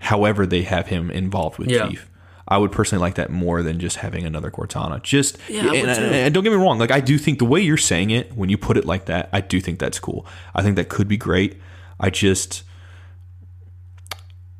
However, 0.00 0.46
they 0.46 0.62
have 0.62 0.88
him 0.88 1.10
involved 1.10 1.58
with 1.58 1.70
Yeah. 1.70 1.88
Chief. 1.88 2.10
I 2.48 2.58
would 2.58 2.72
personally 2.72 3.00
like 3.00 3.14
that 3.14 3.30
more 3.30 3.62
than 3.62 3.78
just 3.78 3.98
having 3.98 4.26
another 4.26 4.50
Cortana. 4.50 5.00
Just 5.02 5.38
Yeah, 5.48 5.66
would 5.66 5.74
and, 5.74 5.88
and 5.88 6.34
don't 6.34 6.42
get 6.42 6.50
me 6.50 6.56
wrong, 6.58 6.78
like 6.78 6.90
I 6.90 6.98
do 6.98 7.16
think 7.16 7.38
the 7.38 7.44
way 7.44 7.60
you're 7.60 7.76
saying 7.76 8.10
it, 8.10 8.34
when 8.34 8.48
you 8.48 8.58
put 8.58 8.76
it 8.76 8.84
like 8.84 9.04
that, 9.04 9.28
I 9.32 9.40
do 9.40 9.60
think 9.60 9.78
that's 9.78 10.00
cool. 10.00 10.26
I 10.52 10.62
think 10.62 10.74
that 10.74 10.88
could 10.88 11.06
be 11.06 11.16
great. 11.16 11.60
I 12.00 12.10
just 12.10 12.64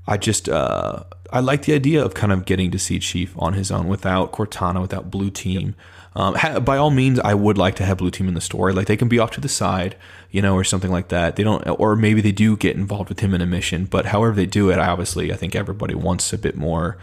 I 0.06 0.16
just 0.16 0.48
uh, 0.48 1.04
I 1.32 1.40
like 1.40 1.62
the 1.62 1.74
idea 1.74 2.04
of 2.04 2.14
kind 2.14 2.32
of 2.32 2.44
getting 2.44 2.70
to 2.70 2.78
see 2.78 2.98
Chief 2.98 3.34
on 3.38 3.54
his 3.54 3.70
own 3.70 3.88
without 3.88 4.32
Cortana, 4.32 4.80
without 4.80 5.10
Blue 5.10 5.30
Team. 5.30 5.74
Um, 6.16 6.34
ha- 6.34 6.58
by 6.58 6.76
all 6.76 6.90
means, 6.90 7.20
I 7.20 7.34
would 7.34 7.56
like 7.56 7.76
to 7.76 7.84
have 7.84 7.98
Blue 7.98 8.10
Team 8.10 8.26
in 8.26 8.34
the 8.34 8.40
story. 8.40 8.72
Like 8.72 8.86
they 8.88 8.96
can 8.96 9.08
be 9.08 9.18
off 9.20 9.30
to 9.32 9.40
the 9.40 9.48
side, 9.48 9.96
you 10.30 10.42
know, 10.42 10.54
or 10.56 10.64
something 10.64 10.90
like 10.90 11.08
that. 11.08 11.36
They 11.36 11.44
don't, 11.44 11.62
or 11.78 11.94
maybe 11.94 12.20
they 12.20 12.32
do 12.32 12.56
get 12.56 12.74
involved 12.76 13.08
with 13.08 13.20
him 13.20 13.32
in 13.32 13.40
a 13.40 13.46
mission. 13.46 13.84
But 13.84 14.06
however 14.06 14.34
they 14.34 14.46
do 14.46 14.70
it, 14.70 14.78
I 14.78 14.88
obviously, 14.88 15.32
I 15.32 15.36
think 15.36 15.54
everybody 15.54 15.94
wants 15.94 16.32
a 16.32 16.38
bit 16.38 16.56
more 16.56 16.98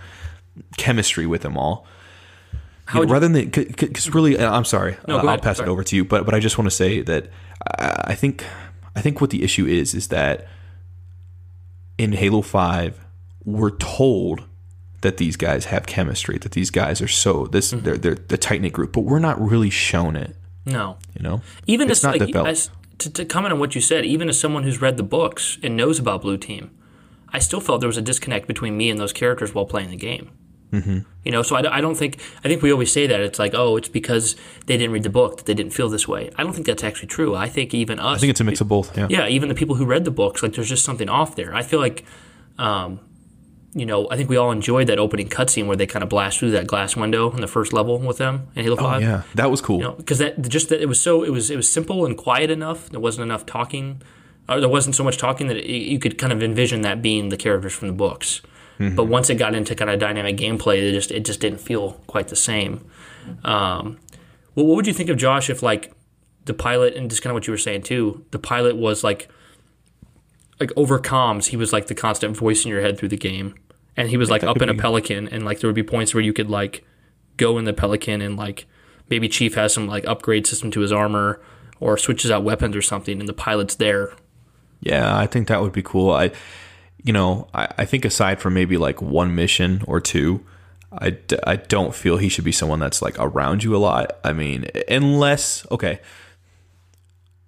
chemistry 0.77 1.25
with 1.25 1.41
them 1.41 1.57
all. 1.57 1.87
You- 2.93 3.03
rather 3.03 3.27
than 3.27 3.49
because 3.49 4.13
really, 4.13 4.39
I'm 4.39 4.65
sorry, 4.65 4.97
No, 5.07 5.19
uh, 5.19 5.23
I'll 5.23 5.37
pass 5.39 5.57
Sorry. 5.57 5.67
it 5.69 5.71
over 5.71 5.83
to 5.83 5.95
you. 5.95 6.05
But 6.05 6.25
but 6.25 6.33
I 6.33 6.39
just 6.39 6.57
want 6.57 6.69
to 6.69 6.75
say 6.75 7.01
that 7.01 7.29
I, 7.79 8.11
I 8.11 8.15
think 8.15 8.45
I 8.95 9.01
think 9.01 9.19
what 9.21 9.29
the 9.29 9.43
issue 9.43 9.65
is 9.65 9.93
is 9.93 10.07
that 10.07 10.47
in 11.97 12.13
Halo 12.13 12.41
Five, 12.41 12.99
we're 13.43 13.71
told 13.75 14.43
that 15.01 15.17
these 15.17 15.35
guys 15.37 15.65
have 15.65 15.85
chemistry, 15.85 16.37
that 16.39 16.51
these 16.53 16.69
guys 16.71 17.01
are 17.01 17.07
so 17.07 17.45
this 17.47 17.71
Mm-hmm. 17.73 17.83
they're 17.85 17.97
they're 17.97 18.15
the 18.15 18.37
tight 18.37 18.61
knit 18.61 18.73
group, 18.73 18.93
but 18.93 19.01
we're 19.01 19.19
not 19.19 19.39
really 19.39 19.69
shown 19.69 20.15
it. 20.15 20.35
No. 20.65 20.97
You 21.15 21.23
know, 21.23 21.41
Even 21.65 21.89
It's 21.89 21.99
as, 21.99 22.03
not 22.03 22.17
like, 22.19 22.27
developed. 22.27 22.49
as 22.51 22.69
to, 22.99 23.09
to 23.13 23.25
comment 23.25 23.53
on 23.53 23.59
what 23.59 23.73
you 23.75 23.81
said, 23.81 24.05
even 24.05 24.27
as 24.27 24.39
someone 24.39 24.63
who's 24.63 24.81
read 24.81 24.97
the 24.97 25.03
books 25.03 25.57
and 25.63 25.77
knows 25.77 25.99
about 25.99 26.21
Blue 26.23 26.37
Team, 26.37 26.71
I 27.29 27.39
still 27.39 27.59
felt 27.61 27.79
there 27.79 27.87
was 27.87 27.97
a 27.97 28.01
disconnect 28.01 28.47
between 28.47 28.75
me 28.75 28.89
and 28.89 28.99
those 28.99 29.13
characters 29.13 29.53
while 29.53 29.65
playing 29.65 29.91
the 29.91 29.95
game. 29.97 30.31
Mm-hmm. 30.73 30.99
You 31.23 31.31
know, 31.31 31.43
so 31.43 31.55
I, 31.55 31.77
I 31.77 31.79
don't 31.79 31.95
think 31.95 32.19
I 32.43 32.49
think 32.49 32.61
we 32.61 32.73
always 32.73 32.91
say 32.91 33.07
that 33.07 33.21
it's 33.21 33.39
like 33.39 33.53
oh 33.55 33.77
it's 33.77 33.87
because 33.87 34.35
they 34.65 34.75
didn't 34.75 34.91
read 34.91 35.03
the 35.03 35.09
book 35.09 35.37
that 35.37 35.45
they 35.45 35.53
didn't 35.53 35.71
feel 35.73 35.87
this 35.87 36.05
way. 36.09 36.29
I 36.35 36.43
don't 36.43 36.51
think 36.51 36.65
that's 36.67 36.83
actually 36.83 37.07
true. 37.07 37.35
I 37.35 37.47
think 37.47 37.73
even 37.73 37.99
us, 37.99 38.17
I 38.17 38.19
think 38.19 38.31
it's 38.31 38.41
a 38.41 38.43
mix 38.43 38.59
of 38.59 38.67
both. 38.67 38.97
Yeah. 38.97 39.07
yeah, 39.09 39.27
even 39.27 39.47
the 39.47 39.55
people 39.55 39.75
who 39.75 39.85
read 39.85 40.03
the 40.03 40.11
books, 40.11 40.43
like 40.43 40.53
there's 40.53 40.67
just 40.67 40.83
something 40.83 41.07
off 41.07 41.37
there. 41.37 41.55
I 41.55 41.63
feel 41.63 41.79
like, 41.79 42.03
um, 42.57 42.99
you 43.77 43.85
know, 43.85 44.09
I 44.09 44.17
think 44.17 44.29
we 44.29 44.37
all 44.37 44.51
enjoyed 44.51 44.87
that 44.87 44.97
opening 44.97 45.29
cutscene 45.29 45.67
where 45.67 45.77
they 45.77 45.85
kind 45.85 46.01
of 46.01 46.09
blast 46.09 46.39
through 46.39 46.51
that 46.51 46.65
glass 46.67 46.95
window 46.95 47.31
in 47.31 47.41
the 47.41 47.47
first 47.47 47.73
level 47.73 47.99
with 47.99 48.17
them 48.17 48.47
in 48.55 48.63
Halo 48.63 48.75
Five. 48.75 49.03
Oh, 49.03 49.05
Yeah, 49.05 49.21
that 49.35 49.51
was 49.51 49.61
cool. 49.61 49.77
You 49.77 49.83
know, 49.83 49.91
because 49.93 50.17
that 50.17 50.41
just 50.49 50.69
that 50.69 50.81
it 50.81 50.87
was 50.87 50.99
so 50.99 51.23
it 51.23 51.29
was 51.29 51.51
it 51.51 51.55
was 51.55 51.69
simple 51.69 52.05
and 52.05 52.17
quiet 52.17 52.49
enough. 52.49 52.89
There 52.89 52.99
wasn't 52.99 53.23
enough 53.23 53.45
talking. 53.45 54.01
Or 54.49 54.61
there 54.61 54.69
wasn't 54.69 54.95
so 54.95 55.03
much 55.03 55.17
talking 55.17 55.47
that 55.47 55.57
it, 55.57 55.69
you 55.69 55.99
could 55.99 56.17
kind 56.17 56.31
of 56.31 56.41
envision 56.41 56.81
that 56.81 57.01
being 57.01 57.29
the 57.29 57.35
characters 57.37 57.73
from 57.73 57.89
the 57.89 57.93
books. 57.93 58.41
But 58.79 59.05
once 59.05 59.29
it 59.31 59.35
got 59.35 59.55
into 59.55 59.73
kind 59.75 59.89
of 59.89 59.99
dynamic 59.99 60.37
gameplay, 60.37 60.87
it 60.87 60.91
just 60.93 61.11
it 61.11 61.25
just 61.25 61.39
didn't 61.39 61.59
feel 61.59 61.93
quite 62.07 62.27
the 62.29 62.35
same. 62.35 62.85
Um, 63.43 63.99
well, 64.55 64.65
what 64.67 64.75
would 64.75 64.87
you 64.87 64.93
think 64.93 65.09
of 65.09 65.17
Josh 65.17 65.49
if 65.49 65.61
like 65.61 65.91
the 66.45 66.53
pilot 66.53 66.95
and 66.95 67.09
just 67.09 67.21
kind 67.21 67.31
of 67.31 67.35
what 67.35 67.47
you 67.47 67.51
were 67.53 67.57
saying 67.57 67.81
too? 67.83 68.23
The 68.31 68.39
pilot 68.39 68.75
was 68.77 69.03
like 69.03 69.29
like 70.59 70.71
over 70.75 70.99
comms, 70.99 71.47
he 71.47 71.57
was 71.57 71.73
like 71.73 71.87
the 71.87 71.95
constant 71.95 72.37
voice 72.37 72.65
in 72.65 72.69
your 72.71 72.81
head 72.81 72.97
through 72.97 73.09
the 73.09 73.17
game, 73.17 73.55
and 73.97 74.09
he 74.09 74.15
was 74.15 74.29
like 74.29 74.43
up 74.43 74.61
in 74.61 74.69
a 74.69 74.73
be- 74.73 74.79
pelican, 74.79 75.27
and 75.27 75.43
like 75.43 75.59
there 75.59 75.67
would 75.67 75.75
be 75.75 75.83
points 75.83 76.13
where 76.13 76.23
you 76.23 76.31
could 76.31 76.49
like 76.49 76.85
go 77.35 77.57
in 77.57 77.65
the 77.65 77.73
pelican 77.73 78.21
and 78.21 78.37
like 78.37 78.65
maybe 79.09 79.27
Chief 79.27 79.55
has 79.55 79.73
some 79.73 79.87
like 79.87 80.05
upgrade 80.07 80.47
system 80.47 80.71
to 80.71 80.79
his 80.79 80.91
armor 80.91 81.41
or 81.79 81.97
switches 81.97 82.31
out 82.31 82.43
weapons 82.43 82.75
or 82.75 82.81
something, 82.81 83.19
and 83.19 83.27
the 83.27 83.33
pilot's 83.33 83.75
there. 83.75 84.13
Yeah, 84.79 85.17
I 85.17 85.27
think 85.27 85.47
that 85.47 85.61
would 85.61 85.73
be 85.73 85.81
cool. 85.83 86.11
I, 86.11 86.31
you 87.03 87.11
know, 87.13 87.47
I, 87.53 87.67
I 87.79 87.85
think 87.85 88.05
aside 88.05 88.39
from 88.39 88.53
maybe 88.53 88.77
like 88.77 89.01
one 89.01 89.33
mission 89.35 89.81
or 89.87 89.99
two, 89.99 90.43
I, 90.91 91.11
d- 91.11 91.37
I 91.45 91.55
don't 91.57 91.93
feel 91.95 92.17
he 92.17 92.29
should 92.29 92.43
be 92.45 92.51
someone 92.51 92.79
that's 92.79 93.01
like 93.01 93.15
around 93.19 93.63
you 93.63 93.75
a 93.75 93.77
lot. 93.77 94.19
I 94.23 94.33
mean, 94.33 94.65
unless 94.87 95.65
okay, 95.71 95.99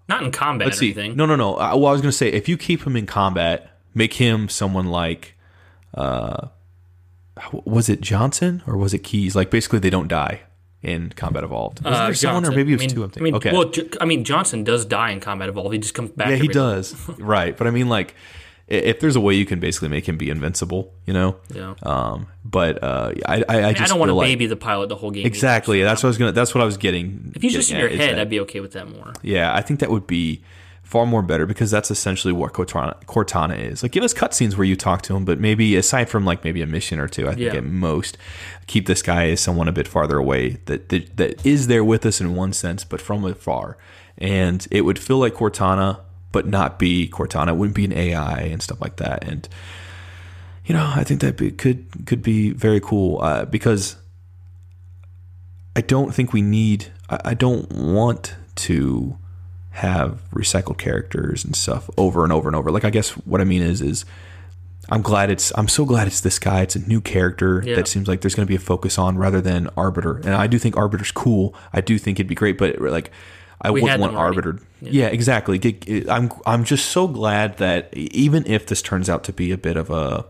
Not 0.07 0.23
in 0.23 0.31
combat 0.31 0.67
let's 0.67 0.77
or 0.77 0.79
see. 0.81 0.85
anything. 0.87 1.15
No, 1.15 1.25
no, 1.25 1.35
no. 1.35 1.55
I, 1.55 1.73
well, 1.75 1.87
I 1.87 1.91
was 1.91 2.01
gonna 2.01 2.11
say 2.11 2.29
if 2.29 2.49
you 2.49 2.57
keep 2.57 2.85
him 2.85 2.95
in 2.95 3.05
combat, 3.05 3.77
make 3.93 4.13
him 4.13 4.49
someone 4.49 4.87
like, 4.87 5.35
uh, 5.93 6.47
was 7.65 7.89
it 7.89 8.01
Johnson 8.01 8.61
or 8.67 8.77
was 8.77 8.93
it 8.93 8.99
Keys? 8.99 9.35
Like 9.35 9.49
basically, 9.49 9.79
they 9.79 9.89
don't 9.89 10.07
die 10.07 10.41
in 10.81 11.09
Combat 11.15 11.43
Evolved. 11.43 11.83
Was 11.83 11.93
Uh, 11.97 12.05
there 12.05 12.13
someone 12.13 12.45
or 12.45 12.51
maybe 12.51 12.71
it 12.73 12.75
was 12.75 12.81
I 12.81 12.85
mean, 12.87 12.95
two? 12.95 13.03
I'm 13.03 13.11
I 13.17 13.21
mean, 13.21 13.35
okay, 13.35 13.51
well, 13.51 13.65
J- 13.69 13.89
I 14.01 14.05
mean 14.05 14.23
Johnson 14.23 14.63
does 14.63 14.85
die 14.85 15.11
in 15.11 15.19
combat 15.19 15.49
evolve. 15.49 15.71
He 15.71 15.77
just 15.79 15.93
comes 15.93 16.11
back. 16.11 16.29
yeah, 16.29 16.35
he 16.35 16.47
does. 16.47 16.95
right, 17.19 17.55
but 17.57 17.67
I 17.67 17.71
mean, 17.71 17.89
like, 17.89 18.15
if 18.67 18.99
there's 18.99 19.15
a 19.15 19.19
way 19.21 19.33
you 19.33 19.45
can 19.45 19.59
basically 19.59 19.87
make 19.89 20.07
him 20.07 20.17
be 20.17 20.29
invincible, 20.29 20.93
you 21.05 21.13
know. 21.13 21.37
Yeah. 21.53 21.73
Um, 21.83 22.27
but 22.45 22.83
uh, 22.83 23.13
I, 23.25 23.37
I, 23.37 23.43
I 23.49 23.67
I 23.69 23.73
just 23.73 23.89
don't 23.89 23.99
want 23.99 24.09
to 24.09 24.13
feel 24.13 24.17
like, 24.17 24.27
baby 24.27 24.45
the 24.45 24.55
pilot 24.55 24.89
the 24.89 24.95
whole 24.95 25.11
game. 25.11 25.21
either. 25.21 25.27
Exactly. 25.27 25.81
That's 25.81 26.03
what 26.03 26.07
I 26.07 26.11
was 26.11 26.17
gonna. 26.17 26.31
That's 26.33 26.53
what 26.53 26.61
I 26.61 26.65
was 26.65 26.77
getting. 26.77 27.31
If 27.35 27.41
he's 27.41 27.53
just 27.53 27.71
in 27.71 27.77
getting 27.77 27.97
your 27.97 28.05
head, 28.07 28.15
that- 28.17 28.21
I'd 28.21 28.29
be 28.29 28.39
okay 28.41 28.59
with 28.59 28.73
that 28.73 28.87
more. 28.89 29.13
yeah, 29.23 29.53
I 29.53 29.61
think 29.61 29.79
that 29.79 29.89
would 29.89 30.07
be 30.07 30.43
far 30.89 31.05
more 31.05 31.21
better 31.21 31.45
because 31.45 31.69
that's 31.69 31.91
essentially 31.91 32.33
what 32.33 32.51
Cortana, 32.51 32.99
Cortana 33.05 33.55
is. 33.59 33.83
Like, 33.83 33.91
give 33.91 34.03
us 34.03 34.11
cutscenes 34.11 34.57
where 34.57 34.65
you 34.65 34.75
talk 34.75 35.03
to 35.03 35.15
him, 35.15 35.23
but 35.23 35.39
maybe 35.39 35.75
aside 35.75 36.09
from 36.09 36.25
like 36.25 36.43
maybe 36.43 36.63
a 36.63 36.65
mission 36.65 36.99
or 36.99 37.07
two, 37.07 37.27
I 37.27 37.35
think 37.35 37.53
Yeah. 37.53 37.59
at 37.59 37.63
most, 37.63 38.17
keep 38.65 38.87
this 38.87 39.03
guy 39.03 39.29
as 39.29 39.39
someone 39.39 39.67
a 39.67 39.71
bit 39.71 39.87
farther 39.87 40.17
away 40.17 40.57
that, 40.65 40.89
that 40.89 41.15
that 41.17 41.45
is 41.45 41.67
there 41.67 41.83
with 41.83 42.07
us 42.07 42.19
in 42.19 42.35
one 42.35 42.53
sense, 42.53 42.83
but 42.83 42.99
from 42.99 43.23
afar, 43.23 43.77
and 44.17 44.67
it 44.71 44.81
would 44.81 44.97
feel 44.97 45.19
like 45.19 45.35
Cortana, 45.35 45.99
but 46.31 46.47
not 46.47 46.79
be 46.79 47.07
Cortana. 47.07 47.49
It 47.49 47.57
wouldn't 47.57 47.75
be 47.75 47.85
an 47.85 47.93
AI 47.93 48.39
and 48.41 48.59
stuff 48.59 48.81
like 48.81 48.95
that, 48.95 49.23
and 49.23 49.47
you 50.65 50.73
know, 50.73 50.91
I 50.95 51.03
think 51.03 51.21
that 51.21 51.37
be, 51.37 51.51
could 51.51 51.85
could 52.07 52.23
be 52.23 52.49
very 52.51 52.79
cool 52.79 53.21
uh, 53.21 53.45
because 53.45 53.95
I 55.75 55.81
don't 55.81 56.15
think 56.15 56.33
we 56.33 56.41
need. 56.41 56.87
I, 57.09 57.19
I 57.25 57.33
don't 57.35 57.71
want 57.71 58.35
to 58.55 59.17
have 59.71 60.19
recycled 60.33 60.77
characters 60.77 61.45
and 61.45 61.55
stuff 61.55 61.89
over 61.97 62.23
and 62.23 62.33
over 62.33 62.49
and 62.49 62.55
over. 62.55 62.71
Like 62.71 62.85
I 62.85 62.89
guess 62.89 63.11
what 63.11 63.39
I 63.41 63.43
mean 63.43 63.61
is 63.61 63.81
is 63.81 64.05
I'm 64.89 65.01
glad 65.03 65.29
it's 65.29 65.51
I'm 65.55 65.67
so 65.67 65.85
glad 65.85 66.07
it's 66.07 66.21
this 66.21 66.39
guy. 66.39 66.61
It's 66.61 66.75
a 66.75 66.79
new 66.79 66.99
character 67.01 67.61
Yeah. 67.65 67.75
that 67.75 67.87
seems 67.87 68.07
like 68.07 68.21
there's 68.21 68.35
going 68.35 68.45
to 68.47 68.49
be 68.49 68.55
a 68.55 68.59
focus 68.59 68.97
on 68.97 69.17
rather 69.17 69.39
than 69.41 69.69
Arbiter. 69.77 70.17
And 70.17 70.29
I 70.33 70.47
do 70.47 70.57
think 70.57 70.75
Arbiter's 70.75 71.11
cool. 71.11 71.53
I 71.71 71.81
do 71.81 71.97
think 71.99 72.19
it'd 72.19 72.27
be 72.27 72.35
great, 72.35 72.57
but 72.57 72.79
like 72.81 73.11
I 73.61 73.71
We 73.71 73.81
wouldn't 73.81 74.01
want. 74.01 74.15
Arbiter. 74.15 74.59
Yeah, 74.81 75.07
exactly. 75.07 75.59
I'm 76.09 76.31
I'm 76.45 76.63
just 76.63 76.87
so 76.87 77.07
glad 77.07 77.57
that 77.57 77.93
even 77.95 78.47
if 78.47 78.65
this 78.65 78.81
turns 78.81 79.09
out 79.09 79.23
to 79.25 79.33
be 79.33 79.51
a 79.51 79.57
bit 79.57 79.77
of 79.77 79.89
a 79.91 80.25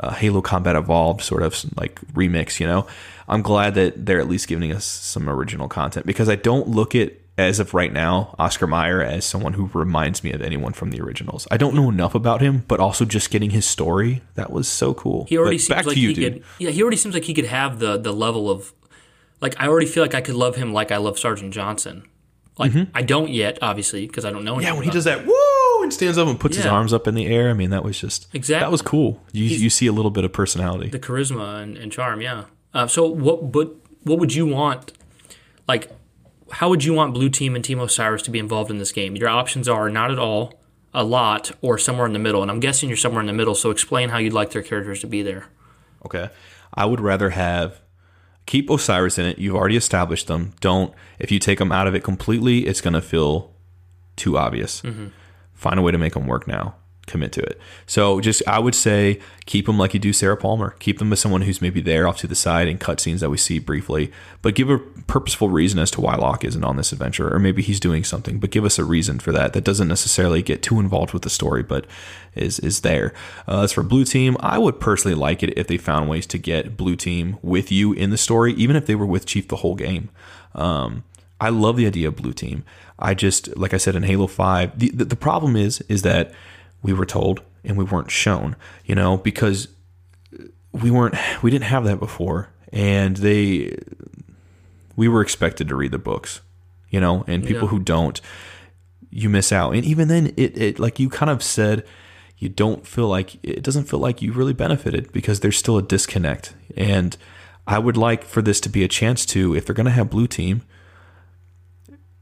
uh, 0.00 0.10
Halo 0.14 0.42
Combat 0.42 0.74
Evolved 0.76 1.22
sort 1.22 1.42
of 1.42 1.54
like 1.76 2.00
remix, 2.12 2.58
you 2.60 2.66
know. 2.66 2.86
I'm 3.28 3.42
glad 3.42 3.74
that 3.74 4.04
they're 4.06 4.20
at 4.20 4.28
least 4.28 4.46
giving 4.48 4.72
us 4.72 4.84
some 4.84 5.28
original 5.28 5.68
content 5.68 6.06
because 6.06 6.28
I 6.28 6.36
don't 6.36 6.68
look 6.68 6.94
at 6.94 7.12
as 7.38 7.60
of 7.60 7.74
right 7.74 7.92
now 7.92 8.34
Oscar 8.38 8.66
Mayer 8.66 9.02
as 9.02 9.24
someone 9.24 9.52
who 9.52 9.68
reminds 9.74 10.24
me 10.24 10.32
of 10.32 10.40
anyone 10.40 10.72
from 10.72 10.90
the 10.90 11.00
originals. 11.00 11.46
I 11.50 11.56
don't 11.58 11.74
know 11.74 11.88
enough 11.90 12.14
about 12.14 12.40
him, 12.40 12.64
but 12.66 12.80
also 12.80 13.04
just 13.04 13.30
getting 13.30 13.50
his 13.50 13.66
story 13.66 14.22
that 14.34 14.50
was 14.50 14.66
so 14.68 14.94
cool. 14.94 15.26
He 15.28 15.36
already 15.36 15.56
But 15.56 15.60
seems 15.62 15.68
back 15.76 15.86
like 15.86 15.94
to 15.94 16.00
you, 16.00 16.08
he 16.08 16.14
dude. 16.14 16.32
could. 16.34 16.44
Yeah, 16.58 16.70
he 16.70 16.80
already 16.82 16.96
seems 16.96 17.14
like 17.14 17.24
he 17.24 17.34
could 17.34 17.46
have 17.46 17.78
the 17.78 17.98
the 17.98 18.12
level 18.12 18.48
of, 18.50 18.72
like 19.40 19.54
I 19.60 19.68
already 19.68 19.86
feel 19.86 20.02
like 20.02 20.14
I 20.14 20.20
could 20.22 20.34
love 20.34 20.56
him 20.56 20.72
like 20.72 20.90
I 20.90 20.96
love 20.96 21.18
Sergeant 21.18 21.52
Johnson. 21.52 22.04
Like 22.58 22.72
I 22.94 23.02
don't 23.02 23.28
yet, 23.28 23.58
obviously, 23.60 24.06
because 24.06 24.24
I 24.24 24.30
don't 24.30 24.42
know. 24.42 24.54
Mm-hmm. 24.54 24.62
Yeah, 24.62 24.72
when 24.72 24.84
he 24.84 24.90
does 24.90 25.04
that, 25.04 25.26
woo, 25.26 25.82
and 25.82 25.92
stands 25.92 26.16
up 26.16 26.26
and 26.26 26.40
puts 26.40 26.56
his 26.56 26.64
arms 26.64 26.94
up 26.94 27.06
in 27.06 27.14
the 27.14 27.26
air. 27.26 27.50
I 27.50 27.52
mean, 27.52 27.68
that 27.68 27.84
was 27.84 28.00
just 28.00 28.28
Exactly. 28.32 28.64
That 28.64 28.70
was 28.72 28.80
cool. 28.80 29.22
You 29.32 29.44
you 29.44 29.68
see 29.68 29.86
a 29.86 29.92
little 29.92 30.10
bit 30.10 30.24
of 30.24 30.32
personality. 30.32 30.88
the 30.88 30.98
charisma 30.98 31.62
and, 31.62 31.76
and 31.76 31.92
charm. 31.92 32.22
Yeah. 32.22 32.44
Uh, 32.72 32.86
so 32.86 33.06
what? 33.06 33.52
But 33.52 33.74
what 34.04 34.18
would 34.20 34.34
you 34.34 34.46
want? 34.46 34.92
Like, 35.68 35.90
how 36.50 36.68
would 36.68 36.84
you 36.84 36.92
want 36.92 37.14
Blue 37.14 37.28
Team 37.28 37.54
and 37.54 37.64
Team 37.64 37.80
Osiris 37.80 38.22
to 38.22 38.30
be 38.30 38.38
involved 38.38 38.70
in 38.70 38.78
this 38.78 38.92
game? 38.92 39.16
Your 39.16 39.28
options 39.28 39.68
are 39.68 39.88
not 39.90 40.10
at 40.10 40.18
all, 40.18 40.60
a 40.94 41.04
lot, 41.04 41.50
or 41.60 41.78
somewhere 41.78 42.06
in 42.06 42.12
the 42.12 42.18
middle. 42.18 42.42
And 42.42 42.50
I'm 42.50 42.60
guessing 42.60 42.88
you're 42.88 42.96
somewhere 42.96 43.20
in 43.20 43.26
the 43.26 43.32
middle. 43.32 43.54
So 43.54 43.70
explain 43.70 44.10
how 44.10 44.18
you'd 44.18 44.32
like 44.32 44.50
their 44.50 44.62
characters 44.62 45.00
to 45.00 45.06
be 45.06 45.22
there. 45.22 45.46
Okay. 46.04 46.30
I 46.74 46.84
would 46.86 47.00
rather 47.00 47.30
have 47.30 47.80
keep 48.46 48.70
Osiris 48.70 49.18
in 49.18 49.26
it. 49.26 49.38
You've 49.38 49.56
already 49.56 49.76
established 49.76 50.28
them. 50.28 50.54
Don't 50.60 50.94
if 51.18 51.30
you 51.32 51.38
take 51.38 51.58
them 51.58 51.72
out 51.72 51.86
of 51.86 51.94
it 51.94 52.04
completely, 52.04 52.66
it's 52.66 52.80
going 52.80 52.94
to 52.94 53.02
feel 53.02 53.52
too 54.14 54.38
obvious. 54.38 54.82
Mm-hmm. 54.82 55.08
Find 55.54 55.78
a 55.78 55.82
way 55.82 55.92
to 55.92 55.98
make 55.98 56.14
them 56.14 56.26
work 56.26 56.46
now. 56.46 56.76
Commit 57.06 57.30
to 57.32 57.40
it. 57.40 57.60
So 57.86 58.20
just 58.20 58.42
I 58.48 58.58
would 58.58 58.74
say 58.74 59.20
keep 59.44 59.66
them 59.66 59.78
like 59.78 59.94
you 59.94 60.00
do 60.00 60.12
Sarah 60.12 60.36
Palmer. 60.36 60.74
Keep 60.80 60.98
them 60.98 61.12
as 61.12 61.20
someone 61.20 61.42
who's 61.42 61.62
maybe 61.62 61.80
there 61.80 62.08
off 62.08 62.18
to 62.18 62.26
the 62.26 62.34
side 62.34 62.66
in 62.66 62.78
cutscenes 62.78 63.20
that 63.20 63.30
we 63.30 63.36
see 63.36 63.60
briefly, 63.60 64.10
but 64.42 64.56
give 64.56 64.68
a 64.70 64.78
purposeful 64.78 65.48
reason 65.48 65.78
as 65.78 65.90
to 65.92 66.00
why 66.00 66.16
Locke 66.16 66.44
isn't 66.44 66.64
on 66.64 66.76
this 66.76 66.90
adventure, 66.90 67.32
or 67.32 67.38
maybe 67.38 67.62
he's 67.62 67.78
doing 67.78 68.02
something. 68.02 68.40
But 68.40 68.50
give 68.50 68.64
us 68.64 68.76
a 68.76 68.84
reason 68.84 69.20
for 69.20 69.30
that. 69.30 69.52
That 69.52 69.62
doesn't 69.62 69.86
necessarily 69.86 70.42
get 70.42 70.62
too 70.62 70.80
involved 70.80 71.12
with 71.12 71.22
the 71.22 71.30
story, 71.30 71.62
but 71.62 71.86
is 72.34 72.58
is 72.58 72.80
there. 72.80 73.14
Uh, 73.46 73.62
as 73.62 73.72
for 73.72 73.84
Blue 73.84 74.04
Team, 74.04 74.36
I 74.40 74.58
would 74.58 74.80
personally 74.80 75.14
like 75.14 75.44
it 75.44 75.56
if 75.56 75.68
they 75.68 75.78
found 75.78 76.08
ways 76.08 76.26
to 76.26 76.38
get 76.38 76.76
Blue 76.76 76.96
Team 76.96 77.38
with 77.40 77.70
you 77.70 77.92
in 77.92 78.10
the 78.10 78.18
story, 78.18 78.52
even 78.54 78.74
if 78.74 78.86
they 78.86 78.96
were 78.96 79.06
with 79.06 79.26
Chief 79.26 79.46
the 79.46 79.56
whole 79.56 79.76
game. 79.76 80.08
Um, 80.56 81.04
I 81.40 81.50
love 81.50 81.76
the 81.76 81.86
idea 81.86 82.08
of 82.08 82.16
Blue 82.16 82.32
Team. 82.32 82.64
I 82.98 83.14
just, 83.14 83.54
like 83.56 83.74
I 83.74 83.76
said 83.76 83.94
in 83.94 84.04
Halo 84.04 84.26
Five, 84.26 84.78
the, 84.78 84.90
the 84.90 85.04
the 85.04 85.16
problem 85.16 85.54
is 85.54 85.82
is 85.82 86.02
that 86.02 86.32
we 86.86 86.92
were 86.92 87.06
told 87.06 87.42
and 87.64 87.76
we 87.76 87.84
weren't 87.84 88.10
shown, 88.10 88.56
you 88.84 88.94
know, 88.94 89.16
because 89.16 89.68
we 90.72 90.90
weren't 90.90 91.14
we 91.42 91.50
didn't 91.50 91.64
have 91.74 91.84
that 91.84 91.98
before, 91.98 92.48
and 92.72 93.16
they 93.18 93.76
we 94.94 95.08
were 95.08 95.20
expected 95.20 95.68
to 95.68 95.74
read 95.76 95.92
the 95.92 95.98
books, 95.98 96.40
you 96.90 97.00
know, 97.00 97.24
and 97.26 97.42
people 97.44 97.64
Yeah. 97.64 97.68
who 97.68 97.78
don't, 97.80 98.20
you 99.10 99.28
miss 99.28 99.52
out. 99.52 99.74
And 99.74 99.84
even 99.84 100.08
then, 100.08 100.32
it, 100.36 100.56
it 100.56 100.78
like 100.78 100.98
you 100.98 101.08
kind 101.10 101.30
of 101.30 101.42
said, 101.42 101.84
you 102.38 102.48
don't 102.48 102.86
feel 102.86 103.08
like 103.08 103.36
it 103.42 103.62
doesn't 103.62 103.84
feel 103.90 103.98
like 103.98 104.22
you 104.22 104.32
really 104.32 104.54
benefited 104.54 105.12
because 105.12 105.40
there's 105.40 105.56
still 105.58 105.76
a 105.78 105.82
disconnect. 105.82 106.54
And 106.76 107.16
I 107.66 107.78
would 107.78 107.96
like 107.96 108.24
for 108.24 108.42
this 108.42 108.60
to 108.60 108.68
be 108.68 108.84
a 108.84 108.88
chance 108.88 109.26
to, 109.26 109.54
if 109.56 109.66
they're 109.66 109.74
going 109.74 109.86
to 109.86 109.90
have 109.92 110.08
blue 110.10 110.26
team, 110.28 110.62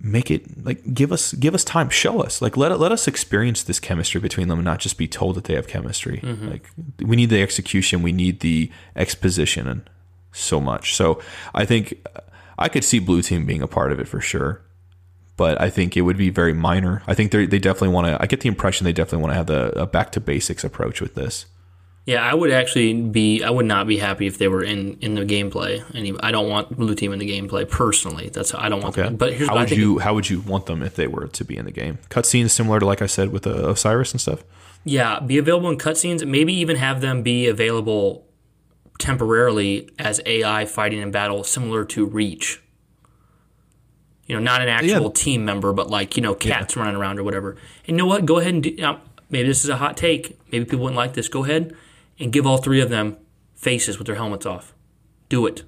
make 0.05 0.31
it 0.31 0.65
like 0.65 0.93
give 0.93 1.11
us 1.11 1.33
give 1.33 1.55
us 1.55 1.65
time, 1.65 1.89
show 1.89 2.21
us 2.21 2.43
like 2.43 2.57
let 2.57 2.79
let 2.79 2.93
us 2.93 3.09
experience 3.09 3.63
this 3.63 3.81
chemistry 3.81 4.21
between 4.21 4.49
them 4.49 4.59
and 4.59 4.65
not 4.65 4.79
just 4.79 4.99
be 4.99 5.09
told 5.09 5.35
that 5.37 5.45
they 5.45 5.55
have 5.55 5.67
chemistry. 5.67 6.21
Mm-hmm. 6.23 6.51
Like 6.51 6.71
we 7.01 7.17
need 7.17 7.31
the 7.31 7.43
execution, 7.43 8.03
we 8.03 8.13
need 8.13 8.41
the 8.41 8.71
exposition, 8.95 9.67
and 9.67 9.91
so 10.31 10.61
much. 10.61 10.95
So 10.95 11.21
I 11.55 11.65
think 11.65 12.07
uh, 12.15 12.21
I 12.59 12.69
could 12.69 12.85
see 12.85 12.99
blue 12.99 13.23
team 13.23 13.47
being 13.47 13.63
a 13.63 13.67
part 13.67 13.91
of 13.91 13.99
it 13.99 14.07
for 14.07 14.21
sure 14.21 14.61
but 15.37 15.61
I 15.61 15.71
think 15.71 15.97
it 15.97 16.03
would 16.03 16.17
be 16.17 16.31
very 16.31 16.55
minor. 16.55 17.03
I 17.07 17.15
think 17.15 17.33
they 17.33 17.47
they 17.47 17.59
definitely 17.59 17.89
want 17.89 18.07
to. 18.07 18.23
I 18.23 18.27
get 18.27 18.41
the 18.41 18.49
impression 18.49 18.85
they 18.85 18.93
definitely 18.93 19.23
want 19.23 19.33
to 19.33 19.37
have 19.37 19.47
the 19.47 19.81
a 19.81 19.87
back 19.87 20.13
to 20.13 20.21
basics 20.21 20.63
approach 20.63 21.01
with 21.01 21.15
this. 21.15 21.47
Yeah, 22.07 22.23
I 22.23 22.35
would 22.35 22.51
actually 22.51 22.93
be. 23.01 23.43
I 23.43 23.49
would 23.49 23.65
not 23.65 23.87
be 23.87 23.97
happy 23.97 24.27
if 24.27 24.37
they 24.37 24.47
were 24.49 24.63
in 24.63 24.99
in 25.01 25.15
the 25.15 25.23
gameplay. 25.25 25.83
And 25.95 26.19
I 26.23 26.33
don't 26.33 26.51
want 26.51 26.77
blue 26.77 26.95
team 26.95 27.15
in 27.15 27.19
the 27.19 27.27
gameplay 27.31 27.67
personally. 27.69 28.29
That's 28.29 28.55
I 28.55 28.69
don't 28.69 28.83
want. 28.83 28.95
Okay, 28.99 29.05
Them. 29.09 29.17
But 29.17 29.33
here's 29.33 29.49
how 29.49 29.57
would 29.59 29.71
think. 29.71 29.81
you 29.81 29.99
how 30.01 30.13
would 30.13 30.29
you 30.29 30.41
want 30.43 30.67
them 30.67 30.83
if 30.83 30.97
they 30.97 31.07
were 31.07 31.29
to 31.29 31.45
be 31.47 31.57
in 31.57 31.65
the 31.65 31.73
game? 31.73 31.99
Cutscenes 32.11 32.51
similar 32.51 32.79
to 32.79 32.85
like 32.85 33.01
I 33.01 33.07
said 33.07 33.31
with 33.33 33.47
uh, 33.47 33.71
Osiris 33.71 34.13
and 34.13 34.21
stuff. 34.21 34.45
Yeah, 34.85 35.19
be 35.21 35.39
available 35.39 35.71
in 35.71 35.79
cutscenes. 35.79 36.27
Maybe 36.27 36.53
even 36.53 36.77
have 36.77 37.01
them 37.01 37.23
be 37.23 37.47
available 37.47 38.27
temporarily 38.99 39.89
as 39.99 40.21
AI 40.27 40.67
fighting 40.67 41.01
in 41.01 41.11
battle, 41.11 41.43
similar 41.43 41.87
to 41.87 42.05
Reach. 42.05 42.61
You 44.27 44.35
know, 44.37 44.43
not 44.43 44.61
an 44.61 44.69
actual 44.69 45.05
Yeah. 45.07 45.11
team 45.15 45.45
member, 45.47 45.73
but 45.73 45.89
like 45.89 46.17
you 46.17 46.23
know, 46.23 46.35
cats 46.35 46.77
running 46.77 46.97
around 46.97 47.19
or 47.19 47.25
whatever. 47.25 47.53
And 47.87 47.89
you 47.89 47.97
know 47.97 48.07
what? 48.07 48.27
Go 48.27 48.39
ahead 48.39 48.53
and 48.55 48.63
do. 48.63 48.75
Now, 48.77 49.01
maybe 49.31 49.49
this 49.49 49.65
is 49.65 49.71
a 49.71 49.77
hot 49.77 49.97
take. 49.97 50.39
Maybe 50.53 50.65
people 50.67 50.81
wouldn't 50.81 50.97
like 50.99 51.15
this. 51.15 51.29
Go 51.29 51.45
ahead 51.45 51.75
and 52.19 52.33
give 52.33 52.47
all 52.47 52.59
three 52.59 52.81
of 52.81 52.91
them 52.91 53.17
faces 53.55 53.99
with 53.99 54.07
their 54.07 54.17
helmets 54.17 54.47
off. 54.47 54.75
Do 55.29 55.47
it. 55.47 55.65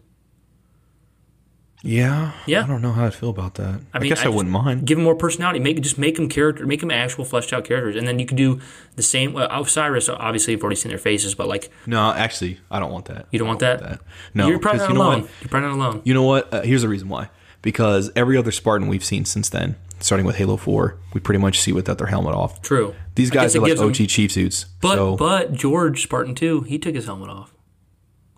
Yeah. 1.83 2.33
Yeah. 2.47 2.65
I 2.65 2.67
don't 2.67 2.83
know 2.83 2.93
how 2.93 3.07
I 3.07 3.11
feel 3.11 3.31
about 3.31 3.55
that. 3.55 3.81
I, 3.95 3.99
mean, 4.01 4.09
guess 4.09 4.23
I, 4.23 4.27
I 4.27 4.29
wouldn't 4.29 4.51
mind. 4.53 4.87
Give 4.87 4.97
them 4.99 5.05
more 5.05 5.15
personality. 5.15 5.61
Make 5.61 5.81
just 5.83 5.99
make 5.99 6.17
them 6.17 6.29
character. 6.29 6.67
Make 6.67 6.81
them 6.81 6.91
actual 6.91 7.25
fleshed 7.25 7.53
out 7.53 7.65
characters, 7.65 7.95
and 7.97 8.09
then 8.09 8.19
you 8.19 8.27
could 8.27 8.37
do 8.37 8.61
the 8.97 9.03
same. 9.03 9.35
Well, 9.35 9.49
Osiris, 9.51 10.09
obviously, 10.09 10.53
you've 10.53 10.63
already 10.63 10.77
seen 10.77 10.91
their 10.91 10.99
faces, 10.99 11.35
but 11.35 11.47
like 11.47 11.71
No, 11.87 12.11
actually, 12.13 12.59
I 12.71 12.81
don't 12.81 12.91
want 12.91 13.05
that. 13.07 13.27
you 13.31 13.39
don't 13.39 13.47
want 13.49 13.61
that. 13.61 13.81
that. 13.81 14.01
No, 14.35 14.49
you're 14.49 14.59
probably 14.59 14.81
not 14.81 14.89
you 14.89 14.95
know 14.95 15.03
alone. 15.03 15.21
what? 15.23 15.31
You're 15.41 15.49
probably 15.49 15.69
not 15.69 15.77
alone. 15.77 16.03
You 16.05 16.15
know 16.15 16.23
what? 16.25 16.53
Uh, 16.53 16.63
here's 16.63 16.83
the 16.83 16.89
reason 16.89 17.09
why. 17.09 17.29
Because 17.63 18.11
every 18.17 18.37
other 18.37 18.53
Spartan 18.53 18.89
we've 18.89 19.05
seen 19.05 19.25
since 19.25 19.49
then, 19.49 19.77
starting 20.01 20.27
with 20.27 20.37
Halo 20.37 20.57
4, 20.57 20.99
we 21.15 21.21
pretty 21.21 21.39
much 21.39 21.61
see 21.61 21.73
without 21.73 21.99
their 21.99 22.07
helmet 22.07 22.35
off. 22.35 22.63
True. 22.63 22.95
These 23.15 23.31
guys 23.31 23.57
are 23.57 23.61
like 23.61 23.79
OG 23.79 23.95
chief 24.09 24.33
suits. 24.33 24.65
But 24.81 24.97
so, 24.97 25.17
but 25.17 25.53
George 25.53 26.03
Spartan 26.03 26.35
Two, 26.35 26.61
he 26.63 26.79
took 26.79 26.95
his 26.95 27.07
helmet 27.07 27.31
off. 27.31 27.55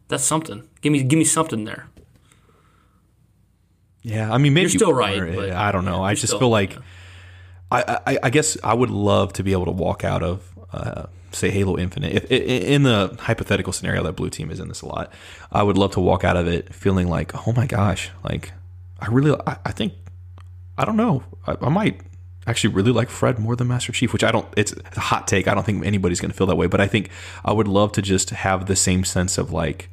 That's 0.09 0.25
something. 0.25 0.69
Give 0.81 0.93
me 0.93 1.03
give 1.03 1.19
me 1.19 1.25
something 1.25 1.65
there. 1.65 1.89
yeah, 4.03 4.33
I 4.33 4.39
mean, 4.39 4.55
maybe 4.55 4.71
You're 4.71 4.79
still 4.79 4.93
right, 4.95 5.21
I 5.51 5.73
don't 5.73 5.85
know. 5.85 6.03
I 6.03 6.15
just 6.15 6.29
still- 6.29 6.39
feel 6.39 6.49
like 6.51 6.77
I, 7.71 7.99
I, 8.07 8.19
I 8.25 8.31
guess 8.31 8.57
I 8.65 8.73
would 8.73 8.91
love 8.91 9.35
to 9.35 9.43
be 9.43 9.53
able 9.53 9.67
to 9.67 9.71
walk 9.73 10.03
out 10.03 10.23
of, 10.23 10.43
uh, 10.73 11.07
say, 11.33 11.51
Halo 11.51 11.77
Infinite. 11.77 12.15
If, 12.15 12.31
in 12.31 12.85
the 12.85 13.15
hypothetical 13.21 13.75
scenario 13.75 14.03
that 14.05 14.13
Blue 14.17 14.31
Team 14.31 14.51
is 14.51 14.59
in 14.61 14.69
this 14.69 14.81
a 14.81 14.87
lot, 14.87 15.13
I 15.53 15.63
would 15.63 15.77
love 15.77 15.93
to 15.93 16.01
walk 16.01 16.25
out 16.25 16.37
of 16.39 16.47
it 16.49 16.73
feeling 16.75 17.09
like, 17.09 17.47
oh 17.47 17.53
my 17.53 17.67
gosh, 17.67 18.11
like 18.25 18.53
I 18.99 19.09
really, 19.09 19.39
I, 19.47 19.59
I 19.67 19.73
think, 19.73 19.93
I 20.79 20.85
don't 20.85 20.97
know, 20.97 21.25
I, 21.47 21.57
I 21.61 21.69
might 21.69 22.01
actually 22.47 22.75
really 22.75 22.93
like 22.93 23.11
Fred 23.11 23.39
more 23.39 23.55
than 23.55 23.69
Master 23.69 23.93
Chief, 23.93 24.13
which 24.13 24.25
I 24.25 24.33
don't. 24.33 24.47
It's 24.57 24.73
a 24.97 25.01
hot 25.01 25.29
take. 25.29 25.47
I 25.47 25.55
don't 25.55 25.65
think 25.65 25.85
anybody's 25.85 26.21
going 26.21 26.31
to 26.31 26.37
feel 26.37 26.47
that 26.47 26.57
way, 26.57 26.67
but 26.67 26.81
I 26.81 26.87
think 26.87 27.11
I 27.45 27.53
would 27.53 27.69
love 27.69 27.93
to 27.93 28.03
just 28.03 28.31
have 28.31 28.67
the 28.67 28.77
same 28.77 29.05
sense 29.05 29.37
of 29.37 29.53
like 29.53 29.91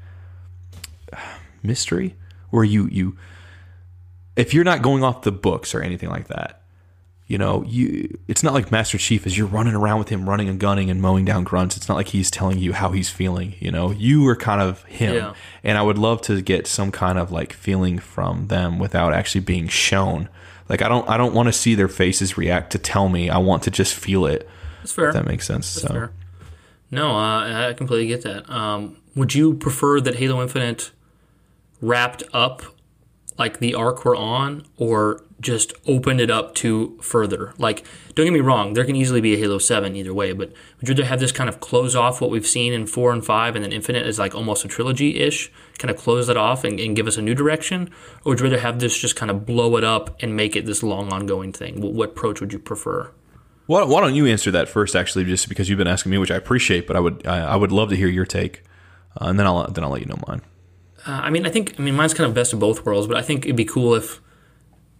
mystery, 1.64 2.16
where 2.50 2.64
you 2.64 2.88
you 2.88 3.18
if 4.36 4.54
you're 4.54 4.64
not 4.64 4.82
going 4.82 5.04
off 5.04 5.22
the 5.24 5.32
books 5.32 5.74
or 5.76 5.82
anything 5.82 6.10
like 6.10 6.28
that, 6.28 6.62
you 7.28 7.38
know, 7.38 7.64
you 7.64 8.18
it's 8.28 8.44
not 8.44 8.54
like 8.54 8.72
Master 8.72 8.98
Chief 8.98 9.26
is 9.26 9.38
you're 9.38 9.48
running 9.48 9.74
around 9.74 10.00
with 10.00 10.10
him 10.10 10.30
running 10.30 10.48
and 10.48 10.60
gunning 10.60 10.90
and 10.90 11.02
mowing 11.02 11.26
down 11.26 11.44
grunts. 11.44 11.76
It's 11.76 11.90
not 11.90 11.96
like 11.96 12.10
he's 12.10 12.30
telling 12.30 12.60
you 12.60 12.74
how 12.74 12.92
he's 12.92 13.10
feeling, 13.10 13.56
you 13.60 13.72
know. 13.72 13.92
You 13.92 14.28
are 14.28 14.36
kind 14.36 14.62
of 14.62 14.84
him. 14.84 15.16
Yeah. 15.16 15.34
And 15.64 15.78
I 15.78 15.82
would 15.82 15.98
love 15.98 16.22
to 16.24 16.42
get 16.42 16.68
some 16.68 16.92
kind 16.92 17.18
of 17.18 17.32
like 17.32 17.52
feeling 17.54 18.00
from 18.00 18.48
them 18.48 18.78
without 18.80 19.14
actually 19.14 19.42
being 19.42 19.68
shown. 19.68 20.30
Like 20.70 20.82
I 20.82 20.88
don't 20.88 21.08
I 21.10 21.18
don't 21.18 21.34
want 21.34 21.48
to 21.48 21.54
see 21.54 21.76
their 21.76 21.88
faces 21.88 22.38
react 22.38 22.72
to 22.72 22.78
tell 22.78 23.10
me. 23.10 23.30
I 23.30 23.38
want 23.38 23.64
to 23.64 23.72
just 23.72 23.94
feel 23.94 24.26
it. 24.26 24.48
That's 24.80 24.92
fair. 24.94 25.14
That 25.14 25.26
makes 25.26 25.46
sense. 25.46 25.68
so 25.68 25.88
Fair. 25.88 26.12
No, 26.92 27.12
uh, 27.12 27.70
I 27.70 27.74
completely 27.74 28.08
get 28.08 28.22
that. 28.24 28.50
Um, 28.50 28.98
would 29.16 29.34
you 29.34 29.54
prefer 29.56 30.00
that 30.02 30.16
Halo 30.16 30.42
Infinite 30.42 30.92
wrapped 31.82 32.24
up 32.34 32.62
like 33.38 33.60
the 33.60 33.76
arc 33.76 34.06
we're 34.06 34.16
on, 34.16 34.66
or 34.78 35.24
just 35.42 35.74
opened 35.88 36.22
it 36.22 36.32
up 36.32 36.56
to 36.56 36.98
further? 37.02 37.54
Like, 37.58 37.86
don't 38.14 38.26
get 38.26 38.34
me 38.34 38.40
wrong, 38.40 38.74
there 38.74 38.86
can 38.86 38.96
easily 38.96 39.20
be 39.20 39.34
a 39.34 39.38
Halo 39.38 39.58
Seven 39.58 39.96
either 39.96 40.14
way, 40.14 40.32
but 40.32 40.54
would 40.80 40.88
you 40.88 40.94
rather 40.94 41.06
have 41.06 41.20
this 41.20 41.32
kind 41.32 41.50
of 41.50 41.60
close 41.60 41.96
off 41.96 42.22
what 42.22 42.30
we've 42.30 42.48
seen 42.48 42.72
in 42.72 42.88
four 42.88 43.12
and 43.12 43.26
five, 43.26 43.56
and 43.56 43.66
then 43.66 43.74
Infinite 43.74 44.06
is 44.08 44.20
like 44.20 44.34
almost 44.34 44.64
a 44.64 44.68
trilogy 44.68 45.20
ish, 45.20 45.52
kind 45.78 45.92
of 45.92 45.98
close 45.98 46.28
that 46.28 46.38
off 46.38 46.64
and, 46.64 46.80
and 46.80 46.96
give 46.96 47.08
us 47.08 47.18
a 47.18 47.22
new 47.22 47.36
direction, 47.36 47.90
or 48.24 48.32
would 48.32 48.40
you 48.40 48.46
rather 48.46 48.60
have 48.60 48.80
this 48.80 48.98
just 48.98 49.16
kind 49.16 49.30
of 49.30 49.46
blow 49.46 49.78
it 49.78 49.84
up 49.84 50.22
and 50.22 50.36
make 50.36 50.56
it 50.56 50.66
this 50.66 50.84
long 50.84 51.12
ongoing 51.12 51.52
thing? 51.52 51.82
What, 51.82 51.94
what 51.94 52.10
approach 52.10 52.40
would 52.42 52.54
you 52.54 52.60
prefer? 52.60 53.12
why, 53.68 53.84
why 53.84 54.02
don't 54.02 54.16
you 54.16 54.28
answer 54.28 54.52
that 54.52 54.70
first, 54.70 54.96
actually, 54.96 55.26
just 55.26 55.50
because 55.50 55.70
you've 55.70 55.78
been 55.78 55.88
asking 55.88 56.12
me, 56.12 56.18
which 56.18 56.32
I 56.32 56.36
appreciate, 56.36 56.86
but 56.86 56.96
I 56.96 57.00
would 57.00 57.26
I, 57.26 57.40
I 57.40 57.56
would 57.56 57.72
love 57.72 57.90
to 57.90 57.96
hear 57.96 58.08
your 58.08 58.26
take, 58.26 58.64
uh, 59.20 59.26
and 59.26 59.40
then 59.40 59.48
I'll 59.48 59.68
then 59.68 59.84
I'll 59.84 59.90
let 59.90 60.02
you 60.02 60.08
know 60.08 60.20
mine. 60.28 60.42
Uh, 61.08 61.22
I 61.24 61.30
mean, 61.30 61.46
I 61.46 61.50
think 61.50 61.76
I 61.80 61.82
mean 61.82 61.96
mine's 61.96 62.14
kind 62.14 62.28
of 62.28 62.36
best 62.36 62.54
of 62.54 62.60
both 62.60 62.86
worlds, 62.86 63.08
but 63.08 63.18
I 63.18 63.22
think 63.22 63.46
it'd 63.46 63.56
be 63.56 63.66
cool 63.66 63.96
if 63.96 64.22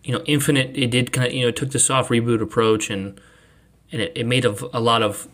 you 0.04 0.14
know 0.14 0.24
Infinite 0.26 0.76
it 0.76 0.90
did 0.90 1.12
kind 1.12 1.28
of 1.28 1.34
you 1.34 1.44
know 1.44 1.50
it 1.50 1.56
took 1.56 1.72
the 1.72 1.80
soft 1.80 2.10
reboot 2.10 2.42
approach 2.42 2.90
and 2.90 3.20
and 3.92 4.02
it, 4.02 4.14
it 4.16 4.26
made 4.26 4.46
a, 4.46 4.56
a 4.76 4.80
lot 4.80 5.04
of 5.04 5.28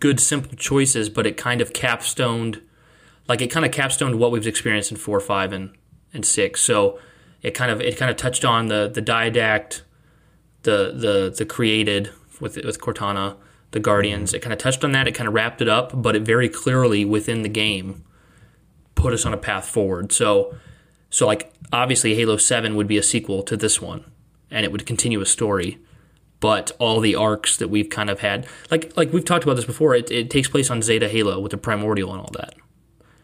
good 0.00 0.20
simple 0.20 0.56
choices, 0.56 1.08
but 1.08 1.26
it 1.26 1.38
kind 1.38 1.62
of 1.62 1.72
capstoned 1.72 2.60
like 3.28 3.40
it 3.40 3.48
kind 3.48 3.64
of 3.64 3.72
capstoned 3.72 4.18
what 4.18 4.30
we've 4.30 4.46
experienced 4.46 4.90
in 4.90 4.96
four, 4.96 5.20
five, 5.20 5.52
and 5.52 5.76
and 6.12 6.24
six. 6.24 6.60
So 6.60 6.98
it 7.42 7.52
kind 7.52 7.70
of 7.70 7.80
it 7.80 7.96
kind 7.96 8.10
of 8.10 8.16
touched 8.16 8.44
on 8.44 8.68
the 8.68 8.90
the 8.92 9.02
Didact, 9.02 9.82
the 10.62 10.92
the 10.94 11.34
the 11.36 11.44
created 11.44 12.10
with 12.40 12.56
with 12.64 12.80
Cortana, 12.80 13.36
the 13.72 13.80
Guardians. 13.80 14.30
Mm-hmm. 14.30 14.36
It 14.36 14.42
kind 14.42 14.52
of 14.52 14.58
touched 14.58 14.84
on 14.84 14.92
that. 14.92 15.06
It 15.06 15.12
kind 15.12 15.28
of 15.28 15.34
wrapped 15.34 15.60
it 15.60 15.68
up, 15.68 15.90
but 15.94 16.16
it 16.16 16.22
very 16.22 16.48
clearly 16.48 17.04
within 17.04 17.42
the 17.42 17.48
game 17.48 18.04
put 18.94 19.12
us 19.12 19.26
on 19.26 19.34
a 19.34 19.36
path 19.36 19.68
forward. 19.68 20.12
So, 20.12 20.54
so 21.10 21.26
like 21.26 21.52
obviously 21.72 22.14
Halo 22.14 22.36
Seven 22.36 22.76
would 22.76 22.86
be 22.86 22.96
a 22.96 23.02
sequel 23.02 23.42
to 23.42 23.56
this 23.56 23.80
one, 23.80 24.10
and 24.50 24.64
it 24.64 24.72
would 24.72 24.86
continue 24.86 25.20
a 25.20 25.26
story. 25.26 25.78
But 26.40 26.72
all 26.78 27.00
the 27.00 27.14
arcs 27.14 27.56
that 27.56 27.68
we've 27.68 27.88
kind 27.88 28.10
of 28.10 28.20
had, 28.20 28.46
like 28.70 28.94
like 28.96 29.12
we've 29.12 29.24
talked 29.24 29.44
about 29.44 29.56
this 29.56 29.64
before, 29.64 29.94
it, 29.94 30.10
it 30.10 30.30
takes 30.30 30.48
place 30.48 30.70
on 30.70 30.82
Zeta 30.82 31.08
Halo 31.08 31.40
with 31.40 31.52
the 31.52 31.58
Primordial 31.58 32.12
and 32.12 32.20
all 32.20 32.30
that. 32.34 32.54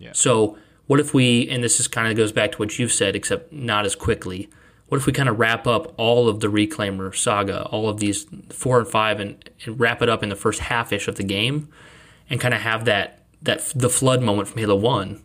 Yeah. 0.00 0.10
So 0.12 0.58
what 0.90 0.98
if 0.98 1.14
we, 1.14 1.48
and 1.48 1.62
this 1.62 1.78
is 1.78 1.86
kind 1.86 2.08
of 2.10 2.16
goes 2.16 2.32
back 2.32 2.50
to 2.50 2.58
what 2.58 2.76
you've 2.76 2.90
said, 2.90 3.14
except 3.14 3.52
not 3.52 3.86
as 3.86 3.94
quickly. 3.94 4.50
What 4.88 4.98
if 4.98 5.06
we 5.06 5.12
kind 5.12 5.28
of 5.28 5.38
wrap 5.38 5.68
up 5.68 5.94
all 5.96 6.28
of 6.28 6.40
the 6.40 6.48
Reclaimer 6.48 7.14
saga, 7.14 7.62
all 7.66 7.88
of 7.88 8.00
these 8.00 8.26
four 8.48 8.80
and 8.80 8.88
five, 8.88 9.20
and, 9.20 9.48
and 9.64 9.78
wrap 9.78 10.02
it 10.02 10.08
up 10.08 10.24
in 10.24 10.30
the 10.30 10.34
first 10.34 10.62
half 10.62 10.92
ish 10.92 11.06
of 11.06 11.14
the 11.14 11.22
game, 11.22 11.68
and 12.28 12.40
kind 12.40 12.52
of 12.52 12.62
have 12.62 12.86
that 12.86 13.22
that 13.40 13.72
the 13.76 13.88
flood 13.88 14.20
moment 14.20 14.48
from 14.48 14.58
Halo 14.58 14.74
One, 14.74 15.22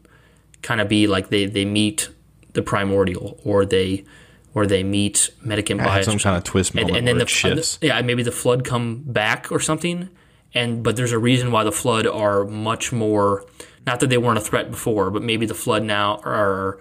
kind 0.61 0.79
of 0.79 0.87
be 0.87 1.07
like 1.07 1.29
they 1.29 1.47
they 1.47 1.65
meet 1.65 2.09
the 2.53 2.61
primordial, 2.61 3.39
or 3.43 3.65
they 3.65 4.05
or 4.53 4.67
they 4.67 4.83
meet 4.83 5.31
Mendicant 5.41 5.81
Have 5.81 5.89
bias, 5.89 6.05
some 6.05 6.19
kind 6.19 6.37
of 6.37 6.43
twist 6.43 6.75
moment 6.75 6.91
and, 6.91 6.97
and 6.99 7.07
then 7.07 7.17
the 7.17 7.23
it 7.23 7.29
shifts. 7.29 7.79
yeah 7.81 7.99
maybe 8.01 8.21
the 8.21 8.31
flood 8.31 8.63
come 8.63 9.01
back 9.03 9.51
or 9.51 9.59
something, 9.59 10.09
and 10.53 10.83
but 10.83 10.95
there's 10.95 11.11
a 11.11 11.19
reason 11.19 11.51
why 11.51 11.63
the 11.63 11.71
flood 11.71 12.05
are 12.05 12.45
much 12.45 12.91
more. 12.91 13.45
Not 13.85 13.99
that 13.99 14.09
they 14.09 14.17
weren't 14.17 14.37
a 14.37 14.41
threat 14.41 14.71
before, 14.71 15.11
but 15.11 15.21
maybe 15.21 15.45
the 15.45 15.53
flood 15.53 15.83
now 15.83 16.19
are 16.23 16.79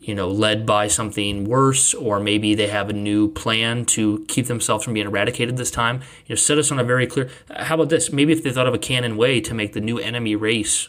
you 0.00 0.14
know, 0.14 0.28
led 0.28 0.64
by 0.64 0.88
something 0.88 1.44
worse, 1.44 1.92
or 1.92 2.18
maybe 2.18 2.54
they 2.54 2.68
have 2.68 2.88
a 2.88 2.94
new 2.94 3.30
plan 3.30 3.84
to 3.84 4.24
keep 4.28 4.46
themselves 4.46 4.82
from 4.82 4.94
being 4.94 5.06
eradicated 5.06 5.58
this 5.58 5.70
time. 5.70 5.96
You 6.26 6.30
know, 6.30 6.36
set 6.36 6.56
us 6.56 6.72
on 6.72 6.78
a 6.78 6.84
very 6.84 7.06
clear. 7.06 7.28
How 7.54 7.74
about 7.74 7.90
this? 7.90 8.10
Maybe 8.10 8.32
if 8.32 8.42
they 8.42 8.50
thought 8.50 8.66
of 8.66 8.72
a 8.72 8.78
canon 8.78 9.18
way 9.18 9.42
to 9.42 9.52
make 9.52 9.74
the 9.74 9.80
new 9.80 9.98
enemy 9.98 10.34
race 10.34 10.88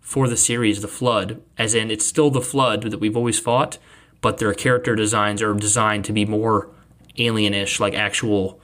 for 0.00 0.26
the 0.26 0.36
series 0.36 0.82
the 0.82 0.88
Flood, 0.88 1.40
as 1.56 1.72
in 1.72 1.90
it's 1.90 2.04
still 2.04 2.30
the 2.30 2.40
Flood 2.40 2.82
that 2.82 2.98
we've 2.98 3.16
always 3.16 3.38
fought, 3.38 3.78
but 4.20 4.38
their 4.38 4.54
character 4.54 4.96
designs 4.96 5.40
are 5.40 5.54
designed 5.54 6.04
to 6.06 6.12
be 6.12 6.24
more 6.24 6.68
alienish, 7.16 7.78
like 7.78 7.94
actual 7.94 8.60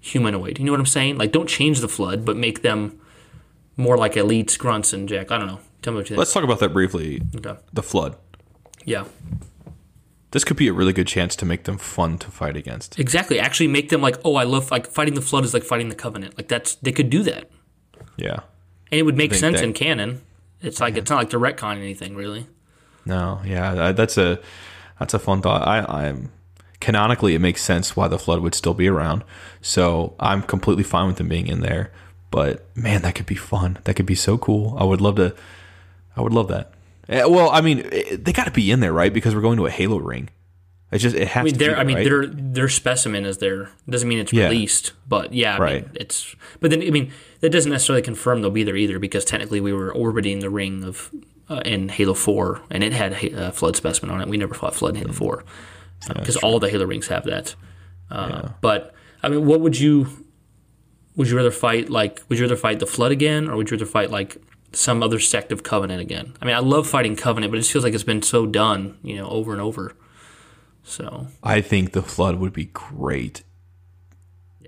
humanoid. 0.00 0.58
You 0.58 0.64
know 0.64 0.72
what 0.72 0.80
I'm 0.80 0.86
saying? 0.86 1.18
Like, 1.18 1.30
don't 1.30 1.48
change 1.48 1.80
the 1.80 1.88
Flood, 1.88 2.24
but 2.24 2.38
make 2.38 2.62
them 2.62 2.98
more 3.80 3.96
like 3.96 4.14
elites, 4.14 4.58
grunts, 4.58 4.92
and 4.92 5.08
Jack. 5.08 5.30
I 5.30 5.38
don't 5.38 5.46
know. 5.46 5.60
Tell 5.82 5.92
me 5.92 5.98
what 5.98 6.02
you 6.10 6.14
think. 6.14 6.18
Let's 6.18 6.32
talk 6.32 6.44
about 6.44 6.60
that 6.60 6.72
briefly. 6.72 7.22
okay. 7.36 7.56
The 7.72 7.82
flood. 7.82 8.16
Yeah. 8.84 9.04
This 10.32 10.44
could 10.44 10.56
be 10.56 10.68
a 10.68 10.72
really 10.72 10.92
good 10.92 11.08
chance 11.08 11.34
to 11.36 11.44
make 11.44 11.64
them 11.64 11.76
fun 11.76 12.16
to 12.18 12.30
fight 12.30 12.56
against. 12.56 12.98
Exactly. 13.00 13.40
Actually, 13.40 13.66
make 13.68 13.88
them 13.88 14.00
like, 14.00 14.16
oh, 14.24 14.36
I 14.36 14.44
love 14.44 14.70
like 14.70 14.86
fighting 14.86 15.14
the 15.14 15.20
flood 15.22 15.44
is 15.44 15.52
like 15.52 15.64
fighting 15.64 15.88
the 15.88 15.94
covenant. 15.96 16.36
Like 16.36 16.46
that's 16.48 16.76
they 16.76 16.92
could 16.92 17.10
do 17.10 17.22
that, 17.24 17.50
Yeah. 18.16 18.40
and 18.92 18.98
it 19.00 19.02
would 19.02 19.16
make 19.16 19.34
sense 19.34 19.58
that- 19.58 19.64
in 19.64 19.72
canon. 19.72 20.22
It's 20.62 20.78
like 20.78 20.96
it's 20.96 21.10
not 21.10 21.16
like 21.16 21.30
they're 21.30 21.40
retconning 21.40 21.78
anything 21.78 22.14
really. 22.14 22.46
No. 23.06 23.40
Yeah. 23.44 23.92
That's 23.92 24.18
a 24.18 24.38
that's 24.98 25.14
a 25.14 25.18
fun 25.18 25.40
thought. 25.42 25.66
I, 25.66 25.80
I'm 26.08 26.30
canonically 26.80 27.34
it 27.34 27.38
makes 27.40 27.62
sense 27.62 27.96
why 27.96 28.08
the 28.08 28.18
flood 28.18 28.40
would 28.40 28.54
still 28.54 28.74
be 28.74 28.86
around. 28.86 29.24
So 29.62 30.14
I'm 30.20 30.42
completely 30.42 30.84
fine 30.84 31.06
with 31.06 31.16
them 31.16 31.28
being 31.28 31.46
in 31.48 31.60
there. 31.60 31.92
But 32.30 32.64
man, 32.76 33.02
that 33.02 33.14
could 33.14 33.26
be 33.26 33.34
fun. 33.34 33.78
That 33.84 33.94
could 33.94 34.06
be 34.06 34.14
so 34.14 34.38
cool. 34.38 34.76
I 34.78 34.84
would 34.84 35.00
love 35.00 35.16
to. 35.16 35.34
I 36.16 36.20
would 36.22 36.32
love 36.32 36.48
that. 36.48 36.72
Eh, 37.08 37.24
Well, 37.24 37.50
I 37.50 37.60
mean, 37.60 37.88
eh, 37.90 38.16
they 38.20 38.32
got 38.32 38.44
to 38.44 38.50
be 38.52 38.70
in 38.70 38.80
there, 38.80 38.92
right? 38.92 39.12
Because 39.12 39.34
we're 39.34 39.40
going 39.40 39.56
to 39.58 39.66
a 39.66 39.70
Halo 39.70 39.96
ring. 39.98 40.28
It's 40.92 41.02
just 41.04 41.14
it 41.16 41.28
has 41.28 41.40
I 41.40 41.44
mean, 41.44 41.52
to. 41.54 41.58
be 41.58 41.64
there, 41.66 41.76
I 41.78 41.84
mean 41.84 41.96
right? 41.96 42.04
their 42.04 42.26
their 42.26 42.68
specimen 42.68 43.24
is 43.24 43.38
there. 43.38 43.70
Doesn't 43.88 44.08
mean 44.08 44.18
it's 44.18 44.32
Yeah. 44.32 44.48
released, 44.48 44.92
but 45.08 45.32
yeah, 45.32 45.56
I 45.56 45.58
Right. 45.58 45.82
mean, 45.86 45.96
it's. 46.00 46.34
But 46.60 46.70
then 46.70 46.82
I 46.82 46.90
mean 46.90 47.12
that 47.40 47.50
doesn't 47.50 47.70
necessarily 47.70 48.02
confirm 48.02 48.42
they'll 48.42 48.50
be 48.50 48.64
there 48.64 48.76
either 48.76 48.98
because 48.98 49.24
technically 49.24 49.60
we 49.60 49.72
were 49.72 49.92
orbiting 49.94 50.40
the 50.40 50.50
ring 50.50 50.82
of 50.84 51.10
uh, 51.48 51.62
in 51.64 51.88
Halo 51.90 52.14
Four 52.14 52.62
and 52.70 52.82
it 52.84 52.92
had 52.92 53.12
a 53.12 53.46
uh, 53.46 53.50
flood 53.52 53.76
specimen 53.76 54.10
on 54.12 54.20
it. 54.20 54.28
We 54.28 54.36
never 54.36 54.54
fought 54.54 54.74
flood 54.74 54.94
in 54.94 55.00
Halo 55.02 55.12
Four 55.12 55.44
because 56.08 56.36
all 56.36 56.58
the 56.58 56.68
Halo 56.70 56.86
rings 56.86 57.06
have 57.08 57.24
that. 57.24 57.54
Uh, 58.10 58.48
But 58.60 58.92
I 59.22 59.28
mean, 59.28 59.46
what 59.46 59.60
would 59.60 59.78
you? 59.78 60.08
Would 61.16 61.28
you 61.28 61.36
rather 61.36 61.50
fight 61.50 61.90
like? 61.90 62.22
Would 62.28 62.38
you 62.38 62.44
rather 62.44 62.56
fight 62.56 62.78
the 62.78 62.86
flood 62.86 63.12
again, 63.12 63.48
or 63.48 63.56
would 63.56 63.70
you 63.70 63.76
rather 63.76 63.86
fight 63.86 64.10
like 64.10 64.38
some 64.72 65.02
other 65.02 65.18
sect 65.18 65.52
of 65.52 65.62
Covenant 65.62 66.00
again. 66.00 66.34
I 66.40 66.44
mean, 66.44 66.54
I 66.54 66.60
love 66.60 66.86
fighting 66.86 67.16
Covenant, 67.16 67.50
but 67.50 67.56
it 67.56 67.62
just 67.62 67.72
feels 67.72 67.84
like 67.84 67.94
it's 67.94 68.04
been 68.04 68.22
so 68.22 68.46
done, 68.46 68.98
you 69.02 69.16
know, 69.16 69.28
over 69.28 69.52
and 69.52 69.60
over. 69.60 69.96
So 70.82 71.28
I 71.42 71.60
think 71.60 71.92
the 71.92 72.02
flood 72.02 72.36
would 72.36 72.52
be 72.52 72.66
great. 72.66 73.42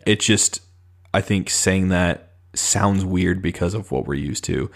It's 0.06 0.24
just, 0.24 0.60
I 1.14 1.20
think 1.20 1.50
saying 1.50 1.88
that 1.88 2.32
sounds 2.54 3.04
weird 3.04 3.40
because 3.40 3.74
of 3.74 3.90
what 3.90 4.06
we're 4.06 4.14
used 4.14 4.44
to. 4.44 4.70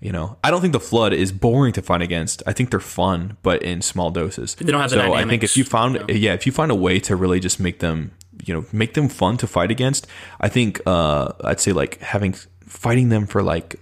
You 0.00 0.12
know, 0.12 0.36
I 0.44 0.50
don't 0.50 0.60
think 0.60 0.74
the 0.74 0.80
flood 0.80 1.14
is 1.14 1.32
boring 1.32 1.72
to 1.74 1.82
fight 1.82 2.02
against. 2.02 2.42
I 2.46 2.52
think 2.52 2.70
they're 2.70 2.80
fun, 2.80 3.38
but 3.42 3.62
in 3.62 3.80
small 3.80 4.10
doses. 4.10 4.54
They 4.54 4.70
don't 4.70 4.80
have 4.80 4.90
the 4.90 4.96
so 4.96 5.14
I 5.14 5.24
think 5.24 5.42
if 5.42 5.56
you 5.56 5.64
found, 5.64 5.94
you 5.94 6.00
know? 6.00 6.06
yeah, 6.08 6.34
if 6.34 6.44
you 6.44 6.52
find 6.52 6.70
a 6.70 6.74
way 6.74 7.00
to 7.00 7.16
really 7.16 7.40
just 7.40 7.58
make 7.58 7.78
them, 7.78 8.12
you 8.44 8.54
know, 8.54 8.64
make 8.72 8.94
them 8.94 9.08
fun 9.08 9.36
to 9.38 9.46
fight 9.46 9.70
against, 9.70 10.06
I 10.40 10.48
think 10.48 10.80
uh, 10.86 11.32
I'd 11.42 11.60
say 11.60 11.72
like 11.72 12.00
having 12.00 12.34
fighting 12.66 13.08
them 13.08 13.26
for 13.26 13.42
like 13.42 13.76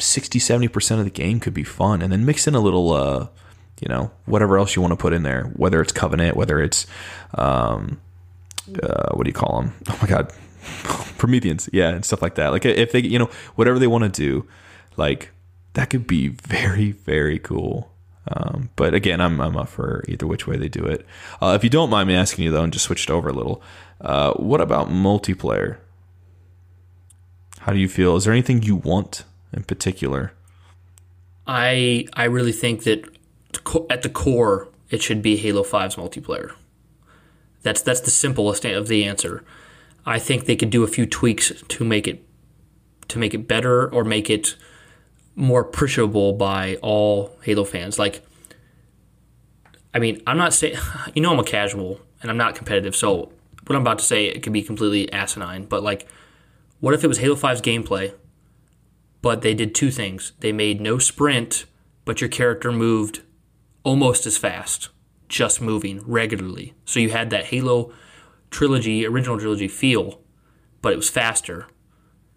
60, 0.00 0.38
70 0.38 0.68
percent 0.68 0.98
of 1.00 1.04
the 1.04 1.10
game 1.10 1.40
could 1.40 1.54
be 1.54 1.64
fun, 1.64 2.02
and 2.02 2.12
then 2.12 2.24
mix 2.24 2.46
in 2.46 2.54
a 2.54 2.60
little, 2.60 2.92
uh, 2.92 3.28
you 3.80 3.88
know, 3.88 4.10
whatever 4.26 4.58
else 4.58 4.76
you 4.76 4.82
want 4.82 4.92
to 4.92 4.96
put 4.96 5.12
in 5.12 5.22
there, 5.22 5.44
whether 5.56 5.80
it's 5.80 5.92
Covenant, 5.92 6.36
whether 6.36 6.60
it's, 6.60 6.86
um, 7.34 8.00
uh, 8.82 9.10
what 9.14 9.24
do 9.24 9.28
you 9.28 9.34
call 9.34 9.60
them? 9.60 9.74
Oh 9.88 9.98
my 10.00 10.08
god, 10.08 10.32
Prometheans, 11.18 11.68
yeah, 11.72 11.90
and 11.90 12.04
stuff 12.04 12.22
like 12.22 12.36
that. 12.36 12.48
Like 12.48 12.64
if 12.64 12.92
they, 12.92 13.00
you 13.00 13.18
know, 13.18 13.30
whatever 13.54 13.78
they 13.78 13.86
want 13.86 14.04
to 14.04 14.10
do, 14.10 14.48
like 14.96 15.30
that 15.74 15.90
could 15.90 16.06
be 16.06 16.28
very, 16.42 16.92
very 16.92 17.38
cool. 17.38 17.90
Um, 18.26 18.70
but 18.76 18.94
again, 18.94 19.20
I'm 19.20 19.40
I'm 19.40 19.56
up 19.56 19.68
for 19.68 20.02
either 20.08 20.26
which 20.26 20.46
way 20.46 20.56
they 20.56 20.68
do 20.68 20.84
it. 20.84 21.06
Uh, 21.42 21.54
if 21.56 21.62
you 21.62 21.70
don't 21.70 21.90
mind 21.90 22.08
me 22.08 22.14
asking 22.14 22.44
you 22.44 22.50
though, 22.50 22.62
and 22.62 22.72
just 22.72 22.86
switch 22.86 23.04
it 23.04 23.10
over 23.10 23.28
a 23.28 23.32
little, 23.32 23.62
uh, 24.00 24.32
what 24.34 24.60
about 24.60 24.88
multiplayer? 24.88 25.78
How 27.60 27.72
do 27.72 27.78
you 27.78 27.88
feel? 27.88 28.16
Is 28.16 28.24
there 28.24 28.32
anything 28.32 28.62
you 28.62 28.76
want 28.76 29.24
in 29.52 29.62
particular? 29.64 30.32
I 31.46 32.06
I 32.14 32.24
really 32.24 32.52
think 32.52 32.84
that 32.84 33.04
at 33.90 34.02
the 34.02 34.08
core 34.08 34.68
it 34.90 35.02
should 35.02 35.22
be 35.22 35.36
Halo 35.36 35.62
5's 35.62 35.96
multiplayer. 35.96 36.52
That's 37.62 37.80
that's 37.80 38.00
the 38.00 38.10
simplest 38.10 38.64
of 38.64 38.88
the 38.88 39.04
answer. 39.04 39.44
I 40.06 40.18
think 40.18 40.44
they 40.44 40.56
could 40.56 40.70
do 40.70 40.84
a 40.84 40.86
few 40.86 41.06
tweaks 41.06 41.52
to 41.68 41.84
make 41.84 42.06
it 42.06 42.22
to 43.08 43.18
make 43.18 43.34
it 43.34 43.48
better 43.48 43.92
or 43.92 44.04
make 44.04 44.28
it 44.28 44.56
more 45.34 45.60
appreciable 45.60 46.34
by 46.34 46.76
all 46.82 47.36
Halo 47.42 47.64
fans. 47.64 47.98
Like 47.98 48.22
I 49.94 49.98
mean, 49.98 50.22
I'm 50.26 50.36
not 50.36 50.52
saying 50.52 50.76
you 51.14 51.22
know 51.22 51.32
I'm 51.32 51.38
a 51.38 51.44
casual 51.44 52.00
and 52.20 52.30
I'm 52.30 52.36
not 52.36 52.54
competitive, 52.54 52.94
so 52.94 53.32
what 53.66 53.76
I'm 53.76 53.82
about 53.82 53.98
to 53.98 54.04
say 54.04 54.26
it 54.26 54.42
could 54.42 54.52
be 54.52 54.62
completely 54.62 55.12
asinine, 55.12 55.64
but 55.66 55.82
like 55.82 56.06
what 56.80 56.94
if 56.94 57.04
it 57.04 57.08
was 57.08 57.18
Halo 57.18 57.36
5's 57.36 57.62
gameplay 57.62 58.12
but 59.24 59.40
they 59.40 59.54
did 59.54 59.74
two 59.74 59.90
things. 59.90 60.32
They 60.40 60.52
made 60.52 60.82
no 60.82 60.98
sprint, 60.98 61.64
but 62.04 62.20
your 62.20 62.28
character 62.28 62.70
moved 62.70 63.22
almost 63.82 64.26
as 64.26 64.36
fast, 64.36 64.90
just 65.30 65.62
moving 65.62 66.02
regularly. 66.04 66.74
So 66.84 67.00
you 67.00 67.08
had 67.08 67.30
that 67.30 67.46
Halo 67.46 67.90
trilogy, 68.50 69.06
original 69.06 69.38
trilogy 69.38 69.66
feel, 69.66 70.20
but 70.82 70.92
it 70.92 70.96
was 70.96 71.08
faster. 71.08 71.68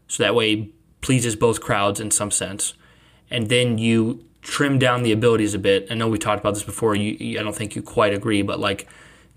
So 0.08 0.24
that 0.24 0.34
way 0.34 0.70
pleases 1.02 1.36
both 1.36 1.60
crowds 1.60 2.00
in 2.00 2.10
some 2.10 2.32
sense. 2.32 2.74
And 3.30 3.50
then 3.50 3.78
you 3.78 4.24
trim 4.42 4.80
down 4.80 5.04
the 5.04 5.12
abilities 5.12 5.54
a 5.54 5.60
bit. 5.60 5.88
I 5.92 5.94
know 5.94 6.08
we 6.08 6.18
talked 6.18 6.40
about 6.40 6.54
this 6.54 6.64
before. 6.64 6.96
You, 6.96 7.38
I 7.38 7.44
don't 7.44 7.54
think 7.54 7.76
you 7.76 7.82
quite 7.82 8.14
agree, 8.14 8.44
but 8.44 8.62
like 8.62 8.88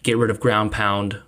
get 0.05 0.17
rid 0.17 0.31
of 0.31 0.39
ground 0.39 0.71
pound, 0.71 1.21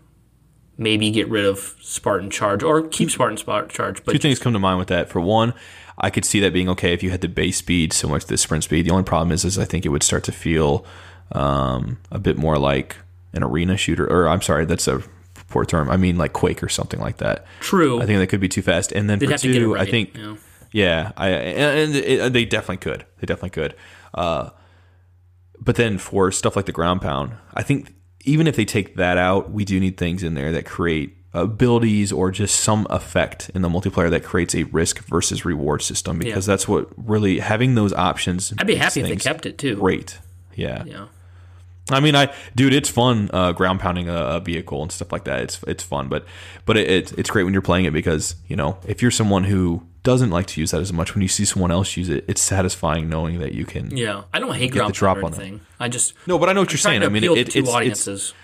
maybe 0.79 1.11
get 1.11 1.29
rid 1.29 1.45
of 1.45 1.77
Spartan 1.81 2.31
charge, 2.31 2.63
or 2.63 2.83
keep 2.83 3.11
Spartan 3.11 3.37
Spartan 3.37 3.71
charge. 3.71 4.05
But 4.05 4.13
Two 4.13 4.19
things 4.19 4.39
come 4.39 4.53
to 4.53 4.59
mind 4.59 4.79
with 4.79 4.89
that. 4.89 5.09
For 5.09 5.21
one, 5.21 5.55
I 5.99 6.11
could 6.11 6.25
see 6.25 6.41
that 6.41 6.53
being 6.53 6.69
okay 6.71 6.93
if 6.93 7.03
you 7.03 7.11
had 7.11 7.21
the 7.21 7.29
base 7.29 7.59
speed 7.59 7.93
similar 7.93 8.21
to 8.21 8.27
the 8.27 8.39
sprint 8.39 8.65
speed. 8.65 8.87
The 8.87 8.91
only 8.91 9.05
problem 9.05 9.33
is, 9.33 9.45
is 9.45 9.59
I 9.59 9.65
think 9.65 9.85
it 9.85 9.91
would 9.91 10.03
start 10.03 10.25
to 10.25 10.33
feel 10.33 10.85
um, 11.33 11.99
a 12.11 12.19
bit 12.19 12.37
more 12.37 12.59
like 12.59 12.97
an 13.33 13.43
arena 13.43 13.77
shooter, 13.77 14.11
or 14.11 14.29
I'm 14.29 14.43
sorry, 14.43 14.65
that's 14.65 14.89
a 14.89 15.03
poor 15.49 15.65
term. 15.65 15.91
I 15.91 15.97
mean 15.97 16.17
like 16.17 16.33
Quake 16.33 16.63
or 16.63 16.69
something 16.69 17.01
like 17.01 17.19
that. 17.19 17.47
true, 17.61 18.01
I 18.01 18.07
think 18.07 18.19
that 18.19 18.29
could 18.29 18.41
be 18.41 18.49
too 18.49 18.63
fast. 18.63 18.93
And 18.93 19.09
then 19.09 19.19
they'd 19.19 19.27
for 19.27 19.33
have 19.33 19.41
to 19.43 19.49
get 19.49 19.57
it 19.57 19.61
two, 19.61 19.75
right. 19.75 19.87
I 19.87 19.91
think 19.91 20.17
you 20.17 20.23
know? 20.23 20.39
yeah, 20.73 21.13
I 21.17 21.29
and, 21.29 21.95
and 21.95 21.97
it, 21.97 22.33
they 22.33 22.45
definitely 22.45 22.79
could. 22.79 23.05
They 23.19 23.27
definitely 23.27 23.51
could. 23.51 23.75
Uh, 24.15 24.51
but 25.61 25.77
then 25.77 25.99
for 25.99 26.33
stuff 26.33 26.57
like 26.57 26.67
the 26.67 26.73
ground 26.73 27.03
pound, 27.03 27.35
I 27.55 27.63
think 27.63 27.95
even 28.25 28.47
if 28.47 28.57
they 28.57 28.65
take 28.65 28.97
that 28.97 29.19
out, 29.19 29.51
we 29.51 29.65
do 29.65 29.79
need 29.81 29.97
things 29.97 30.23
in 30.23 30.35
there 30.35 30.53
that 30.53 30.65
create 30.67 31.17
abilities 31.35 32.13
or 32.13 32.31
just 32.31 32.61
some 32.61 32.87
effect 32.91 33.51
in 33.55 33.63
the 33.63 33.69
multiplayer 33.69 34.11
that 34.11 34.23
creates 34.23 34.55
a 34.55 34.65
risk 34.65 34.99
versus 35.05 35.45
reward 35.45 35.81
system 35.81 36.19
because 36.19 36.45
that's 36.45 36.69
what 36.69 36.89
really 36.97 37.39
having 37.39 37.75
those 37.75 37.93
options. 37.93 38.53
I'd 38.59 38.67
be 38.67 38.75
happy 38.75 39.01
if 39.01 39.09
they 39.09 39.17
kept 39.17 39.47
it 39.47 39.57
too. 39.57 39.77
great. 39.77 40.19
Yeah. 40.55 40.85
Yeah. 40.85 41.07
I 41.93 42.01
mean, 42.01 42.15
I 42.15 42.33
dude, 42.55 42.73
it's 42.73 42.89
fun 42.89 43.31
uh, 43.33 43.53
ground 43.53 43.81
pounding 43.81 44.09
a, 44.09 44.17
a 44.17 44.41
vehicle 44.41 44.83
and 44.83 44.91
stuff 44.91 45.13
like 45.13 45.25
that. 45.25 45.41
It's 45.41 45.63
it's 45.67 45.83
fun, 45.83 46.09
but 46.09 46.25
but 46.65 46.77
it, 46.77 46.91
it's 46.91 47.13
it's 47.13 47.31
great 47.31 47.45
when 47.45 47.53
you're 47.53 47.63
playing 47.63 47.85
it 47.85 47.93
because 47.93 48.37
you 48.47 48.57
know 48.57 48.79
if 48.87 49.03
you're 49.03 49.11
someone 49.11 49.45
who 49.45 49.87
doesn't 50.03 50.31
like 50.31 50.47
to 50.49 50.61
use 50.61 50.73
that 50.73 50.81
as 50.81 50.93
much, 50.93 51.15
when 51.15 51.23
you 51.23 51.29
see 51.29 51.45
someone 51.45 51.71
else 51.71 51.97
use 51.97 52.09
it, 52.09 52.25
it's 52.27 52.41
satisfying 52.41 53.09
knowing 53.09 53.39
that 53.39 53.53
you 53.53 53.65
can. 53.65 53.97
Yeah, 53.97 54.25
I 54.33 54.41
don't 54.41 54.55
hate 54.55 54.73
the 54.73 54.79
ground 54.79 54.95
drop 54.95 55.17
pound 55.17 55.25
or 55.25 55.27
on 55.27 55.33
it. 55.35 55.41
anything. 55.41 55.61
I 55.79 55.89
just 55.89 56.15
No, 56.27 56.39
but 56.39 56.49
I 56.49 56.53
know 56.53 56.61
what 56.61 56.73
you're 56.73 56.79
saying. 56.79 57.03
I 57.03 57.09
mean, 57.09 57.25
it, 57.25 57.51
two 57.51 57.65
it's, 57.65 58.07
it's 58.07 58.35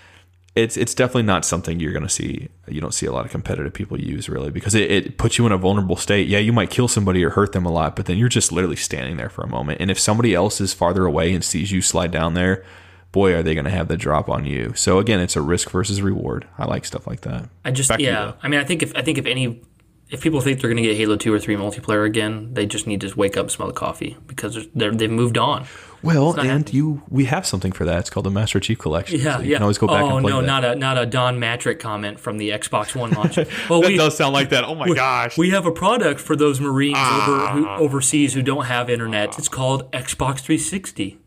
it's 0.58 0.76
it's 0.76 0.94
definitely 0.94 1.22
not 1.22 1.44
something 1.44 1.78
you're 1.78 1.92
gonna 1.92 2.08
see. 2.08 2.48
You 2.66 2.80
don't 2.80 2.94
see 2.94 3.06
a 3.06 3.12
lot 3.12 3.24
of 3.24 3.30
competitive 3.30 3.72
people 3.72 4.00
use 4.00 4.28
really 4.28 4.50
because 4.50 4.74
it, 4.74 4.90
it 4.90 5.18
puts 5.18 5.38
you 5.38 5.46
in 5.46 5.52
a 5.52 5.58
vulnerable 5.58 5.96
state. 5.96 6.28
Yeah, 6.28 6.38
you 6.38 6.52
might 6.52 6.70
kill 6.70 6.88
somebody 6.88 7.24
or 7.24 7.30
hurt 7.30 7.52
them 7.52 7.64
a 7.64 7.70
lot, 7.70 7.96
but 7.96 8.06
then 8.06 8.18
you're 8.18 8.28
just 8.28 8.52
literally 8.52 8.76
standing 8.76 9.16
there 9.16 9.28
for 9.30 9.42
a 9.42 9.48
moment. 9.48 9.80
And 9.80 9.90
if 9.90 9.98
somebody 9.98 10.34
else 10.34 10.60
is 10.60 10.74
farther 10.74 11.04
away 11.06 11.32
and 11.32 11.44
sees 11.44 11.70
you 11.70 11.80
slide 11.80 12.10
down 12.10 12.34
there, 12.34 12.64
boy, 13.12 13.34
are 13.34 13.42
they 13.42 13.54
gonna 13.54 13.70
have 13.70 13.88
the 13.88 13.96
drop 13.96 14.28
on 14.28 14.44
you. 14.44 14.72
So 14.74 14.98
again, 14.98 15.20
it's 15.20 15.36
a 15.36 15.42
risk 15.42 15.70
versus 15.70 16.02
reward. 16.02 16.46
I 16.58 16.66
like 16.66 16.84
stuff 16.84 17.06
like 17.06 17.22
that. 17.22 17.48
I 17.64 17.70
just 17.70 17.88
Back 17.88 18.00
yeah. 18.00 18.34
I 18.42 18.48
mean, 18.48 18.60
I 18.60 18.64
think 18.64 18.82
if 18.82 18.94
I 18.94 19.02
think 19.02 19.18
if 19.18 19.26
any 19.26 19.62
if 20.10 20.22
people 20.22 20.40
think 20.40 20.60
they're 20.60 20.70
going 20.70 20.82
to 20.82 20.88
get 20.88 20.96
Halo 20.96 21.16
two 21.16 21.32
or 21.32 21.38
three 21.38 21.56
multiplayer 21.56 22.06
again, 22.06 22.54
they 22.54 22.64
just 22.64 22.86
need 22.86 23.00
to 23.02 23.14
wake 23.14 23.36
up 23.36 23.42
and 23.42 23.50
smell 23.50 23.68
the 23.68 23.74
coffee 23.74 24.16
because 24.26 24.54
they're, 24.54 24.64
they're, 24.74 24.90
they've 24.94 25.10
moved 25.10 25.36
on. 25.36 25.66
Well, 26.02 26.38
and 26.38 26.72
you 26.72 27.02
we 27.08 27.24
have 27.24 27.44
something 27.44 27.72
for 27.72 27.84
that. 27.84 27.98
It's 27.98 28.10
called 28.10 28.24
the 28.24 28.30
Master 28.30 28.60
Chief 28.60 28.78
Collection. 28.78 29.18
Yeah, 29.20 29.38
so 29.38 29.42
you 29.42 29.50
yeah. 29.50 29.56
can 29.56 29.62
always 29.64 29.78
go 29.78 29.88
back 29.88 30.02
oh 30.02 30.16
and 30.16 30.24
play 30.24 30.32
no, 30.32 30.40
that. 30.40 30.46
not 30.46 30.64
a 30.64 30.76
not 30.76 30.96
a 30.96 31.06
Don 31.06 31.40
Mattrick 31.40 31.80
comment 31.80 32.20
from 32.20 32.38
the 32.38 32.50
Xbox 32.50 32.94
One 32.94 33.10
launch. 33.10 33.36
Well, 33.68 33.80
that 33.82 33.88
we 33.88 33.96
does 33.96 34.16
sound 34.16 34.32
like 34.32 34.50
that. 34.50 34.62
Oh 34.62 34.76
my 34.76 34.88
gosh. 34.88 35.36
we 35.36 35.50
have 35.50 35.66
a 35.66 35.72
product 35.72 36.20
for 36.20 36.36
those 36.36 36.60
Marines 36.60 36.96
over 36.96 37.48
who, 37.48 37.66
Ah. 37.66 37.78
overseas 37.78 38.32
who 38.34 38.42
don't 38.42 38.66
have 38.66 38.88
internet. 38.88 39.36
It's 39.38 39.48
called 39.48 39.90
Xbox 39.90 40.38
360. 40.38 41.18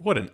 What 0.00 0.18
an 0.18 0.30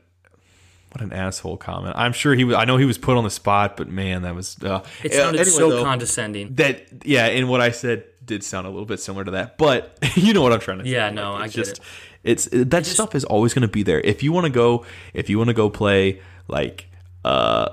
what 0.92 1.00
an 1.00 1.12
asshole 1.12 1.56
comment. 1.56 1.94
I'm 1.96 2.12
sure 2.12 2.34
he 2.34 2.44
was. 2.44 2.56
I 2.56 2.64
know 2.64 2.76
he 2.76 2.84
was 2.84 2.98
put 2.98 3.16
on 3.16 3.24
the 3.24 3.30
spot, 3.30 3.76
but 3.76 3.88
man, 3.88 4.22
that 4.22 4.34
was. 4.34 4.62
Uh, 4.62 4.82
It 5.02 5.14
sounded 5.14 5.40
anyway, 5.40 5.56
so 5.56 5.70
though, 5.70 5.84
condescending. 5.84 6.54
That 6.56 6.86
yeah, 7.04 7.26
and 7.26 7.48
what 7.48 7.60
I 7.60 7.70
said 7.70 8.04
did 8.24 8.44
sound 8.44 8.66
a 8.66 8.70
little 8.70 8.84
bit 8.86 9.00
similar 9.00 9.24
to 9.24 9.30
that, 9.32 9.58
but 9.58 9.98
you 10.16 10.34
know 10.34 10.42
what 10.42 10.52
I'm 10.52 10.60
trying 10.60 10.78
to 10.78 10.84
say. 10.84 10.90
Yeah, 10.90 11.10
no, 11.10 11.32
Like, 11.32 11.42
I 11.42 11.48
just, 11.48 11.78
it. 11.78 11.80
It's 12.24 12.48
that 12.52 12.86
stuff 12.86 13.14
is 13.14 13.24
always 13.24 13.54
going 13.54 13.62
to 13.62 13.72
be 13.72 13.82
there. 13.82 14.00
If 14.00 14.22
you 14.22 14.32
want 14.32 14.44
to 14.44 14.52
go, 14.52 14.84
if 15.14 15.30
you 15.30 15.38
want 15.38 15.48
to 15.48 15.54
go 15.54 15.70
play 15.70 16.20
like. 16.48 16.88
Uh, 17.24 17.28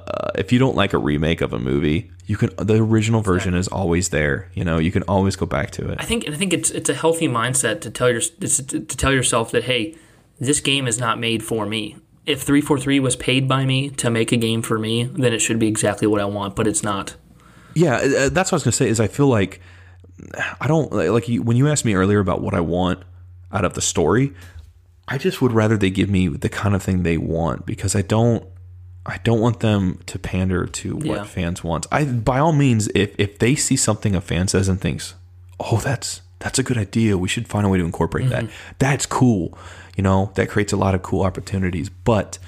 uh, 0.05 0.31
if 0.35 0.51
you 0.51 0.59
don't 0.59 0.75
like 0.75 0.93
a 0.93 0.97
remake 0.99 1.41
of 1.41 1.53
a 1.53 1.57
movie, 1.57 2.11
you 2.27 2.37
can. 2.37 2.51
The 2.57 2.75
original 2.75 3.21
version 3.21 3.55
is 3.55 3.67
always 3.67 4.09
there. 4.09 4.51
You 4.53 4.63
know, 4.63 4.77
you 4.77 4.91
can 4.91 5.01
always 5.03 5.35
go 5.35 5.47
back 5.47 5.71
to 5.71 5.89
it. 5.89 5.97
I 5.99 6.05
think 6.05 6.29
I 6.29 6.35
think 6.35 6.53
it's 6.53 6.69
it's 6.69 6.87
a 6.87 6.93
healthy 6.93 7.27
mindset 7.27 7.81
to 7.81 7.89
tell 7.89 8.11
your 8.11 8.21
to, 8.21 8.47
to 8.63 8.79
tell 8.85 9.11
yourself 9.11 9.49
that 9.49 9.63
hey, 9.63 9.95
this 10.39 10.59
game 10.59 10.87
is 10.87 10.99
not 10.99 11.19
made 11.19 11.43
for 11.43 11.65
me. 11.65 11.97
If 12.29 12.41
343 12.43 12.99
was 12.99 13.15
paid 13.15 13.47
by 13.47 13.65
me 13.65 13.89
to 13.91 14.09
make 14.09 14.31
a 14.31 14.37
game 14.37 14.61
for 14.61 14.77
me, 14.77 15.03
then 15.05 15.33
it 15.33 15.39
should 15.39 15.57
be 15.59 15.67
exactly 15.67 16.07
what 16.07 16.21
I 16.21 16.25
want, 16.25 16.55
but 16.55 16.67
it's 16.67 16.83
not. 16.83 17.15
Yeah, 17.75 17.95
uh, 17.95 18.29
that's 18.29 18.51
what 18.51 18.53
I 18.53 18.57
was 18.57 18.63
gonna 18.63 18.71
say. 18.73 18.87
Is 18.89 18.99
I 18.99 19.07
feel 19.07 19.27
like 19.27 19.59
I 20.61 20.67
don't 20.67 20.91
like 20.91 21.27
you, 21.27 21.41
when 21.41 21.57
you 21.57 21.67
asked 21.67 21.85
me 21.85 21.93
earlier 21.95 22.19
about 22.19 22.41
what 22.41 22.53
I 22.53 22.59
want 22.61 23.03
out 23.51 23.65
of 23.65 23.73
the 23.73 23.81
story. 23.81 24.33
I 25.07 25.17
just 25.17 25.41
would 25.41 25.53
rather 25.53 25.75
they 25.75 25.89
give 25.89 26.07
me 26.09 26.27
the 26.27 26.49
kind 26.49 26.75
of 26.75 26.83
thing 26.83 27.01
they 27.03 27.17
want 27.17 27.65
because 27.65 27.95
I 27.95 28.01
don't. 28.03 28.45
I 29.05 29.17
don't 29.23 29.39
want 29.39 29.61
them 29.61 29.99
to 30.05 30.19
pander 30.19 30.67
to 30.67 30.95
what 30.97 31.05
Yeah. 31.05 31.23
fans 31.23 31.63
want. 31.63 31.87
I 31.91 32.03
by 32.05 32.37
all 32.37 32.51
means, 32.51 32.89
if 32.93 33.15
if 33.17 33.39
they 33.39 33.55
see 33.55 33.75
something 33.75 34.13
a 34.13 34.21
fan 34.21 34.47
says 34.47 34.67
and 34.67 34.79
thinks, 34.79 35.15
"Oh, 35.59 35.77
that's 35.77 36.21
that's 36.37 36.59
a 36.59 36.63
good 36.63 36.77
idea. 36.77 37.17
We 37.17 37.27
should 37.27 37.47
find 37.47 37.65
a 37.65 37.69
way 37.69 37.79
to 37.79 37.85
incorporate 37.85 38.29
that." 38.29 38.45
That's 38.77 39.07
cool. 39.07 39.57
You 39.95 40.03
know, 40.03 40.31
that 40.35 40.49
creates 40.49 40.73
a 40.73 40.77
lot 40.77 40.95
of 40.95 41.01
cool 41.03 41.23
opportunities. 41.23 41.89
But 41.89 42.39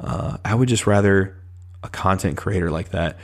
uh, 0.00 0.38
I 0.44 0.54
would 0.54 0.68
just 0.68 0.86
rather 0.86 1.36
a 1.82 1.88
content 1.88 2.36
creator 2.36 2.70
like 2.70 2.90
that 2.90 3.18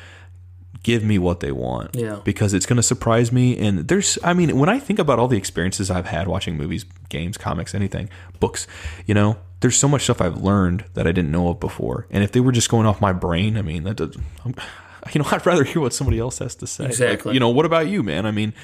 give 0.83 1.05
me 1.05 1.19
what 1.19 1.41
they 1.41 1.53
want. 1.53 1.95
Yeah. 1.95 2.21
Because 2.25 2.55
it's 2.55 2.67
going 2.67 2.77
to 2.77 2.83
surprise 2.83 3.33
me. 3.33 3.59
And 3.59 3.89
there's, 3.89 4.19
I 4.23 4.33
mean, 4.33 4.59
when 4.59 4.69
I 4.69 4.79
think 4.79 4.99
about 4.99 5.19
all 5.19 5.29
the 5.29 5.37
experiences 5.37 5.91
I've 5.91 6.07
had 6.07 6.29
watching 6.29 6.57
movies, 6.57 6.85
games, 7.09 7.37
comics, 7.37 7.75
anything, 7.75 8.09
books, 8.41 8.67
you 9.07 9.15
know, 9.15 9.37
there's 9.61 9.77
so 9.77 9.89
much 9.89 10.05
stuff 10.05 10.21
I've 10.21 10.39
learned 10.39 10.85
that 10.95 11.07
I 11.07 11.13
didn't 11.13 11.33
know 11.33 11.49
of 11.49 11.61
before. 11.61 12.07
And 12.11 12.23
if 12.23 12.33
they 12.33 12.41
were 12.41 12.53
just 12.53 12.69
going 12.69 12.87
off 12.87 13.01
my 13.01 13.13
brain, 13.13 13.57
I 13.57 13.63
mean, 13.63 13.85
that 13.85 13.97
does, 13.97 14.17
I'm, 14.45 14.55
you 15.13 15.21
know, 15.21 15.29
I'd 15.31 15.45
rather 15.45 15.65
hear 15.65 15.83
what 15.83 15.93
somebody 15.93 16.19
else 16.19 16.39
has 16.39 16.55
to 16.57 16.67
say. 16.67 16.85
Like, 16.85 16.93
Exactly. 16.93 17.35
you 17.35 17.41
know, 17.41 17.51
what 17.51 17.67
about 17.67 17.89
you, 17.89 18.03
man? 18.03 18.25
I 18.25 18.31
mean, 18.31 18.55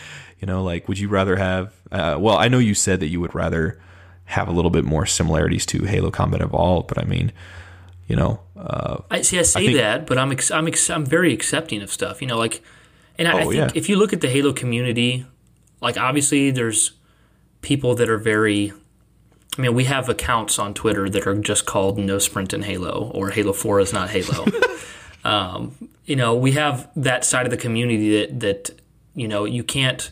you 0.40 0.46
know, 0.46 0.62
like, 0.62 0.88
would 0.88 0.98
you 0.98 1.08
rather 1.08 1.36
have, 1.36 1.74
uh, 1.90 2.16
well, 2.18 2.36
I 2.36 2.48
know 2.48 2.58
you 2.58 2.74
said 2.74 3.00
that 3.00 3.08
you 3.08 3.20
would 3.20 3.34
rather 3.34 3.80
have 4.26 4.48
a 4.48 4.52
little 4.52 4.70
bit 4.70 4.84
more 4.84 5.06
similarities 5.06 5.66
to 5.66 5.84
Halo 5.84 6.10
Combat 6.10 6.40
Evolved. 6.40 6.88
But 6.88 6.98
I 6.98 7.04
mean, 7.04 7.32
you 8.08 8.16
know, 8.16 8.40
uh, 8.56 8.98
I 9.10 9.22
see. 9.22 9.38
I 9.38 9.42
say 9.42 9.66
think- 9.66 9.78
that, 9.78 10.06
but 10.06 10.18
I'm 10.18 10.32
ex- 10.32 10.50
I'm 10.50 10.66
ex- 10.66 10.90
I'm 10.90 11.04
very 11.06 11.32
accepting 11.32 11.82
of 11.82 11.90
stuff. 11.90 12.20
You 12.22 12.28
know, 12.28 12.38
like, 12.38 12.62
and 13.18 13.28
I, 13.28 13.32
I 13.32 13.34
Oh, 13.44 13.50
think 13.50 13.54
yeah. 13.54 13.70
if 13.74 13.88
you 13.88 13.96
look 13.96 14.12
at 14.12 14.20
the 14.20 14.28
Halo 14.28 14.52
community, 14.52 15.26
like 15.80 15.96
obviously 15.98 16.50
there's 16.50 16.92
people 17.62 17.94
that 17.96 18.08
are 18.08 18.18
very. 18.18 18.72
I 19.56 19.62
mean, 19.62 19.74
we 19.74 19.84
have 19.84 20.08
accounts 20.08 20.58
on 20.58 20.74
Twitter 20.74 21.08
that 21.08 21.26
are 21.26 21.34
just 21.36 21.64
called 21.64 21.96
"No 21.98 22.18
Sprint 22.18 22.52
in 22.52 22.62
Halo" 22.62 23.10
or 23.14 23.30
"Halo 23.30 23.52
Four 23.52 23.78
is 23.80 23.92
not 23.92 24.10
Halo." 24.10 24.46
um, 25.24 25.76
you 26.06 26.16
know, 26.16 26.34
we 26.34 26.52
have 26.52 26.88
that 26.96 27.24
side 27.24 27.46
of 27.46 27.50
the 27.50 27.56
community 27.56 28.18
that 28.20 28.40
that 28.40 28.80
you 29.14 29.28
know 29.28 29.44
you 29.44 29.62
can't. 29.64 30.10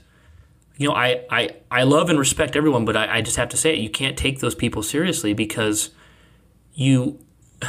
You 0.82 0.88
know, 0.88 0.94
I, 0.94 1.24
I, 1.30 1.50
I 1.70 1.82
love 1.84 2.10
and 2.10 2.18
respect 2.18 2.56
everyone, 2.56 2.84
but 2.84 2.96
I, 2.96 3.18
I 3.18 3.20
just 3.22 3.36
have 3.36 3.48
to 3.50 3.56
say 3.56 3.72
it. 3.74 3.78
You 3.78 3.88
can't 3.88 4.16
take 4.16 4.40
those 4.40 4.54
people 4.54 4.82
seriously 4.82 5.32
because 5.32 5.90
you 6.74 7.24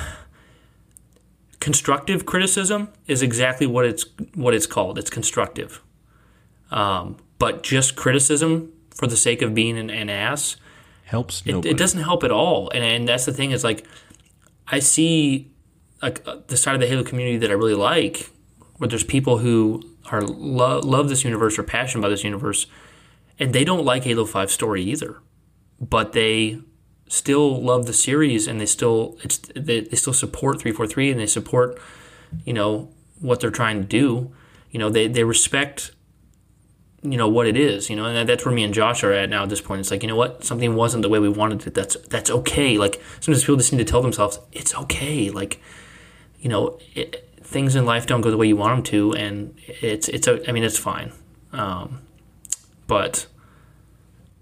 constructive 1.60 2.26
criticism 2.26 2.90
is 3.08 3.22
exactly 3.22 3.68
what 3.68 3.86
it's 3.86 4.06
what 4.34 4.54
it's 4.54 4.66
called. 4.66 4.98
It's 4.98 5.10
constructive. 5.10 5.82
Um, 6.72 7.18
but 7.38 7.62
just 7.62 7.96
criticism 7.96 8.74
for 8.90 9.06
the 9.06 9.18
sake 9.18 9.42
of 9.42 9.54
being 9.54 9.78
an, 9.78 9.90
an 9.90 10.10
ass, 10.10 10.56
helps 11.06 11.44
it, 11.46 11.66
it 11.66 11.78
doesn't 11.78 12.02
help 12.02 12.24
at 12.24 12.32
all. 12.32 12.70
And, 12.72 12.84
and 12.84 13.08
that's 13.08 13.26
the 13.26 13.34
thing 13.34 13.52
is 13.52 13.64
like, 13.64 13.86
I 14.68 14.80
see 14.80 15.52
like 16.02 16.28
uh, 16.28 16.38
the 16.48 16.58
side 16.58 16.74
of 16.74 16.82
the 16.82 16.88
Halo 16.88 17.04
community 17.04 17.38
that 17.38 17.52
I 17.52 17.54
really 17.54 17.76
like, 17.76 18.30
where 18.78 18.88
there's 18.88 19.04
people 19.04 19.38
who 19.38 19.84
are 20.12 20.22
lo- 20.22 20.80
love 20.80 21.10
this 21.10 21.24
universe 21.24 21.60
or 21.60 21.64
passionate 21.64 22.02
about 22.02 22.10
this 22.10 22.24
universe, 22.24 22.66
and 23.40 23.54
they 23.54 23.64
don't 23.64 23.86
like 23.86 24.04
Halo 24.04 24.26
Five 24.26 24.52
story 24.52 24.84
either, 24.84 25.20
but 25.80 26.14
they 26.14 26.60
still 27.08 27.62
love 27.62 27.86
the 27.86 27.94
series 27.94 28.48
and 28.48 28.60
they 28.60 28.66
still 28.66 29.18
it's 29.24 29.38
they, 29.56 29.82
they 29.82 29.96
still 29.96 30.14
support 30.14 30.60
343 30.60 31.12
and 31.12 31.20
they 31.20 31.28
support 31.28 31.80
you 32.46 32.54
know 32.54 32.90
what 33.20 33.40
they're 33.40 33.52
trying 33.52 33.82
to 33.82 33.88
do. 33.88 34.32
You 34.72 34.80
know 34.80 34.90
they, 34.90 35.08
they 35.08 35.24
respect 35.24 35.92
you 37.04 37.18
know 37.18 37.28
what 37.28 37.46
it 37.46 37.58
is 37.58 37.90
you 37.90 37.96
know 37.98 38.06
and 38.06 38.30
that's 38.30 38.46
where 38.46 38.56
me 38.56 38.64
and 38.64 38.74
josh 38.74 39.04
are 39.04 39.12
at 39.12 39.30
now 39.30 39.44
at 39.44 39.50
this 39.50 39.62
point. 39.62 39.80
It's 39.82 39.92
like 39.92 40.02
you 40.04 40.08
know 40.08 40.16
what? 40.16 40.44
Something 40.44 40.76
wasn't 40.76 41.02
the 41.04 41.10
way 41.10 41.20
we 41.20 41.30
wanted 41.30 41.66
it. 41.68 41.74
That's 41.74 41.96
that's 42.08 42.30
okay. 42.30 42.78
Like 42.78 43.02
sometimes 43.20 43.44
people 43.44 43.58
just 43.58 43.72
need 43.74 43.80
to 43.80 43.86
tell 43.86 44.02
themselves 44.02 44.40
it's 44.52 44.74
okay. 44.76 45.30
Like 45.30 45.62
you 46.40 46.50
know 46.50 46.80
it, 46.96 47.30
things 47.44 47.76
in 47.76 47.86
life 47.86 48.06
don't 48.08 48.22
go 48.22 48.32
the 48.32 48.38
way 48.38 48.48
you 48.48 48.56
want 48.56 48.76
them 48.78 48.84
to 48.84 49.14
and 49.14 49.54
it's 49.68 50.08
it's 50.08 50.28
a- 50.28 50.48
i 50.50 50.52
mean 50.52 50.64
it's 50.64 50.78
fine. 50.80 51.12
Um, 51.52 52.00
but 52.88 53.28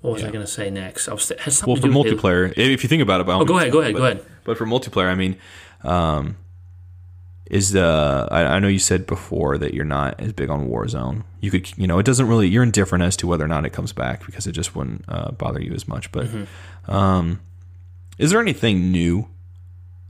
what 0.02 0.14
was 0.14 0.24
i 0.24 0.32
going 0.32 0.44
to 0.46 0.52
say 0.52 0.70
next 0.70 1.08
I 1.08 1.14
was, 1.14 1.32
has 1.40 1.64
well, 1.66 1.76
for 1.76 1.84
with 1.88 1.92
Halo. 1.94 2.04
multiplayer, 2.04 2.54
if 2.58 2.84
you 2.84 2.90
think 2.90 3.02
about 3.04 3.22
it, 3.22 3.28
oh 3.30 3.46
go 3.46 3.58
ahead 3.58 3.72
go 3.72 3.80
ahead 3.82 3.94
but, 3.94 4.00
go 4.00 4.06
ahead 4.06 4.26
But 4.44 4.58
for 4.58 4.66
multiplayer, 4.66 5.08
I 5.10 5.16
mean, 5.16 5.38
um, 5.84 6.38
is 7.46 7.72
the 7.72 8.28
I, 8.32 8.56
I 8.56 8.60
know 8.60 8.68
you 8.68 8.80
said 8.80 9.06
before 9.06 9.58
that 9.58 9.74
you're 9.74 9.86
not 9.86 10.20
as 10.20 10.32
big 10.34 10.50
on 10.50 10.70
Warzone. 10.70 11.24
You 11.42 11.52
could, 11.52 11.78
you 11.78 11.86
know, 11.86 12.00
it 12.00 12.06
doesn't 12.06 12.28
really. 12.28 12.48
You're 12.48 12.64
indifferent 12.64 13.04
as 13.04 13.16
to 13.18 13.28
whether 13.28 13.44
or 13.44 13.48
not 13.50 13.66
it 13.66 13.72
comes 13.74 13.92
back 13.94 14.26
because 14.26 14.48
it 14.48 14.54
just 14.54 14.74
wouldn't 14.76 15.04
uh, 15.08 15.32
bother 15.32 15.62
you 15.62 15.74
as 15.74 15.88
much. 15.88 16.12
But 16.12 16.28
Mm-hmm. 16.28 16.92
um, 16.92 17.42
is 18.18 18.32
there 18.32 18.40
anything 18.40 18.92
new 18.92 19.28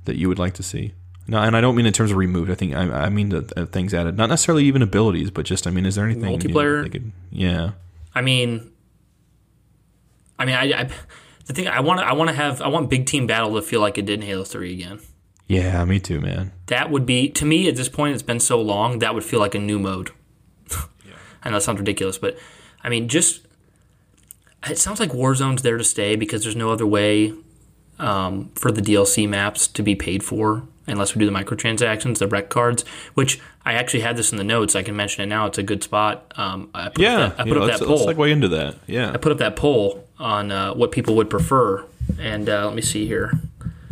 that 0.06 0.18
you 0.18 0.28
would 0.30 0.38
like 0.40 0.54
to 0.56 0.64
see? 0.64 0.94
No, 1.28 1.40
and 1.40 1.56
I 1.58 1.62
don't 1.62 1.76
mean 1.76 1.86
in 1.86 1.94
terms 1.94 2.12
of 2.12 2.18
removed. 2.18 2.52
I 2.52 2.56
think 2.56 2.76
I, 2.76 3.06
I 3.06 3.10
mean 3.10 3.30
the, 3.30 3.52
uh, 3.58 3.66
things 3.66 3.94
added, 3.94 4.18
not 4.18 4.30
necessarily 4.30 4.66
even 4.66 4.82
abilities, 4.82 5.32
but 5.32 5.46
just 5.46 5.66
I 5.68 5.72
mean, 5.72 5.86
is 5.86 5.96
there 5.96 6.06
anything 6.06 6.24
Multiplayer? 6.40 6.84
they 6.84 6.90
could- 6.90 7.12
yeah, 7.32 7.72
I 8.14 8.22
mean, 8.22 8.72
I 10.38 10.46
mean, 10.46 10.56
I, 10.56 10.82
I 10.82 10.90
the 11.46 11.54
thing 11.54 11.68
I 11.68 11.80
want 11.80 12.00
to 12.00 12.06
I 12.06 12.14
want 12.14 12.30
to 12.30 12.36
have 12.36 12.62
I 12.62 12.68
want 12.68 12.90
big 12.90 13.06
team 13.06 13.28
battle 13.28 13.56
to 13.56 13.62
feel 13.62 13.82
like 13.82 13.98
it 13.98 14.06
did 14.06 14.22
in 14.22 14.28
Halo 14.28 14.44
Three 14.44 14.74
again. 14.74 15.00
yeah, 15.48 15.84
me 15.86 16.00
too, 16.00 16.20
man. 16.20 16.52
That 16.68 16.90
would 16.92 17.06
be 17.06 17.30
to 17.30 17.46
me 17.46 17.68
at 17.68 17.76
this 17.76 17.90
point. 17.90 18.14
It's 18.14 18.24
been 18.24 18.40
so 18.40 18.62
long 18.62 19.00
that 19.00 19.14
would 19.14 19.24
feel 19.24 19.40
like 19.40 19.56
a 19.56 19.60
new 19.60 19.80
mode. 19.80 20.12
yeah. 20.72 21.14
I 21.44 21.50
know 21.50 21.58
that 21.58 21.62
sounds 21.62 21.80
ridiculous, 21.80 22.18
but 22.18 22.38
I 22.84 22.90
mean, 22.90 23.08
just 23.08 23.46
it 24.68 24.78
sounds 24.78 25.00
like 25.00 25.12
Warzone's 25.12 25.62
there 25.62 25.78
to 25.78 25.84
stay 25.84 26.16
because 26.16 26.44
there's 26.44 26.56
no 26.56 26.72
other 26.72 26.86
way 26.86 27.34
um, 28.00 28.52
for 28.56 28.72
the 28.72 28.82
DLC 28.82 29.28
maps 29.28 29.68
to 29.68 29.84
be 29.84 29.96
paid 29.96 30.24
for 30.24 30.64
unless 30.88 31.16
we 31.16 31.20
do 31.20 31.26
the 31.26 31.32
microtransactions, 31.38 32.18
the 32.18 32.28
rec 32.28 32.50
cards. 32.50 32.84
Which 33.14 33.40
I 33.66 33.74
actually 33.74 34.02
had 34.02 34.18
this 34.18 34.32
in 34.32 34.38
the 34.38 34.44
notes. 34.44 34.76
I 34.76 34.84
can 34.84 34.96
mention 34.96 35.24
it 35.24 35.28
now. 35.28 35.46
It's 35.46 35.58
a 35.58 35.64
good 35.64 35.84
spot. 35.84 36.34
Um, 36.36 36.70
I 36.74 36.90
put 36.90 37.00
Yeah, 37.00 37.18
up 37.20 37.38
that, 37.38 37.42
I 37.42 37.46
yeah, 37.46 37.54
put 37.54 37.58
up 37.62 37.68
let's, 37.68 37.80
that 37.80 37.90
let's 37.90 38.04
poll. 38.06 38.14
segue 38.14 38.32
into 38.32 38.48
that. 38.50 38.76
Yeah, 38.88 39.12
I 39.12 39.18
put 39.18 39.32
up 39.32 39.38
that 39.40 39.56
poll 39.56 40.08
on 40.20 40.52
uh, 40.52 40.74
what 40.74 40.92
people 40.92 41.16
would 41.16 41.30
prefer, 41.30 41.86
and 42.20 42.48
uh, 42.50 42.66
let 42.66 42.76
me 42.76 42.82
see 42.82 43.06
here. 43.08 43.34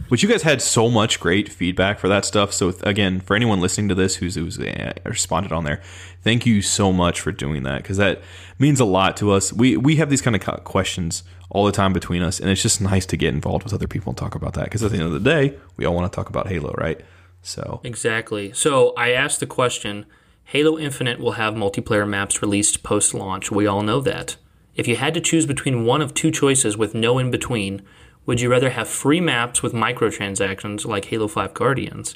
Which 0.09 0.23
you 0.23 0.29
guys 0.29 0.41
had 0.41 0.61
so 0.61 0.89
much 0.89 1.19
great 1.19 1.49
feedback 1.49 1.99
for 1.99 2.07
that 2.07 2.25
stuff. 2.25 2.51
So 2.51 2.73
again, 2.81 3.19
for 3.19 3.35
anyone 3.35 3.61
listening 3.61 3.89
to 3.89 3.95
this 3.95 4.15
who's 4.17 4.35
who's 4.35 4.59
uh, 4.59 4.93
responded 5.05 5.51
on 5.51 5.63
there, 5.63 5.81
thank 6.23 6.45
you 6.45 6.61
so 6.61 6.91
much 6.91 7.21
for 7.21 7.31
doing 7.31 7.63
that 7.63 7.83
because 7.83 7.97
that 7.97 8.21
means 8.57 8.79
a 8.79 8.85
lot 8.85 9.15
to 9.17 9.31
us. 9.31 9.53
We 9.53 9.77
we 9.77 9.95
have 9.97 10.09
these 10.09 10.21
kind 10.21 10.35
of 10.35 10.63
questions 10.63 11.23
all 11.49 11.65
the 11.65 11.71
time 11.71 11.93
between 11.93 12.21
us, 12.21 12.39
and 12.39 12.49
it's 12.49 12.61
just 12.61 12.81
nice 12.93 13.05
to 13.07 13.17
get 13.17 13.33
involved 13.33 13.63
with 13.63 13.73
other 13.73 13.87
people 13.87 14.11
and 14.11 14.17
talk 14.17 14.35
about 14.35 14.53
that. 14.53 14.65
Because 14.65 14.83
at 14.83 14.91
the 14.91 14.97
end 14.97 15.05
of 15.05 15.11
the 15.13 15.19
day, 15.19 15.57
we 15.77 15.85
all 15.85 15.95
want 15.95 16.11
to 16.11 16.15
talk 16.15 16.29
about 16.29 16.47
Halo, 16.47 16.73
right? 16.77 16.99
So 17.41 17.79
Exactly. 17.83 18.51
So 18.53 18.93
I 18.97 19.11
asked 19.11 19.39
the 19.39 19.45
question 19.45 20.05
Halo 20.45 20.77
Infinite 20.77 21.19
will 21.19 21.33
have 21.33 21.53
multiplayer 21.53 22.07
maps 22.07 22.41
released 22.41 22.83
post 22.83 23.13
launch. 23.13 23.51
We 23.51 23.67
all 23.67 23.83
know 23.83 24.01
that. 24.01 24.35
If 24.75 24.87
you 24.87 24.95
had 24.95 25.13
to 25.13 25.21
choose 25.21 25.45
between 25.45 25.85
one 25.85 26.01
of 26.01 26.13
two 26.13 26.31
choices 26.31 26.77
with 26.77 26.95
no 26.95 27.19
in 27.19 27.31
between, 27.31 27.81
would 28.29 28.39
you 28.39 28.47
rather 28.47 28.69
have 28.69 28.87
free 28.87 29.19
maps 29.19 29.63
with 29.63 29.73
microtransactions 29.73 30.85
like 30.85 31.05
Halo 31.05 31.27
5 31.27 31.51
Guardians, 31.55 32.15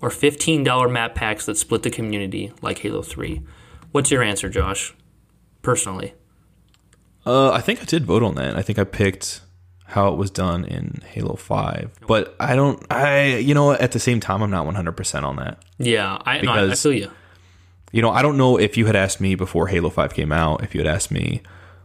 or 0.00 0.08
$15 0.08 0.90
map 0.90 1.14
packs 1.14 1.46
that 1.46 1.56
split 1.56 1.84
the 1.84 1.90
community 1.90 2.52
like 2.62 2.78
Halo 2.78 3.00
3? 3.00 3.40
What's 3.92 4.10
your 4.10 4.24
answer, 4.24 4.48
Josh? 4.48 4.92
Personally. 5.62 6.14
uh, 7.24 7.52
I 7.52 7.60
think 7.60 7.80
I 7.80 7.84
did 7.84 8.04
vote 8.04 8.24
on 8.24 8.34
that. 8.34 8.56
I 8.56 8.62
think 8.62 8.76
I 8.80 8.82
picked 8.82 9.42
how 9.84 10.12
it 10.12 10.16
was 10.16 10.32
done 10.32 10.64
in 10.64 11.00
Halo 11.06 11.36
Five, 11.36 11.92
but 12.08 12.34
I 12.40 12.56
don't. 12.56 12.84
I 12.90 13.36
you 13.36 13.54
know 13.54 13.70
at 13.70 13.92
the 13.92 14.00
same 14.00 14.18
time 14.18 14.42
I'm 14.42 14.50
not 14.50 14.64
100 14.64 14.92
percent 14.92 15.24
on 15.24 15.36
that. 15.36 15.62
Yeah, 15.78 16.18
I, 16.26 16.40
no, 16.40 16.50
I, 16.50 16.70
I 16.72 16.74
feel 16.74 16.92
you. 16.92 17.10
you 17.92 18.02
know, 18.02 18.10
I 18.10 18.22
don't 18.22 18.36
know 18.36 18.58
if 18.58 18.76
you 18.76 18.86
had 18.86 18.96
asked 18.96 19.20
me 19.20 19.36
before 19.36 19.68
Halo 19.68 19.90
5 19.90 20.12
came 20.12 20.32
out, 20.32 20.64
if 20.64 20.74
you 20.74 20.80
had 20.80 20.88
asked 20.88 21.12
me 21.12 21.42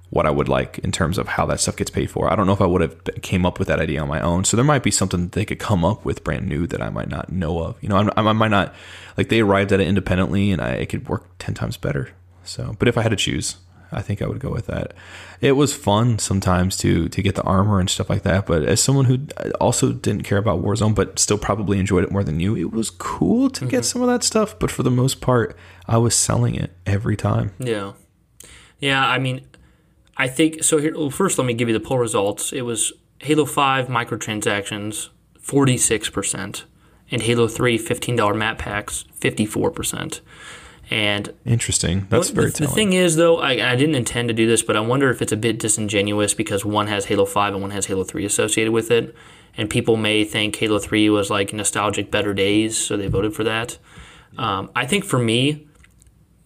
what 0.09 0.25
I 0.25 0.29
would 0.29 0.47
like 0.47 0.79
in 0.79 0.91
terms 0.91 1.17
of 1.17 1.27
how 1.27 1.45
that 1.47 1.59
stuff 1.59 1.75
gets 1.75 1.91
paid 1.91 2.09
for. 2.09 2.31
I 2.31 2.35
don't 2.35 2.47
know 2.47 2.53
if 2.53 2.61
I 2.61 2.65
would 2.65 2.81
have 2.81 3.03
came 3.21 3.45
up 3.45 3.59
with 3.59 3.67
that 3.67 3.79
idea 3.79 4.01
on 4.01 4.07
my 4.07 4.21
own. 4.21 4.45
So 4.45 4.55
there 4.55 4.63
might 4.63 4.83
be 4.83 4.91
something 4.91 5.23
that 5.23 5.31
they 5.33 5.45
could 5.45 5.59
come 5.59 5.83
up 5.83 6.05
with 6.05 6.23
brand 6.23 6.47
new 6.47 6.65
that 6.67 6.81
I 6.81 6.89
might 6.89 7.09
not 7.09 7.31
know 7.31 7.61
of. 7.61 7.81
You 7.81 7.89
know, 7.89 7.97
I'm, 7.97 8.27
I 8.27 8.33
might 8.33 8.51
not 8.51 8.73
like 9.17 9.29
they 9.29 9.41
arrived 9.41 9.71
at 9.73 9.81
it 9.81 9.87
independently 9.87 10.51
and 10.51 10.61
I 10.61 10.71
it 10.71 10.87
could 10.87 11.09
work 11.09 11.25
10 11.39 11.55
times 11.55 11.77
better. 11.77 12.11
So, 12.43 12.75
but 12.79 12.87
if 12.87 12.97
I 12.97 13.01
had 13.01 13.09
to 13.09 13.17
choose, 13.17 13.57
I 13.91 14.01
think 14.01 14.21
I 14.21 14.27
would 14.27 14.39
go 14.39 14.51
with 14.51 14.67
that. 14.67 14.93
It 15.41 15.53
was 15.53 15.75
fun 15.75 16.19
sometimes 16.19 16.77
to 16.77 17.09
to 17.09 17.21
get 17.21 17.35
the 17.35 17.43
armor 17.43 17.79
and 17.79 17.89
stuff 17.89 18.09
like 18.09 18.23
that, 18.23 18.45
but 18.45 18.63
as 18.63 18.81
someone 18.81 19.05
who 19.05 19.19
also 19.59 19.93
didn't 19.93 20.23
care 20.23 20.37
about 20.37 20.61
Warzone 20.61 20.95
but 20.95 21.19
still 21.19 21.37
probably 21.37 21.79
enjoyed 21.79 22.03
it 22.03 22.11
more 22.11 22.23
than 22.23 22.39
you, 22.39 22.55
it 22.55 22.71
was 22.71 22.89
cool 22.89 23.49
to 23.51 23.65
get 23.65 23.77
mm-hmm. 23.77 23.83
some 23.83 24.01
of 24.01 24.07
that 24.07 24.23
stuff, 24.23 24.57
but 24.59 24.71
for 24.71 24.83
the 24.83 24.91
most 24.91 25.21
part, 25.21 25.55
I 25.85 25.97
was 25.97 26.15
selling 26.15 26.55
it 26.55 26.71
every 26.85 27.15
time. 27.15 27.53
Yeah. 27.59 27.93
Yeah, 28.79 29.07
I 29.07 29.17
mean, 29.17 29.41
I 30.17 30.27
think 30.27 30.63
so. 30.63 30.77
Here, 30.79 30.93
well, 30.97 31.09
first, 31.09 31.37
let 31.37 31.45
me 31.45 31.53
give 31.53 31.67
you 31.67 31.73
the 31.73 31.79
poll 31.79 31.99
results. 31.99 32.51
It 32.51 32.61
was 32.63 32.91
Halo 33.19 33.45
5 33.45 33.87
microtransactions, 33.87 35.09
46%, 35.41 36.63
and 37.11 37.21
Halo 37.21 37.47
3 37.47 37.77
$15 37.79 38.37
map 38.37 38.57
packs, 38.57 39.05
54%. 39.19 40.21
And 40.89 41.33
Interesting. 41.45 42.07
That's 42.09 42.29
what- 42.29 42.35
very 42.35 42.49
the, 42.51 42.59
the 42.61 42.67
thing 42.67 42.93
is, 42.93 43.17
though, 43.17 43.37
I, 43.39 43.71
I 43.71 43.75
didn't 43.75 43.95
intend 43.95 44.29
to 44.29 44.33
do 44.33 44.47
this, 44.47 44.63
but 44.63 44.77
I 44.77 44.79
wonder 44.79 45.09
if 45.09 45.21
it's 45.21 45.33
a 45.33 45.37
bit 45.37 45.59
disingenuous 45.59 46.33
because 46.33 46.63
one 46.63 46.87
has 46.87 47.05
Halo 47.05 47.25
5 47.25 47.53
and 47.53 47.61
one 47.61 47.71
has 47.71 47.87
Halo 47.87 48.03
3 48.03 48.23
associated 48.25 48.71
with 48.71 48.89
it. 48.89 49.13
And 49.57 49.69
people 49.69 49.97
may 49.97 50.23
think 50.23 50.55
Halo 50.55 50.79
3 50.79 51.09
was 51.09 51.29
like 51.29 51.51
nostalgic 51.51 52.09
better 52.09 52.33
days, 52.33 52.77
so 52.77 52.95
they 52.95 53.07
voted 53.07 53.33
for 53.35 53.43
that. 53.43 53.77
Um, 54.37 54.69
I 54.75 54.85
think 54.85 55.03
for 55.03 55.17
me, 55.19 55.66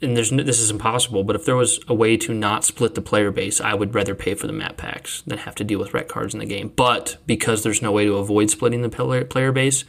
and 0.02 0.18
there's 0.18 0.32
this 0.32 0.60
is 0.60 0.72
impossible, 0.72 1.24
but 1.24 1.36
if 1.36 1.45
there 1.45 1.56
was 1.56 1.80
a 1.88 1.93
way 1.93 2.18
to 2.18 2.34
not 2.34 2.64
split 2.64 2.95
the 2.95 3.02
player 3.02 3.32
base, 3.32 3.62
I 3.62 3.74
would 3.74 3.93
rather 3.93 4.16
pay 4.16 4.34
for 4.34 4.47
the 4.47 4.54
map 4.54 4.78
packs 4.78 5.22
than 5.24 5.38
have 5.39 5.56
to 5.56 5.64
deal 5.64 5.80
with 5.80 5.93
rec 5.93 6.08
cards 6.08 6.34
in 6.34 6.39
the 6.39 6.45
game. 6.45 6.72
But 6.76 7.18
because 7.26 7.64
there's 7.64 7.82
no 7.82 7.91
way 7.91 8.06
to 8.06 8.16
avoid 8.16 8.49
splitting 8.49 8.82
the 8.82 8.89
player, 8.89 9.26
player 9.26 9.52
base, 9.52 9.84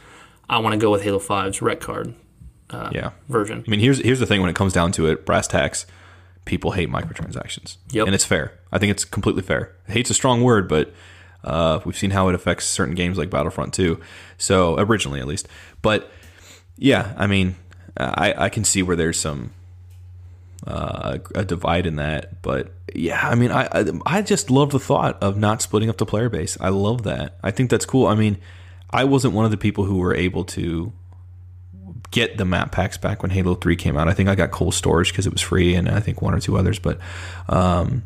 I 0.49 0.59
want 0.59 0.73
to 0.73 0.77
go 0.77 0.91
with 0.91 1.01
Halo 1.03 1.19
5's 1.19 1.61
rec 1.61 1.79
card 1.79 2.13
yeah. 2.91 3.11
version. 3.27 3.63
I 3.65 3.69
mean, 3.69 3.79
here's 3.79 3.99
here's 3.99 4.19
the 4.19 4.25
thing 4.25 4.41
when 4.41 4.49
it 4.49 4.55
comes 4.55 4.73
down 4.73 4.91
to 4.93 5.07
it, 5.07 5.25
brass 5.25 5.47
tacks, 5.47 5.85
people 6.45 6.71
hate 6.71 6.89
microtransactions. 6.89 7.77
Yep. 7.91 8.07
And 8.07 8.15
it's 8.15 8.25
fair. 8.25 8.59
I 8.71 8.79
think 8.79 8.91
it's 8.91 9.05
completely 9.05 9.41
fair. 9.41 9.75
Hate's 9.87 10.09
a 10.09 10.13
strong 10.13 10.43
word, 10.43 10.67
but 10.67 10.93
uh, 11.43 11.79
we've 11.85 11.97
seen 11.97 12.11
how 12.11 12.29
it 12.29 12.35
affects 12.35 12.65
certain 12.65 12.95
games 12.95 13.17
like 13.17 13.29
Battlefront 13.29 13.73
2. 13.73 13.99
So, 14.37 14.77
originally 14.79 15.19
at 15.19 15.27
least. 15.27 15.47
But 15.81 16.09
yeah, 16.77 17.13
I 17.17 17.27
mean, 17.27 17.55
I, 17.97 18.45
I 18.45 18.49
can 18.49 18.63
see 18.63 18.81
where 18.81 18.95
there's 18.95 19.19
some 19.19 19.51
uh, 20.65 21.19
a 21.35 21.43
divide 21.43 21.85
in 21.85 21.97
that. 21.97 22.41
But 22.41 22.71
yeah, 22.93 23.27
I 23.27 23.35
mean, 23.35 23.51
I, 23.51 23.67
I 23.71 23.85
I 24.05 24.21
just 24.21 24.49
love 24.49 24.71
the 24.71 24.79
thought 24.79 25.21
of 25.21 25.37
not 25.37 25.61
splitting 25.61 25.89
up 25.89 25.97
the 25.97 26.05
player 26.05 26.29
base. 26.29 26.57
I 26.59 26.69
love 26.69 27.03
that. 27.03 27.37
I 27.43 27.51
think 27.51 27.69
that's 27.69 27.85
cool. 27.85 28.07
I 28.07 28.15
mean, 28.15 28.37
I 28.89 29.03
wasn't 29.03 29.33
one 29.33 29.45
of 29.45 29.51
the 29.51 29.57
people 29.57 29.83
who 29.85 29.97
were 29.97 30.13
able 30.13 30.45
to 30.45 30.93
get 32.11 32.37
the 32.37 32.45
map 32.45 32.71
packs 32.71 32.95
back 32.97 33.23
when 33.23 33.31
Halo 33.31 33.55
3 33.55 33.75
came 33.75 33.97
out. 33.97 34.07
I 34.07 34.13
think 34.13 34.29
I 34.29 34.35
got 34.35 34.51
cold 34.51 34.75
storage 34.75 35.11
because 35.11 35.25
it 35.25 35.33
was 35.33 35.41
free 35.41 35.73
and 35.73 35.89
I 35.89 35.99
think 35.99 36.21
one 36.21 36.35
or 36.35 36.39
two 36.39 36.57
others. 36.57 36.77
But 36.77 36.99
um, 37.49 38.03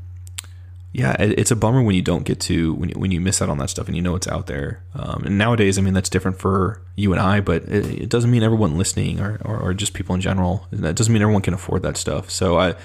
yeah, 0.94 1.16
it's 1.20 1.52
a 1.52 1.56
bummer 1.56 1.84
when 1.84 1.96
you 1.96 2.02
don't 2.02 2.24
get 2.24 2.40
to, 2.42 2.74
when 2.74 2.90
you, 2.90 2.96
when 2.96 3.12
you 3.12 3.22
miss 3.22 3.42
out 3.42 3.50
on 3.50 3.58
that 3.60 3.70
stuff 3.70 3.88
and 3.88 3.96
you 3.96 4.02
know 4.02 4.16
it's 4.16 4.28
out 4.28 4.48
there. 4.48 4.82
Um, 4.96 5.24
and 5.26 5.38
nowadays, 5.38 5.78
I 5.78 5.82
mean, 5.82 5.94
that's 5.94 6.10
different 6.10 6.40
for 6.40 6.82
you 6.96 7.12
and 7.12 7.22
I, 7.22 7.40
but 7.42 7.64
it, 7.64 7.86
it 8.04 8.10
doesn't 8.10 8.32
mean 8.32 8.42
everyone 8.42 8.78
listening 8.78 9.20
or, 9.20 9.40
or, 9.44 9.58
or 9.60 9.74
just 9.74 9.94
people 9.94 10.16
in 10.16 10.22
general. 10.22 10.66
That 10.72 10.96
doesn't 10.96 11.14
mean 11.14 11.22
everyone 11.22 11.44
can 11.44 11.54
afford 11.54 11.84
that 11.84 11.98
stuff. 11.98 12.32
So 12.32 12.58
I, 12.58 12.76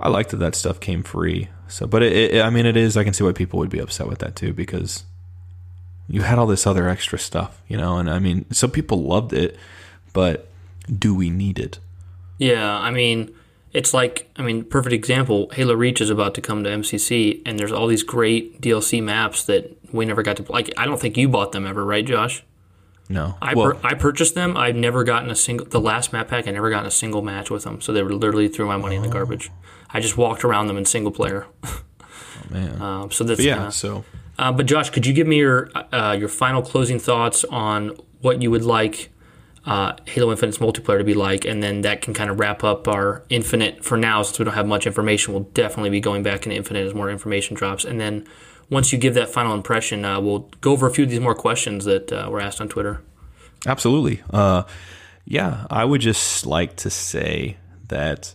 I 0.00 0.08
like 0.08 0.30
that 0.30 0.38
that 0.38 0.54
stuff 0.54 0.80
came 0.80 1.02
free. 1.02 1.50
So, 1.68 1.86
but 1.86 2.02
it, 2.02 2.34
it, 2.34 2.42
I 2.42 2.50
mean, 2.50 2.66
it 2.66 2.76
is, 2.76 2.96
I 2.96 3.04
can 3.04 3.12
see 3.12 3.22
why 3.22 3.32
people 3.32 3.58
would 3.60 3.70
be 3.70 3.78
upset 3.78 4.08
with 4.08 4.18
that 4.20 4.34
too 4.34 4.52
because 4.52 5.04
you 6.08 6.22
had 6.22 6.38
all 6.38 6.46
this 6.46 6.66
other 6.66 6.88
extra 6.88 7.18
stuff, 7.18 7.62
you 7.68 7.76
know, 7.76 7.98
and 7.98 8.10
I 8.10 8.18
mean, 8.18 8.50
some 8.50 8.70
people 8.70 9.02
loved 9.04 9.32
it, 9.32 9.56
but 10.12 10.48
do 10.98 11.14
we 11.14 11.30
need 11.30 11.58
it? 11.58 11.78
Yeah, 12.38 12.76
I 12.76 12.90
mean, 12.90 13.32
it's 13.72 13.94
like, 13.94 14.30
I 14.36 14.42
mean, 14.42 14.64
perfect 14.64 14.92
example. 14.92 15.48
Halo 15.54 15.74
Reach 15.74 16.00
is 16.00 16.10
about 16.10 16.34
to 16.34 16.40
come 16.40 16.62
to 16.64 16.70
MCC, 16.70 17.40
and 17.46 17.58
there's 17.58 17.72
all 17.72 17.86
these 17.86 18.02
great 18.02 18.60
DLC 18.60 19.02
maps 19.02 19.44
that 19.44 19.76
we 19.92 20.04
never 20.04 20.22
got 20.22 20.36
to. 20.38 20.52
Like, 20.52 20.72
I 20.76 20.84
don't 20.86 21.00
think 21.00 21.16
you 21.16 21.28
bought 21.28 21.52
them 21.52 21.66
ever, 21.66 21.84
right, 21.84 22.04
Josh? 22.04 22.44
No. 23.08 23.36
I 23.42 23.54
well, 23.54 23.78
I 23.82 23.94
purchased 23.94 24.34
them. 24.34 24.56
I've 24.56 24.76
never 24.76 25.04
gotten 25.04 25.28
a 25.30 25.34
single. 25.34 25.66
The 25.66 25.80
last 25.80 26.12
map 26.12 26.28
pack, 26.28 26.46
I 26.46 26.50
never 26.50 26.70
gotten 26.70 26.86
a 26.86 26.90
single 26.90 27.20
match 27.22 27.50
with 27.50 27.64
them. 27.64 27.80
So 27.80 27.92
they 27.92 28.02
were 28.02 28.12
literally 28.14 28.48
threw 28.48 28.66
my 28.66 28.76
money 28.76 28.96
in 28.96 29.02
the 29.02 29.08
garbage. 29.08 29.50
I 29.90 30.00
just 30.00 30.16
walked 30.16 30.44
around 30.44 30.68
them 30.68 30.76
in 30.78 30.84
single 30.84 31.12
player. 31.12 31.46
Oh, 32.44 32.54
man. 32.54 32.82
Um, 32.82 33.10
so 33.10 33.24
that's 33.24 33.38
But 33.38 33.44
yeah, 33.46 33.54
kinda- 33.56 33.72
so 33.72 34.04
Uh, 34.38 34.50
but 34.52 34.66
Josh, 34.66 34.90
could 34.90 35.06
you 35.06 35.12
give 35.12 35.26
me 35.26 35.36
your 35.36 35.70
uh, 35.92 36.16
your 36.18 36.28
final 36.28 36.60
closing 36.62 36.98
thoughts 36.98 37.44
on 37.44 37.96
what 38.20 38.42
you 38.42 38.50
would 38.50 38.64
like 38.64 39.10
uh, 39.64 39.94
Halo 40.06 40.30
Infinite's 40.30 40.58
multiplayer 40.58 40.98
to 40.98 41.04
be 41.04 41.14
like, 41.14 41.44
and 41.44 41.62
then 41.62 41.82
that 41.82 42.02
can 42.02 42.14
kind 42.14 42.30
of 42.30 42.40
wrap 42.40 42.64
up 42.64 42.88
our 42.88 43.22
Infinite 43.28 43.84
for 43.84 43.96
now, 43.96 44.22
since 44.22 44.38
we 44.38 44.44
don't 44.44 44.54
have 44.54 44.66
much 44.66 44.86
information. 44.86 45.32
We'll 45.32 45.44
definitely 45.44 45.90
be 45.90 46.00
going 46.00 46.22
back 46.22 46.46
into 46.46 46.56
Infinite 46.56 46.86
as 46.86 46.94
more 46.94 47.10
information 47.10 47.54
drops, 47.56 47.84
and 47.84 48.00
then 48.00 48.26
once 48.70 48.92
you 48.92 48.98
give 48.98 49.14
that 49.14 49.28
final 49.28 49.54
impression, 49.54 50.04
uh, 50.04 50.20
we'll 50.20 50.50
go 50.60 50.72
over 50.72 50.86
a 50.86 50.90
few 50.90 51.04
of 51.04 51.10
these 51.10 51.20
more 51.20 51.34
questions 51.34 51.84
that 51.84 52.10
uh, 52.12 52.28
were 52.30 52.40
asked 52.40 52.60
on 52.60 52.68
Twitter. 52.68 53.02
Absolutely. 53.66 54.22
Uh, 54.30 54.62
yeah, 55.24 55.66
I 55.70 55.84
would 55.84 56.00
just 56.00 56.46
like 56.46 56.76
to 56.76 56.90
say 56.90 57.58
that 57.88 58.34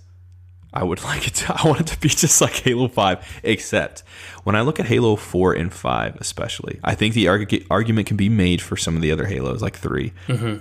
I 0.78 0.84
would 0.84 1.04
like 1.12 1.26
it 1.28 1.34
to, 1.36 1.60
I 1.60 1.68
want 1.68 1.82
it 1.82 1.88
to 1.88 2.00
be 2.00 2.08
just 2.10 2.40
like 2.40 2.54
Halo 2.54 2.88
5, 2.88 3.42
except 3.44 4.04
when 4.44 4.56
I 4.56 4.62
look 4.62 4.80
at 4.80 4.86
Halo 4.86 5.16
4 5.16 5.54
and 5.54 5.74
5, 5.74 6.18
especially, 6.18 6.80
I 6.84 6.94
think 6.94 7.16
the 7.16 7.26
argu- 7.26 7.66
argument 7.72 8.08
can 8.08 8.16
be 8.16 8.30
made 8.30 8.62
for 8.62 8.78
some 8.78 8.96
of 8.96 9.02
the 9.02 9.12
other 9.12 9.26
Halos, 9.26 9.62
like 9.62 9.76
3. 9.76 10.14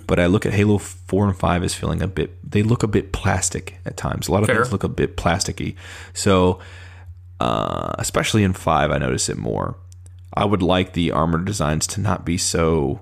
But 0.07 0.19
I 0.19 0.25
look 0.25 0.45
at 0.47 0.53
Halo 0.53 0.79
4 0.79 1.27
and 1.27 1.37
5 1.37 1.63
as 1.63 1.75
feeling 1.75 2.01
a 2.01 2.07
bit, 2.07 2.37
they 2.49 2.63
look 2.63 2.81
a 2.81 2.87
bit 2.87 3.13
plastic 3.13 3.77
at 3.85 3.95
times. 3.95 4.27
A 4.27 4.31
lot 4.31 4.41
of 4.41 4.47
Fair. 4.47 4.55
things 4.55 4.71
look 4.71 4.83
a 4.83 4.89
bit 4.89 5.17
plasticky. 5.17 5.75
So, 6.13 6.59
uh, 7.39 7.93
especially 7.99 8.43
in 8.43 8.53
5, 8.53 8.89
I 8.89 8.97
notice 8.97 9.29
it 9.29 9.37
more. 9.37 9.77
I 10.33 10.45
would 10.45 10.63
like 10.63 10.93
the 10.93 11.11
armor 11.11 11.37
designs 11.37 11.85
to 11.87 12.01
not 12.01 12.25
be 12.25 12.37
so 12.37 13.01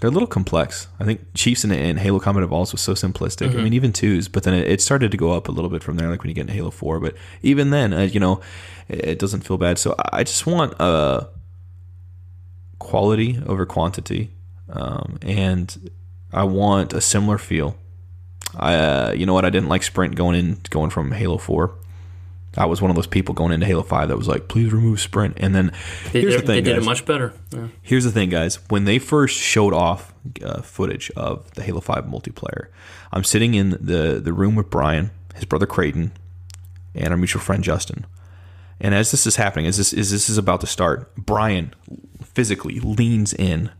they're 0.00 0.08
a 0.08 0.12
little 0.12 0.26
complex. 0.26 0.88
I 0.98 1.04
think 1.04 1.20
Chiefs 1.34 1.62
and, 1.62 1.72
and 1.72 1.98
Halo 1.98 2.18
Combat 2.18 2.42
Evolves 2.42 2.72
was 2.72 2.80
so 2.80 2.94
simplistic. 2.94 3.50
I 3.58 3.62
mean, 3.62 3.74
even 3.74 3.92
twos, 3.92 4.28
but 4.28 4.44
then 4.44 4.54
it, 4.54 4.66
it 4.66 4.80
started 4.80 5.10
to 5.10 5.16
go 5.18 5.32
up 5.32 5.48
a 5.48 5.52
little 5.52 5.68
bit 5.68 5.82
from 5.82 5.96
there, 5.96 6.08
like 6.08 6.22
when 6.22 6.30
you 6.30 6.34
get 6.34 6.42
into 6.42 6.54
Halo 6.54 6.70
Four. 6.70 7.00
But 7.00 7.14
even 7.42 7.68
then, 7.70 7.92
uh, 7.92 8.02
you 8.02 8.18
know, 8.18 8.40
it, 8.88 9.04
it 9.04 9.18
doesn't 9.18 9.42
feel 9.42 9.58
bad. 9.58 9.78
So 9.78 9.94
I 10.10 10.24
just 10.24 10.46
want 10.46 10.80
uh, 10.80 11.26
quality 12.78 13.42
over 13.46 13.66
quantity, 13.66 14.30
um, 14.70 15.18
and 15.20 15.90
I 16.32 16.44
want 16.44 16.94
a 16.94 17.00
similar 17.02 17.36
feel. 17.36 17.76
I, 18.56 18.74
uh, 18.74 19.12
you 19.12 19.26
know 19.26 19.34
what? 19.34 19.44
I 19.44 19.50
didn't 19.50 19.68
like 19.68 19.82
Sprint 19.82 20.14
going 20.14 20.34
in, 20.34 20.60
going 20.70 20.90
from 20.90 21.12
Halo 21.12 21.36
Four. 21.36 21.74
I 22.56 22.66
was 22.66 22.82
one 22.82 22.90
of 22.90 22.96
those 22.96 23.06
people 23.06 23.34
going 23.34 23.52
into 23.52 23.66
Halo 23.66 23.82
Five 23.82 24.08
that 24.08 24.16
was 24.16 24.26
like, 24.28 24.48
"Please 24.48 24.72
remove 24.72 25.00
Sprint." 25.00 25.34
And 25.38 25.54
then 25.54 25.72
They, 26.12 26.22
here's 26.22 26.34
the 26.34 26.40
thing, 26.40 26.46
they 26.46 26.60
did 26.60 26.74
guys. 26.76 26.82
it 26.82 26.86
much 26.86 27.04
better. 27.06 27.32
Yeah. 27.52 27.68
Here's 27.82 28.04
the 28.04 28.10
thing, 28.10 28.28
guys. 28.28 28.58
When 28.68 28.84
they 28.86 28.98
first 28.98 29.36
showed 29.36 29.72
off 29.72 30.12
uh, 30.44 30.60
footage 30.62 31.10
of 31.16 31.48
the 31.54 31.62
Halo 31.62 31.80
5 31.80 32.04
multiplayer, 32.06 32.66
I'm 33.12 33.22
sitting 33.24 33.54
in 33.54 33.70
the, 33.80 34.20
the 34.22 34.32
room 34.32 34.56
with 34.56 34.68
Brian, 34.68 35.10
his 35.34 35.44
brother 35.44 35.66
Creighton, 35.66 36.12
and 36.94 37.08
our 37.12 37.16
mutual 37.16 37.40
friend 37.40 37.62
Justin. 37.62 38.04
And 38.80 38.94
as 38.94 39.10
this 39.10 39.26
is 39.26 39.36
happening, 39.36 39.66
as 39.66 39.76
this, 39.76 39.92
as 39.92 40.10
this 40.10 40.28
is 40.28 40.38
about 40.38 40.60
to 40.62 40.66
start, 40.66 41.14
Brian 41.16 41.72
physically 42.22 42.80
leans 42.80 43.32
in. 43.34 43.70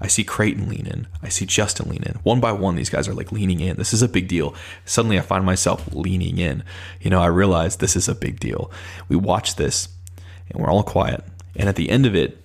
I 0.00 0.08
see 0.08 0.24
Creighton 0.24 0.68
lean 0.68 0.86
in. 0.86 1.06
I 1.22 1.28
see 1.28 1.46
Justin 1.46 1.88
lean 1.88 2.02
in. 2.02 2.14
One 2.24 2.40
by 2.40 2.52
one, 2.52 2.74
these 2.74 2.90
guys 2.90 3.08
are 3.08 3.14
like 3.14 3.32
leaning 3.32 3.60
in. 3.60 3.76
This 3.76 3.92
is 3.92 4.02
a 4.02 4.08
big 4.08 4.28
deal. 4.28 4.54
Suddenly, 4.84 5.18
I 5.18 5.22
find 5.22 5.44
myself 5.44 5.94
leaning 5.94 6.38
in. 6.38 6.64
You 7.00 7.10
know, 7.10 7.20
I 7.20 7.26
realize 7.26 7.76
this 7.76 7.96
is 7.96 8.08
a 8.08 8.14
big 8.14 8.40
deal. 8.40 8.70
We 9.08 9.16
watch 9.16 9.56
this, 9.56 9.88
and 10.50 10.60
we're 10.60 10.70
all 10.70 10.82
quiet. 10.82 11.24
And 11.56 11.68
at 11.68 11.76
the 11.76 11.90
end 11.90 12.06
of 12.06 12.14
it, 12.14 12.38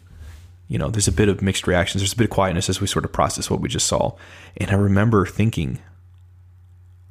you 0.68 0.78
know, 0.78 0.90
there's 0.90 1.08
a 1.08 1.12
bit 1.12 1.30
of 1.30 1.42
mixed 1.42 1.66
reactions. 1.66 2.02
There's 2.02 2.14
a 2.14 2.18
bit 2.18 2.26
of 2.26 2.30
quietness 2.30 2.70
as 2.70 2.80
we 2.80 2.88
sort 2.88 3.06
of 3.06 3.12
process 3.12 3.50
what 3.50 3.60
we 3.60 3.68
just 3.68 3.88
saw. 3.88 4.16
And 4.56 4.70
I 4.70 4.76
remember 4.76 5.26
thinking, 5.26 5.80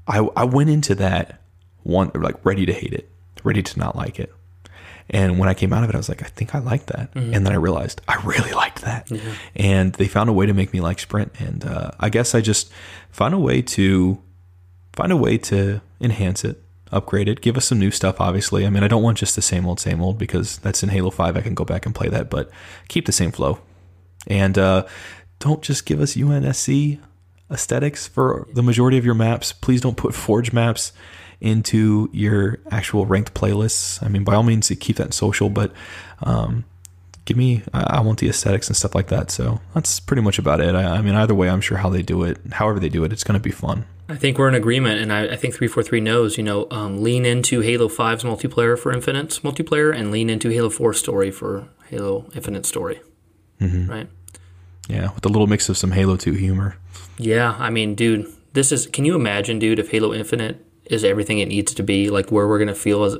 I, 0.07 0.19
I 0.37 0.45
went 0.45 0.71
into 0.71 0.95
that 0.95 1.43
one, 1.83 2.13
like 2.15 2.37
ready 2.45 2.65
to 2.65 2.73
hate 2.73 2.95
it, 2.95 3.11
ready 3.43 3.63
to 3.63 3.79
not 3.79 3.97
like 3.97 4.21
it. 4.21 4.33
And 5.11 5.39
when 5.39 5.49
I 5.49 5.55
came 5.55 5.73
out 5.73 5.85
of 5.85 5.89
it, 5.91 5.95
I 5.95 5.99
was 5.99 6.09
like, 6.09 6.23
I 6.23 6.27
think 6.27 6.55
I 6.55 6.59
like 6.59 6.87
that. 6.87 7.11
And 7.35 7.47
then 7.47 7.53
I 7.53 7.57
realized 7.57 8.01
I 8.07 8.17
really 8.25 8.53
liked 8.53 8.83
that. 8.83 9.11
And 9.57 9.95
they 9.95 10.07
found 10.07 10.29
a 10.29 10.33
way 10.33 10.47
to 10.47 10.53
make 10.53 10.73
me 10.73 10.81
like 10.81 10.99
Sprint. 10.99 11.33
And 11.39 11.65
uh, 11.65 11.93
I 11.99 12.11
guess 12.11 12.35
I 12.35 12.41
just 12.41 12.71
found 13.11 13.33
a 13.35 13.39
way 13.39 13.63
to 13.63 14.23
find 14.93 15.11
a 15.13 15.17
way 15.17 15.39
to 15.39 15.81
enhance 16.01 16.45
it, 16.45 16.63
upgrade 16.93 17.29
it, 17.29 17.41
give 17.41 17.57
us 17.57 17.67
some 17.67 17.79
new 17.79 17.91
stuff. 17.91 18.21
Obviously, 18.21 18.67
I 18.67 18.71
mean, 18.71 18.83
I 18.83 18.89
don't 18.89 19.03
want 19.03 19.17
just 19.19 19.35
the 19.37 19.43
same 19.43 19.65
old, 19.67 19.81
same 19.81 20.03
old 20.03 20.19
because 20.19 20.59
that's 20.59 20.83
in 20.83 20.89
Halo 20.91 21.11
Five. 21.11 21.37
I 21.37 21.41
can 21.41 21.55
go 21.55 21.65
back 21.65 21.87
and 21.87 21.95
play 21.95 22.09
that, 22.09 22.29
but 22.29 22.51
keep 22.89 23.07
the 23.07 23.13
same 23.13 23.31
flow, 23.31 23.61
and 24.27 24.59
uh, 24.59 24.87
don't 25.39 25.63
just 25.63 25.87
give 25.87 26.01
us 26.01 26.17
UNSC 26.17 26.99
aesthetics 27.51 28.07
for 28.07 28.47
the 28.53 28.63
majority 28.63 28.99
of 28.99 29.05
your 29.05 29.15
maps. 29.15 29.53
Please 29.53 29.81
don't 29.81 29.97
put 29.97 30.15
Forge 30.15 30.53
maps 30.53 30.93
into 31.41 32.11
your 32.13 32.59
actual 32.71 33.07
ranked 33.07 33.35
playlists. 33.35 34.03
I 34.03 34.09
mean, 34.09 34.25
by 34.25 34.35
all 34.35 34.43
means, 34.43 34.73
keep 34.81 34.97
that 34.97 35.07
in 35.07 35.13
social, 35.13 35.49
but 35.49 35.73
um, 36.23 36.65
give 37.25 37.37
me 37.37 37.63
I 37.73 37.99
I 37.99 38.01
want 38.01 38.19
the 38.19 38.29
aesthetics 38.29 38.69
and 38.69 38.77
stuff 38.77 38.95
like 38.95 39.09
that. 39.09 39.31
So 39.31 39.61
that's 39.75 40.01
pretty 40.01 40.23
much 40.23 40.39
about 40.39 40.61
it. 40.61 40.75
I, 40.75 40.97
I 40.97 41.03
mean, 41.03 41.15
either 41.15 41.35
way, 41.35 41.49
I'm 41.49 41.61
sure 41.61 41.79
how 41.79 41.91
they 41.91 42.03
do 42.03 42.25
it, 42.25 42.39
however 42.53 42.81
they 42.81 42.89
do 42.89 43.05
it, 43.05 43.13
it's 43.13 43.25
going 43.25 43.39
to 43.39 43.43
be 43.43 43.53
fun. 43.53 43.85
I 44.11 44.17
think 44.17 44.39
we're 44.39 44.49
in 44.49 44.55
agreement, 44.55 45.03
and 45.03 45.13
I, 45.13 45.25
I 45.25 45.37
think 45.37 45.55
343 45.55 46.01
knows, 46.01 46.39
you 46.39 46.43
know, 46.43 46.67
um, 46.71 47.03
lean 47.03 47.27
into 47.27 47.61
Halo 47.61 47.89
5's 47.89 48.25
multiplayer 48.25 48.79
for 48.79 48.91
Infinite's 48.91 49.41
multiplayer 49.41 49.95
and 49.95 50.11
lean 50.11 50.31
into 50.31 50.49
Halo 50.49 50.71
4's 50.71 50.99
story 50.99 51.31
for 51.31 51.69
Halo 51.89 52.31
Infinite 52.35 52.65
story. 52.65 53.03
Right? 53.61 54.09
Yeah, 54.89 55.13
with 55.15 55.27
a 55.27 55.29
little 55.29 55.47
mix 55.47 55.69
of 55.69 55.77
some 55.77 55.91
Halo 55.91 56.17
2 56.17 56.33
humor. 56.33 56.79
Yeah, 57.19 57.55
I 57.59 57.69
mean, 57.69 57.95
dude, 57.95 58.33
this 58.55 58.73
is. 58.73 58.87
Can 58.87 59.05
you 59.05 59.15
imagine, 59.15 59.59
dude, 59.59 59.79
if 59.79 59.91
Halo 59.91 60.15
Infinite 60.15 60.65
is 60.89 61.05
everything 61.05 61.39
it 61.39 61.49
needs 61.49 61.75
to 61.75 61.83
be, 61.83 62.11
like 62.11 62.31
where 62.33 62.49
we're 62.49 62.59
gonna 62.59 62.75
feel 62.75 63.05
as 63.05 63.15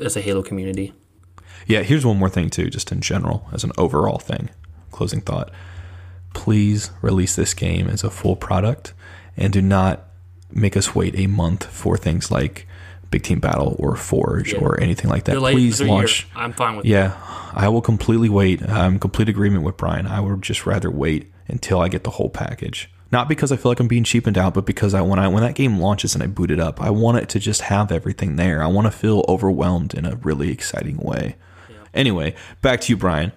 as 0.00 0.16
a 0.16 0.20
Halo 0.20 0.42
community? 0.42 0.92
Yeah, 1.66 1.82
here's 1.82 2.04
one 2.04 2.18
more 2.18 2.28
thing 2.28 2.50
too, 2.50 2.68
just 2.68 2.92
in 2.92 3.00
general, 3.00 3.48
as 3.52 3.64
an 3.64 3.72
overall 3.78 4.18
thing. 4.18 4.50
Closing 4.90 5.20
thought. 5.22 5.50
Please 6.34 6.90
release 7.00 7.36
this 7.36 7.54
game 7.54 7.86
as 7.88 8.02
a 8.04 8.10
full 8.10 8.36
product 8.36 8.92
and 9.36 9.52
do 9.52 9.62
not 9.62 10.04
make 10.52 10.76
us 10.76 10.94
wait 10.94 11.14
a 11.18 11.26
month 11.26 11.64
for 11.64 11.96
things 11.96 12.30
like 12.30 12.66
Big 13.10 13.22
Team 13.22 13.38
Battle 13.38 13.76
or 13.78 13.94
Forge 13.96 14.52
Yeah. 14.52 14.58
or 14.60 14.80
anything 14.80 15.08
like 15.10 15.24
that. 15.24 15.36
Please 15.38 15.80
year. 15.80 15.88
launch. 15.88 16.26
I'm 16.34 16.52
fine 16.52 16.76
with 16.76 16.86
Yeah, 16.86 17.14
I 17.52 17.68
will 17.68 17.80
completely 17.80 18.28
wait. 18.28 18.68
I'm 18.68 18.98
complete 18.98 19.28
agreement 19.28 19.62
with 19.62 19.76
Brian. 19.76 20.06
I 20.06 20.20
would 20.20 20.42
just 20.42 20.66
rather 20.66 20.90
wait 20.90 21.32
until 21.48 21.80
I 21.80 21.88
get 21.88 22.02
the 22.04 22.10
whole 22.10 22.30
package. 22.30 22.90
Not 23.14 23.28
because 23.28 23.52
I 23.52 23.56
feel 23.56 23.70
like 23.70 23.78
I'm 23.78 23.86
being 23.86 24.02
cheapened 24.02 24.36
out, 24.36 24.54
but 24.54 24.66
because 24.66 24.92
I 24.92 25.00
when 25.00 25.20
I 25.20 25.28
when 25.28 25.44
that 25.44 25.54
game 25.54 25.78
launches 25.78 26.14
and 26.14 26.22
I 26.24 26.26
boot 26.26 26.50
it 26.50 26.58
up, 26.58 26.82
I 26.82 26.90
want 26.90 27.18
it 27.18 27.28
to 27.28 27.38
just 27.38 27.60
have 27.60 27.92
everything 27.92 28.34
there. 28.34 28.60
I 28.60 28.66
want 28.66 28.88
to 28.88 28.90
feel 28.90 29.24
overwhelmed 29.28 29.94
in 29.94 30.04
a 30.04 30.16
really 30.16 30.50
exciting 30.50 30.96
way. 30.96 31.36
Anyway, 31.94 32.34
back 32.60 32.80
to 32.80 32.92
you, 32.92 32.96
Brian. 32.96 33.30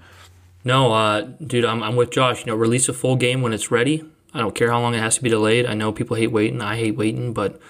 No, 0.63 0.93
uh, 0.93 1.21
dude, 1.45 1.63
I'm, 1.63 1.84
I'm 1.84 1.95
with 1.95 2.09
Josh. 2.09 2.39
You 2.39 2.47
know, 2.47 2.55
release 2.55 2.89
a 2.89 2.93
full 2.93 3.17
game 3.17 3.43
when 3.43 3.53
it's 3.53 3.69
ready. 3.69 4.03
I 4.34 4.39
don't 4.39 4.55
care 4.55 4.71
how 4.71 4.82
long 4.82 4.95
it 4.95 4.99
has 4.99 5.17
to 5.17 5.21
be 5.21 5.30
delayed. 5.30 5.67
I 5.67 5.75
know 5.75 5.91
people 5.91 6.17
hate 6.17 6.32
waiting. 6.32 6.59
I 6.59 6.75
hate 6.75 6.97
waiting, 6.97 7.32
but 7.32 7.61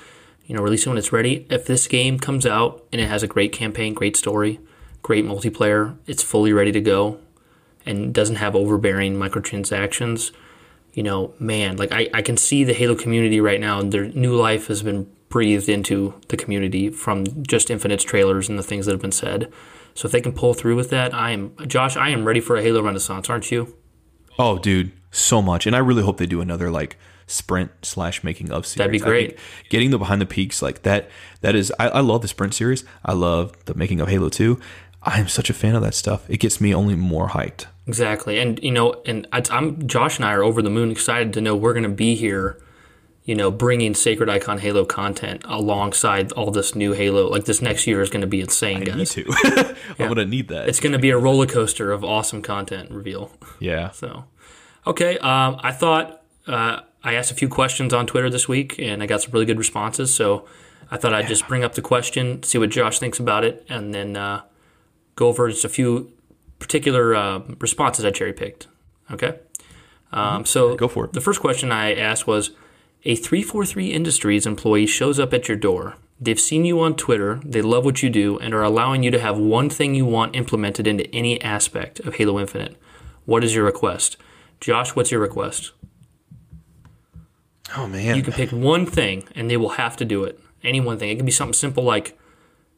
you 0.45 0.55
know, 0.55 0.62
release 0.62 0.86
it 0.86 0.89
when 0.89 0.97
it's 0.97 1.12
ready. 1.12 1.45
If 1.49 1.66
this 1.66 1.88
game 1.88 2.20
comes 2.20 2.45
out 2.45 2.86
and 2.93 3.01
it 3.01 3.10
has 3.10 3.22
a 3.22 3.28
great 3.28 3.51
campaign, 3.51 3.93
great 3.93 4.16
story, 4.16 4.62
great 5.01 5.26
multiplayer, 5.26 5.97
it's 6.05 6.24
fully 6.24 6.53
ready 6.53 6.72
to 6.72 6.80
go, 6.80 7.20
and 7.86 8.14
doesn't 8.14 8.38
have 8.38 8.55
overbearing 8.55 9.16
microtransactions. 9.16 10.32
You 10.98 11.04
know, 11.04 11.36
man, 11.38 11.78
like 11.78 11.91
I, 11.91 12.10
I 12.12 12.24
can 12.24 12.38
see 12.38 12.64
the 12.64 12.74
Halo 12.74 12.95
community 12.95 13.39
right 13.39 13.62
now, 13.62 13.80
and 13.80 13.91
their 13.91 14.06
new 14.06 14.36
life 14.36 14.66
has 14.66 14.82
been 14.82 15.08
breathed 15.30 15.70
into 15.70 16.20
the 16.30 16.38
community 16.38 16.89
from 16.89 17.43
just 17.43 17.70
Infinite's 17.70 18.04
trailers 18.04 18.50
and 18.50 18.58
the 18.58 18.64
things 18.64 18.88
that 18.88 18.93
have 18.93 19.02
been 19.02 19.12
said. 19.12 19.54
So 19.93 20.08
if 20.08 20.12
they 20.12 20.22
can 20.22 20.34
pull 20.34 20.56
through 20.56 20.76
with 20.76 20.89
that, 20.89 21.14
I 21.14 21.30
am 21.30 21.56
Josh. 21.68 21.95
I 21.95 22.10
am 22.10 22.26
ready 22.26 22.39
for 22.39 22.56
a 22.56 22.64
Halo 22.64 22.82
Renaissance, 22.82 23.30
aren't 23.30 23.52
you? 23.52 23.76
Oh, 24.39 24.58
dude, 24.58 24.91
so 25.12 25.39
much, 25.39 25.68
and 25.68 25.76
I 25.76 25.80
really 25.80 26.02
hope 26.02 26.18
they 26.18 26.26
do 26.26 26.41
another 26.41 26.72
like 26.72 26.98
sprint 27.28 27.70
slash 27.84 28.24
making 28.24 28.52
of 28.52 28.66
series. 28.66 28.78
That'd 28.78 28.91
be 28.91 28.98
great. 29.00 29.38
getting 29.70 29.91
the 29.91 30.00
behind 30.00 30.20
the 30.20 30.26
peaks 30.26 30.64
like 30.64 30.82
that. 30.82 31.12
That 31.41 31.54
is, 31.54 31.72
I, 31.78 31.89
I 31.89 32.00
love 32.00 32.24
the 32.24 32.28
sprint 32.28 32.56
series. 32.56 32.84
I 33.06 33.14
love 33.14 33.54
the 33.66 33.76
making 33.76 34.02
of 34.02 34.08
Halo 34.08 34.30
Two. 34.30 34.60
I 35.08 35.20
am 35.20 35.28
such 35.30 35.49
a 35.49 35.53
fan 35.53 35.74
of 35.76 35.82
that 35.84 35.93
stuff. 35.95 36.30
It 36.30 36.38
gets 36.38 36.60
me 36.60 36.76
only 36.76 36.95
more 36.95 37.30
hyped. 37.30 37.66
Exactly, 37.88 38.38
and 38.39 38.62
you 38.62 38.72
know, 38.72 39.01
and 39.05 39.26
I, 39.32 39.41
I'm 39.49 39.88
Josh 39.88 40.18
and 40.18 40.26
I 40.26 40.34
are 40.34 40.43
over 40.43 40.62
the 40.62 40.70
moon 40.70 40.91
excited 40.91 41.32
to 41.34 41.41
know 41.41 41.55
we're 41.55 41.74
going 41.74 41.84
to 41.84 41.89
be 41.89 42.16
here. 42.16 42.62
You 43.24 43.36
know, 43.36 43.51
bringing 43.51 43.93
Sacred 43.93 44.30
Icon 44.30 44.58
Halo 44.60 44.86
content 44.86 45.43
alongside 45.45 46.32
all 46.34 46.49
this 46.49 46.76
new 46.76 46.93
Halo. 46.93 47.28
Like 47.30 47.43
this 47.43 47.62
next 47.62 47.86
year 47.86 48.01
is 48.01 48.10
going 48.10 48.22
to 48.22 48.28
be 48.28 48.39
insane, 48.39 48.78
I 48.78 48.80
need 48.80 48.97
guys. 48.97 49.14
to. 49.16 49.76
I'm 49.99 50.08
gonna 50.08 50.26
need 50.26 50.47
that. 50.47 50.70
It's 50.70 50.80
going 50.80 50.93
to 50.93 50.99
be 50.99 51.10
a 51.10 51.18
roller 51.18 51.45
coaster 51.45 51.91
of 51.91 52.05
awesome 52.05 52.41
content 52.41 52.91
reveal. 52.91 53.32
yeah. 53.60 53.91
So, 53.93 54.26
okay, 54.86 55.18
um, 55.20 55.60
I 55.62 55.72
thought 55.74 56.22
uh, 56.47 56.82
I 57.03 57.16
asked 57.16 57.32
a 57.32 57.36
few 57.36 57.49
questions 57.49 57.93
on 57.93 58.08
Twitter 58.08 58.30
this 58.30 58.47
week, 58.47 58.80
and 58.80 59.03
I 59.03 59.05
got 59.08 59.22
some 59.22 59.32
really 59.32 59.45
good 59.45 59.58
responses. 59.58 60.14
So, 60.14 60.45
I 60.89 60.95
thought 60.97 61.14
I'd 61.14 61.28
just 61.28 61.47
bring 61.49 61.66
up 61.66 61.76
the 61.76 61.82
question, 61.82 62.43
see 62.43 62.58
what 62.58 62.70
Josh 62.70 62.97
thinks 62.99 63.20
about 63.20 63.43
it, 63.43 63.66
and 63.68 63.93
then 63.93 64.16
uh, 64.16 64.43
go 65.18 65.28
over 65.28 65.49
just 65.49 65.65
a 65.65 65.70
few 65.70 66.13
particular 66.59 67.13
uh, 67.13 67.39
responses 67.59 68.05
I 68.05 68.11
cherry 68.11 68.32
picked. 68.32 68.68
Okay, 69.11 69.38
um, 70.13 70.45
so 70.45 70.76
Go 70.78 70.88
for 70.88 71.05
it. 71.05 71.13
The 71.13 71.22
first 71.22 71.41
question 71.41 71.72
I 71.74 71.93
asked 71.93 72.26
was: 72.26 72.51
A 73.03 73.18
three 73.18 73.43
four 73.43 73.65
three 73.65 73.91
Industries 73.91 74.45
employee 74.45 74.88
shows 74.88 75.20
up 75.20 75.34
at 75.34 75.49
your 75.49 75.57
door. 75.57 75.97
They've 76.20 76.39
seen 76.39 76.65
you 76.65 76.80
on 76.80 76.95
Twitter, 76.95 77.39
they 77.45 77.61
love 77.61 77.86
what 77.86 78.01
you 78.01 78.09
do, 78.09 78.39
and 78.39 78.53
are 78.53 78.63
allowing 78.63 79.03
you 79.03 79.11
to 79.11 79.20
have 79.20 79.38
one 79.38 79.70
thing 79.70 79.93
you 79.93 80.05
want 80.05 80.36
implemented 80.36 80.88
into 80.88 81.05
any 81.13 81.39
aspect 81.41 81.99
of 81.99 82.15
Halo 82.15 82.39
Infinite. 82.39 82.76
What 83.26 83.43
is 83.43 83.53
your 83.53 83.65
request? 83.65 84.18
Josh, 84.59 84.95
what's 84.95 85.11
your 85.11 85.22
request? 85.22 85.74
Oh 87.76 87.88
man. 87.88 88.15
You 88.15 88.24
can 88.24 88.34
pick 88.34 88.51
one 88.51 88.86
thing 88.86 89.26
and 89.36 89.51
they 89.51 89.57
will 89.57 89.70
have 89.70 89.97
to 89.97 90.05
do 90.05 90.24
it. 90.24 90.39
Any 90.63 90.80
one 90.80 90.97
thing. 90.97 91.09
It 91.09 91.18
can 91.18 91.26
be 91.26 91.32
something 91.32 91.53
simple 91.53 91.84
like 91.84 92.18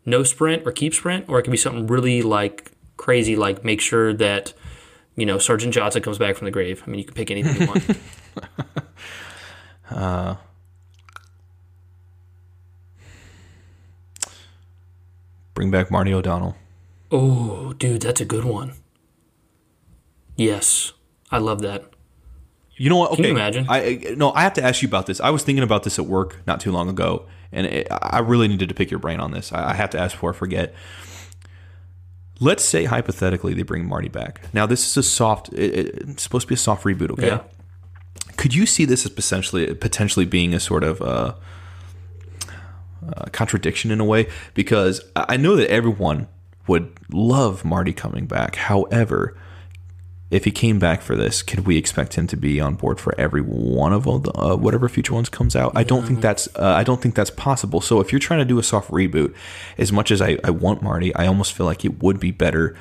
no 0.09 0.23
sprint 0.23 0.65
or 0.65 0.71
keep 0.71 0.93
sprint, 0.93 1.25
or 1.29 1.39
it 1.39 1.43
could 1.43 1.51
be 1.51 1.57
something 1.57 1.87
really 1.87 2.21
like 2.21 2.71
crazy 2.97 3.35
like 3.35 3.63
make 3.63 3.79
sure 3.81 4.13
that, 4.13 4.53
you 5.15 5.25
know, 5.25 5.37
Sergeant 5.37 5.73
Johnson 5.73 6.01
comes 6.01 6.17
back 6.17 6.35
from 6.35 6.45
the 6.45 6.51
grave. 6.51 6.83
I 6.85 6.89
mean, 6.89 6.99
you 6.99 7.05
can 7.05 7.13
pick 7.13 7.31
anything 7.31 7.61
you 7.61 7.67
want. 7.67 7.83
Uh, 9.91 10.35
bring 15.53 15.71
back 15.71 15.91
Marty 15.91 16.13
O'Donnell. 16.13 16.55
oh, 17.11 17.73
dude, 17.73 18.01
that's 18.01 18.21
a 18.21 18.25
good 18.25 18.45
one. 18.45 18.73
Yes. 20.35 20.93
I 21.31 21.37
love 21.39 21.61
that. 21.61 21.85
You 22.77 22.89
know 22.89 22.97
what? 22.97 23.11
Okay. 23.11 23.23
you 23.25 23.31
imagine? 23.31 23.65
I- 23.67 24.13
no. 24.15 24.31
I 24.31 24.41
have 24.43 24.53
to 24.53 24.63
ask 24.63 24.81
you 24.81 24.87
about 24.87 25.05
this. 25.05 25.19
I 25.19 25.31
was 25.31 25.43
thinking 25.43 25.63
about 25.63 25.83
this 25.83 25.99
at 25.99 26.05
work 26.05 26.37
not 26.47 26.61
too 26.61 26.71
long 26.71 26.87
ago, 26.87 27.25
and 27.51 27.65
it, 27.65 27.87
I 27.91 28.19
really 28.19 28.47
needed 28.47 28.69
to 28.69 28.75
pick 28.75 28.89
your 28.91 28.99
brain 28.99 29.19
on 29.19 29.31
this. 29.31 29.51
I, 29.51 29.71
I 29.71 29.73
have 29.73 29.89
to 29.91 29.99
ask 29.99 30.15
before 30.15 30.31
I 30.31 30.35
forget. 30.35 30.73
Let's 32.41 32.63
say 32.63 32.85
hypothetically 32.85 33.53
they 33.53 33.63
bring 33.63 33.85
Marty 33.85 34.07
back. 34.07 34.41
Now 34.53 34.65
this 34.65 34.85
is 34.87 34.95
a 34.97 35.03
soft. 35.03 35.49
It, 35.53 35.73
it- 35.73 35.95
it's 36.09 36.23
supposed 36.23 36.43
to 36.43 36.47
be 36.49 36.53
a 36.55 36.57
soft 36.57 36.83
reboot. 36.85 37.11
Okay. 37.11 37.27
Yeah. 37.27 37.41
Could 38.37 38.53
you 38.55 38.65
see 38.65 38.85
this 38.85 39.05
as 39.05 39.11
potentially 39.11 39.73
potentially 39.75 40.25
being 40.25 40.53
a 40.53 40.59
sort 40.61 40.83
of 40.85 41.01
uh, 41.01 41.33
uh, 43.05 43.25
contradiction 43.33 43.91
in 43.91 43.99
a 43.99 44.05
way? 44.05 44.27
Because 44.53 45.01
I 45.15 45.35
know 45.37 45.55
that 45.57 45.69
everyone 45.69 46.27
would 46.67 46.91
love 47.11 47.65
Marty 47.65 47.91
coming 47.93 48.25
back. 48.27 48.55
However, 48.55 49.35
if 50.31 50.45
he 50.45 50.51
came 50.51 50.77
back 50.77 51.01
for 51.01 51.15
this, 51.15 51.41
could 51.41 51.65
we 51.65 51.77
expect 51.77 52.13
him 52.13 52.27
to 52.27 52.37
be 52.37 52.59
on 52.59 52.75
board 52.75 52.99
for 52.99 53.19
every 53.19 53.41
one 53.41 53.93
of 53.93 54.07
all 54.07 54.19
the, 54.19 54.31
uh, 54.37 54.55
whatever 54.55 54.87
future 54.87 55.13
ones 55.13 55.27
comes 55.27 55.55
out? 55.55 55.71
I 55.75 55.83
don't 55.83 56.05
think 56.05 56.21
that's 56.21 56.47
uh, 56.55 56.73
I 56.77 56.83
don't 56.83 57.01
think 57.01 57.15
that's 57.15 57.31
possible. 57.31 57.81
So 57.81 57.99
if 57.99 58.11
you're 58.11 58.19
trying 58.19 58.39
to 58.39 58.45
do 58.45 58.59
a 58.59 58.63
soft 58.63 58.91
reboot, 58.91 59.33
as 59.77 59.91
much 59.91 60.11
as 60.11 60.21
I, 60.21 60.37
I 60.43 60.51
want 60.51 60.81
Marty, 60.83 61.13
I 61.15 61.25
almost 61.25 61.53
feel 61.53 61.65
like 61.65 61.83
it 61.83 62.03
would 62.03 62.19
be 62.19 62.31
better 62.31 62.75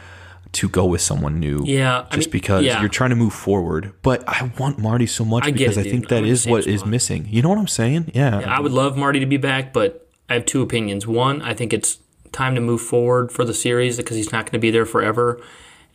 to 0.52 0.68
go 0.68 0.84
with 0.84 1.00
someone 1.00 1.40
new. 1.40 1.62
Yeah, 1.64 2.06
I 2.10 2.16
just 2.16 2.28
mean, 2.28 2.32
because 2.32 2.64
yeah. 2.64 2.80
you're 2.80 2.88
trying 2.88 3.10
to 3.10 3.16
move 3.16 3.32
forward. 3.32 3.92
But 4.02 4.28
I 4.28 4.50
want 4.58 4.78
Marty 4.78 5.06
so 5.06 5.24
much 5.24 5.44
I 5.44 5.50
because 5.50 5.76
it, 5.76 5.80
I 5.80 5.82
dude. 5.84 5.92
think 5.92 6.08
that 6.08 6.24
is 6.24 6.46
what 6.46 6.66
is 6.66 6.84
missing. 6.84 7.26
You 7.30 7.42
know 7.42 7.48
what 7.48 7.58
I'm 7.58 7.66
saying? 7.66 8.12
Yeah. 8.14 8.38
I 8.40 8.60
would 8.60 8.72
love 8.72 8.96
Marty 8.96 9.20
to 9.20 9.26
be 9.26 9.36
back, 9.38 9.72
but 9.72 10.06
I 10.28 10.34
have 10.34 10.44
two 10.44 10.60
opinions. 10.60 11.06
One, 11.06 11.40
I 11.42 11.54
think 11.54 11.72
it's 11.72 11.98
time 12.32 12.54
to 12.54 12.60
move 12.60 12.82
forward 12.82 13.32
for 13.32 13.44
the 13.44 13.54
series 13.54 13.96
because 13.96 14.16
he's 14.16 14.32
not 14.32 14.44
going 14.44 14.52
to 14.52 14.58
be 14.58 14.70
there 14.70 14.84
forever. 14.84 15.40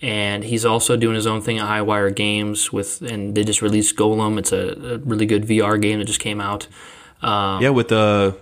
And 0.03 0.43
he's 0.43 0.65
also 0.65 0.97
doing 0.97 1.15
his 1.15 1.25
own 1.25 1.41
thing 1.41 1.59
at 1.59 1.65
Highwire 1.67 2.13
Games 2.13 2.73
with, 2.73 3.01
and 3.01 3.33
they 3.35 3.43
just 3.45 3.61
released 3.61 3.95
Golem. 3.95 4.37
It's 4.37 4.51
a, 4.51 4.95
a 4.95 4.97
really 4.99 5.25
good 5.25 5.43
VR 5.43 5.81
game 5.81 5.99
that 5.99 6.05
just 6.05 6.19
came 6.19 6.41
out. 6.41 6.67
yeah, 7.23 7.69
with 7.69 7.87
the 7.87 8.37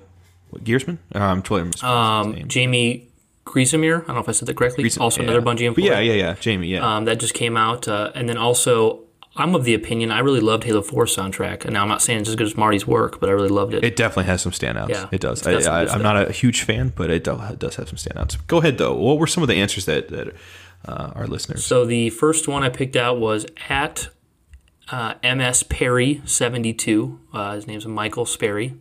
what, 0.49 0.63
Gearsman. 0.63 0.97
Uh, 1.13 1.19
I'm 1.19 1.41
totally 1.43 1.71
Um. 1.83 2.47
Jamie 2.47 3.07
Griesemer, 3.45 4.03
I 4.03 4.07
don't 4.07 4.15
know 4.15 4.21
if 4.21 4.29
I 4.29 4.31
said 4.31 4.47
that 4.47 4.55
correctly. 4.57 4.89
also 4.99 5.21
another 5.21 5.39
Yeah. 5.39 5.43
Bungie 5.45 5.75
But 5.75 5.83
employee. 5.83 5.85
yeah, 5.87 5.99
yeah, 5.99 6.13
yeah. 6.13 6.33
Jamie. 6.39 6.67
Yeah. 6.67 6.95
Um, 6.95 7.05
that 7.05 7.19
just 7.19 7.33
came 7.33 7.55
out, 7.57 7.87
uh, 7.87 8.11
and 8.15 8.27
then 8.29 8.37
also 8.37 9.01
I'm 9.35 9.55
of 9.55 9.63
the 9.63 9.73
opinion 9.73 10.11
I 10.11 10.19
really 10.19 10.41
loved 10.41 10.63
Halo 10.65 10.81
4 10.81 11.05
soundtrack. 11.05 11.63
And 11.63 11.73
now 11.73 11.83
I'm 11.83 11.87
not 11.87 12.01
saying 12.01 12.19
it's 12.21 12.29
as 12.29 12.35
good 12.35 12.47
as 12.47 12.57
Marty's 12.57 12.85
work, 12.85 13.19
but 13.21 13.29
I 13.29 13.31
really 13.31 13.49
loved 13.49 13.73
it. 13.73 13.83
It 13.83 13.95
definitely 13.95 14.25
has 14.25 14.41
some 14.41 14.51
standouts. 14.51 14.89
Yeah, 14.89 15.07
it 15.11 15.21
does. 15.21 15.39
it's 15.45 15.47
got 15.47 15.63
some 15.63 15.73
I, 15.73 15.85
I'm 15.93 16.01
not 16.03 16.27
a 16.27 16.31
huge 16.33 16.63
fan, 16.63 16.91
but 16.95 17.09
it 17.09 17.25
it 17.27 17.59
does 17.59 17.75
have 17.75 17.87
some 17.87 17.97
standouts. 17.97 18.37
Go 18.47 18.57
ahead, 18.57 18.77
though. 18.77 18.93
What 18.95 19.17
were 19.19 19.27
some 19.27 19.41
of 19.41 19.47
the 19.47 19.55
answers 19.55 19.85
that, 19.85 20.09
that 20.09 20.33
uh, 20.85 21.11
our 21.15 21.27
listeners? 21.27 21.65
So 21.65 21.85
the 21.85 22.09
first 22.09 22.47
one 22.47 22.63
I 22.63 22.69
picked 22.69 22.95
out 22.95 23.19
was 23.19 23.45
at 23.69 24.09
uh, 24.91 25.13
MS 25.23 25.63
Perry 25.63 26.21
seventy 26.25 26.73
two. 26.73 27.19
Uh, 27.33 27.55
his 27.55 27.67
name's 27.67 27.85
Michael 27.85 28.25
Sperry. 28.25 28.75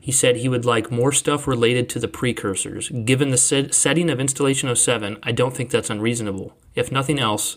He 0.00 0.12
said 0.12 0.36
he 0.36 0.48
would 0.48 0.64
like 0.64 0.92
more 0.92 1.10
stuff 1.10 1.48
related 1.48 1.88
to 1.88 1.98
the 1.98 2.06
precursors. 2.06 2.90
Given 2.90 3.30
the 3.30 3.36
set- 3.36 3.74
setting 3.74 4.08
of 4.08 4.20
Installation 4.20 4.72
07, 4.72 5.18
I 5.24 5.32
don't 5.32 5.52
think 5.52 5.70
that's 5.70 5.90
unreasonable. 5.90 6.56
If 6.76 6.92
nothing 6.92 7.18
else, 7.18 7.56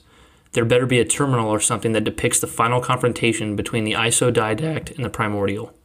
there 0.54 0.66
better 0.66 0.88
be 0.88 1.00
a 1.00 1.06
terminal 1.06 1.48
or 1.48 1.60
something 1.60 1.92
that 1.92 2.06
depicts 2.06 2.40
the 2.40 2.48
final 2.48 2.82
confrontation 2.82 3.56
between 3.56 3.84
the 3.84 3.92
IsoDidact 3.92 4.96
and 4.96 5.06
the 5.06 5.12
primordial. 5.12 5.77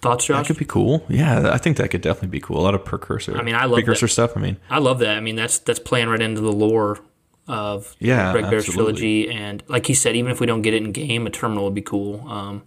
Thoughts, 0.00 0.28
that 0.28 0.46
could 0.46 0.56
be 0.58 0.64
cool. 0.64 1.04
Yeah, 1.08 1.50
I 1.52 1.58
think 1.58 1.76
that 1.78 1.90
could 1.90 2.02
definitely 2.02 2.28
be 2.28 2.40
cool. 2.40 2.60
A 2.60 2.62
lot 2.62 2.74
of 2.74 2.84
precursor. 2.84 3.36
I 3.36 3.42
mean, 3.42 3.56
I 3.56 3.64
love 3.64 3.74
precursor 3.78 4.06
that. 4.06 4.12
stuff. 4.12 4.36
I 4.36 4.40
mean, 4.40 4.56
I 4.70 4.78
love 4.78 5.00
that. 5.00 5.16
I 5.16 5.20
mean, 5.20 5.34
that's 5.34 5.58
that's 5.58 5.80
playing 5.80 6.08
right 6.08 6.22
into 6.22 6.40
the 6.40 6.52
lore 6.52 7.00
of 7.48 7.96
Yeah, 7.98 8.30
Greg 8.30 8.48
Bear's 8.48 8.66
trilogy, 8.66 9.28
and 9.28 9.62
like 9.66 9.86
he 9.86 9.94
said, 9.94 10.14
even 10.14 10.30
if 10.30 10.38
we 10.38 10.46
don't 10.46 10.62
get 10.62 10.72
it 10.72 10.84
in 10.84 10.92
game, 10.92 11.26
a 11.26 11.30
terminal 11.30 11.64
would 11.64 11.74
be 11.74 11.82
cool. 11.82 12.28
Um, 12.28 12.62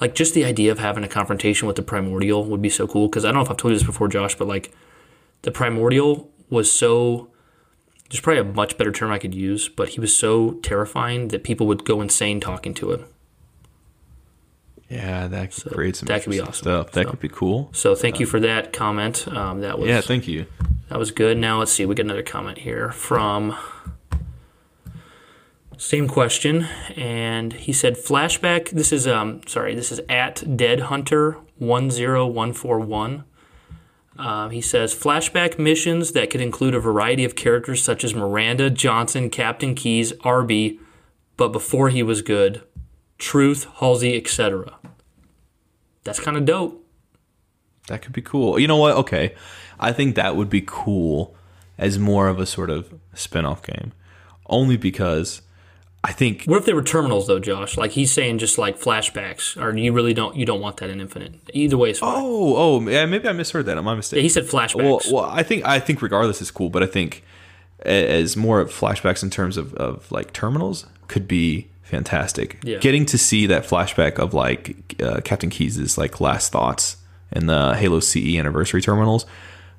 like 0.00 0.16
just 0.16 0.34
the 0.34 0.44
idea 0.44 0.72
of 0.72 0.80
having 0.80 1.04
a 1.04 1.08
confrontation 1.08 1.68
with 1.68 1.76
the 1.76 1.82
primordial 1.82 2.44
would 2.46 2.60
be 2.60 2.70
so 2.70 2.88
cool. 2.88 3.06
Because 3.06 3.24
I 3.24 3.28
don't 3.28 3.36
know 3.36 3.42
if 3.42 3.50
I've 3.50 3.58
told 3.58 3.72
you 3.72 3.78
this 3.78 3.86
before, 3.86 4.08
Josh, 4.08 4.34
but 4.34 4.48
like 4.48 4.74
the 5.42 5.52
primordial 5.52 6.30
was 6.50 6.72
so. 6.72 7.28
There's 8.10 8.20
probably 8.20 8.40
a 8.40 8.44
much 8.44 8.76
better 8.76 8.92
term 8.92 9.10
I 9.12 9.18
could 9.18 9.34
use, 9.34 9.68
but 9.68 9.90
he 9.90 10.00
was 10.00 10.14
so 10.14 10.54
terrifying 10.62 11.28
that 11.28 11.44
people 11.44 11.66
would 11.68 11.84
go 11.84 12.00
insane 12.02 12.40
talking 12.40 12.74
to 12.74 12.92
him. 12.92 13.06
Yeah, 14.92 15.26
that 15.28 15.52
could 15.52 15.72
create 15.72 15.96
some 15.96 16.06
that 16.06 16.22
could 16.22 16.30
be 16.30 16.40
awesome. 16.40 16.54
stuff. 16.54 16.92
That 16.92 17.04
So- 17.04 17.10
could 17.10 17.20
be 17.20 17.28
cool. 17.28 17.70
So 17.72 17.94
thank 17.94 18.20
you 18.20 18.26
for 18.26 18.38
that 18.40 18.72
comment. 18.72 19.26
Um, 19.28 19.60
that 19.60 19.78
was 19.78 19.88
Yeah, 19.88 20.00
thank 20.00 20.28
you. 20.28 20.46
That 20.88 20.98
was 20.98 21.10
good. 21.10 21.38
Now 21.38 21.58
let's 21.58 21.72
see. 21.72 21.86
We 21.86 21.94
get 21.94 22.04
another 22.04 22.22
comment 22.22 22.58
here 22.58 22.90
from 22.92 23.56
same 25.78 26.06
question, 26.06 26.68
and 26.96 27.52
he 27.54 27.72
said 27.72 27.96
flashback. 27.96 28.70
This 28.70 28.92
is 28.92 29.06
um 29.08 29.40
sorry. 29.46 29.74
This 29.74 29.90
is 29.90 30.00
at 30.08 30.56
Dead 30.56 30.80
Hunter 30.80 31.38
one 31.58 31.90
zero 31.90 32.26
one 32.26 32.52
four 32.52 32.78
one. 32.78 33.24
Um, 34.18 34.50
he 34.50 34.60
says 34.60 34.94
flashback 34.94 35.58
missions 35.58 36.12
that 36.12 36.28
could 36.30 36.42
include 36.42 36.74
a 36.74 36.80
variety 36.80 37.24
of 37.24 37.34
characters 37.34 37.82
such 37.82 38.04
as 38.04 38.14
Miranda, 38.14 38.68
Johnson, 38.68 39.30
Captain 39.30 39.74
Keys, 39.74 40.12
Arby, 40.22 40.78
but 41.38 41.48
before 41.48 41.88
he 41.88 42.02
was 42.02 42.20
good, 42.20 42.60
Truth, 43.18 43.66
Halsey, 43.76 44.14
etc. 44.16 44.74
That's 46.04 46.20
kind 46.20 46.36
of 46.36 46.44
dope. 46.44 46.84
That 47.88 48.02
could 48.02 48.12
be 48.12 48.22
cool. 48.22 48.58
You 48.58 48.68
know 48.68 48.76
what? 48.76 48.96
Okay. 48.96 49.34
I 49.80 49.92
think 49.92 50.14
that 50.14 50.36
would 50.36 50.48
be 50.50 50.62
cool 50.64 51.34
as 51.78 51.98
more 51.98 52.28
of 52.28 52.38
a 52.38 52.46
sort 52.46 52.70
of 52.70 52.94
spin-off 53.14 53.62
game. 53.62 53.92
Only 54.46 54.76
because 54.76 55.42
I 56.04 56.12
think 56.12 56.44
What 56.44 56.58
if 56.58 56.64
they 56.64 56.72
were 56.74 56.82
terminals 56.82 57.26
though, 57.26 57.38
Josh? 57.38 57.76
Like 57.76 57.92
he's 57.92 58.12
saying, 58.12 58.38
just 58.38 58.58
like 58.58 58.78
flashbacks, 58.80 59.60
or 59.60 59.76
you 59.76 59.92
really 59.92 60.14
don't 60.14 60.36
you 60.36 60.44
don't 60.44 60.60
want 60.60 60.76
that 60.78 60.90
in 60.90 61.00
Infinite. 61.00 61.34
Either 61.52 61.76
way 61.76 61.90
is 61.90 62.00
fine. 62.00 62.14
Oh, 62.16 62.56
oh, 62.56 62.80
yeah, 62.88 63.06
maybe 63.06 63.28
I 63.28 63.32
misheard 63.32 63.66
that. 63.66 63.78
On 63.78 63.84
my 63.84 63.94
mistake. 63.94 64.18
Yeah, 64.18 64.22
he 64.22 64.28
said 64.28 64.48
Well, 64.52 64.66
flashbacks. 64.68 65.12
well, 65.12 65.24
I 65.24 65.42
think 65.42 65.64
I 65.64 65.78
think 65.80 66.02
regardless 66.02 66.42
is 66.42 66.50
cool, 66.50 66.70
but 66.70 66.82
I 66.82 66.86
think 66.86 67.22
as 67.80 68.36
more 68.36 68.60
of 68.60 68.70
flashbacks 68.70 69.22
in 69.22 69.30
terms 69.30 69.56
of, 69.56 69.74
of 69.74 70.10
like 70.12 70.32
terminals 70.32 70.86
could 71.08 71.26
be 71.26 71.68
fantastic. 71.92 72.58
Yeah. 72.64 72.78
Getting 72.78 73.04
to 73.06 73.18
see 73.18 73.46
that 73.46 73.64
flashback 73.64 74.18
of 74.18 74.32
like 74.34 75.00
uh, 75.00 75.20
Captain 75.22 75.50
Keys's 75.50 75.96
like 75.98 76.20
last 76.20 76.50
thoughts 76.50 76.96
in 77.30 77.46
the 77.46 77.74
Halo 77.76 78.00
CE 78.00 78.36
anniversary 78.36 78.80
terminals. 78.82 79.26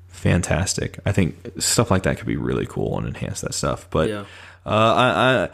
Fantastic. 0.08 0.98
I 1.04 1.12
think 1.12 1.36
stuff 1.58 1.90
like 1.90 2.04
that 2.04 2.16
could 2.18 2.26
be 2.26 2.36
really 2.36 2.66
cool 2.66 2.96
and 2.98 3.06
enhance 3.06 3.40
that 3.42 3.52
stuff. 3.52 3.88
But 3.90 4.08
Yeah. 4.08 4.20
uh, 4.64 4.68
I, 4.70 5.44
I, 5.44 5.48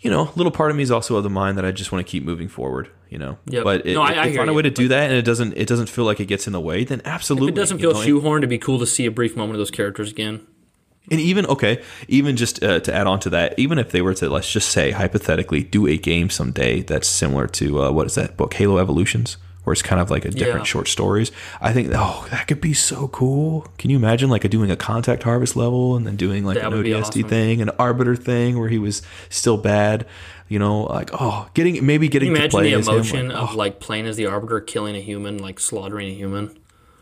you 0.00 0.10
know, 0.10 0.22
a 0.22 0.32
little 0.36 0.50
part 0.52 0.70
of 0.70 0.76
me 0.76 0.82
is 0.82 0.90
also 0.90 1.16
of 1.16 1.22
the 1.22 1.30
mind 1.30 1.56
that 1.56 1.64
I 1.64 1.70
just 1.70 1.92
want 1.92 2.04
to 2.06 2.10
keep 2.10 2.24
moving 2.24 2.48
forward. 2.48 2.90
You 3.08 3.18
know, 3.18 3.38
Yep. 3.46 3.62
but 3.64 3.86
it, 3.86 3.94
No, 3.94 4.02
I- 4.02 4.10
if 4.10 4.18
I 4.18 4.24
they 4.24 4.30
hear 4.32 4.38
find 4.40 4.50
a 4.50 4.52
way 4.52 4.62
to 4.62 4.70
do 4.70 4.88
that 4.88 5.08
and 5.10 5.16
it 5.16 5.22
doesn't 5.24 5.56
it 5.56 5.68
doesn't 5.68 5.88
feel 5.88 6.04
like 6.04 6.18
it 6.18 6.26
gets 6.26 6.48
in 6.48 6.52
the 6.52 6.60
way, 6.60 6.82
then 6.82 7.00
absolutely. 7.04 7.50
If 7.50 7.54
it 7.54 7.60
doesn't 7.60 7.78
you 7.78 7.92
feel 7.92 8.00
know, 8.00 8.20
shoehorned, 8.20 8.38
it'd 8.38 8.50
be 8.50 8.58
cool 8.58 8.80
to 8.80 8.86
see 8.86 9.06
a 9.06 9.12
brief 9.12 9.36
moment 9.36 9.52
of 9.54 9.58
those 9.58 9.70
characters 9.70 10.10
again. 10.10 10.44
And 11.10 11.20
even 11.20 11.46
okay, 11.46 11.82
even 12.08 12.36
just 12.36 12.62
uh, 12.64 12.80
to 12.80 12.92
add 12.94 13.06
on 13.06 13.20
to 13.20 13.30
that, 13.30 13.58
even 13.58 13.78
if 13.78 13.90
they 13.92 14.02
were 14.02 14.14
to 14.14 14.28
let's 14.28 14.50
just 14.50 14.70
say 14.70 14.90
hypothetically 14.90 15.62
do 15.62 15.86
a 15.86 15.96
game 15.96 16.30
someday 16.30 16.82
that's 16.82 17.06
similar 17.08 17.46
to 17.48 17.82
uh, 17.82 17.90
what 17.92 18.06
is 18.06 18.14
that 18.16 18.36
book 18.36 18.54
Halo 18.54 18.78
Evolutions, 18.78 19.36
where 19.64 19.72
it's 19.72 19.82
kind 19.82 20.00
of 20.00 20.10
like 20.10 20.24
a 20.24 20.30
different 20.30 20.60
Yeah. 20.60 20.64
short 20.64 20.88
stories. 20.88 21.30
I 21.60 21.72
think 21.72 21.90
oh 21.94 22.26
that 22.30 22.48
could 22.48 22.60
be 22.60 22.74
so 22.74 23.06
cool. 23.08 23.66
Can 23.78 23.90
you 23.90 23.96
imagine 23.96 24.30
like 24.30 24.44
a, 24.44 24.48
doing 24.48 24.70
a 24.70 24.76
contact 24.76 25.22
harvest 25.22 25.54
level 25.54 25.96
and 25.96 26.06
then 26.06 26.16
doing 26.16 26.44
like 26.44 26.56
That 26.56 26.72
an 26.72 26.82
ODST 26.82 27.00
awesome. 27.02 27.28
thing, 27.28 27.62
an 27.62 27.70
arbiter 27.78 28.16
thing 28.16 28.58
where 28.58 28.68
he 28.68 28.78
was 28.78 29.02
still 29.28 29.56
bad. 29.56 30.06
You 30.48 30.60
know, 30.60 30.82
like 30.84 31.10
oh, 31.12 31.48
getting 31.54 31.84
maybe 31.84 32.08
getting 32.08 32.32
Can 32.34 32.42
you 32.42 32.48
to 32.48 32.56
imagine 32.56 32.60
play 32.60 32.70
the 32.74 32.78
emotion 32.92 33.28
like, 33.28 33.36
of 33.36 33.50
oh, 33.52 33.56
like 33.56 33.80
playing 33.80 34.06
as 34.06 34.16
the 34.16 34.26
Arbiter, 34.26 34.60
killing 34.60 34.94
a 34.94 35.00
human, 35.00 35.38
like 35.38 35.58
slaughtering 35.58 36.08
a 36.08 36.14
human? 36.14 36.56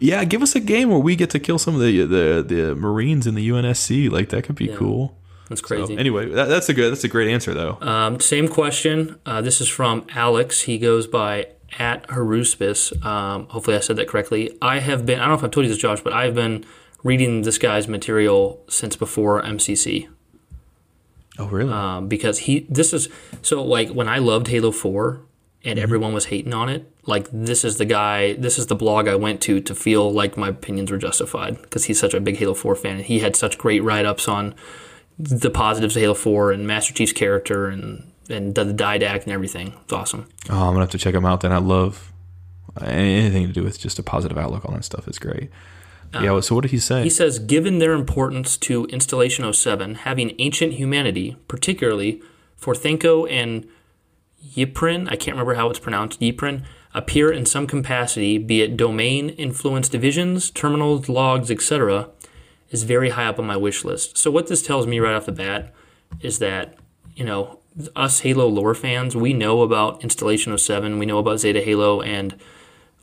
Yeah, 0.05 0.25
give 0.25 0.43
us 0.43 0.55
a 0.55 0.61
game 0.61 0.89
where 0.91 0.99
we 0.99 1.17
get 1.17 1.31
to 1.31 1.39
kill 1.41 1.59
some 1.59 1.75
of 1.75 1.81
the 1.81 2.05
the 2.07 2.45
the 2.47 2.75
Marines 2.75 3.27
in 3.27 3.35
the 3.35 3.49
UNSC. 3.49 4.11
Like 4.11 4.29
that 4.31 4.45
could 4.45 4.57
be 4.57 4.69
cool. 4.69 5.17
That's 5.49 5.61
So, 5.61 5.67
crazy. 5.67 5.97
anyway, 5.99 6.29
that, 6.31 6.47
that's 6.47 6.69
a 6.69 6.75
good 6.75 6.91
that's 6.93 7.05
a 7.05 7.09
great 7.09 7.29
answer 7.31 7.53
though. 7.55 7.79
Um, 7.81 8.19
same 8.21 8.49
question. 8.49 9.19
Uh, 9.27 9.41
this 9.43 9.61
is 9.61 9.69
from 9.69 10.07
Alex. 10.15 10.63
He 10.63 10.79
goes 10.79 11.07
by 11.07 11.49
at 11.79 12.07
Haruspis. 12.09 13.05
Um, 13.05 13.47
hopefully, 13.49 13.77
I 13.77 13.81
said 13.81 13.97
that 13.97 14.09
correctly. 14.09 14.57
I 14.63 14.79
have 14.79 15.05
been. 15.07 15.19
I 15.19 15.23
don't 15.23 15.31
know 15.31 15.39
if 15.39 15.45
I've 15.45 15.51
told 15.51 15.67
you 15.67 15.71
this, 15.73 15.79
Josh, 15.79 16.01
but 16.01 16.13
I've 16.13 16.35
been 16.35 16.65
reading 17.03 17.43
this 17.43 17.59
guy's 17.59 17.87
material 17.89 18.63
since 18.69 18.97
before 18.97 19.43
MCC. 19.43 20.09
oh 21.39 21.47
really? 21.49 21.73
um, 21.73 22.09
because 22.09 22.39
he 22.41 22.67
this 22.71 22.93
is 22.95 23.09
so 23.43 23.63
like 23.63 23.91
when 23.91 24.09
I 24.09 24.19
loved 24.19 24.47
Halo 24.49 24.71
Four 24.71 25.21
and 25.65 25.79
mm-hmm. 25.79 25.83
everyone 25.83 26.13
was 26.13 26.27
hating 26.27 26.55
on 26.55 26.69
it. 26.69 26.91
Like 27.07 27.29
this 27.33 27.65
is 27.65 27.79
the 27.79 27.85
guy, 27.85 28.35
this 28.35 28.59
is 28.59 28.67
the 28.67 28.75
blog 28.75 29.09
I 29.09 29.17
went 29.17 29.41
to 29.43 29.61
to 29.61 29.75
feel 29.75 30.13
like 30.13 30.37
my 30.37 30.49
opinions 30.49 30.91
were 30.91 30.99
justified 30.99 31.61
because 31.63 31.85
he's 31.85 31.99
such 31.99 32.15
a 32.15 32.21
big 32.21 32.37
Halo 32.37 32.55
Four 32.55 32.77
fan 32.77 32.97
and 32.97 33.05
he 33.05 33.21
had 33.21 33.37
such 33.37 33.59
great 33.59 33.83
write 33.83 34.07
ups 34.07 34.29
on 34.29 34.55
the 35.19 35.51
positives 35.51 35.97
of 35.97 36.03
Halo 36.03 36.15
Four 36.15 36.53
and 36.53 36.67
Master 36.67 36.93
Chief's 36.93 37.13
character 37.13 37.69
and 37.69 38.11
and 38.29 38.55
the 38.55 38.65
didact 38.65 39.25
and 39.25 39.33
everything. 39.33 39.75
It's 39.85 39.93
awesome. 39.93 40.29
Oh, 40.49 40.69
I'm 40.69 40.75
gonna 40.75 40.81
have 40.81 40.91
to 40.91 40.99
check 40.99 41.15
him 41.15 41.27
out. 41.27 41.41
Then 41.41 41.53
I 41.53 41.59
love 41.59 42.13
anything 42.81 43.47
to 43.47 43.53
do 43.53 43.63
with 43.63 43.79
just 43.79 43.99
a 43.99 44.03
positive 44.03 44.39
outlook 44.39 44.65
on 44.65 44.75
that 44.75 44.85
stuff. 44.85 45.07
is 45.09 45.19
great. 45.19 45.51
Uh, 46.13 46.21
yeah. 46.21 46.41
So 46.41 46.55
what 46.55 46.63
did 46.63 46.71
he 46.71 46.79
say? 46.79 47.03
He 47.03 47.11
says, 47.11 47.39
given 47.39 47.79
their 47.79 47.93
importance 47.93 48.57
to 48.59 48.87
Installation 48.87 49.51
07, 49.53 49.97
having 49.97 50.35
ancient 50.39 50.75
humanity, 50.75 51.37
particularly 51.49 52.21
for 52.57 52.75
Forthencho 52.75 53.27
and 53.27 53.67
Yprin, 54.57 55.07
I 55.11 55.17
can't 55.17 55.37
remember 55.37 55.55
how 55.55 55.71
it's 55.71 55.79
pronounced, 55.79 56.21
Yprin, 56.21 56.65
appear 56.93 57.31
in 57.31 57.47
some 57.47 57.67
capacity, 57.67 58.39
be 58.39 58.63
it 58.63 58.77
domain 58.77 59.31
influence 59.31 59.89
divisions, 59.89 60.51
terminals, 60.51 61.09
logs, 61.09 61.51
etc., 61.51 62.09
is 62.71 62.85
very 62.85 63.11
high 63.11 63.27
up 63.27 63.39
on 63.39 63.47
my 63.47 63.57
wish 63.57 63.85
list. 63.85 64.17
So 64.17 64.31
what 64.31 64.47
this 64.47 64.63
tells 64.63 64.87
me 64.87 65.01
right 65.01 65.15
off 65.15 65.27
the 65.27 65.33
bat 65.33 65.73
is 66.21 66.39
that, 66.39 66.77
you 67.15 67.25
know, 67.25 67.59
us 67.97 68.21
Halo 68.21 68.47
lore 68.47 68.75
fans, 68.75 69.17
we 69.17 69.33
know 69.33 69.63
about 69.63 70.03
Installation 70.03 70.57
07, 70.57 70.99
we 70.99 71.07
know 71.07 71.19
about 71.19 71.41
Zeta 71.41 71.61
Halo 71.61 72.01
and 72.01 72.39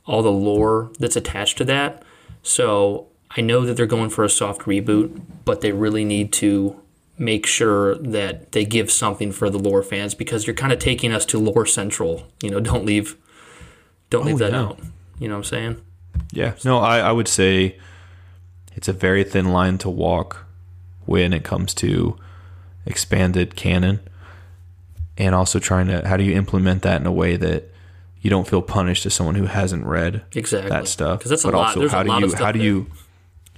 all 0.06 0.22
the 0.22 0.32
lore 0.32 0.90
that's 0.98 1.16
attached 1.16 1.58
to 1.58 1.64
that. 1.64 2.02
So 2.42 3.08
I 3.36 3.40
know 3.40 3.64
that 3.64 3.76
they're 3.76 3.86
going 3.86 4.10
for 4.10 4.24
a 4.24 4.30
soft 4.30 4.62
reboot, 4.62 5.20
but 5.44 5.60
they 5.60 5.72
really 5.72 6.04
need 6.04 6.32
to 6.34 6.81
make 7.22 7.46
sure 7.46 7.94
that 7.96 8.50
they 8.50 8.64
give 8.64 8.90
something 8.90 9.30
for 9.30 9.48
the 9.48 9.58
lore 9.58 9.82
fans 9.82 10.12
because 10.14 10.46
you're 10.46 10.54
kind 10.54 10.72
of 10.72 10.78
taking 10.80 11.12
us 11.12 11.24
to 11.26 11.38
lore 11.38 11.64
central. 11.64 12.26
You 12.42 12.50
know, 12.50 12.60
don't 12.60 12.84
leave, 12.84 13.16
don't 14.10 14.26
leave 14.26 14.36
oh, 14.36 14.38
that 14.38 14.52
yeah. 14.52 14.60
out. 14.60 14.80
You 15.18 15.28
know 15.28 15.34
what 15.34 15.38
I'm 15.38 15.44
saying? 15.44 15.80
yeah. 16.32 16.54
No, 16.64 16.78
I, 16.78 16.98
I 16.98 17.12
would 17.12 17.28
say 17.28 17.78
it's 18.74 18.88
a 18.88 18.92
very 18.92 19.22
thin 19.24 19.52
line 19.52 19.78
to 19.78 19.88
walk 19.88 20.46
when 21.06 21.32
it 21.32 21.44
comes 21.44 21.74
to 21.74 22.16
expanded 22.86 23.54
canon, 23.54 24.00
and 25.16 25.34
also 25.34 25.58
trying 25.58 25.86
to 25.86 26.06
how 26.06 26.16
do 26.16 26.24
you 26.24 26.34
implement 26.34 26.82
that 26.82 27.00
in 27.00 27.06
a 27.06 27.12
way 27.12 27.36
that 27.36 27.68
you 28.20 28.30
don't 28.30 28.48
feel 28.48 28.62
punished 28.62 29.06
as 29.06 29.14
someone 29.14 29.34
who 29.36 29.46
hasn't 29.46 29.84
read 29.84 30.24
Exactly. 30.34 30.70
that 30.70 30.88
stuff. 30.88 31.18
Because 31.18 31.30
that's 31.30 31.44
a 31.44 31.48
but 31.48 31.54
lot. 31.54 31.66
also 31.68 31.80
There's 31.80 31.92
how 31.92 32.00
a 32.00 32.04
do 32.04 32.26
you 32.26 32.34
how 32.34 32.52
do 32.52 32.58
there. 32.58 32.66
you 32.66 32.86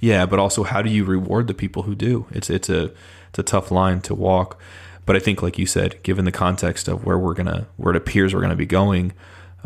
yeah, 0.01 0.25
but 0.25 0.37
also 0.37 0.63
how 0.63 0.81
do 0.81 0.89
you 0.89 1.03
reward 1.03 1.47
the 1.47 1.53
people 1.53 1.83
who 1.83 1.95
do? 1.95 2.27
It's 2.31 2.49
it's 2.49 2.69
a 2.69 2.91
it's 3.35 3.39
a 3.39 3.43
tough 3.51 3.69
line 3.69 3.99
to 4.01 4.15
walk. 4.15 4.59
But 5.05 5.15
I 5.15 5.19
think, 5.19 5.41
like 5.41 5.59
you 5.59 5.65
said, 5.65 6.01
given 6.03 6.25
the 6.25 6.31
context 6.31 6.87
of 6.87 7.05
where 7.05 7.17
we're 7.17 7.33
gonna 7.33 7.67
where 7.75 7.93
it 7.93 7.97
appears 7.97 8.33
we're 8.33 8.41
gonna 8.41 8.55
be 8.55 8.65
going, 8.65 9.13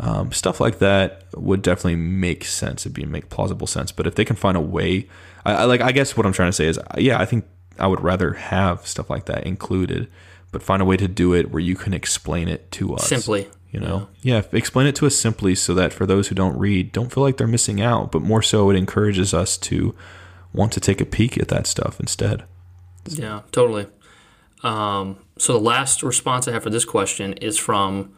um, 0.00 0.32
stuff 0.32 0.60
like 0.60 0.80
that 0.80 1.22
would 1.34 1.62
definitely 1.62 1.96
make 1.96 2.44
sense. 2.44 2.82
It'd 2.82 2.94
be 2.94 3.04
make 3.06 3.30
plausible 3.30 3.66
sense. 3.66 3.92
But 3.92 4.06
if 4.06 4.16
they 4.16 4.24
can 4.24 4.36
find 4.36 4.56
a 4.56 4.60
way, 4.60 5.08
I, 5.46 5.52
I 5.52 5.64
like 5.64 5.80
I 5.80 5.92
guess 5.92 6.16
what 6.16 6.26
I'm 6.26 6.32
trying 6.32 6.48
to 6.48 6.52
say 6.52 6.66
is, 6.66 6.78
yeah, 6.98 7.18
I 7.18 7.24
think 7.24 7.46
I 7.78 7.86
would 7.86 8.00
rather 8.00 8.34
have 8.34 8.86
stuff 8.86 9.08
like 9.08 9.26
that 9.26 9.46
included, 9.46 10.10
but 10.50 10.62
find 10.62 10.82
a 10.82 10.84
way 10.84 10.96
to 10.96 11.08
do 11.08 11.32
it 11.32 11.50
where 11.50 11.62
you 11.62 11.76
can 11.76 11.94
explain 11.94 12.48
it 12.48 12.70
to 12.72 12.94
us 12.94 13.08
Simply. 13.08 13.48
you 13.70 13.80
know 13.80 14.08
yeah. 14.20 14.42
explain 14.52 14.86
it 14.88 14.96
to 14.96 15.06
us 15.06 15.16
simply 15.16 15.54
so 15.54 15.74
that 15.74 15.92
for 15.92 16.06
those 16.06 16.28
who 16.28 16.34
don't 16.34 16.58
read 16.58 16.92
don't 16.92 17.12
feel 17.12 17.22
like 17.22 17.36
they're 17.36 17.46
missing 17.46 17.80
out 17.80 18.10
but 18.10 18.20
more 18.20 18.42
so 18.42 18.68
it 18.68 18.76
encourages 18.76 19.32
us 19.32 19.56
to 19.56 19.94
want 20.52 20.72
to 20.72 20.80
take 20.80 21.00
a 21.00 21.04
peek 21.04 21.38
at 21.38 21.48
that 21.48 21.66
stuff 21.66 22.00
instead 22.00 22.44
Yeah, 23.06 23.42
totally. 23.52 23.86
Um, 24.62 25.18
so 25.38 25.54
the 25.54 25.60
last 25.60 26.02
response 26.02 26.46
I 26.46 26.52
have 26.52 26.62
for 26.62 26.70
this 26.70 26.84
question 26.84 27.32
is 27.34 27.58
from, 27.58 28.14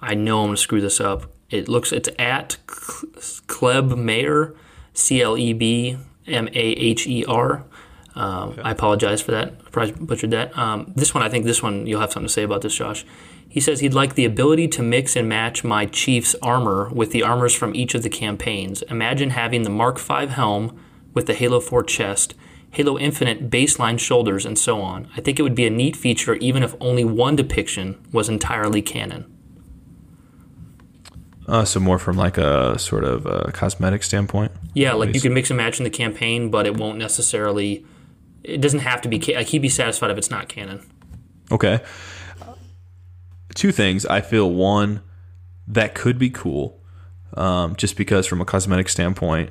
I 0.00 0.14
know 0.14 0.40
I'm 0.40 0.46
going 0.48 0.56
to 0.56 0.62
screw 0.62 0.80
this 0.80 1.00
up. 1.00 1.32
It 1.48 1.68
looks, 1.68 1.92
it's 1.92 2.08
at 2.18 2.58
Kleb 2.66 3.96
Mayer, 3.96 4.54
C 4.92 5.22
L 5.22 5.38
E 5.38 5.52
B 5.52 5.96
M 6.26 6.48
A 6.48 6.52
H 6.52 7.06
E 7.06 7.24
R. 7.24 7.64
Um, 8.14 8.58
I 8.62 8.70
apologize 8.70 9.20
for 9.20 9.32
that. 9.32 9.54
I 9.66 9.70
probably 9.70 9.92
butchered 9.92 10.30
that. 10.30 10.56
Um, 10.56 10.92
this 10.96 11.14
one, 11.14 11.22
I 11.22 11.28
think 11.28 11.44
this 11.44 11.62
one, 11.62 11.86
you'll 11.86 12.00
have 12.00 12.12
something 12.12 12.28
to 12.28 12.32
say 12.32 12.42
about 12.42 12.62
this, 12.62 12.74
Josh. 12.74 13.04
He 13.48 13.60
says 13.60 13.80
he'd 13.80 13.94
like 13.94 14.14
the 14.14 14.24
ability 14.24 14.68
to 14.68 14.82
mix 14.82 15.16
and 15.16 15.28
match 15.28 15.64
my 15.64 15.86
Chief's 15.86 16.34
armor 16.42 16.88
with 16.90 17.12
the 17.12 17.22
armors 17.22 17.54
from 17.54 17.74
each 17.74 17.94
of 17.94 18.02
the 18.02 18.08
campaigns. 18.08 18.82
Imagine 18.82 19.30
having 19.30 19.62
the 19.62 19.70
Mark 19.70 19.98
V 19.98 20.26
helm 20.26 20.78
with 21.14 21.26
the 21.26 21.34
Halo 21.34 21.60
4 21.60 21.82
chest, 21.84 22.34
Halo 22.70 22.98
Infinite 22.98 23.48
baseline 23.50 23.98
shoulders, 23.98 24.44
and 24.44 24.58
so 24.58 24.80
on. 24.82 25.08
I 25.16 25.20
think 25.20 25.38
it 25.38 25.42
would 25.42 25.54
be 25.54 25.66
a 25.66 25.70
neat 25.70 25.96
feature 25.96 26.34
even 26.36 26.62
if 26.62 26.74
only 26.80 27.04
one 27.04 27.34
depiction 27.36 27.98
was 28.12 28.28
entirely 28.28 28.82
canon. 28.82 29.24
uh, 31.48 31.64
so 31.64 31.78
more 31.80 31.98
from 31.98 32.16
like 32.16 32.36
a 32.38 32.78
sort 32.78 33.04
of 33.04 33.24
a 33.26 33.50
cosmetic 33.52 34.02
standpoint 34.02 34.52
Yeah, 34.74 34.92
like 34.94 35.14
you 35.14 35.20
can 35.20 35.32
mix 35.32 35.48
and 35.50 35.56
match 35.56 35.78
in 35.78 35.84
the 35.84 35.90
campaign, 35.90 36.50
but 36.50 36.66
it 36.66 36.76
won't 36.76 36.98
necessarily. 36.98 37.86
It 38.42 38.60
doesn't 38.60 38.80
have 38.80 39.00
to 39.02 39.08
be. 39.08 39.18
Like 39.34 39.46
he'd 39.48 39.60
be 39.62 39.68
satisfied 39.68 40.10
if 40.10 40.18
it's 40.18 40.30
not 40.30 40.48
canon. 40.48 40.80
okay 41.50 41.80
two 43.54 43.72
things 43.72 44.04
i 44.06 44.20
feel 44.20 44.50
one 44.50 45.00
that 45.66 45.94
could 45.94 46.18
be 46.18 46.28
cool 46.28 46.78
um, 47.38 47.74
just 47.76 47.96
because 47.96 48.26
from 48.26 48.40
a 48.40 48.44
cosmetic 48.44 48.88
standpoint 48.88 49.48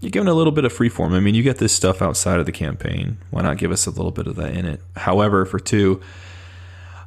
you're 0.00 0.10
giving 0.10 0.28
a 0.28 0.34
little 0.34 0.52
bit 0.52 0.64
of 0.64 0.72
freeform 0.72 1.12
i 1.12 1.20
mean 1.20 1.34
you 1.34 1.42
get 1.42 1.58
this 1.58 1.72
stuff 1.72 2.00
outside 2.02 2.38
of 2.40 2.46
the 2.46 2.52
campaign 2.52 3.18
why 3.30 3.42
not 3.42 3.56
give 3.58 3.70
us 3.72 3.86
a 3.86 3.90
little 3.90 4.10
bit 4.12 4.26
of 4.26 4.36
that 4.36 4.54
in 4.56 4.64
it 4.64 4.80
however 4.96 5.44
for 5.44 5.58
two 5.58 6.00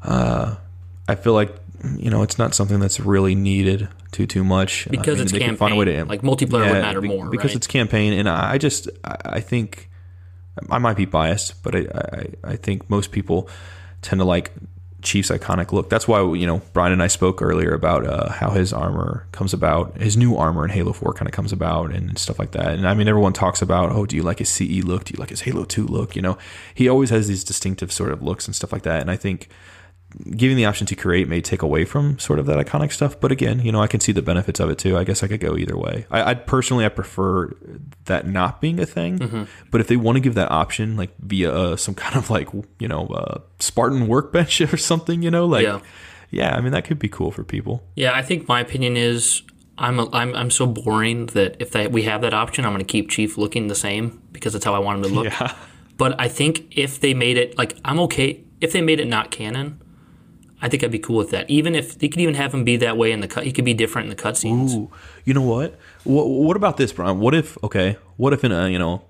uh, 0.03 0.55
i 1.07 1.15
feel 1.15 1.33
like 1.33 1.55
you 1.97 2.09
know 2.09 2.21
it's 2.21 2.37
not 2.37 2.53
something 2.53 2.79
that's 2.79 2.99
really 2.99 3.33
needed 3.35 3.87
too 4.11 4.27
too 4.27 4.43
much 4.43 4.87
I 4.87 4.91
Because 4.91 5.19
it's 5.21 5.31
campaign. 5.31 5.55
find 5.55 5.73
a 5.73 5.77
way 5.77 5.85
to-. 5.85 6.05
Like, 6.05 6.21
multiplayer 6.21 6.65
would 6.71 6.81
matter 6.81 7.01
be- 7.01 7.07
more, 7.07 7.29
because 7.29 7.51
right? 7.51 7.55
it's 7.57 7.67
campaign 7.67 8.13
and 8.13 8.27
i 8.29 8.57
just 8.57 8.89
i 9.03 9.15
I 9.25 9.39
think 9.39 9.87
I 10.69 10.79
might 10.79 10.97
be 10.97 11.05
biased, 11.05 11.63
but 11.63 11.73
I, 11.75 11.79
I, 11.79 12.25
I 12.51 12.55
think 12.57 12.89
most 12.89 13.11
people 13.13 13.47
tend 14.01 14.19
to 14.19 14.25
like 14.25 14.51
Chief's 15.01 15.29
iconic 15.29 15.71
look. 15.71 15.89
That's 15.89 16.07
why 16.07 16.21
you 16.33 16.45
know 16.45 16.61
Brian 16.73 16.93
and 16.93 17.01
I 17.01 17.07
spoke 17.07 17.41
earlier 17.41 17.73
about 17.73 18.05
uh, 18.05 18.29
how 18.29 18.51
his 18.51 18.71
armor 18.71 19.27
comes 19.31 19.53
about, 19.53 19.97
his 19.97 20.15
new 20.15 20.35
armor 20.35 20.63
in 20.63 20.71
Halo 20.71 20.93
Four 20.93 21.13
kind 21.13 21.27
of 21.27 21.33
comes 21.33 21.51
about 21.51 21.91
and 21.91 22.17
stuff 22.17 22.39
like 22.39 22.51
that. 22.51 22.73
And 22.73 22.87
I 22.87 22.93
mean, 22.93 23.07
everyone 23.07 23.33
talks 23.33 23.61
about, 23.61 23.91
oh, 23.91 24.05
do 24.05 24.15
you 24.15 24.23
like 24.23 24.39
his 24.39 24.49
CE 24.49 24.83
look? 24.83 25.05
Do 25.05 25.13
you 25.13 25.19
like 25.19 25.29
his 25.29 25.41
Halo 25.41 25.65
Two 25.65 25.85
look? 25.85 26.15
You 26.15 26.21
know, 26.21 26.37
he 26.73 26.87
always 26.87 27.09
has 27.09 27.27
these 27.27 27.43
distinctive 27.43 27.91
sort 27.91 28.11
of 28.11 28.21
looks 28.21 28.47
and 28.47 28.55
stuff 28.55 28.71
like 28.71 28.83
that. 28.83 29.01
And 29.01 29.09
I 29.09 29.15
think 29.15 29.49
giving 30.31 30.57
the 30.57 30.65
option 30.65 30.85
to 30.87 30.95
create 30.95 31.27
may 31.27 31.41
take 31.41 31.61
away 31.61 31.85
from 31.85 32.19
sort 32.19 32.39
of 32.39 32.45
that 32.45 32.57
iconic 32.57 32.91
stuff. 32.91 33.19
But 33.19 33.31
again, 33.31 33.59
you 33.59 33.71
know, 33.71 33.81
I 33.81 33.87
can 33.87 33.99
see 33.99 34.11
the 34.11 34.21
benefits 34.21 34.59
of 34.59 34.69
it 34.69 34.77
too. 34.77 34.97
I 34.97 35.03
guess 35.03 35.23
I 35.23 35.27
could 35.27 35.39
go 35.39 35.57
either 35.57 35.77
way. 35.77 36.05
I, 36.11 36.31
I 36.31 36.33
personally, 36.33 36.85
I 36.85 36.89
prefer 36.89 37.51
that 38.05 38.27
not 38.27 38.61
being 38.61 38.79
a 38.79 38.85
thing. 38.85 39.19
Mm-hmm. 39.19 39.43
But 39.69 39.81
if 39.81 39.87
they 39.87 39.97
want 39.97 40.17
to 40.17 40.19
give 40.19 40.35
that 40.35 40.51
option, 40.51 40.97
like 40.97 41.11
via 41.19 41.53
uh, 41.53 41.75
some 41.75 41.95
kind 42.03 42.15
of 42.15 42.29
like 42.29 42.49
you 42.79 42.87
know 42.87 43.07
uh, 43.07 43.41
Spartan 43.59 44.07
workbench 44.07 44.61
or 44.73 44.77
something, 44.77 45.21
you 45.21 45.31
know, 45.31 45.45
like 45.45 45.63
Yeah. 45.63 45.79
yeah. 46.29 46.55
I 46.55 46.61
mean 46.61 46.71
that 46.73 46.85
could 46.85 46.99
be 46.99 47.09
cool 47.09 47.31
for 47.31 47.43
people. 47.43 47.83
Yeah, 47.95 48.13
I 48.13 48.21
think 48.21 48.47
my 48.47 48.59
opinion 48.59 48.97
is 48.97 49.43
I'm 49.77 49.99
a, 49.99 50.09
I'm 50.11 50.35
I'm 50.35 50.51
so 50.51 50.67
boring 50.67 51.27
that 51.27 51.57
if 51.59 51.71
they, 51.71 51.87
we 51.87 52.03
have 52.03 52.21
that 52.21 52.33
option, 52.33 52.65
I'm 52.65 52.73
going 52.73 52.85
to 52.85 52.91
keep 52.91 53.09
Chief 53.09 53.37
looking 53.37 53.67
the 53.67 53.75
same 53.75 54.21
because 54.31 54.53
that's 54.53 54.65
how 54.65 54.75
I 54.75 54.79
want 54.79 54.97
him 54.97 55.03
to 55.11 55.15
look. 55.15 55.33
Yeah. 55.39 55.55
But 55.97 56.19
I 56.19 56.29
think 56.29 56.65
if 56.75 56.99
they 56.99 57.13
made 57.13 57.37
it 57.37 57.57
like 57.59 57.77
I'm 57.85 57.99
okay 58.01 58.43
if 58.61 58.71
they 58.71 58.81
made 58.81 58.99
it 58.99 59.07
not 59.07 59.31
canon. 59.31 59.80
I 60.61 60.69
think 60.69 60.83
I'd 60.83 60.91
be 60.91 60.99
cool 60.99 61.17
with 61.17 61.31
that. 61.31 61.49
Even 61.49 61.73
if 61.73 61.97
they 61.97 62.07
could 62.07 62.21
even 62.21 62.35
have 62.35 62.53
him 62.53 62.63
be 62.63 62.77
that 62.77 62.97
way 62.97 63.11
in 63.11 63.19
the 63.19 63.27
cut, 63.27 63.45
he 63.45 63.51
could 63.51 63.65
be 63.65 63.73
different 63.73 64.09
in 64.09 64.15
the 64.15 64.21
cutscenes. 64.21 64.75
Ooh, 64.75 64.91
you 65.25 65.33
know 65.33 65.41
what? 65.41 65.79
what? 66.03 66.27
What 66.27 66.55
about 66.55 66.77
this, 66.77 66.93
Brian? 66.93 67.19
What 67.19 67.33
if 67.33 67.61
okay? 67.63 67.97
What 68.17 68.33
if 68.33 68.43
in 68.43 68.51
a 68.51 68.69
you 68.69 68.77
know, 68.77 69.03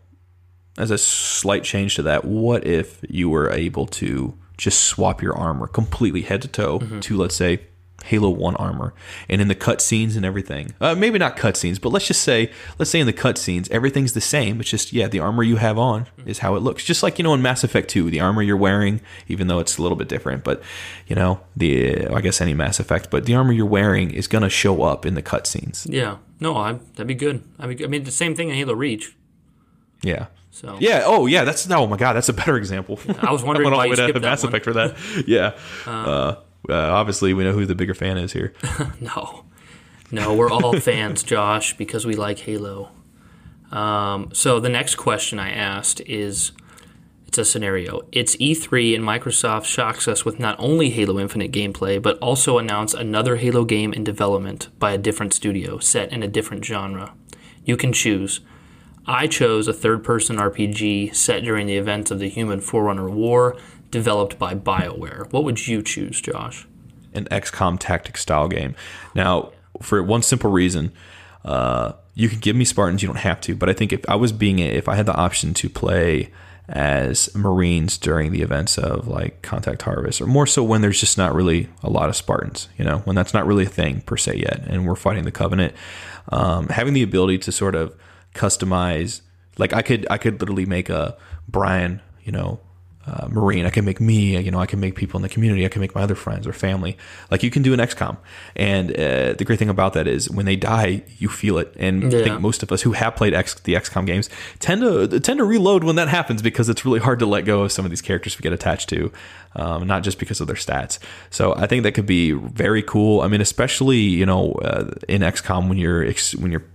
as 0.77 0.91
a 0.91 0.97
slight 0.97 1.63
change 1.63 1.95
to 1.95 2.03
that, 2.03 2.25
what 2.25 2.65
if 2.65 3.03
you 3.09 3.29
were 3.29 3.49
able 3.49 3.85
to 3.87 4.37
just 4.57 4.85
swap 4.85 5.21
your 5.21 5.35
armor 5.35 5.67
completely 5.67 6.21
head 6.21 6.41
to 6.43 6.47
toe 6.47 6.79
mm-hmm. 6.79 6.99
to 6.99 7.17
let's 7.17 7.35
say 7.35 7.59
Halo 8.03 8.29
One 8.29 8.55
armor, 8.55 8.93
and 9.29 9.41
in 9.41 9.47
the 9.47 9.55
cutscenes 9.55 10.15
and 10.15 10.25
everything, 10.25 10.73
uh, 10.81 10.95
maybe 10.95 11.19
not 11.19 11.37
cutscenes, 11.37 11.79
but 11.79 11.89
let's 11.89 12.07
just 12.07 12.21
say 12.21 12.51
let's 12.79 12.91
say 12.91 12.99
in 12.99 13.07
the 13.07 13.13
cutscenes 13.13 13.69
everything's 13.71 14.13
the 14.13 14.21
same. 14.21 14.59
It's 14.59 14.69
just 14.69 14.93
yeah, 14.93 15.07
the 15.07 15.19
armor 15.19 15.43
you 15.43 15.57
have 15.57 15.77
on 15.77 16.07
is 16.25 16.39
how 16.39 16.55
it 16.55 16.59
looks. 16.59 16.83
Just 16.83 17.03
like 17.03 17.17
you 17.17 17.23
know 17.23 17.33
in 17.33 17.41
Mass 17.41 17.63
Effect 17.63 17.89
Two, 17.89 18.09
the 18.09 18.19
armor 18.19 18.41
you're 18.41 18.57
wearing, 18.57 19.01
even 19.27 19.47
though 19.47 19.59
it's 19.59 19.77
a 19.77 19.81
little 19.81 19.97
bit 19.97 20.07
different, 20.07 20.43
but 20.43 20.61
you 21.07 21.15
know 21.15 21.41
the 21.55 22.07
I 22.07 22.21
guess 22.21 22.41
any 22.41 22.53
Mass 22.53 22.79
Effect, 22.79 23.09
but 23.09 23.25
the 23.25 23.35
armor 23.35 23.53
you're 23.53 23.65
wearing 23.65 24.11
is 24.11 24.27
gonna 24.27 24.49
show 24.49 24.83
up 24.83 25.05
in 25.05 25.15
the 25.15 25.23
cutscenes. 25.23 25.87
Yeah, 25.89 26.17
no, 26.39 26.57
I, 26.57 26.73
that'd 26.73 27.07
be 27.07 27.15
good. 27.15 27.43
I 27.59 27.67
mean, 27.67 27.83
I 27.83 27.87
mean, 27.87 28.03
the 28.03 28.11
same 28.11 28.35
thing 28.35 28.49
in 28.49 28.55
Halo 28.55 28.73
Reach. 28.73 29.15
Yeah. 30.03 30.27
So 30.51 30.77
Yeah. 30.79 31.03
Oh, 31.05 31.25
yeah. 31.25 31.43
That's 31.43 31.69
oh 31.71 31.87
my 31.87 31.97
god. 31.97 32.13
That's 32.13 32.29
a 32.29 32.33
better 32.33 32.57
example. 32.57 32.99
I 33.21 33.31
was 33.31 33.43
wondering 33.43 33.71
all 33.71 33.77
why 33.77 33.85
you 33.85 33.95
to 33.95 34.03
skipped 34.03 34.21
Mass. 34.21 34.43
Effect 34.43 34.65
for 34.65 34.73
that. 34.73 34.97
yeah. 35.27 35.57
Uh, 35.85 36.35
uh, 36.69 36.73
obviously, 36.73 37.33
we 37.33 37.43
know 37.43 37.53
who 37.53 37.65
the 37.65 37.75
bigger 37.75 37.93
fan 37.93 38.17
is 38.17 38.33
here. 38.33 38.53
No, 39.01 39.45
no, 40.11 40.33
we're 40.33 40.51
all 40.51 40.79
fans, 40.79 41.23
Josh, 41.23 41.75
because 41.77 42.05
we 42.05 42.15
like 42.15 42.39
Halo. 42.39 42.91
Um, 43.71 44.29
so 44.33 44.59
the 44.59 44.69
next 44.69 44.95
question 44.95 45.39
I 45.39 45.51
asked 45.51 46.01
is, 46.01 46.51
it's 47.27 47.37
a 47.37 47.45
scenario. 47.45 48.01
It's 48.11 48.35
E3 48.35 48.93
and 48.93 49.03
Microsoft 49.05 49.63
shocks 49.63 50.07
us 50.07 50.25
with 50.25 50.37
not 50.37 50.57
only 50.59 50.89
Halo 50.89 51.17
Infinite 51.17 51.53
gameplay, 51.53 52.01
but 52.01 52.17
also 52.19 52.57
announce 52.57 52.93
another 52.93 53.37
Halo 53.37 53.63
game 53.63 53.93
in 53.93 54.03
development 54.03 54.67
by 54.77 54.91
a 54.91 54.97
different 54.97 55.33
studio, 55.33 55.79
set 55.79 56.11
in 56.11 56.23
a 56.23 56.27
different 56.27 56.65
genre. 56.65 57.13
You 57.63 57.77
can 57.77 57.93
choose. 57.93 58.41
I 59.07 59.27
chose 59.27 59.67
a 59.69 59.73
third-person 59.73 60.35
RPG 60.35 61.15
set 61.15 61.43
during 61.43 61.67
the 61.67 61.77
events 61.77 62.11
of 62.11 62.19
the 62.19 62.29
Human 62.29 62.59
Forerunner 62.59 63.09
War, 63.09 63.55
developed 63.91 64.39
by 64.39 64.55
BioWare. 64.55 65.31
What 65.31 65.43
would 65.43 65.67
you 65.67 65.81
choose, 65.81 66.21
Josh? 66.21 66.67
An 67.13 67.25
XCOM 67.25 67.77
tactic 67.77 68.17
style 68.17 68.47
game. 68.47 68.75
Now, 69.13 69.51
for 69.81 70.01
one 70.01 70.23
simple 70.23 70.49
reason, 70.49 70.91
uh, 71.43 71.93
you 72.13 72.29
can 72.29 72.39
give 72.39 72.55
me 72.55 72.65
Spartans. 72.65 73.01
You 73.01 73.07
don't 73.07 73.17
have 73.17 73.41
to, 73.41 73.55
but 73.55 73.69
I 73.69 73.73
think 73.73 73.93
if 73.93 74.07
I 74.09 74.15
was 74.15 74.31
being 74.31 74.59
if 74.59 74.87
I 74.87 74.95
had 74.95 75.05
the 75.05 75.15
option 75.15 75.53
to 75.55 75.69
play 75.69 76.31
as 76.69 77.33
Marines 77.35 77.97
during 77.97 78.31
the 78.31 78.41
events 78.41 78.77
of 78.77 79.07
like 79.07 79.41
Contact 79.41 79.81
Harvest, 79.81 80.21
or 80.21 80.27
more 80.27 80.47
so 80.47 80.63
when 80.63 80.81
there's 80.81 80.99
just 80.99 81.17
not 81.17 81.33
really 81.33 81.69
a 81.83 81.89
lot 81.89 82.09
of 82.09 82.15
Spartans, 82.15 82.69
you 82.77 82.85
know, 82.85 82.99
when 82.99 83.15
that's 83.15 83.33
not 83.33 83.45
really 83.45 83.65
a 83.65 83.69
thing 83.69 84.01
per 84.01 84.17
se 84.17 84.37
yet, 84.37 84.63
and 84.67 84.85
we're 84.85 84.95
fighting 84.95 85.25
the 85.25 85.31
Covenant, 85.31 85.73
um, 86.29 86.67
having 86.69 86.93
the 86.93 87.03
ability 87.03 87.37
to 87.39 87.51
sort 87.51 87.75
of 87.75 87.95
customize, 88.33 89.21
like 89.57 89.73
I 89.73 89.81
could 89.81 90.07
I 90.09 90.17
could 90.17 90.39
literally 90.39 90.65
make 90.65 90.89
a 90.89 91.17
Brian, 91.47 92.01
you 92.23 92.31
know, 92.31 92.59
uh, 93.07 93.27
Marine. 93.29 93.65
I 93.65 93.69
can 93.69 93.83
make 93.83 93.99
me, 93.99 94.39
you 94.39 94.51
know, 94.51 94.59
I 94.59 94.65
can 94.65 94.79
make 94.79 94.95
people 94.95 95.17
in 95.17 95.21
the 95.23 95.29
community. 95.29 95.65
I 95.65 95.69
can 95.69 95.81
make 95.81 95.95
my 95.95 96.01
other 96.01 96.15
friends 96.15 96.45
or 96.45 96.53
family. 96.53 96.97
Like 97.29 97.43
you 97.43 97.49
can 97.49 97.63
do 97.63 97.73
an 97.73 97.79
XCOM. 97.79 98.17
And 98.55 98.91
uh, 98.91 99.33
the 99.33 99.43
great 99.45 99.59
thing 99.59 99.69
about 99.69 99.93
that 99.93 100.07
is 100.07 100.29
when 100.29 100.45
they 100.45 100.55
die, 100.55 101.03
you 101.17 101.27
feel 101.29 101.57
it. 101.57 101.73
And 101.77 102.05
I 102.05 102.23
think 102.23 102.41
most 102.41 102.63
of 102.63 102.71
us 102.71 102.81
who 102.81 102.91
have 102.91 103.15
played 103.15 103.33
X, 103.33 103.55
the 103.55 103.73
XCOM 103.73 104.05
games 104.05 104.29
tend 104.59 104.81
to 104.81 105.19
tend 105.19 105.39
to 105.39 105.45
reload 105.45 105.83
when 105.83 105.95
that 105.95 106.09
happens 106.09 106.41
because 106.41 106.69
it's 106.69 106.85
really 106.85 106.99
hard 106.99 107.19
to 107.19 107.25
let 107.25 107.45
go 107.45 107.63
of 107.63 107.71
some 107.71 107.85
of 107.85 107.91
these 107.91 108.01
characters 108.01 108.37
we 108.37 108.43
get 108.43 108.53
attached 108.53 108.89
to, 108.89 109.11
um, 109.55 109.87
not 109.87 110.03
just 110.03 110.19
because 110.19 110.39
of 110.39 110.47
their 110.47 110.55
stats. 110.55 110.99
So 111.29 111.55
I 111.55 111.67
think 111.67 111.83
that 111.83 111.93
could 111.93 112.05
be 112.05 112.31
very 112.31 112.83
cool. 112.83 113.21
I 113.21 113.27
mean, 113.27 113.41
especially 113.41 113.97
you 113.97 114.25
know 114.25 114.53
uh, 114.53 114.91
in 115.07 115.21
XCOM 115.21 115.69
when 115.69 115.77
you're 115.77 116.05
ex- 116.05 116.35
when 116.35 116.51
you're 116.51 116.65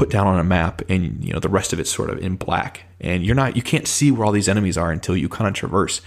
put 0.00 0.08
down 0.08 0.26
on 0.26 0.40
a 0.40 0.44
map 0.44 0.80
and 0.88 1.22
you 1.22 1.30
know 1.30 1.38
the 1.40 1.48
rest 1.50 1.74
of 1.74 1.78
it's 1.78 1.90
sort 1.90 2.08
of 2.08 2.18
in 2.20 2.34
black. 2.36 2.84
And 3.02 3.22
you're 3.22 3.34
not 3.34 3.54
you 3.54 3.60
can't 3.60 3.86
see 3.86 4.10
where 4.10 4.24
all 4.24 4.32
these 4.32 4.48
enemies 4.48 4.78
are 4.78 4.90
until 4.90 5.14
you 5.14 5.28
kind 5.28 5.46
of 5.46 5.52
traverse. 5.52 6.00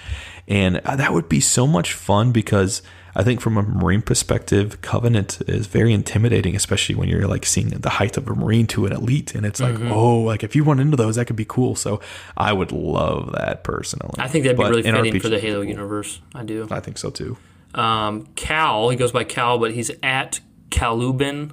And 0.47 0.77
uh, 0.77 0.95
that 0.95 1.13
would 1.13 1.29
be 1.29 1.39
so 1.39 1.67
much 1.67 1.93
fun 1.93 2.31
because 2.31 2.81
i 3.15 3.23
think 3.23 3.39
from 3.39 3.55
a 3.55 3.61
marine 3.61 4.01
perspective 4.01 4.81
covenant 4.81 5.39
is 5.47 5.67
very 5.67 5.93
intimidating 5.93 6.55
especially 6.55 6.95
when 6.95 7.07
you're 7.07 7.27
like 7.27 7.45
seeing 7.45 7.69
the 7.69 7.91
height 7.99 8.17
of 8.17 8.27
a 8.27 8.33
marine 8.33 8.65
to 8.65 8.87
an 8.87 8.93
elite. 8.93 9.35
And 9.35 9.45
it's 9.45 9.59
like 9.59 9.79
oh 9.81 10.21
like 10.21 10.43
if 10.43 10.55
you 10.55 10.63
run 10.63 10.79
into 10.79 10.97
those 10.97 11.15
that 11.17 11.25
could 11.25 11.35
be 11.35 11.45
cool. 11.45 11.75
So 11.75 12.01
i 12.35 12.51
would 12.51 12.71
love 12.71 13.31
that 13.33 13.63
personally. 13.63 14.15
I 14.17 14.27
think 14.27 14.43
that'd 14.43 14.57
be 14.57 14.63
But 14.63 14.71
really 14.71 14.87
in 14.87 14.95
fitting 14.95 15.13
RPG 15.13 15.21
for 15.21 15.29
the 15.29 15.39
Halo 15.39 15.61
universe. 15.61 16.19
I 16.33 16.43
do. 16.43 16.67
i 16.71 16.79
think 16.79 16.97
so 16.97 17.11
too. 17.11 17.37
Um, 17.75 18.27
Cal, 18.35 18.89
he 18.89 18.97
goes 18.97 19.11
by 19.11 19.23
Cal, 19.23 19.59
but 19.59 19.71
he's 19.71 19.91
at 20.01 20.39
Calubin 20.71 21.51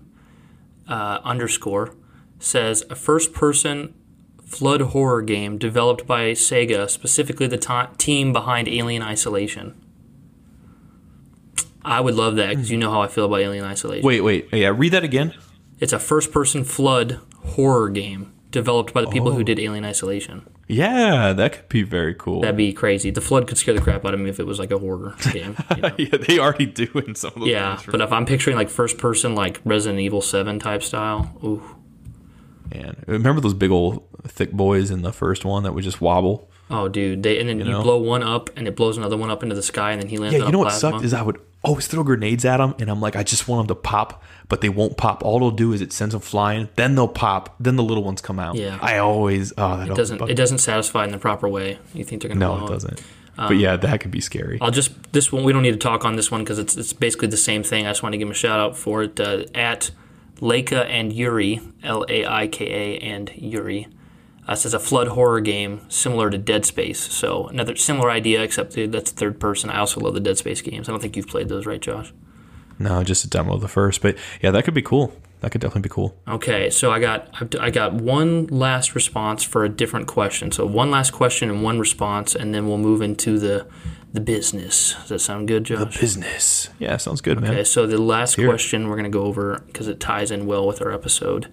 uh, 0.88 1.20
underscore, 1.22 1.94
says 2.40 2.84
a 2.90 2.96
first 2.96 3.32
person 3.32 3.94
flood 4.44 4.80
horror 4.80 5.22
game 5.22 5.58
developed 5.58 6.06
by 6.08 6.32
Sega, 6.32 6.90
specifically 6.90 7.46
the 7.46 7.86
team 7.98 8.32
behind 8.32 8.66
Alien 8.66 9.02
Isolation. 9.02 9.80
I 11.84 12.00
would 12.00 12.14
love 12.14 12.36
that 12.36 12.50
because 12.50 12.70
you 12.70 12.76
know 12.76 12.90
how 12.90 13.00
I 13.00 13.08
feel 13.08 13.24
about 13.26 13.40
Alien 13.40 13.64
Isolation. 13.64 14.04
wait 14.06 14.20
wait 14.20 14.48
yeah 14.52 14.72
read 14.76 14.92
that 14.92 15.04
again 15.04 15.34
It's 15.78 15.92
a 15.92 15.98
first 15.98 16.30
person 16.32 16.64
flood 16.64 17.20
horror 17.44 17.88
game 17.88 18.32
developed 18.50 18.92
by 18.92 19.00
the 19.00 19.06
people 19.08 19.28
Oh. 19.28 19.32
who 19.32 19.44
did 19.44 19.58
Alien 19.58 19.84
Isolation. 19.84 20.46
yeah 20.68 21.32
that 21.32 21.52
could 21.52 21.68
be 21.68 21.82
very 21.82 22.14
cool 22.14 22.40
That'd 22.42 22.56
be 22.56 22.72
crazy. 22.72 23.10
The 23.10 23.20
flood 23.22 23.46
could 23.48 23.56
scare 23.56 23.72
the 23.74 23.80
crap 23.80 24.04
out 24.04 24.12
of 24.12 24.20
me 24.20 24.28
if 24.28 24.38
it 24.40 24.46
was 24.46 24.58
like 24.58 24.70
a 24.72 24.78
horror 24.78 25.14
game. 25.32 25.56
you 25.76 25.82
know? 25.82 25.90
yeah 25.96 26.16
they 26.18 26.38
already 26.38 26.66
do 26.66 26.86
in 27.06 27.14
some 27.14 27.32
of 27.34 27.40
those 27.40 27.48
Yeah, 27.48 27.80
but 27.90 28.00
if 28.02 28.12
I'm 28.12 28.26
picturing 28.26 28.56
like 28.56 28.68
first 28.68 28.98
person, 28.98 29.34
like 29.34 29.60
Resident 29.64 30.00
Evil 30.00 30.20
7 30.20 30.58
type 30.58 30.82
style, 30.82 31.32
ooh. 31.42 31.62
Man, 32.72 33.05
remember 33.06 33.40
those 33.40 33.55
big 33.55 33.70
old 33.70 34.06
thick 34.26 34.52
boys 34.52 34.90
in 34.90 35.02
the 35.02 35.12
first 35.12 35.44
one 35.44 35.62
that 35.64 35.72
would 35.72 35.84
just 35.84 36.01
wobble? 36.01 36.48
Oh, 36.70 36.88
dude. 36.88 37.22
They, 37.22 37.40
and 37.40 37.48
then 37.48 37.59
you, 37.59 37.64
know? 37.64 37.82
blow 37.82 37.98
one 37.98 38.22
up 38.22 38.51
and 38.56 38.68
it 38.68 38.76
blows 38.76 38.97
another 38.97 39.16
one 39.16 39.30
up 39.30 39.42
into 39.42 39.56
the 39.56 39.62
sky 39.62 39.90
and 39.92 40.01
then 40.01 40.09
he 40.09 40.18
lands 40.18 40.36
Yeah, 40.36 40.47
you 40.47 40.52
know 40.52 40.59
what 40.59 40.68
plasma. 40.68 40.90
sucked 40.92 41.05
is 41.05 41.12
I 41.12 41.22
would 41.22 41.40
always 41.62 41.86
throw 41.86 42.02
grenades 42.02 42.44
at 42.44 42.56
them, 42.56 42.74
and 42.78 42.90
I'm 42.90 43.01
like, 43.01 43.16
I 43.16 43.22
just 43.22 43.48
want 43.48 43.68
them 43.68 43.76
to 43.76 43.80
pop, 43.80 44.22
but 44.48 44.60
they 44.60 44.68
won't 44.68 44.97
pop. 44.97 45.22
All 45.22 45.40
they'll 45.40 45.51
do 45.51 45.72
is 45.72 45.80
it 45.80 45.92
sends 45.92 46.12
them 46.12 46.20
flying, 46.20 46.68
then 46.76 46.94
they'll 46.94 47.09
pop, 47.09 47.55
then 47.60 47.76
the 47.76 47.82
little 47.82 48.05
ones 48.05 48.20
come 48.20 48.38
out. 48.38 48.55
Yeah. 48.55 48.78
I 48.80 48.98
always 48.98 49.52
oh 49.59 49.76
that 49.76 49.90
it 49.90 49.94
doesn't 49.94 50.30
it 50.30 50.34
doesn't 50.34 50.59
satisfy 50.59 51.05
in 51.05 51.10
the 51.10 51.18
proper 51.18 51.48
way. 51.48 51.78
You 51.92 52.05
think 52.05 52.22
they're 52.22 52.28
going 52.28 52.40
to 52.40 52.47
no, 52.47 52.66
it 52.66 52.68
doesn't. 52.68 53.02
but 53.36 53.56
yeah, 53.56 53.76
that 53.76 54.01
could 54.01 54.10
be 54.10 54.20
scary. 54.20 54.59
I'll 54.60 54.70
just 54.70 55.12
this 55.12 55.32
one 55.32 55.44
we 55.44 55.52
don't 55.52 55.62
need 55.62 55.72
to 55.72 55.76
talk 55.76 56.05
on 56.05 56.16
this 56.16 56.30
one 56.30 56.42
because 56.42 56.59
it's 56.59 56.76
it's 56.76 56.92
basically 56.92 57.28
the 57.28 57.36
same 57.36 57.62
thing. 57.62 57.86
I 57.86 57.90
just 57.90 58.02
want 58.02 58.12
to 58.12 58.18
give 58.18 58.28
him 58.28 58.32
a 58.32 58.34
shout 58.34 58.60
out 58.60 58.76
for 58.76 59.02
it 59.02 59.20
uh, 59.20 59.44
at 59.55 59.90
Laika 60.40 60.86
and 60.86 61.12
Yuri 61.12 61.60
L 61.82 62.04
A 62.08 62.26
I 62.26 62.48
K 62.48 62.66
A 62.66 62.98
and 62.98 63.30
Yuri. 63.36 63.88
Uh, 64.48 64.54
says 64.56 64.74
a 64.74 64.80
flood 64.80 65.08
horror 65.08 65.40
game 65.40 65.80
similar 65.88 66.28
to 66.28 66.38
Dead 66.38 66.64
Space. 66.64 66.98
So 66.98 67.46
another 67.48 67.76
similar 67.76 68.10
idea, 68.10 68.42
except 68.42 68.72
that 68.72 68.90
that's 68.90 69.12
third 69.12 69.38
person. 69.38 69.70
I 69.70 69.78
also 69.78 70.00
love 70.00 70.14
the 70.14 70.20
Dead 70.20 70.38
Space 70.38 70.60
games. 70.60 70.88
I 70.88 70.92
don't 70.92 71.00
think 71.00 71.16
you've 71.16 71.28
played 71.28 71.48
those, 71.48 71.66
right, 71.66 71.80
Josh? 71.80 72.12
No, 72.78 73.04
just 73.04 73.24
a 73.24 73.28
demo 73.28 73.54
of 73.54 73.60
the 73.60 73.68
first, 73.68 74.00
but 74.00 74.16
yeah, 74.42 74.50
that 74.50 74.64
could 74.64 74.74
be 74.74 74.82
cool. 74.82 75.14
That 75.40 75.52
could 75.52 75.60
definitely 75.60 75.82
be 75.82 75.88
cool. 75.88 76.16
Okay, 76.28 76.68
so 76.70 76.90
I 76.92 77.00
got 77.00 77.28
I've- 77.40 77.70
got 77.70 77.94
one 77.94 78.46
last 78.48 78.94
response 78.94 79.42
for 79.42 79.64
a 79.64 79.68
different 79.68 80.06
question. 80.06 80.52
So 80.52 80.66
one 80.66 80.90
last 80.90 81.12
question 81.12 81.48
and 81.50 81.62
one 81.62 81.78
response, 81.78 82.34
and 82.34 82.54
then 82.54 82.66
we'll 82.68 82.78
move 82.78 83.00
into 83.02 83.38
the 83.38 83.66
the 84.12 84.20
business. 84.20 84.94
Does 84.94 85.08
that 85.10 85.18
sound 85.20 85.46
good, 85.48 85.64
Josh? 85.64 85.78
The 85.78 86.00
business. 86.00 86.68
Yeah, 86.78 86.96
sounds 86.96 87.20
good, 87.20 87.40
man. 87.40 87.52
Okay, 87.52 87.64
so 87.64 87.86
the 87.86 87.96
last 87.98 88.34
hear 88.36 88.46
it. 88.46 88.48
question 88.48 88.88
we're 88.88 88.96
going 88.96 89.04
to 89.04 89.18
go 89.18 89.22
over 89.24 89.62
because 89.66 89.86
it 89.88 90.00
ties 90.00 90.30
in 90.32 90.46
well 90.46 90.66
with 90.66 90.82
our 90.82 90.90
episode. 90.92 91.46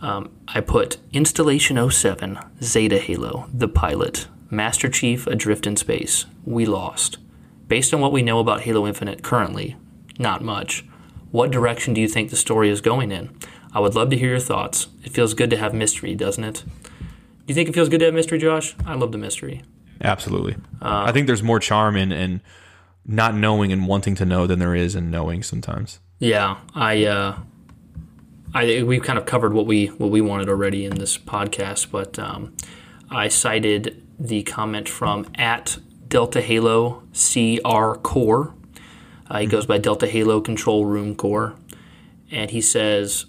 Um, 0.00 0.30
I 0.46 0.60
put 0.60 0.98
Installation 1.12 1.76
07, 1.90 2.38
Zeta 2.62 2.98
Halo, 2.98 3.48
the 3.52 3.66
pilot, 3.66 4.28
Master 4.50 4.88
Chief 4.88 5.26
adrift 5.26 5.66
in 5.66 5.74
space. 5.76 6.26
We 6.44 6.64
lost. 6.64 7.18
Based 7.66 7.92
on 7.92 8.00
what 8.00 8.12
we 8.12 8.22
know 8.22 8.38
about 8.38 8.60
Halo 8.60 8.86
Infinite 8.86 9.22
currently, 9.24 9.74
not 10.18 10.42
much. 10.44 10.84
What 11.36 11.50
direction 11.50 11.92
do 11.92 12.00
you 12.00 12.08
think 12.08 12.30
the 12.30 12.36
story 12.36 12.70
is 12.70 12.80
going 12.80 13.12
in? 13.12 13.28
I 13.70 13.78
would 13.78 13.94
love 13.94 14.08
to 14.08 14.16
hear 14.16 14.30
your 14.30 14.38
thoughts. 14.38 14.86
It 15.04 15.12
feels 15.12 15.34
good 15.34 15.50
to 15.50 15.58
have 15.58 15.74
mystery, 15.74 16.14
doesn't 16.14 16.42
it? 16.42 16.64
Do 16.64 17.44
you 17.48 17.54
think 17.54 17.68
it 17.68 17.74
feels 17.74 17.90
good 17.90 17.98
to 17.98 18.06
have 18.06 18.14
mystery, 18.14 18.38
Josh? 18.38 18.74
I 18.86 18.94
love 18.94 19.12
the 19.12 19.18
mystery. 19.18 19.62
Absolutely. 20.00 20.54
Uh, 20.80 21.04
I 21.06 21.12
think 21.12 21.26
there's 21.26 21.42
more 21.42 21.60
charm 21.60 21.94
in, 21.94 22.10
in 22.10 22.40
not 23.04 23.34
knowing 23.34 23.70
and 23.70 23.86
wanting 23.86 24.14
to 24.14 24.24
know 24.24 24.46
than 24.46 24.60
there 24.60 24.74
is 24.74 24.94
in 24.94 25.10
knowing 25.10 25.42
sometimes. 25.42 26.00
Yeah, 26.20 26.56
I, 26.74 27.04
uh, 27.04 27.38
I 28.54 28.82
we've 28.84 29.02
kind 29.02 29.18
of 29.18 29.26
covered 29.26 29.52
what 29.52 29.66
we 29.66 29.88
what 29.88 30.08
we 30.08 30.22
wanted 30.22 30.48
already 30.48 30.86
in 30.86 30.94
this 30.94 31.18
podcast, 31.18 31.90
but 31.90 32.18
um, 32.18 32.56
I 33.10 33.28
cited 33.28 34.02
the 34.18 34.42
comment 34.44 34.88
from 34.88 35.26
at 35.34 35.76
Delta 36.08 36.40
Halo 36.40 37.02
CR 37.12 38.00
Core. 38.00 38.54
Uh, 39.28 39.40
he 39.40 39.46
goes 39.46 39.66
by 39.66 39.78
Delta 39.78 40.06
Halo 40.06 40.40
Control 40.40 40.84
Room 40.84 41.14
Core, 41.14 41.56
and 42.30 42.50
he 42.50 42.60
says, 42.60 43.26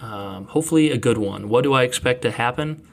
Um, 0.00 0.46
hopefully, 0.46 0.90
a 0.90 0.98
good 0.98 1.18
one. 1.18 1.48
What 1.48 1.62
do 1.62 1.72
I 1.72 1.82
expect 1.82 2.22
to 2.22 2.30
happen? 2.30 2.86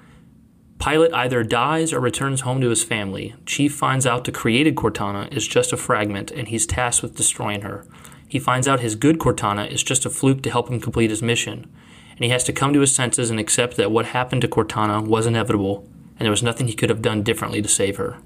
Pilot 0.80 1.14
either 1.14 1.44
dies 1.44 1.94
or 1.94 2.02
returns 2.02 2.42
home 2.42 2.60
to 2.60 2.70
his 2.70 2.84
family. 2.84 3.36
Chief 3.46 3.74
finds 3.74 4.06
out 4.06 4.26
the 4.26 4.34
created 4.34 4.76
Cortana 4.76 5.32
is 5.34 5.48
just 5.48 5.72
a 5.72 5.78
fragment 5.78 6.30
and 6.30 6.50
he's 6.50 6.66
tasked 6.66 7.02
with 7.02 7.16
destroying 7.16 7.62
her. 7.62 7.86
He 8.28 8.38
finds 8.38 8.68
out 8.68 8.82
his 8.82 8.96
good 8.96 9.18
Cortana 9.18 9.72
is 9.72 9.82
just 9.82 10.06
a 10.06 10.10
fluke 10.10 10.42
to 10.42 10.52
help 10.52 10.70
him 10.70 10.82
complete 10.82 11.10
his 11.10 11.22
mission. 11.22 11.72
And 12.12 12.26
he 12.26 12.32
has 12.32 12.44
to 12.44 12.52
come 12.52 12.74
to 12.74 12.82
his 12.82 12.94
senses 12.94 13.30
and 13.30 13.40
accept 13.40 13.78
that 13.78 13.92
what 13.92 14.08
happened 14.08 14.42
to 14.42 14.48
Cortana 14.50 15.08
was 15.08 15.26
inevitable 15.26 15.88
and 16.18 16.26
there 16.26 16.32
was 16.32 16.44
nothing 16.44 16.68
he 16.68 16.74
could 16.74 16.90
have 16.90 17.02
done 17.02 17.24
differently 17.24 17.62
to 17.62 17.70
save 17.70 17.96
her. 17.96 18.18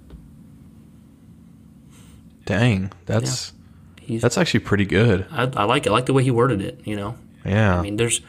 Dang, 2.46 2.92
that's 3.06 3.54
He's, 4.08 4.22
that's 4.22 4.38
actually 4.38 4.62
pretty 4.62 4.86
good. 4.86 5.26
I, 5.32 5.44
I 5.56 5.64
like 5.66 5.86
it. 5.86 5.90
I 5.90 5.94
like 5.94 6.06
the 6.06 6.14
way 6.14 6.24
he 6.24 6.32
worded 6.32 6.62
it, 6.62 6.80
you 6.86 6.96
know? 6.96 7.16
Yeah. 7.46 7.78
I 7.78 7.82
mean, 7.82 7.98
there's 7.98 8.22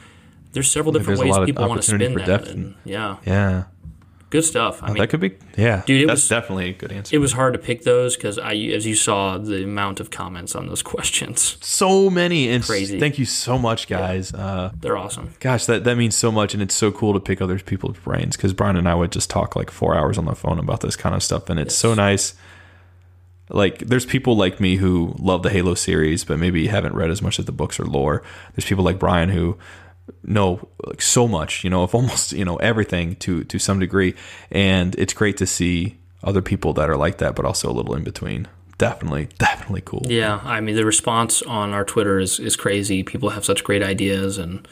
there's 0.52 0.70
several 0.70 0.92
different 0.92 1.20
there's 1.20 1.36
ways 1.38 1.46
people 1.46 1.68
want 1.68 1.80
to 1.82 1.86
spin 1.86 2.14
that. 2.14 2.48
and- 2.48 2.74
yeah, 2.84 3.16
yeah. 3.24 3.64
good 4.30 4.44
stuff. 4.44 4.82
I 4.82 4.88
mean, 4.88 4.98
that 4.98 5.08
could 5.08 5.20
be 5.20 5.36
yeah. 5.56 5.82
Dude, 5.86 6.08
that's 6.08 6.22
was- 6.22 6.28
definitely 6.28 6.70
a 6.70 6.72
good 6.72 6.90
answer. 6.92 7.14
it 7.14 7.18
was 7.18 7.32
hard 7.32 7.52
to 7.52 7.58
pick 7.58 7.82
those 7.84 8.16
because 8.16 8.38
I, 8.38 8.54
as 8.54 8.86
you 8.86 8.94
saw, 8.94 9.38
the 9.38 9.62
amount 9.64 10.00
of 10.00 10.10
comments 10.10 10.54
on 10.56 10.66
those 10.66 10.82
questions, 10.94 11.58
so 11.60 12.08
many 12.10 12.48
and 12.48 12.64
Crazy. 12.64 12.98
thank 12.98 13.18
you 13.18 13.24
so 13.24 13.56
much 13.58 13.86
guys. 13.88 14.32
Uh 14.34 14.72
they're 14.80 14.96
awesome. 14.96 15.30
gosh, 15.40 15.66
that 15.66 15.84
that 15.84 15.96
means 15.96 16.16
so 16.16 16.32
much 16.32 16.54
and 16.54 16.62
it's 16.62 16.74
so 16.74 16.90
cool 16.90 17.12
to 17.14 17.20
pick 17.20 17.40
other 17.40 17.58
people's 17.58 17.98
brains 17.98 18.36
cuz 18.36 18.52
Brian 18.52 18.76
and 18.76 18.88
I 18.88 18.94
would 18.94 19.12
just 19.12 19.30
talk 19.30 19.54
like 19.54 19.70
4 19.70 19.94
hours 19.96 20.18
on 20.18 20.24
the 20.24 20.34
phone 20.34 20.58
about 20.58 20.80
this 20.80 20.96
kind 20.96 21.14
of 21.14 21.22
stuff 21.22 21.48
and 21.50 21.58
it's 21.60 21.74
so 21.74 21.94
nice 21.94 22.34
like 23.50 23.78
there's 23.80 24.06
people 24.06 24.36
like 24.36 24.60
me 24.60 24.76
who 24.76 25.14
love 25.18 25.42
the 25.42 25.50
Halo 25.50 25.74
series 25.74 26.24
but 26.24 26.38
maybe 26.38 26.66
haven't 26.66 26.94
read 26.94 27.10
as 27.10 27.22
much 27.22 27.38
of 27.38 27.46
the 27.46 27.52
books 27.52 27.78
or 27.80 27.84
lore. 27.84 28.22
There's 28.54 28.64
people 28.64 28.84
like 28.84 28.98
Brian 28.98 29.30
who 29.30 29.58
know 30.22 30.68
like 30.86 31.02
so 31.02 31.28
much, 31.28 31.64
you 31.64 31.70
know, 31.70 31.82
of 31.82 31.94
almost, 31.94 32.32
you 32.32 32.44
know, 32.44 32.56
everything 32.56 33.16
to 33.16 33.44
to 33.44 33.58
some 33.58 33.78
degree 33.78 34.14
and 34.50 34.94
it's 34.96 35.12
great 35.12 35.36
to 35.38 35.46
see 35.46 35.98
other 36.22 36.42
people 36.42 36.72
that 36.72 36.90
are 36.90 36.96
like 36.96 37.18
that 37.18 37.34
but 37.34 37.44
also 37.44 37.70
a 37.70 37.72
little 37.72 37.94
in 37.94 38.04
between. 38.04 38.48
Definitely, 38.78 39.28
definitely 39.38 39.80
cool. 39.80 40.02
Yeah, 40.06 40.40
I 40.44 40.60
mean, 40.60 40.76
the 40.76 40.84
response 40.84 41.42
on 41.42 41.72
our 41.72 41.84
Twitter 41.84 42.20
is, 42.20 42.38
is 42.38 42.54
crazy. 42.54 43.02
People 43.02 43.30
have 43.30 43.44
such 43.44 43.64
great 43.64 43.82
ideas 43.82 44.38
and 44.38 44.68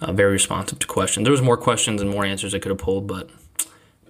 uh, 0.00 0.12
very 0.12 0.32
responsive 0.32 0.78
to 0.78 0.86
questions. 0.86 1.24
There 1.24 1.30
was 1.30 1.42
more 1.42 1.58
questions 1.58 2.00
and 2.00 2.10
more 2.10 2.24
answers 2.24 2.54
I 2.54 2.58
could 2.58 2.70
have 2.70 2.78
pulled, 2.78 3.06
but 3.06 3.28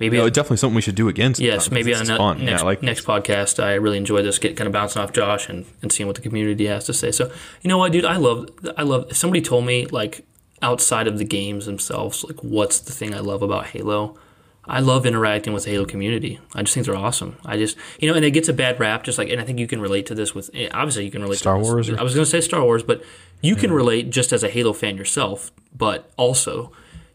maybe 0.01 0.17
definitely 0.31 0.57
something 0.57 0.75
we 0.75 0.81
should 0.83 0.95
do 0.97 1.09
again. 1.09 1.35
Yes, 1.37 1.71
maybe 1.71 1.95
on 1.95 2.05
the 2.07 2.17
next, 2.35 2.43
yeah, 2.43 2.63
like 2.63 2.83
next 2.83 3.05
podcast. 3.05 3.63
I 3.63 3.75
really 3.75 3.99
enjoy 3.99 4.23
this, 4.23 4.39
get 4.39 4.57
kind 4.57 4.67
of 4.67 4.73
bouncing 4.73 5.01
off 5.03 5.13
Josh 5.13 5.49
and, 5.49 5.67
and 5.83 5.93
seeing 5.93 6.07
what 6.07 6.17
the 6.17 6.23
community 6.23 6.67
has 6.67 6.87
to 6.87 6.93
say. 6.95 7.13
So, 7.13 7.31
you 7.63 7.69
know 7.69 7.79
what, 7.79 7.93
dude? 7.93 8.05
I 8.05 8.17
love, 8.17 8.49
I 8.77 8.83
love. 8.83 9.11
If 9.11 9.17
somebody 9.17 9.41
told 9.43 9.65
me 9.67 9.87
like 9.87 10.25
outside 10.63 11.07
of 11.07 11.19
the 11.19 11.25
games 11.25 11.67
themselves, 11.67 12.25
like 12.25 12.43
what's 12.43 12.81
the 12.81 12.93
thing 12.93 13.15
I 13.15 13.21
love 13.21 13.43
about 13.43 13.67
Halo? 13.67 14.19
I 14.67 14.81
love 14.81 15.05
interacting 15.07 15.53
with 15.53 15.65
the 15.65 15.71
Halo 15.71 15.85
community. 15.85 16.39
I 16.55 16.63
just 16.63 16.75
think 16.75 16.87
they're 16.87 16.95
awesome. 16.95 17.37
I 17.45 17.57
just, 17.57 17.77
you 17.99 18.09
know, 18.09 18.15
and 18.15 18.25
it 18.25 18.31
gets 18.33 18.49
a 18.49 18.53
bad 18.53 18.79
rap, 18.79 19.03
just 19.03 19.19
like, 19.19 19.29
and 19.31 19.41
I 19.41 19.45
think 19.45 19.59
you 19.59 19.67
can 19.67 19.81
relate 19.81 20.07
to 20.07 20.15
this 20.15 20.35
with, 20.35 20.49
eh, 20.55 20.69
obviously 20.73 21.05
you 21.07 21.11
can 21.11 21.23
relate 21.23 21.39
Star 21.39 21.55
to 21.57 21.61
this- 21.61 21.69
Wars 21.69 21.89
or- 21.89 21.99
I 21.99 22.03
was 22.03 22.15
going 22.15 22.25
to 22.25 22.31
say 22.31 22.41
Star 22.41 22.63
Wars, 22.63 22.83
but 22.83 23.03
you 23.41 23.57
can 23.57 23.73
relate 23.73 24.11
just 24.11 24.33
as 24.33 24.45
a 24.45 24.49
Halo 24.51 24.73
fan 24.73 24.97
yourself, 24.97 25.51
but 25.77 26.11
also 26.17 26.71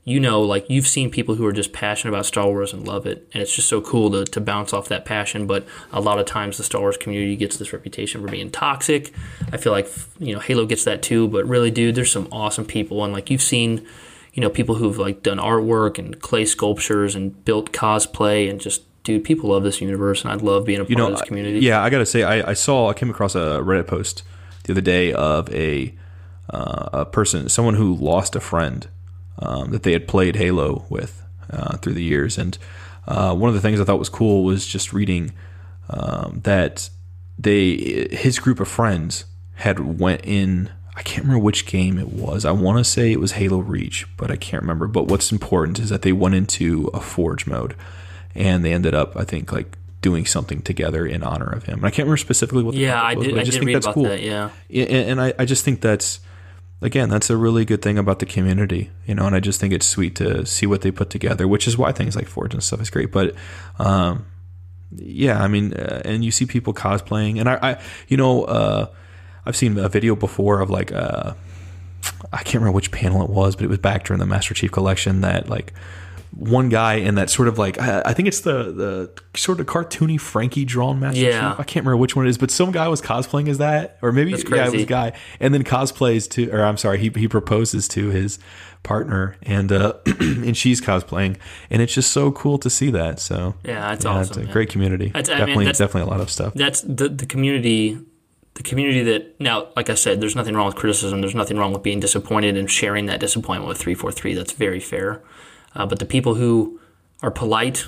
you 0.07 0.19
know, 0.19 0.41
like 0.41 0.69
you've 0.69 0.86
seen 0.86 1.10
people 1.10 1.34
who 1.34 1.48
are 1.48 1.52
just 1.52 1.73
passionate 1.73 2.14
about 2.14 2.27
Star 2.27 2.45
Wars 2.45 2.73
and 2.73 2.88
love 2.88 3.07
it, 3.07 3.27
and 3.34 3.41
it's 3.41 3.53
just 3.53 3.68
so 3.68 3.82
cool 3.82 4.11
to, 4.11 4.23
to 4.23 4.40
bounce 4.40 4.72
off 4.72 4.88
that 4.90 5.03
passion. 5.03 5.48
But 5.48 5.65
a 5.91 5.99
lot 5.99 6.19
of 6.19 6.27
times, 6.27 6.57
the 6.57 6.64
Star 6.64 6.80
Wars 6.80 6.95
community 6.95 7.36
gets 7.36 7.57
this 7.57 7.73
reputation 7.73 8.22
for 8.22 8.27
being 8.27 8.52
toxic. 8.52 9.11
I 9.52 9.57
feel 9.57 9.72
like 9.72 9.91
you 10.19 10.34
know 10.34 10.40
Halo 10.40 10.68
gets 10.68 10.84
that 10.84 11.02
too, 11.02 11.27
but 11.27 11.45
really, 11.48 11.72
dude, 11.72 11.95
there's 11.95 12.11
some 12.11 12.27
awesome 12.32 12.65
people, 12.65 13.03
and 13.03 13.14
like 13.14 13.32
you've 13.32 13.41
seen, 13.41 13.84
you 14.36 14.41
know, 14.41 14.49
people 14.49 14.76
who've 14.76 14.99
like 14.99 15.23
done 15.23 15.40
artwork 15.40 15.98
and 15.98 16.22
clay 16.22 16.45
sculptures 16.45 17.15
and 17.15 17.44
built 17.44 17.72
cosplay, 17.72 18.48
and 18.48 18.61
just 18.61 18.84
dude, 19.03 19.23
people 19.23 19.49
love 19.49 19.64
this 19.64 19.82
universe, 19.82 20.23
and 20.23 20.32
I 20.32 20.36
love 20.36 20.65
being 20.65 20.82
a 20.82 20.84
part 20.84 20.91
you 20.91 20.98
know, 20.98 21.07
of 21.07 21.14
this 21.14 21.27
community. 21.27 21.61
yeah, 21.61 21.82
I 21.82 21.90
gotta 21.90 22.06
say, 22.06 22.22
I, 22.22 22.52
I 22.52 22.53
saw, 22.53 22.90
I 22.90 22.94
came 22.94 23.10
across 23.10 23.34
a 23.34 23.60
Reddit 23.60 23.88
post 23.88 24.22
the 24.65 24.73
other 24.73 24.82
day 24.82 25.14
of 25.14 25.52
a 25.52 25.95
uh, 26.52 26.90
a 26.94 27.06
person, 27.06 27.49
someone 27.49 27.73
who 27.73 27.95
lost 27.95 28.36
a 28.36 28.40
friend 28.40 28.88
um, 29.40 29.72
that 29.72 29.84
they 29.84 29.91
had 29.91 30.07
played 30.07 30.36
Halo 30.36 30.86
with 30.90 31.24
uh, 31.49 31.78
through 31.78 31.94
the 31.94 32.03
years, 32.03 32.38
and 32.38 32.57
uh, 33.07 33.36
one 33.36 33.49
of 33.49 33.56
the 33.56 33.62
things 33.62 33.80
I 33.80 33.84
thought 33.84 33.99
was 33.99 34.10
cool 34.10 34.44
was 34.44 34.66
just 34.66 34.94
reading 34.94 35.34
um, 35.90 36.41
that 36.44 36.90
they 37.38 38.07
his 38.12 38.40
group 38.40 38.60
of 38.60 38.68
friends 38.68 39.26
had 39.56 39.99
went 39.99 40.22
in. 40.24 40.72
I 40.98 41.02
can't 41.02 41.24
remember 41.26 41.44
which 41.44 41.66
game 41.66 41.98
it 41.98 42.07
was. 42.07 42.45
I 42.45 42.52
want 42.52 42.78
to 42.78 42.84
say 42.86 43.12
it 43.12 43.20
was 43.20 43.34
Halo 43.34 43.57
Reach, 43.57 44.07
but 44.16 44.32
I 44.32 44.38
can't 44.38 44.64
remember. 44.64 44.88
But 44.88 45.07
what's 45.07 45.32
important 45.32 45.78
is 45.80 45.90
that 45.90 46.03
they 46.03 46.14
went 46.14 46.36
into 46.36 46.90
a 46.94 47.02
Forge 47.02 47.45
mode, 47.45 47.76
and 48.34 48.64
they 48.64 48.72
ended 48.72 48.95
up, 48.95 49.18
I 49.18 49.26
think, 49.26 49.52
like 49.52 49.78
doing 50.02 50.26
something 50.26 50.62
together 50.62 51.06
in 51.06 51.22
honor 51.22 51.52
of 51.52 51.64
him. 51.64 51.80
And 51.80 51.86
I 51.86 51.90
can't 51.90 52.06
remember 52.06 52.18
specifically 52.18 52.64
what. 52.64 52.76
The 52.76 52.80
yeah, 52.80 53.02
I 53.02 53.16
was, 53.16 53.26
did. 53.26 53.34
but 53.34 53.41
I, 53.41 53.44
just 53.44 53.56
did 53.56 53.60
think 53.60 53.68
read 53.68 53.76
that's 53.76 53.86
about 53.88 53.94
cool. 53.95 54.03
that. 54.03 54.22
Yeah, 54.22 54.52
Yeah, 54.70 54.86
and 54.86 55.10
and 55.10 55.22
I, 55.22 55.34
I 55.38 55.45
just 55.45 55.66
think 55.66 55.82
that's 55.82 56.22
again 56.82 57.10
that's 57.10 57.30
a 57.30 57.38
really 57.38 57.66
good 57.66 57.82
thing 57.82 57.98
about 57.98 58.20
the 58.20 58.26
community 58.26 58.92
you 59.06 59.16
know 59.16 59.26
and 59.26 59.36
i 59.36 59.40
just 59.40 59.60
think 59.60 59.74
it's 59.74 59.86
sweet 59.86 60.16
to 60.16 60.46
see 60.46 60.66
what 60.66 60.82
they 60.82 60.92
put 60.92 61.10
together 61.10 61.48
which 61.48 61.68
is 61.68 61.78
why 61.78 61.92
things 61.92 62.16
like 62.16 62.28
forge 62.28 62.54
and 62.54 62.64
stuff 62.64 62.82
is 62.82 62.90
great 62.90 63.12
but 63.12 63.34
um 63.80 64.26
yeah 64.96 65.42
i 65.42 65.48
mean 65.48 65.74
uh, 65.74 66.02
and 66.06 66.24
you 66.24 66.32
see 66.32 66.46
people 66.46 66.74
cosplaying 66.74 67.40
and 67.40 67.50
i, 67.50 67.58
I 67.62 67.82
you 68.08 68.18
know 68.18 68.44
uh 68.44 68.88
i've 69.46 69.56
seen 69.56 69.78
a 69.78 69.90
video 69.90 70.16
before 70.16 70.60
of 70.62 70.70
like 70.70 70.92
uh 70.92 71.34
i 72.32 72.38
can't 72.38 72.56
remember 72.56 72.74
which 72.74 72.92
panel 72.92 73.24
it 73.24 73.30
was 73.30 73.56
but 73.56 73.66
it 73.66 73.70
was 73.70 73.80
back 73.80 74.06
during 74.06 74.20
the 74.20 74.26
master 74.26 74.54
chief 74.54 74.72
collection 74.72 75.22
that 75.22 75.50
like 75.50 75.74
one 76.36 76.68
guy 76.70 76.95
in 76.95 77.16
that 77.16 77.30
sort 77.30 77.48
of 77.48 77.57
like 77.57 77.80
I 77.80 78.02
I 78.06 78.14
think 78.14 78.28
it's 78.28 78.41
the 78.41 78.72
the 78.72 79.12
sort 79.38 79.60
of 79.60 79.66
cartoony 79.68 80.20
Frankie 80.20 80.66
drawn 80.66 80.99
Master 80.99 81.20
Yeah. 81.22 81.52
Chief. 81.52 81.60
I 81.60 81.64
can't 81.64 81.86
remember 81.86 81.98
which 81.98 82.16
one 82.16 82.26
it 82.26 82.30
is, 82.30 82.38
but 82.38 82.52
some 82.52 82.72
guy 82.72 82.88
was 82.88 83.02
cosplaying 83.02 83.48
as 83.49 83.57
that, 83.60 83.98
or 84.02 84.12
maybe 84.12 84.32
That's 84.32 84.44
yeah, 84.49 84.68
it 84.68 84.74
was 84.74 84.86
guy, 84.86 85.14
and 85.40 85.53
then 85.53 85.64
cosplays 85.64 86.30
to, 86.32 86.49
or 86.52 86.64
I'm 86.64 86.78
sorry, 86.78 86.99
he 86.99 87.10
he 87.16 87.28
proposes 87.28 87.88
to 87.90 88.10
his 88.10 88.38
partner, 88.84 89.38
and 89.44 89.72
uh, 89.72 89.94
and 90.20 90.56
she's 90.57 90.82
cosplaying, 90.82 91.38
and 91.70 91.82
it's 91.82 91.94
just 91.94 92.12
so 92.12 92.32
cool 92.32 92.57
to 92.60 92.70
see 92.70 92.91
that. 92.91 93.20
So 93.20 93.56
yeah, 93.64 93.94
it's 93.94 94.03
yeah, 94.06 94.12
awesome. 94.12 94.41
it's 94.41 94.49
a 94.49 94.53
great 94.53 94.70
community. 94.70 95.07
That's- 95.10 95.30
I 95.30 95.32
mean, 95.34 95.40
definitely, 95.40 95.66
that's- 95.66 95.78
definitely 95.80 96.10
a 96.10 96.12
lot 96.12 96.22
of 96.22 96.30
stuff. 96.30 96.53
that's 96.53 96.82
the 96.82 97.10
the 97.10 97.26
community 97.26 97.98
the 98.56 98.64
community 98.64 99.03
that 99.03 99.38
now 99.38 99.68
like 99.76 99.90
i 99.90 99.94
said 99.95 100.22
there's 100.22 100.34
nothing 100.34 100.56
wrong 100.56 100.66
with 100.66 100.76
criticism 100.78 101.20
there's 101.20 101.36
nothing 101.36 101.57
wrong 101.57 101.74
with 101.74 101.84
being 101.84 101.99
disappointed 101.99 102.56
and 102.56 102.72
sharing 102.72 103.06
that 103.07 103.20
disappointment 103.20 103.68
with 103.68 103.78
343 103.78 104.34
that's 104.34 104.53
very 104.53 104.80
fair 104.80 105.22
uh, 105.76 105.86
but 105.86 106.00
the 106.00 106.06
people 106.06 106.36
who 106.36 106.80
are 107.22 107.32
polite 107.32 107.88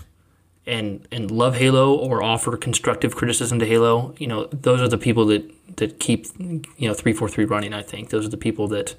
and 0.66 1.08
and 1.12 1.32
love 1.32 1.56
halo 1.56 1.96
or 1.96 2.22
offer 2.22 2.58
constructive 2.58 3.16
criticism 3.16 3.58
to 3.60 3.66
halo 3.66 4.14
you 4.18 4.28
know 4.28 4.46
those 4.48 4.82
are 4.82 4.88
the 4.90 4.98
people 4.98 5.26
that 5.26 5.50
that 5.78 6.00
keep 6.00 6.26
you 6.40 6.88
know 6.88 6.94
343 6.94 7.46
running 7.46 7.74
i 7.74 7.82
think. 7.82 8.10
Those 8.10 8.26
are 8.26 8.30
the 8.30 8.38
people 8.38 8.68
that 8.70 8.96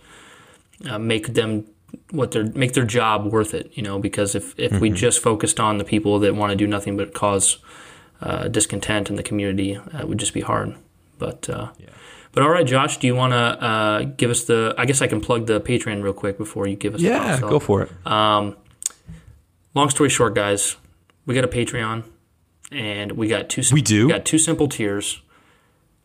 uh, 0.88 0.98
make 0.98 1.34
them 1.34 1.64
what 2.10 2.32
their 2.32 2.44
make 2.44 2.74
their 2.74 2.84
job 2.84 3.26
worth 3.26 3.54
it 3.54 3.70
you 3.74 3.82
know 3.82 3.98
because 3.98 4.34
if 4.34 4.58
if 4.58 4.80
we 4.80 4.90
just 4.90 5.20
focused 5.22 5.58
on 5.58 5.78
the 5.78 5.84
people 5.84 6.18
that 6.20 6.34
want 6.34 6.50
to 6.50 6.56
do 6.56 6.66
nothing 6.66 6.96
but 6.96 7.14
cause 7.14 7.58
uh, 8.20 8.48
discontent 8.48 9.10
in 9.10 9.16
the 9.16 9.22
community 9.22 9.76
uh, 9.76 9.98
it 10.00 10.08
would 10.08 10.18
just 10.18 10.34
be 10.34 10.40
hard. 10.40 10.74
But 11.18 11.48
uh, 11.48 11.68
but 12.32 12.42
all 12.42 12.50
right 12.50 12.66
josh 12.66 12.98
do 12.98 13.06
you 13.06 13.14
want 13.14 13.32
to 13.32 13.36
uh, 13.36 14.02
give 14.16 14.30
us 14.30 14.44
the 14.44 14.74
i 14.78 14.84
guess 14.84 15.02
i 15.02 15.06
can 15.06 15.20
plug 15.20 15.46
the 15.46 15.60
patreon 15.60 16.02
real 16.02 16.12
quick 16.12 16.38
before 16.38 16.68
you 16.68 16.76
give 16.76 16.94
us 16.94 17.00
the 17.00 17.08
yeah, 17.08 17.30
box 17.30 17.40
go 17.40 17.58
for 17.58 17.82
it. 17.82 17.90
Long 19.74 19.90
story 19.90 20.08
short 20.08 20.34
guys 20.34 20.76
we 21.26 21.34
got 21.34 21.44
a 21.44 21.48
patreon 21.48 22.04
and 22.70 23.12
we 23.12 23.28
got 23.28 23.48
two 23.48 23.62
We 23.72 23.82
do? 23.82 24.06
we 24.06 24.12
got 24.12 24.24
two 24.24 24.38
simple 24.38 24.68
tiers 24.68 25.22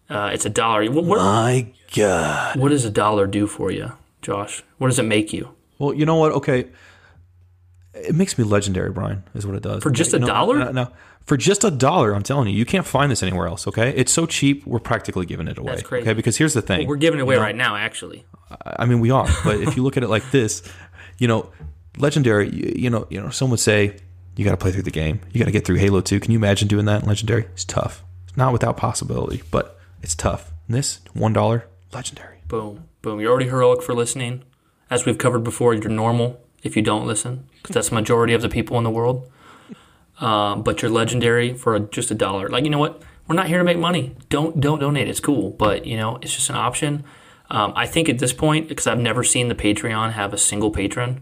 uh, 0.10 0.30
it's 0.34 0.46
a 0.46 0.50
dollar 0.50 0.90
what, 0.92 1.06
what, 1.06 1.18
My 1.20 1.68
God. 1.96 2.58
what 2.60 2.70
does 2.70 2.86
a 2.86 2.90
dollar 2.90 3.26
do 3.28 3.48
for 3.48 3.72
you 3.72 3.92
josh 4.22 4.64
what 4.78 4.88
does 4.90 5.00
it 5.00 5.04
make 5.04 5.34
you 5.34 5.56
Well, 5.80 5.94
you 5.94 6.06
know 6.06 6.16
what? 6.16 6.32
Okay, 6.34 6.68
it 7.94 8.16
makes 8.16 8.38
me 8.38 8.44
legendary, 8.44 8.90
Brian. 8.92 9.24
Is 9.36 9.46
what 9.46 9.56
it 9.56 9.64
does 9.64 9.84
For 9.84 9.92
just 9.92 10.14
a 10.14 10.18
You 10.18 10.22
know, 10.22 10.28
dollar? 10.28 10.58
No, 10.60 10.72
no, 10.72 10.88
for 11.26 11.38
just 11.38 11.64
a 11.64 11.72
dollar. 11.72 12.14
I'm 12.14 12.24
telling 12.24 12.48
you, 12.50 12.56
you 12.58 12.66
can't 12.66 12.86
find 12.86 13.12
this 13.12 13.22
anywhere 13.24 13.48
else. 13.48 13.68
Okay, 13.68 13.90
it's 13.96 14.12
so 14.12 14.26
cheap. 14.26 14.66
We're 14.66 14.80
practically 14.80 15.26
giving 15.26 15.48
it 15.48 15.58
away. 15.58 15.72
That's 15.74 15.84
crazy. 15.84 16.04
Okay, 16.04 16.14
because 16.14 16.38
here's 16.38 16.54
the 16.54 16.62
thing. 16.62 16.88
we're 16.88 16.96
giving 16.96 17.20
it 17.20 17.24
away 17.24 17.38
right 17.38 17.56
now 17.56 17.76
actually 17.76 18.26
I 18.66 18.86
mean, 18.86 19.00
we 19.00 19.10
are, 19.12 19.28
but 19.44 19.58
if 19.62 19.76
you 19.76 19.84
look 19.84 19.98
at 19.98 20.04
it 20.04 20.10
like 20.10 20.30
this, 20.32 20.64
you 21.18 21.28
know, 21.28 21.52
legendary. 21.98 22.50
You, 22.50 22.90
know, 22.90 23.08
you 23.10 23.22
know, 23.22 23.30
some 23.30 23.50
would 23.50 23.60
say 23.60 23.98
you 24.36 24.46
got 24.46 24.52
to 24.52 24.58
play 24.58 24.72
through 24.72 24.84
the 24.84 24.92
game. 24.92 25.22
You 25.32 25.40
got 25.40 25.46
to 25.46 25.52
get 25.52 25.66
through 25.66 25.78
Halo 25.78 26.02
2. 26.02 26.20
Can 26.20 26.32
you 26.32 26.38
imagine 26.38 26.68
doing 26.68 26.86
that 26.86 27.04
in 27.04 27.08
legendary? 27.08 27.46
It's 27.54 27.66
tough. 27.66 28.04
It's 28.28 28.38
not 28.38 28.54
without 28.54 28.78
possibility, 28.78 29.44
but 29.52 29.80
it's 30.02 30.16
tough. 30.16 30.52
And 30.68 30.76
this 30.76 31.02
one 31.14 31.34
dollar, 31.34 31.68
legendary. 31.94 32.40
Boom, 32.48 32.88
boom. 33.02 33.20
You're 33.20 33.32
already 33.32 33.50
heroic 33.50 33.82
for 33.82 33.94
listening. 33.94 34.44
As 34.90 35.06
we've 35.06 35.18
covered 35.18 35.44
before, 35.44 35.74
you're 35.74 35.90
normal 35.90 36.40
if 36.62 36.76
you 36.76 36.82
don't 36.82 37.06
listen, 37.06 37.48
because 37.56 37.74
that's 37.74 37.90
the 37.90 37.96
majority 37.96 38.34
of 38.34 38.42
the 38.42 38.50
people 38.50 38.78
in 38.78 38.84
the 38.84 38.90
world. 38.90 39.30
Um, 40.20 40.64
but 40.64 40.82
you're 40.82 40.92
legendary 40.92 41.54
for 41.54 41.76
a, 41.76 41.80
just 41.80 42.12
a 42.12 42.16
dollar. 42.16 42.48
Like 42.48 42.64
you 42.64 42.70
know 42.70 42.80
what? 42.80 43.02
We're 43.28 43.36
not 43.36 43.48
here 43.48 43.58
to 43.58 43.64
make 43.64 43.78
money. 43.78 44.16
Don't 44.30 44.60
don't 44.60 44.80
donate. 44.80 45.08
It's 45.08 45.20
cool, 45.20 45.52
but 45.52 45.86
you 45.86 45.98
know 45.98 46.18
it's 46.22 46.34
just 46.34 46.50
an 46.50 46.56
option. 46.56 47.04
Um, 47.50 47.74
I 47.76 47.86
think 47.86 48.10
at 48.10 48.20
this 48.20 48.34
point, 48.34 48.68
because 48.68 48.88
I've 48.88 49.00
never 49.00 49.24
seen 49.24 49.48
the 49.48 49.56
Patreon 49.56 50.14
have 50.14 50.34
a 50.34 50.38
single 50.38 50.72
patron, 50.72 51.22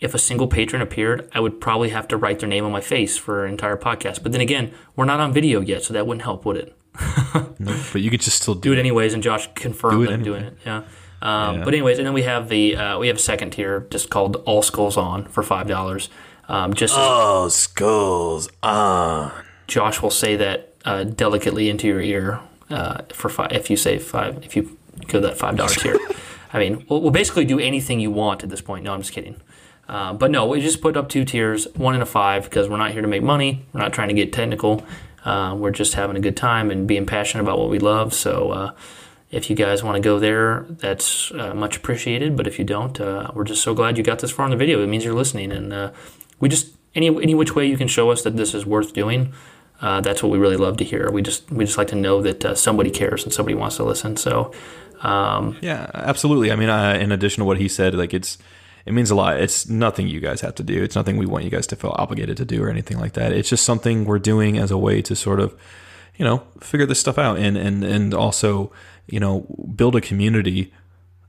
if 0.00 0.14
a 0.14 0.18
single 0.18 0.46
patron 0.48 0.80
appeared, 0.82 1.28
I 1.34 1.40
would 1.40 1.60
probably 1.60 1.90
have 1.90 2.08
to 2.08 2.16
write 2.16 2.38
their 2.40 2.48
name 2.48 2.64
on 2.64 2.72
my 2.72 2.80
face 2.80 3.16
for 3.18 3.44
an 3.44 3.52
entire 3.52 3.76
podcast. 3.76 4.22
But 4.22 4.32
then 4.32 4.40
again, 4.40 4.72
we're 4.96 5.04
not 5.04 5.20
on 5.20 5.32
video 5.32 5.60
yet, 5.60 5.82
so 5.84 5.92
that 5.94 6.06
wouldn't 6.06 6.22
help, 6.22 6.44
would 6.44 6.56
it? 6.56 6.76
no, 7.58 7.80
but 7.92 8.00
you 8.02 8.10
could 8.10 8.20
just 8.20 8.42
still 8.42 8.54
do 8.54 8.70
do 8.70 8.72
it 8.72 8.78
anyways, 8.80 9.14
and 9.14 9.22
Josh 9.22 9.48
confirmed 9.54 10.02
it 10.02 10.06
that 10.06 10.14
I'm 10.14 10.20
anyway. 10.20 10.38
doing 10.40 10.52
it. 10.52 10.58
Yeah. 10.66 10.82
Um, 11.22 11.58
Yeah. 11.58 11.64
But 11.64 11.74
anyways, 11.74 11.98
and 11.98 12.06
then 12.06 12.14
we 12.14 12.22
have 12.22 12.48
the 12.48 12.76
uh, 12.76 12.98
we 12.98 13.08
have 13.08 13.16
a 13.16 13.20
second 13.20 13.50
tier 13.50 13.86
just 13.90 14.10
called 14.10 14.36
All 14.46 14.62
Skulls 14.62 14.96
On 14.96 15.24
for 15.26 15.42
five 15.42 15.68
dollars. 15.68 16.08
Um, 16.48 16.74
just 16.74 16.94
as 16.94 16.98
Oh, 17.00 17.48
skulls 17.48 18.48
on. 18.62 19.30
Josh 19.68 20.02
will 20.02 20.10
say 20.10 20.34
that 20.36 20.74
uh, 20.84 21.04
delicately 21.04 21.68
into 21.70 21.86
your 21.86 22.00
ear 22.00 22.40
uh, 22.70 23.02
for 23.12 23.28
five. 23.28 23.52
If 23.52 23.70
you 23.70 23.76
say 23.76 23.98
five, 23.98 24.42
if 24.44 24.56
you 24.56 24.76
go 25.06 25.20
that 25.20 25.38
five 25.38 25.56
dollar 25.56 25.70
tier, 25.74 25.96
I 26.52 26.58
mean, 26.58 26.84
we'll, 26.88 27.02
we'll 27.02 27.12
basically 27.12 27.44
do 27.44 27.60
anything 27.60 28.00
you 28.00 28.10
want 28.10 28.42
at 28.42 28.48
this 28.50 28.60
point. 28.60 28.82
No, 28.84 28.92
I'm 28.92 29.00
just 29.02 29.12
kidding. 29.12 29.40
Uh, 29.90 30.12
but 30.12 30.30
no, 30.30 30.46
we 30.46 30.60
just 30.60 30.80
put 30.80 30.96
up 30.96 31.08
two 31.08 31.24
tiers, 31.24 31.66
one 31.74 31.94
and 31.94 32.02
a 32.02 32.06
five, 32.06 32.44
because 32.44 32.68
we're 32.68 32.76
not 32.76 32.92
here 32.92 33.02
to 33.02 33.08
make 33.08 33.24
money. 33.24 33.66
We're 33.72 33.80
not 33.80 33.92
trying 33.92 34.06
to 34.06 34.14
get 34.14 34.32
technical. 34.32 34.86
Uh, 35.24 35.56
we're 35.58 35.72
just 35.72 35.94
having 35.94 36.16
a 36.16 36.20
good 36.20 36.36
time 36.36 36.70
and 36.70 36.86
being 36.86 37.06
passionate 37.06 37.42
about 37.42 37.58
what 37.58 37.70
we 37.70 37.80
love. 37.80 38.14
So 38.14 38.52
uh, 38.52 38.74
if 39.32 39.50
you 39.50 39.56
guys 39.56 39.82
want 39.82 39.96
to 39.96 40.00
go 40.00 40.20
there, 40.20 40.64
that's 40.68 41.32
uh, 41.32 41.54
much 41.54 41.76
appreciated. 41.76 42.36
But 42.36 42.46
if 42.46 42.56
you 42.56 42.64
don't, 42.64 43.00
uh, 43.00 43.32
we're 43.34 43.42
just 43.42 43.64
so 43.64 43.74
glad 43.74 43.98
you 43.98 44.04
got 44.04 44.20
this 44.20 44.30
far 44.30 44.46
in 44.46 44.52
the 44.52 44.56
video. 44.56 44.80
It 44.80 44.86
means 44.86 45.04
you're 45.04 45.12
listening, 45.12 45.50
and 45.50 45.92
we 46.38 46.48
just 46.48 46.72
any 46.94 47.08
any 47.08 47.34
which 47.34 47.56
way 47.56 47.66
you 47.66 47.76
can 47.76 47.88
show 47.88 48.12
us 48.12 48.22
that 48.22 48.36
this 48.36 48.54
is 48.54 48.64
worth 48.64 48.92
doing. 48.92 49.32
That's 49.80 50.22
what 50.22 50.30
we 50.30 50.38
really 50.38 50.56
love 50.56 50.76
to 50.76 50.84
hear. 50.84 51.10
We 51.10 51.20
just 51.20 51.50
we 51.50 51.64
just 51.64 51.78
like 51.78 51.88
to 51.88 51.96
know 51.96 52.22
that 52.22 52.56
somebody 52.56 52.90
cares 52.90 53.24
and 53.24 53.32
somebody 53.32 53.56
wants 53.56 53.74
to 53.78 53.82
listen. 53.82 54.16
So 54.16 54.52
um, 55.02 55.56
Yeah, 55.60 55.90
absolutely. 55.94 56.52
I 56.52 56.56
mean, 56.56 56.68
in 56.68 57.10
addition 57.10 57.40
to 57.40 57.44
what 57.44 57.58
he 57.58 57.66
said, 57.66 57.94
like 57.94 58.14
it's 58.14 58.38
it 58.86 58.92
means 58.92 59.10
a 59.10 59.14
lot. 59.14 59.40
It's 59.40 59.68
nothing 59.68 60.08
you 60.08 60.20
guys 60.20 60.40
have 60.40 60.54
to 60.56 60.62
do. 60.62 60.82
It's 60.82 60.96
nothing 60.96 61.16
we 61.16 61.26
want 61.26 61.44
you 61.44 61.50
guys 61.50 61.66
to 61.68 61.76
feel 61.76 61.94
obligated 61.96 62.36
to 62.38 62.44
do 62.44 62.62
or 62.62 62.70
anything 62.70 62.98
like 62.98 63.12
that. 63.14 63.32
It's 63.32 63.48
just 63.48 63.64
something 63.64 64.04
we're 64.04 64.18
doing 64.18 64.58
as 64.58 64.70
a 64.70 64.78
way 64.78 65.02
to 65.02 65.14
sort 65.14 65.40
of, 65.40 65.58
you 66.16 66.24
know, 66.24 66.44
figure 66.60 66.86
this 66.86 67.00
stuff 67.00 67.18
out 67.18 67.38
and 67.38 67.56
and 67.56 67.84
and 67.84 68.14
also, 68.14 68.72
you 69.06 69.20
know, 69.20 69.46
build 69.74 69.96
a 69.96 70.00
community 70.00 70.72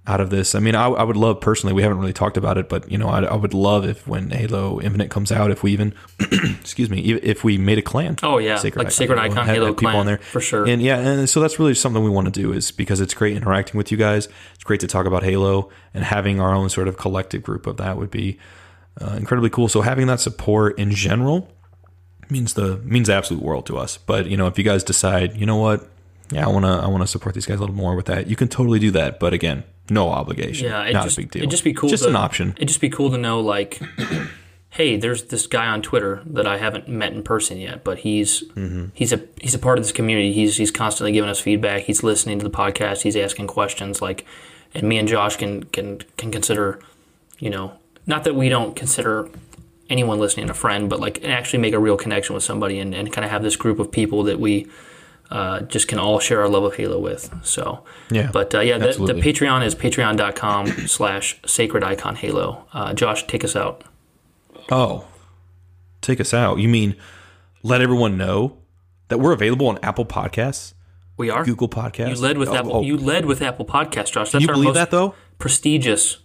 out 0.07 0.19
of 0.19 0.31
this. 0.31 0.55
I 0.55 0.59
mean, 0.59 0.73
I, 0.73 0.87
I 0.87 1.03
would 1.03 1.15
love 1.15 1.41
personally. 1.41 1.73
We 1.73 1.83
haven't 1.83 1.99
really 1.99 2.13
talked 2.13 2.35
about 2.35 2.57
it, 2.57 2.67
but 2.69 2.91
you 2.91 2.97
know, 2.97 3.07
I, 3.07 3.21
I 3.23 3.35
would 3.35 3.53
love 3.53 3.85
if 3.85 4.07
when 4.07 4.31
Halo 4.31 4.81
Infinite 4.81 5.11
comes 5.11 5.31
out, 5.31 5.51
if 5.51 5.61
we 5.61 5.71
even, 5.73 5.93
excuse 6.59 6.89
me, 6.89 6.99
if 7.01 7.23
if 7.23 7.43
we 7.43 7.57
made 7.59 7.77
a 7.77 7.83
clan. 7.83 8.17
Oh, 8.23 8.39
yeah, 8.39 8.59
like 8.75 8.91
Sacred 8.91 9.19
Icon 9.19 9.45
had- 9.45 9.55
Halo 9.55 9.67
people 9.67 9.91
clan, 9.91 9.95
on 9.97 10.05
there 10.07 10.17
for 10.17 10.41
sure. 10.41 10.67
And 10.67 10.81
yeah, 10.81 10.97
and 10.97 11.29
so 11.29 11.39
that's 11.39 11.59
really 11.59 11.75
something 11.75 12.03
we 12.03 12.09
want 12.09 12.33
to 12.33 12.41
do 12.41 12.51
is 12.51 12.71
because 12.71 12.99
it's 12.99 13.13
great 13.13 13.35
interacting 13.37 13.77
with 13.77 13.91
you 13.91 13.97
guys. 13.97 14.27
It's 14.55 14.63
great 14.63 14.79
to 14.79 14.87
talk 14.87 15.05
about 15.05 15.23
Halo 15.23 15.69
and 15.93 16.03
having 16.03 16.39
our 16.41 16.53
own 16.53 16.69
sort 16.69 16.87
of 16.87 16.97
collective 16.97 17.43
group 17.43 17.67
of 17.67 17.77
that 17.77 17.97
would 17.97 18.11
be 18.11 18.39
uh, 18.99 19.15
incredibly 19.17 19.51
cool. 19.51 19.69
So 19.69 19.81
having 19.81 20.07
that 20.07 20.19
support 20.19 20.79
in 20.79 20.91
general 20.91 21.47
means 22.29 22.55
the 22.55 22.77
means 22.77 23.07
the 23.07 23.13
absolute 23.13 23.43
world 23.43 23.67
to 23.67 23.77
us. 23.77 23.97
But 23.97 24.25
you 24.25 24.35
know, 24.35 24.47
if 24.47 24.57
you 24.57 24.63
guys 24.63 24.83
decide, 24.83 25.37
you 25.37 25.45
know 25.45 25.57
what, 25.57 25.87
yeah, 26.31 26.45
I 26.45 26.49
wanna 26.49 26.79
I 26.79 26.87
wanna 26.87 27.07
support 27.07 27.35
these 27.35 27.45
guys 27.45 27.57
a 27.57 27.61
little 27.61 27.75
more 27.75 27.95
with 27.95 28.05
that, 28.07 28.27
you 28.27 28.35
can 28.35 28.47
totally 28.47 28.79
do 28.79 28.91
that. 28.91 29.19
But 29.19 29.33
again, 29.33 29.63
no 29.89 30.09
obligation. 30.09 30.67
Yeah, 30.67 30.89
not 30.91 31.03
just, 31.03 31.17
a 31.17 31.21
big 31.21 31.31
deal. 31.31 31.41
It'd 31.41 31.51
just 31.51 31.63
be 31.63 31.73
cool. 31.73 31.89
Just 31.89 32.03
to, 32.03 32.09
an 32.09 32.15
option. 32.15 32.53
It'd 32.57 32.67
just 32.69 32.81
be 32.81 32.89
cool 32.89 33.11
to 33.11 33.17
know, 33.17 33.39
like, 33.41 33.81
hey, 34.69 34.95
there's 34.97 35.25
this 35.25 35.47
guy 35.47 35.67
on 35.67 35.81
Twitter 35.81 36.21
that 36.25 36.47
I 36.47 36.57
haven't 36.57 36.87
met 36.87 37.11
in 37.13 37.23
person 37.23 37.57
yet, 37.57 37.83
but 37.83 37.99
he's 37.99 38.43
Mm-hmm. 38.55 38.85
he's 38.93 39.11
a 39.13 39.21
he's 39.39 39.53
a 39.55 39.59
part 39.59 39.77
of 39.77 39.83
this 39.83 39.91
community. 39.91 40.31
He's 40.33 40.57
he's 40.57 40.71
constantly 40.71 41.11
giving 41.11 41.29
us 41.29 41.39
feedback. 41.39 41.83
He's 41.83 42.03
listening 42.03 42.39
to 42.39 42.43
the 42.43 42.55
podcast. 42.55 43.01
He's 43.01 43.15
asking 43.15 43.47
questions. 43.47 44.01
Like, 44.01 44.25
and 44.73 44.83
me 44.83 44.97
and 44.97 45.07
Josh 45.07 45.35
can 45.35 45.63
can 45.65 45.99
can 46.17 46.31
consider, 46.31 46.79
you 47.39 47.49
know, 47.49 47.73
not 48.07 48.23
that 48.23 48.35
we 48.35 48.47
don't 48.49 48.75
consider 48.75 49.29
anyone 49.89 50.19
listening 50.19 50.49
a 50.49 50.53
friend, 50.53 50.89
but 50.89 51.01
like 51.01 51.21
actually 51.25 51.59
make 51.59 51.73
a 51.73 51.79
real 51.79 51.97
connection 51.97 52.33
with 52.33 52.43
somebody 52.45 52.79
and, 52.79 52.95
and 52.95 53.11
kind 53.11 53.25
of 53.25 53.31
have 53.31 53.43
this 53.43 53.57
group 53.57 53.77
of 53.77 53.91
people 53.91 54.23
that 54.23 54.39
we 54.39 54.65
uh, 55.31 55.61
just 55.61 55.87
can 55.87 55.97
all 55.97 56.19
share 56.19 56.41
our 56.41 56.49
love 56.49 56.63
of 56.63 56.75
Halo 56.75 56.99
with. 56.99 57.33
So 57.43 57.83
Yeah, 58.09 58.29
but 58.33 58.53
uh, 58.53 58.59
yeah, 58.59 58.77
the, 58.77 58.91
the. 58.93 59.13
Patreon 59.13 59.65
is 59.65 59.73
patreon.com 59.75 60.67
slash 60.87 61.39
sacred 61.45 61.83
icon 61.83 62.15
halo. 62.15 62.65
Uh, 62.73 62.93
Josh, 62.93 63.25
take 63.27 63.43
us 63.43 63.55
out. 63.55 63.83
Oh, 64.71 65.05
take 66.01 66.19
us 66.19 66.33
out. 66.33 66.59
You 66.59 66.69
mean 66.69 66.95
let 67.63 67.81
everyone 67.81 68.17
know 68.17 68.57
that 69.09 69.19
we're 69.19 69.33
available 69.33 69.67
on 69.67 69.77
Apple 69.83 70.05
Podcasts, 70.05 70.73
We 71.17 71.29
are. 71.29 71.43
Google 71.45 71.69
Podcasts. 71.69 72.09
You 72.15 72.21
led 72.21 72.37
with 72.37 72.49
Oh, 72.49 72.55
Apple. 72.55 72.75
oh. 72.77 72.81
You 72.81 72.97
led 72.97 73.25
with 73.25 73.41
Apple 73.41 73.65
Podcast, 73.65 74.11
Josh. 74.13 74.31
That's 74.31 74.43
you 74.43 74.47
our 74.49 74.53
believe 74.55 74.67
most 74.69 74.75
that 74.75 74.91
though? 74.91 75.15
prestigious. 75.37 76.17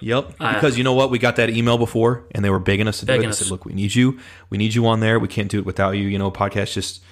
Yep. 0.00 0.38
Because 0.38 0.78
you 0.78 0.84
know 0.84 0.92
what? 0.92 1.10
We 1.10 1.18
got 1.18 1.34
that 1.36 1.50
email 1.50 1.76
before 1.76 2.24
and 2.32 2.44
they 2.44 2.50
were 2.50 2.60
begging 2.60 2.86
us 2.86 3.00
to 3.00 3.06
do 3.06 3.12
it. 3.12 3.16
Begging 3.16 3.30
They 3.30 3.34
said, 3.34 3.50
look, 3.50 3.64
we 3.64 3.72
need 3.72 3.94
you. 3.96 4.20
We 4.48 4.56
need 4.56 4.72
you 4.74 4.86
on 4.86 5.00
there. 5.00 5.18
We 5.18 5.26
can't 5.26 5.50
do 5.50 5.58
it 5.58 5.66
without 5.66 5.92
you. 5.92 6.04
You 6.06 6.18
know, 6.18 6.30
podcast 6.30 6.72
just, 6.74 7.02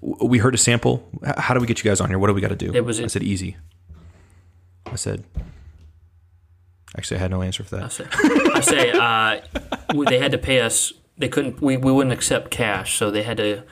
we 0.00 0.38
heard 0.38 0.54
a 0.54 0.58
sample. 0.58 1.08
How 1.38 1.54
do 1.54 1.60
we 1.60 1.66
get 1.66 1.82
you 1.82 1.88
guys 1.90 2.00
on 2.00 2.08
here? 2.08 2.18
What 2.18 2.28
do 2.28 2.34
we 2.34 2.40
got 2.40 2.48
to 2.48 2.56
do? 2.56 2.72
It 2.74 2.84
was- 2.84 3.00
I 3.00 3.06
said, 3.06 3.22
easy. 3.22 3.56
I 4.86 4.96
said, 4.96 5.24
actually, 6.96 7.18
I 7.18 7.20
had 7.20 7.30
no 7.30 7.42
answer 7.42 7.64
for 7.64 7.76
I 7.76 7.80
that. 7.80 7.92
say, 7.92 8.04
I 8.12 8.60
say 8.60 8.92
uh, 8.92 10.04
they 10.08 10.18
had 10.18 10.32
to 10.32 10.38
pay 10.38 10.60
us. 10.60 10.92
They 11.18 11.28
couldn't. 11.28 11.60
We, 11.60 11.76
we 11.76 11.92
wouldn't 11.92 12.12
accept 12.12 12.50
cash, 12.50 12.96
so 12.96 13.10
they 13.10 13.22
had 13.22 13.36
to 13.38 13.62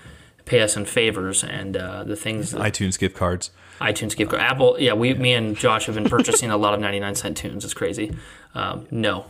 pay 0.45 0.61
us 0.61 0.77
in 0.77 0.85
favors 0.85 1.43
and 1.45 1.77
uh, 1.77 2.05
the 2.05 2.17
things 2.17 2.51
that 2.51 2.61
iTunes 2.61 2.99
gift 2.99 3.17
cards. 3.17 3.51
iTunes 3.81 4.17
gift 4.17 4.31
card. 4.31 4.43
Apple, 4.43 4.77
yeah, 4.79 4.93
we, 4.93 5.15
me 5.15 5.33
and 5.35 5.57
Josh 5.57 5.87
have 5.87 5.95
been 5.95 6.05
purchasing 6.09 6.51
a 6.51 6.57
lot 6.57 6.75
of 6.75 6.81
99 6.81 7.15
cent 7.15 7.37
tunes. 7.37 7.65
It's 7.65 7.75
crazy. 7.75 8.15
Um, 8.55 8.87
no. 8.91 9.27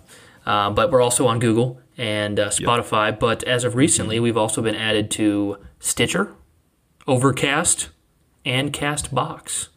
Uh, 0.46 0.70
but 0.70 0.90
we're 0.90 1.00
also 1.02 1.26
on 1.26 1.38
Google 1.38 1.80
and 1.96 2.38
uh, 2.40 2.48
Spotify. 2.50 3.16
But 3.18 3.44
as 3.44 3.64
of 3.64 3.74
recently, 3.76 4.18
we've 4.20 4.36
also 4.36 4.60
been 4.62 4.74
added 4.74 5.10
to 5.12 5.58
Stitcher, 5.80 6.32
Overcast, 7.06 7.90
and 8.44 8.72
Castbox. 8.72 9.68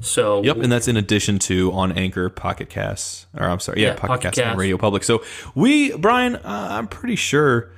So 0.00 0.42
Yep, 0.42 0.56
and 0.56 0.72
that's 0.72 0.88
in 0.88 0.96
addition 0.96 1.38
to 1.40 1.70
on 1.72 1.92
Anchor, 1.92 2.28
Pocket 2.30 2.70
Casts, 2.70 3.26
or 3.36 3.44
I'm 3.46 3.60
sorry, 3.60 3.82
yeah, 3.82 3.88
Yeah, 3.88 3.94
Pocket, 3.94 4.08
Pocket 4.08 4.22
Casts 4.22 4.38
and 4.40 4.58
Radio 4.58 4.78
Public. 4.78 5.04
So 5.04 5.22
we, 5.54 5.94
Brian, 5.96 6.36
uh, 6.36 6.40
I'm 6.72 6.88
pretty 6.88 7.14
sure 7.16 7.70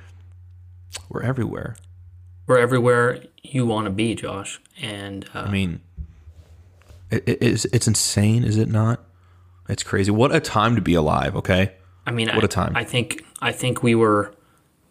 we're 1.09 1.23
everywhere. 1.23 1.75
we're 2.47 2.57
everywhere 2.57 3.21
you 3.43 3.65
want 3.65 3.85
to 3.85 3.91
be, 3.91 4.15
Josh. 4.15 4.61
And 4.81 5.27
uh, 5.35 5.39
I 5.39 5.51
mean, 5.51 5.81
it, 7.11 7.23
it, 7.27 7.37
it's, 7.41 7.65
it's 7.65 7.87
insane, 7.87 8.43
is 8.43 8.57
it 8.57 8.69
not? 8.69 9.03
It's 9.67 9.83
crazy. 9.83 10.09
What 10.11 10.33
a 10.33 10.39
time 10.39 10.75
to 10.75 10.81
be 10.81 10.93
alive. 10.93 11.35
Okay, 11.35 11.73
I 12.07 12.11
mean, 12.11 12.27
What 12.29 12.43
I- 12.43 12.45
a 12.45 12.47
time. 12.47 12.75
I 12.75 12.83
think 12.83 13.25
I 13.41 13.51
think 13.51 13.83
we 13.83 13.93
were 13.93 14.33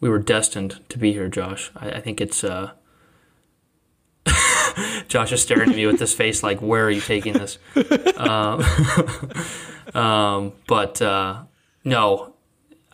we 0.01 0.09
were 0.09 0.19
destined 0.19 0.81
to 0.91 0.99
be 0.99 1.13
here, 1.13 1.29
Josh. 1.29 1.71
I, 1.77 1.93
I 1.93 2.01
think 2.01 2.21
it's. 2.21 2.45
Uh, 2.45 2.73
Josh 5.09 5.33
is 5.33 5.43
staring 5.43 5.71
at 5.71 5.77
me 5.77 5.87
with 5.87 5.99
this 5.99 6.15
face 6.15 6.43
like, 6.43 6.61
"Where 6.61 6.87
are 6.87 6.91
you 6.91 7.01
taking 7.01 7.35
this?" 7.35 7.59
um, 8.17 8.65
um, 9.95 10.53
but 10.67 11.01
uh, 11.03 11.43
no, 11.85 12.35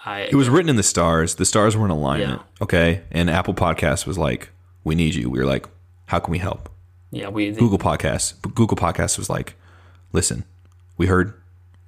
I 0.05 0.23
it 0.23 0.35
was 0.35 0.49
written 0.49 0.69
in 0.69 0.77
the 0.77 0.83
stars. 0.83 1.37
The 1.37 1.47
stars 1.47 1.77
were 1.77 1.85
in 1.85 1.91
alignment. 1.91 2.41
Yeah. 2.41 2.63
Okay, 2.65 3.03
and 3.11 3.31
Apple 3.31 3.55
Podcasts 3.55 4.07
was 4.07 4.19
like, 4.19 4.51
"We 4.85 4.95
need 4.95 5.15
you." 5.15 5.31
We 5.31 5.39
were 5.39 5.47
like, 5.47 5.69
"How 6.07 6.19
can 6.19 6.33
we 6.33 6.39
help?" 6.39 6.69
yeah 7.13 7.29
we 7.29 7.51
Google 7.51 7.79
Podcasts, 7.79 8.35
But 8.41 8.55
Google 8.55 8.77
Podcasts 8.77 9.19
was 9.19 9.29
like, 9.29 9.55
"Listen, 10.13 10.45
we 10.97 11.07
heard, 11.07 11.35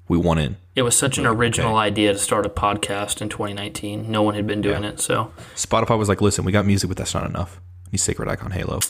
we 0.09 0.19
want 0.19 0.41
in." 0.41 0.57
it 0.75 0.83
was 0.83 0.97
such 0.97 1.19
an 1.19 1.27
original 1.27 1.77
idea 1.77 2.15
to 2.15 2.19
start 2.19 2.47
a 2.47 2.49
podcast 2.49 3.21
in 3.21 3.29
2019. 3.29 4.11
No 4.11 4.23
one 4.23 4.35
had 4.35 4.47
been 4.47 4.63
doing 4.63 4.85
it, 4.85 5.01
so 5.01 5.33
Spotify 5.55 5.99
was 5.99 6.09
like, 6.09 6.21
"Listen, 6.21 6.45
we 6.45 6.53
got 6.53 6.65
music, 6.65 6.89
but 6.89 6.97
that's 6.97 7.13
not 7.15 7.27
enough. 7.29 7.61
We 7.87 7.93
need 7.93 7.99
Sacred 7.99 8.29
Icon 8.29 8.53
Halo." 8.53 8.81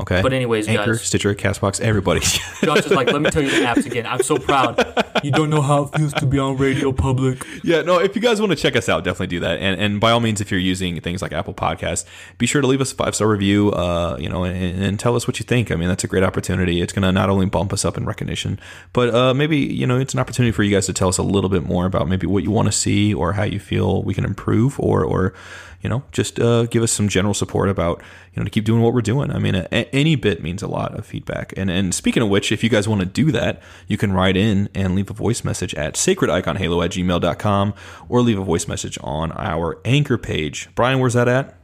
Okay. 0.00 0.22
But 0.22 0.32
anyways, 0.32 0.68
Anchor, 0.68 0.92
guys. 0.92 1.02
Stitcher, 1.02 1.34
Castbox, 1.34 1.78
everybody. 1.80 2.20
Josh 2.62 2.86
is 2.86 2.92
like, 2.92 3.12
"Let 3.12 3.20
me 3.20 3.30
tell 3.30 3.42
you 3.42 3.50
the 3.50 3.66
apps 3.66 3.84
again." 3.84 4.06
I'm 4.06 4.22
so 4.22 4.38
proud. 4.38 4.78
You 5.22 5.30
don't 5.30 5.50
know 5.50 5.60
how 5.60 5.82
it 5.82 5.98
feels 5.98 6.14
to 6.14 6.26
be 6.26 6.38
on 6.38 6.56
radio 6.56 6.92
public. 6.92 7.46
yeah, 7.62 7.82
no. 7.82 7.98
If 8.00 8.16
you 8.16 8.22
guys 8.22 8.40
want 8.40 8.50
to 8.52 8.56
check 8.56 8.74
us 8.74 8.88
out, 8.88 9.04
definitely 9.04 9.26
do 9.26 9.40
that. 9.40 9.58
And 9.58 9.78
and 9.78 10.00
by 10.00 10.10
all 10.10 10.20
means, 10.20 10.40
if 10.40 10.50
you're 10.50 10.58
using 10.58 10.98
things 11.02 11.20
like 11.20 11.32
Apple 11.32 11.52
Podcasts, 11.52 12.06
be 12.38 12.46
sure 12.46 12.62
to 12.62 12.66
leave 12.66 12.80
us 12.80 12.90
a 12.92 12.94
five 12.94 13.14
star 13.14 13.28
review. 13.28 13.70
Uh, 13.70 14.16
you 14.18 14.30
know, 14.30 14.44
and, 14.44 14.82
and 14.82 14.98
tell 14.98 15.14
us 15.14 15.28
what 15.28 15.38
you 15.38 15.44
think. 15.44 15.70
I 15.70 15.76
mean, 15.76 15.88
that's 15.88 16.04
a 16.04 16.08
great 16.08 16.24
opportunity. 16.24 16.80
It's 16.80 16.94
going 16.94 17.02
to 17.02 17.12
not 17.12 17.28
only 17.28 17.44
bump 17.46 17.74
us 17.74 17.84
up 17.84 17.98
in 17.98 18.06
recognition, 18.06 18.58
but 18.94 19.14
uh, 19.14 19.34
maybe 19.34 19.58
you 19.58 19.86
know, 19.86 19.98
it's 19.98 20.14
an 20.14 20.20
opportunity 20.20 20.52
for 20.52 20.62
you 20.62 20.74
guys 20.74 20.86
to 20.86 20.94
tell 20.94 21.08
us 21.08 21.18
a 21.18 21.22
little 21.22 21.50
bit 21.50 21.64
more 21.64 21.84
about 21.84 22.08
maybe 22.08 22.26
what 22.26 22.42
you 22.42 22.50
want 22.50 22.66
to 22.66 22.72
see 22.72 23.12
or 23.12 23.34
how 23.34 23.42
you 23.44 23.60
feel 23.60 24.02
we 24.02 24.14
can 24.14 24.24
improve, 24.24 24.80
or 24.80 25.04
or 25.04 25.34
you 25.82 25.88
know, 25.88 26.04
just 26.12 26.38
uh, 26.38 26.64
give 26.66 26.82
us 26.82 26.92
some 26.92 27.08
general 27.08 27.34
support 27.34 27.68
about, 27.68 28.00
you 28.32 28.40
know, 28.40 28.44
to 28.44 28.50
keep 28.50 28.64
doing 28.64 28.80
what 28.80 28.94
we're 28.94 29.02
doing. 29.02 29.30
I 29.32 29.38
mean, 29.38 29.56
a, 29.56 29.66
any 29.94 30.14
bit 30.14 30.42
means 30.42 30.62
a 30.62 30.68
lot 30.68 30.96
of 30.96 31.04
feedback. 31.04 31.52
And 31.56 31.70
and 31.70 31.94
speaking 31.94 32.22
of 32.22 32.28
which, 32.28 32.52
if 32.52 32.62
you 32.62 32.70
guys 32.70 32.88
want 32.88 33.00
to 33.00 33.06
do 33.06 33.32
that, 33.32 33.60
you 33.88 33.96
can 33.96 34.12
write 34.12 34.36
in 34.36 34.68
and 34.74 34.94
leave 34.94 35.10
a 35.10 35.14
voice 35.14 35.42
message 35.44 35.74
at 35.74 35.94
sacrediconhalo 35.94 36.84
at 36.84 36.92
gmail.com 36.92 37.74
or 38.08 38.22
leave 38.22 38.38
a 38.38 38.44
voice 38.44 38.68
message 38.68 38.96
on 39.02 39.32
our 39.32 39.80
anchor 39.84 40.16
page. 40.16 40.68
Brian, 40.74 41.00
where's 41.00 41.14
that 41.14 41.28
at? 41.28 41.58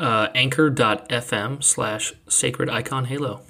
Uh, 0.00 0.28
anchor.fm 0.34 1.62
slash 1.62 2.14
sacred 2.28 2.68
icon 2.70 3.04
halo. 3.04 3.42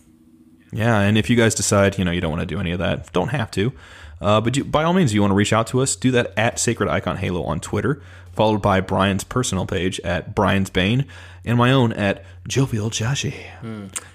Yeah, 0.72 0.98
and 1.00 1.18
if 1.18 1.28
you 1.28 1.36
guys 1.36 1.54
decide, 1.54 1.98
you 1.98 2.04
know, 2.04 2.10
you 2.10 2.20
don't 2.20 2.30
want 2.30 2.40
to 2.40 2.46
do 2.46 2.58
any 2.58 2.72
of 2.72 2.78
that, 2.78 3.12
don't 3.12 3.28
have 3.28 3.50
to. 3.52 3.72
Uh, 4.20 4.40
but 4.40 4.56
you, 4.56 4.64
by 4.64 4.84
all 4.84 4.92
means, 4.92 5.12
you 5.12 5.20
want 5.20 5.32
to 5.32 5.36
reach 5.36 5.52
out 5.52 5.66
to 5.68 5.80
us, 5.82 5.96
do 5.96 6.10
that 6.12 6.32
at 6.36 6.58
Sacred 6.58 6.88
Icon 6.88 7.16
Halo 7.16 7.42
on 7.42 7.60
Twitter, 7.60 8.00
followed 8.32 8.62
by 8.62 8.80
Brian's 8.80 9.24
personal 9.24 9.66
page 9.66 10.00
at 10.00 10.34
Brian's 10.34 10.70
Bane, 10.70 11.06
and 11.44 11.58
my 11.58 11.72
own 11.72 11.92
at 11.92 12.24
Jovial 12.48 12.88
Joshi. 12.88 13.34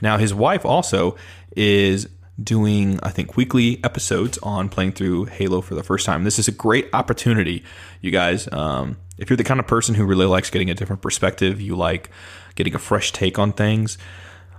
Now, 0.02 0.18
his 0.18 0.34
wife 0.34 0.66
also 0.66 1.18
is 1.56 2.08
doing, 2.42 3.00
I 3.04 3.10
think, 3.10 3.36
weekly 3.36 3.84
episodes 3.84 4.38
on 4.40 4.70
playing 4.70 4.94
through 4.94 5.26
Halo 5.26 5.60
for 5.62 5.76
the 5.76 5.84
first 5.84 6.06
time. 6.06 6.24
This 6.24 6.40
is 6.40 6.48
a 6.48 6.52
great 6.52 6.88
opportunity, 6.94 7.64
you 8.02 8.12
guys. 8.12 8.48
Um, 8.52 8.98
if 9.18 9.30
you're 9.30 9.38
the 9.38 9.44
kind 9.44 9.60
of 9.60 9.68
person 9.68 9.96
who 9.96 10.06
really 10.06 10.26
likes 10.26 10.50
getting 10.50 10.70
a 10.70 10.76
different 10.76 11.02
perspective, 11.02 11.60
you 11.60 11.76
like 11.76 12.10
getting 12.56 12.76
a 12.76 12.80
fresh 12.80 13.12
take 13.12 13.38
on 13.40 13.52
things, 13.54 13.98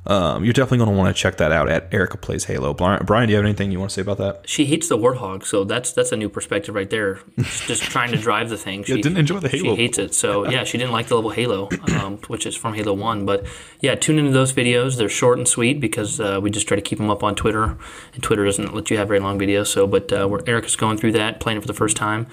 um, 0.07 0.45
you're 0.45 0.53
definitely 0.53 0.79
going 0.79 0.91
to 0.91 0.97
want 0.97 1.15
to 1.15 1.21
check 1.21 1.37
that 1.37 1.53
out 1.53 1.69
at 1.69 1.93
Erica 1.93 2.17
Plays 2.17 2.45
Halo. 2.45 2.73
Brian, 2.73 3.05
Brian, 3.05 3.27
do 3.27 3.33
you 3.33 3.37
have 3.37 3.45
anything 3.45 3.71
you 3.71 3.79
want 3.79 3.91
to 3.91 3.95
say 3.95 4.03
about 4.03 4.19
that? 4.19 4.49
She 4.49 4.65
hates 4.65 4.89
the 4.89 4.97
warthog, 4.97 5.45
so 5.45 5.65
that's 5.65 5.93
that's 5.93 6.13
a 6.13 6.17
new 6.17 6.29
perspective 6.29 6.75
right 6.75 6.89
there. 6.89 7.21
Just, 7.39 7.83
trying 7.83 8.11
to 8.13 8.19
drive 8.19 8.49
the 8.49 8.57
thing. 8.57 8.85
She 8.89 9.03
didn't 9.03 9.19
enjoy 9.19 9.39
the 9.41 9.49
Halo. 9.49 9.75
She 9.75 9.83
hates 9.83 9.99
it. 9.99 10.15
So 10.15 10.49
yeah, 10.49 10.65
she 10.65 10.79
didn't 10.79 10.93
like 10.93 11.09
the 11.09 11.17
level 11.17 11.31
Halo, 11.31 11.69
um, 11.95 12.19
which 12.29 12.47
is 12.47 12.57
from 12.57 12.75
Halo 12.75 12.95
One. 12.95 13.27
But 13.27 13.47
yeah, 13.81 13.95
tune 13.95 14.19
into 14.19 14.33
those 14.33 14.53
videos. 14.53 14.97
They're 14.97 15.09
short 15.09 15.39
and 15.39 15.47
sweet 15.47 15.81
because 15.81 16.21
uh, 16.21 16.41
we 16.43 16.51
just 16.51 16.67
try 16.67 16.75
to 16.75 16.83
keep 16.83 16.99
them 16.99 17.11
up 17.11 17.23
on 17.23 17.35
Twitter, 17.35 17.77
and 18.15 18.23
Twitter 18.23 18.45
doesn't 18.45 18.75
let 18.75 18.91
you 18.91 18.97
have 18.97 19.09
very 19.09 19.21
long 19.21 19.39
videos. 19.39 19.67
So, 19.67 19.87
but 19.87 20.13
uh, 20.13 20.27
we're, 20.29 20.41
Erica's 20.47 20.77
going 20.77 20.97
through 20.97 21.13
that, 21.13 21.41
playing 21.41 21.59
it 21.59 21.61
for 21.61 21.67
the 21.67 21.75
first 21.75 21.97
time. 21.97 22.27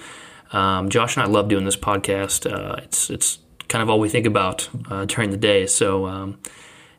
Um, 0.52 0.88
Josh 0.88 1.16
and 1.16 1.24
I 1.24 1.28
love 1.28 1.48
doing 1.48 1.64
this 1.64 1.76
podcast. 1.76 2.50
Uh, 2.50 2.80
it's 2.82 3.10
it's 3.10 3.38
kind 3.68 3.82
of 3.82 3.90
all 3.90 4.00
we 4.00 4.08
think 4.08 4.26
about 4.26 4.68
uh, 4.90 5.04
during 5.04 5.30
the 5.30 5.36
day. 5.36 5.66
So. 5.66 6.36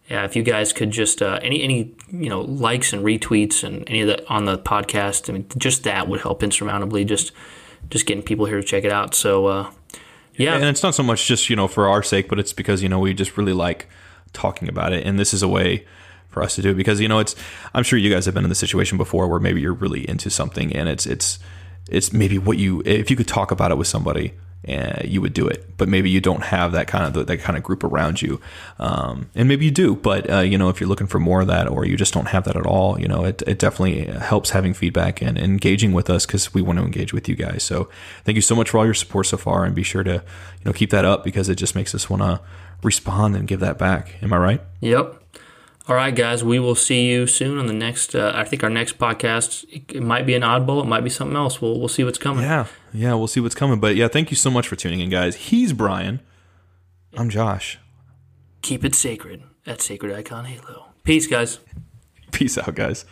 Yeah, 0.10 0.24
if 0.24 0.36
you 0.36 0.44
guys 0.44 0.72
could 0.72 0.92
just 0.92 1.22
uh, 1.22 1.40
any 1.42 1.62
any 1.62 1.96
you 2.12 2.30
know 2.30 2.42
likes 2.42 2.94
and 2.94 3.04
retweets 3.04 3.64
and 3.64 3.88
any 3.90 4.02
of 4.02 4.08
that 4.08 4.30
on 4.30 4.46
the 4.46 4.58
podcast, 4.58 5.30
I 5.30 5.34
mean, 5.34 5.46
just 5.58 5.84
that 5.84 6.08
would 6.08 6.22
help 6.22 6.44
insurmountably. 6.44 7.06
Just 7.06 7.32
just 7.90 8.06
getting 8.06 8.24
people 8.24 8.46
here 8.46 8.58
to 8.58 8.64
check 8.64 8.84
it 8.84 8.92
out. 8.92 9.14
So 9.14 9.48
uh, 9.48 9.72
yeah, 10.38 10.56
And 10.56 10.66
it's 10.66 10.84
not 10.84 10.94
so 10.94 11.04
much 11.04 11.26
just, 11.26 11.50
you 11.50 11.56
know, 11.56 11.68
for 11.68 11.90
our 11.90 12.04
sake, 12.04 12.30
but 12.30 12.40
it's 12.40 12.54
because, 12.54 12.84
you 12.84 12.90
know, 12.90 13.00
we 13.00 13.14
just 13.14 13.38
really 13.38 13.54
like 13.54 13.88
talking 14.34 14.70
about 14.70 14.94
it. 14.94 15.06
And 15.06 15.20
this 15.20 15.34
is 15.34 15.42
a 15.42 15.48
way 15.48 15.86
for 16.30 16.44
us 16.44 16.56
to 16.56 16.62
do 16.62 16.72
it 16.72 16.76
because, 16.76 17.02
you 17.02 17.08
know, 17.08 17.18
it's, 17.18 17.36
I'm 17.74 17.84
sure 17.84 17.98
you 17.98 18.12
guys 18.12 18.26
have 18.26 18.36
been 18.36 18.44
in 18.44 18.50
the 18.50 18.56
situation 18.56 18.98
before 18.98 19.28
where 19.28 19.40
maybe 19.40 19.62
you're 19.62 19.74
really 19.74 20.08
into 20.08 20.30
something 20.30 20.76
and 20.76 20.88
it's, 20.88 21.08
it's, 21.08 21.40
it's 21.90 22.14
maybe 22.14 22.38
what 22.38 22.60
you, 22.60 22.84
if 22.86 23.10
you 23.10 23.16
could 23.16 23.28
talk 23.28 23.50
about 23.50 23.72
it 23.72 23.78
with 23.78 23.88
somebody, 23.88 24.34
uh, 24.68 25.02
you 25.04 25.22
would 25.22 25.34
do 25.34 25.48
it, 25.48 25.78
but 25.78 25.88
maybe 25.88 26.10
you 26.10 26.20
don't 26.20 26.44
have 26.44 26.72
that 26.74 26.88
kind 26.88 27.16
of 27.16 27.28
that 27.28 27.38
kind 27.40 27.58
of 27.58 27.64
group 27.64 27.84
around 27.84 28.22
you, 28.22 28.42
um, 28.80 29.30
and 29.34 29.48
maybe 29.48 29.66
you 29.66 29.72
do. 29.72 29.96
But 29.96 30.30
uh, 30.30 30.40
you 30.40 30.58
know, 30.58 30.70
if 30.70 30.82
you're 30.82 30.90
looking 30.90 31.08
for 31.08 31.20
more 31.20 31.42
of 31.42 31.48
that, 31.48 31.70
or 31.70 31.86
you 31.86 31.96
just 31.96 32.14
don't 32.14 32.28
have 32.28 32.44
that 32.46 32.56
at 32.56 32.66
all, 32.66 33.00
you 33.00 33.08
know, 33.08 33.24
it, 33.24 33.42
it 33.48 33.60
definitely 33.60 34.06
helps 34.20 34.50
having 34.50 34.74
feedback 34.74 35.22
and 35.22 35.38
engaging 35.38 35.94
with 35.94 36.10
us 36.10 36.26
because 36.26 36.54
we 36.54 36.62
want 36.62 36.80
to 36.80 36.86
engage 36.86 37.14
with 37.14 37.30
you 37.30 37.36
guys. 37.36 37.64
So 37.64 37.90
thank 38.26 38.36
you 38.36 38.42
so 38.42 38.56
much 38.56 38.70
for 38.72 38.80
all 38.80 38.86
your 38.86 38.94
support 38.94 39.28
so 39.28 39.38
far, 39.38 39.64
and 39.64 39.74
be 39.74 39.84
sure 39.84 40.04
to 40.04 40.14
you 40.14 40.66
know 40.66 40.74
keep 40.74 40.90
that 40.90 41.06
up 41.06 41.24
because 41.24 41.50
it 41.50 41.56
just 41.56 41.76
makes 41.76 41.96
us 41.96 42.10
want 42.10 42.24
to 42.24 42.42
respond 42.84 43.36
and 43.36 43.48
give 43.48 43.60
that 43.62 43.78
back. 43.78 44.16
Am 44.22 44.34
I 44.34 44.38
right? 44.38 44.62
Yep. 44.82 45.24
All 45.90 45.96
right, 45.96 46.14
guys. 46.14 46.44
We 46.44 46.60
will 46.60 46.76
see 46.76 47.08
you 47.10 47.28
soon 47.28 47.58
on 47.58 47.68
the 47.68 47.74
next. 47.74 48.14
Uh, 48.14 48.34
I 48.36 48.44
think 48.44 48.62
our 48.62 48.70
next 48.70 48.98
podcast. 48.98 49.64
It, 49.72 49.96
it 49.96 50.04
might 50.04 50.26
be 50.26 50.34
an 50.34 50.42
oddball. 50.42 50.84
It 50.84 50.88
might 50.88 51.06
be 51.06 51.10
something 51.10 51.38
else. 51.38 51.62
We'll 51.62 51.80
we'll 51.80 51.88
see 51.88 52.04
what's 52.04 52.18
coming. 52.18 52.44
Yeah, 52.44 52.68
yeah, 52.94 53.14
we'll 53.14 53.28
see 53.28 53.40
what's 53.40 53.56
coming. 53.56 53.80
But 53.80 53.96
yeah, 53.96 54.08
thank 54.08 54.32
you 54.32 54.38
so 54.38 54.50
much 54.50 54.68
for 54.68 54.76
tuning 54.76 55.00
in, 55.00 55.10
guys. 55.10 55.36
He's 55.36 55.74
Brian. 55.74 56.20
I'm 57.16 57.30
Josh. 57.30 57.80
Keep 58.62 58.86
it 58.86 58.96
sacred 58.96 59.44
at 59.66 59.82
Sacred 59.82 60.14
Icon 60.14 60.46
Halo. 60.46 60.88
Peace, 61.04 61.28
guys. 61.28 61.60
Peace 62.32 62.58
out, 62.58 62.76
guys. 62.76 63.06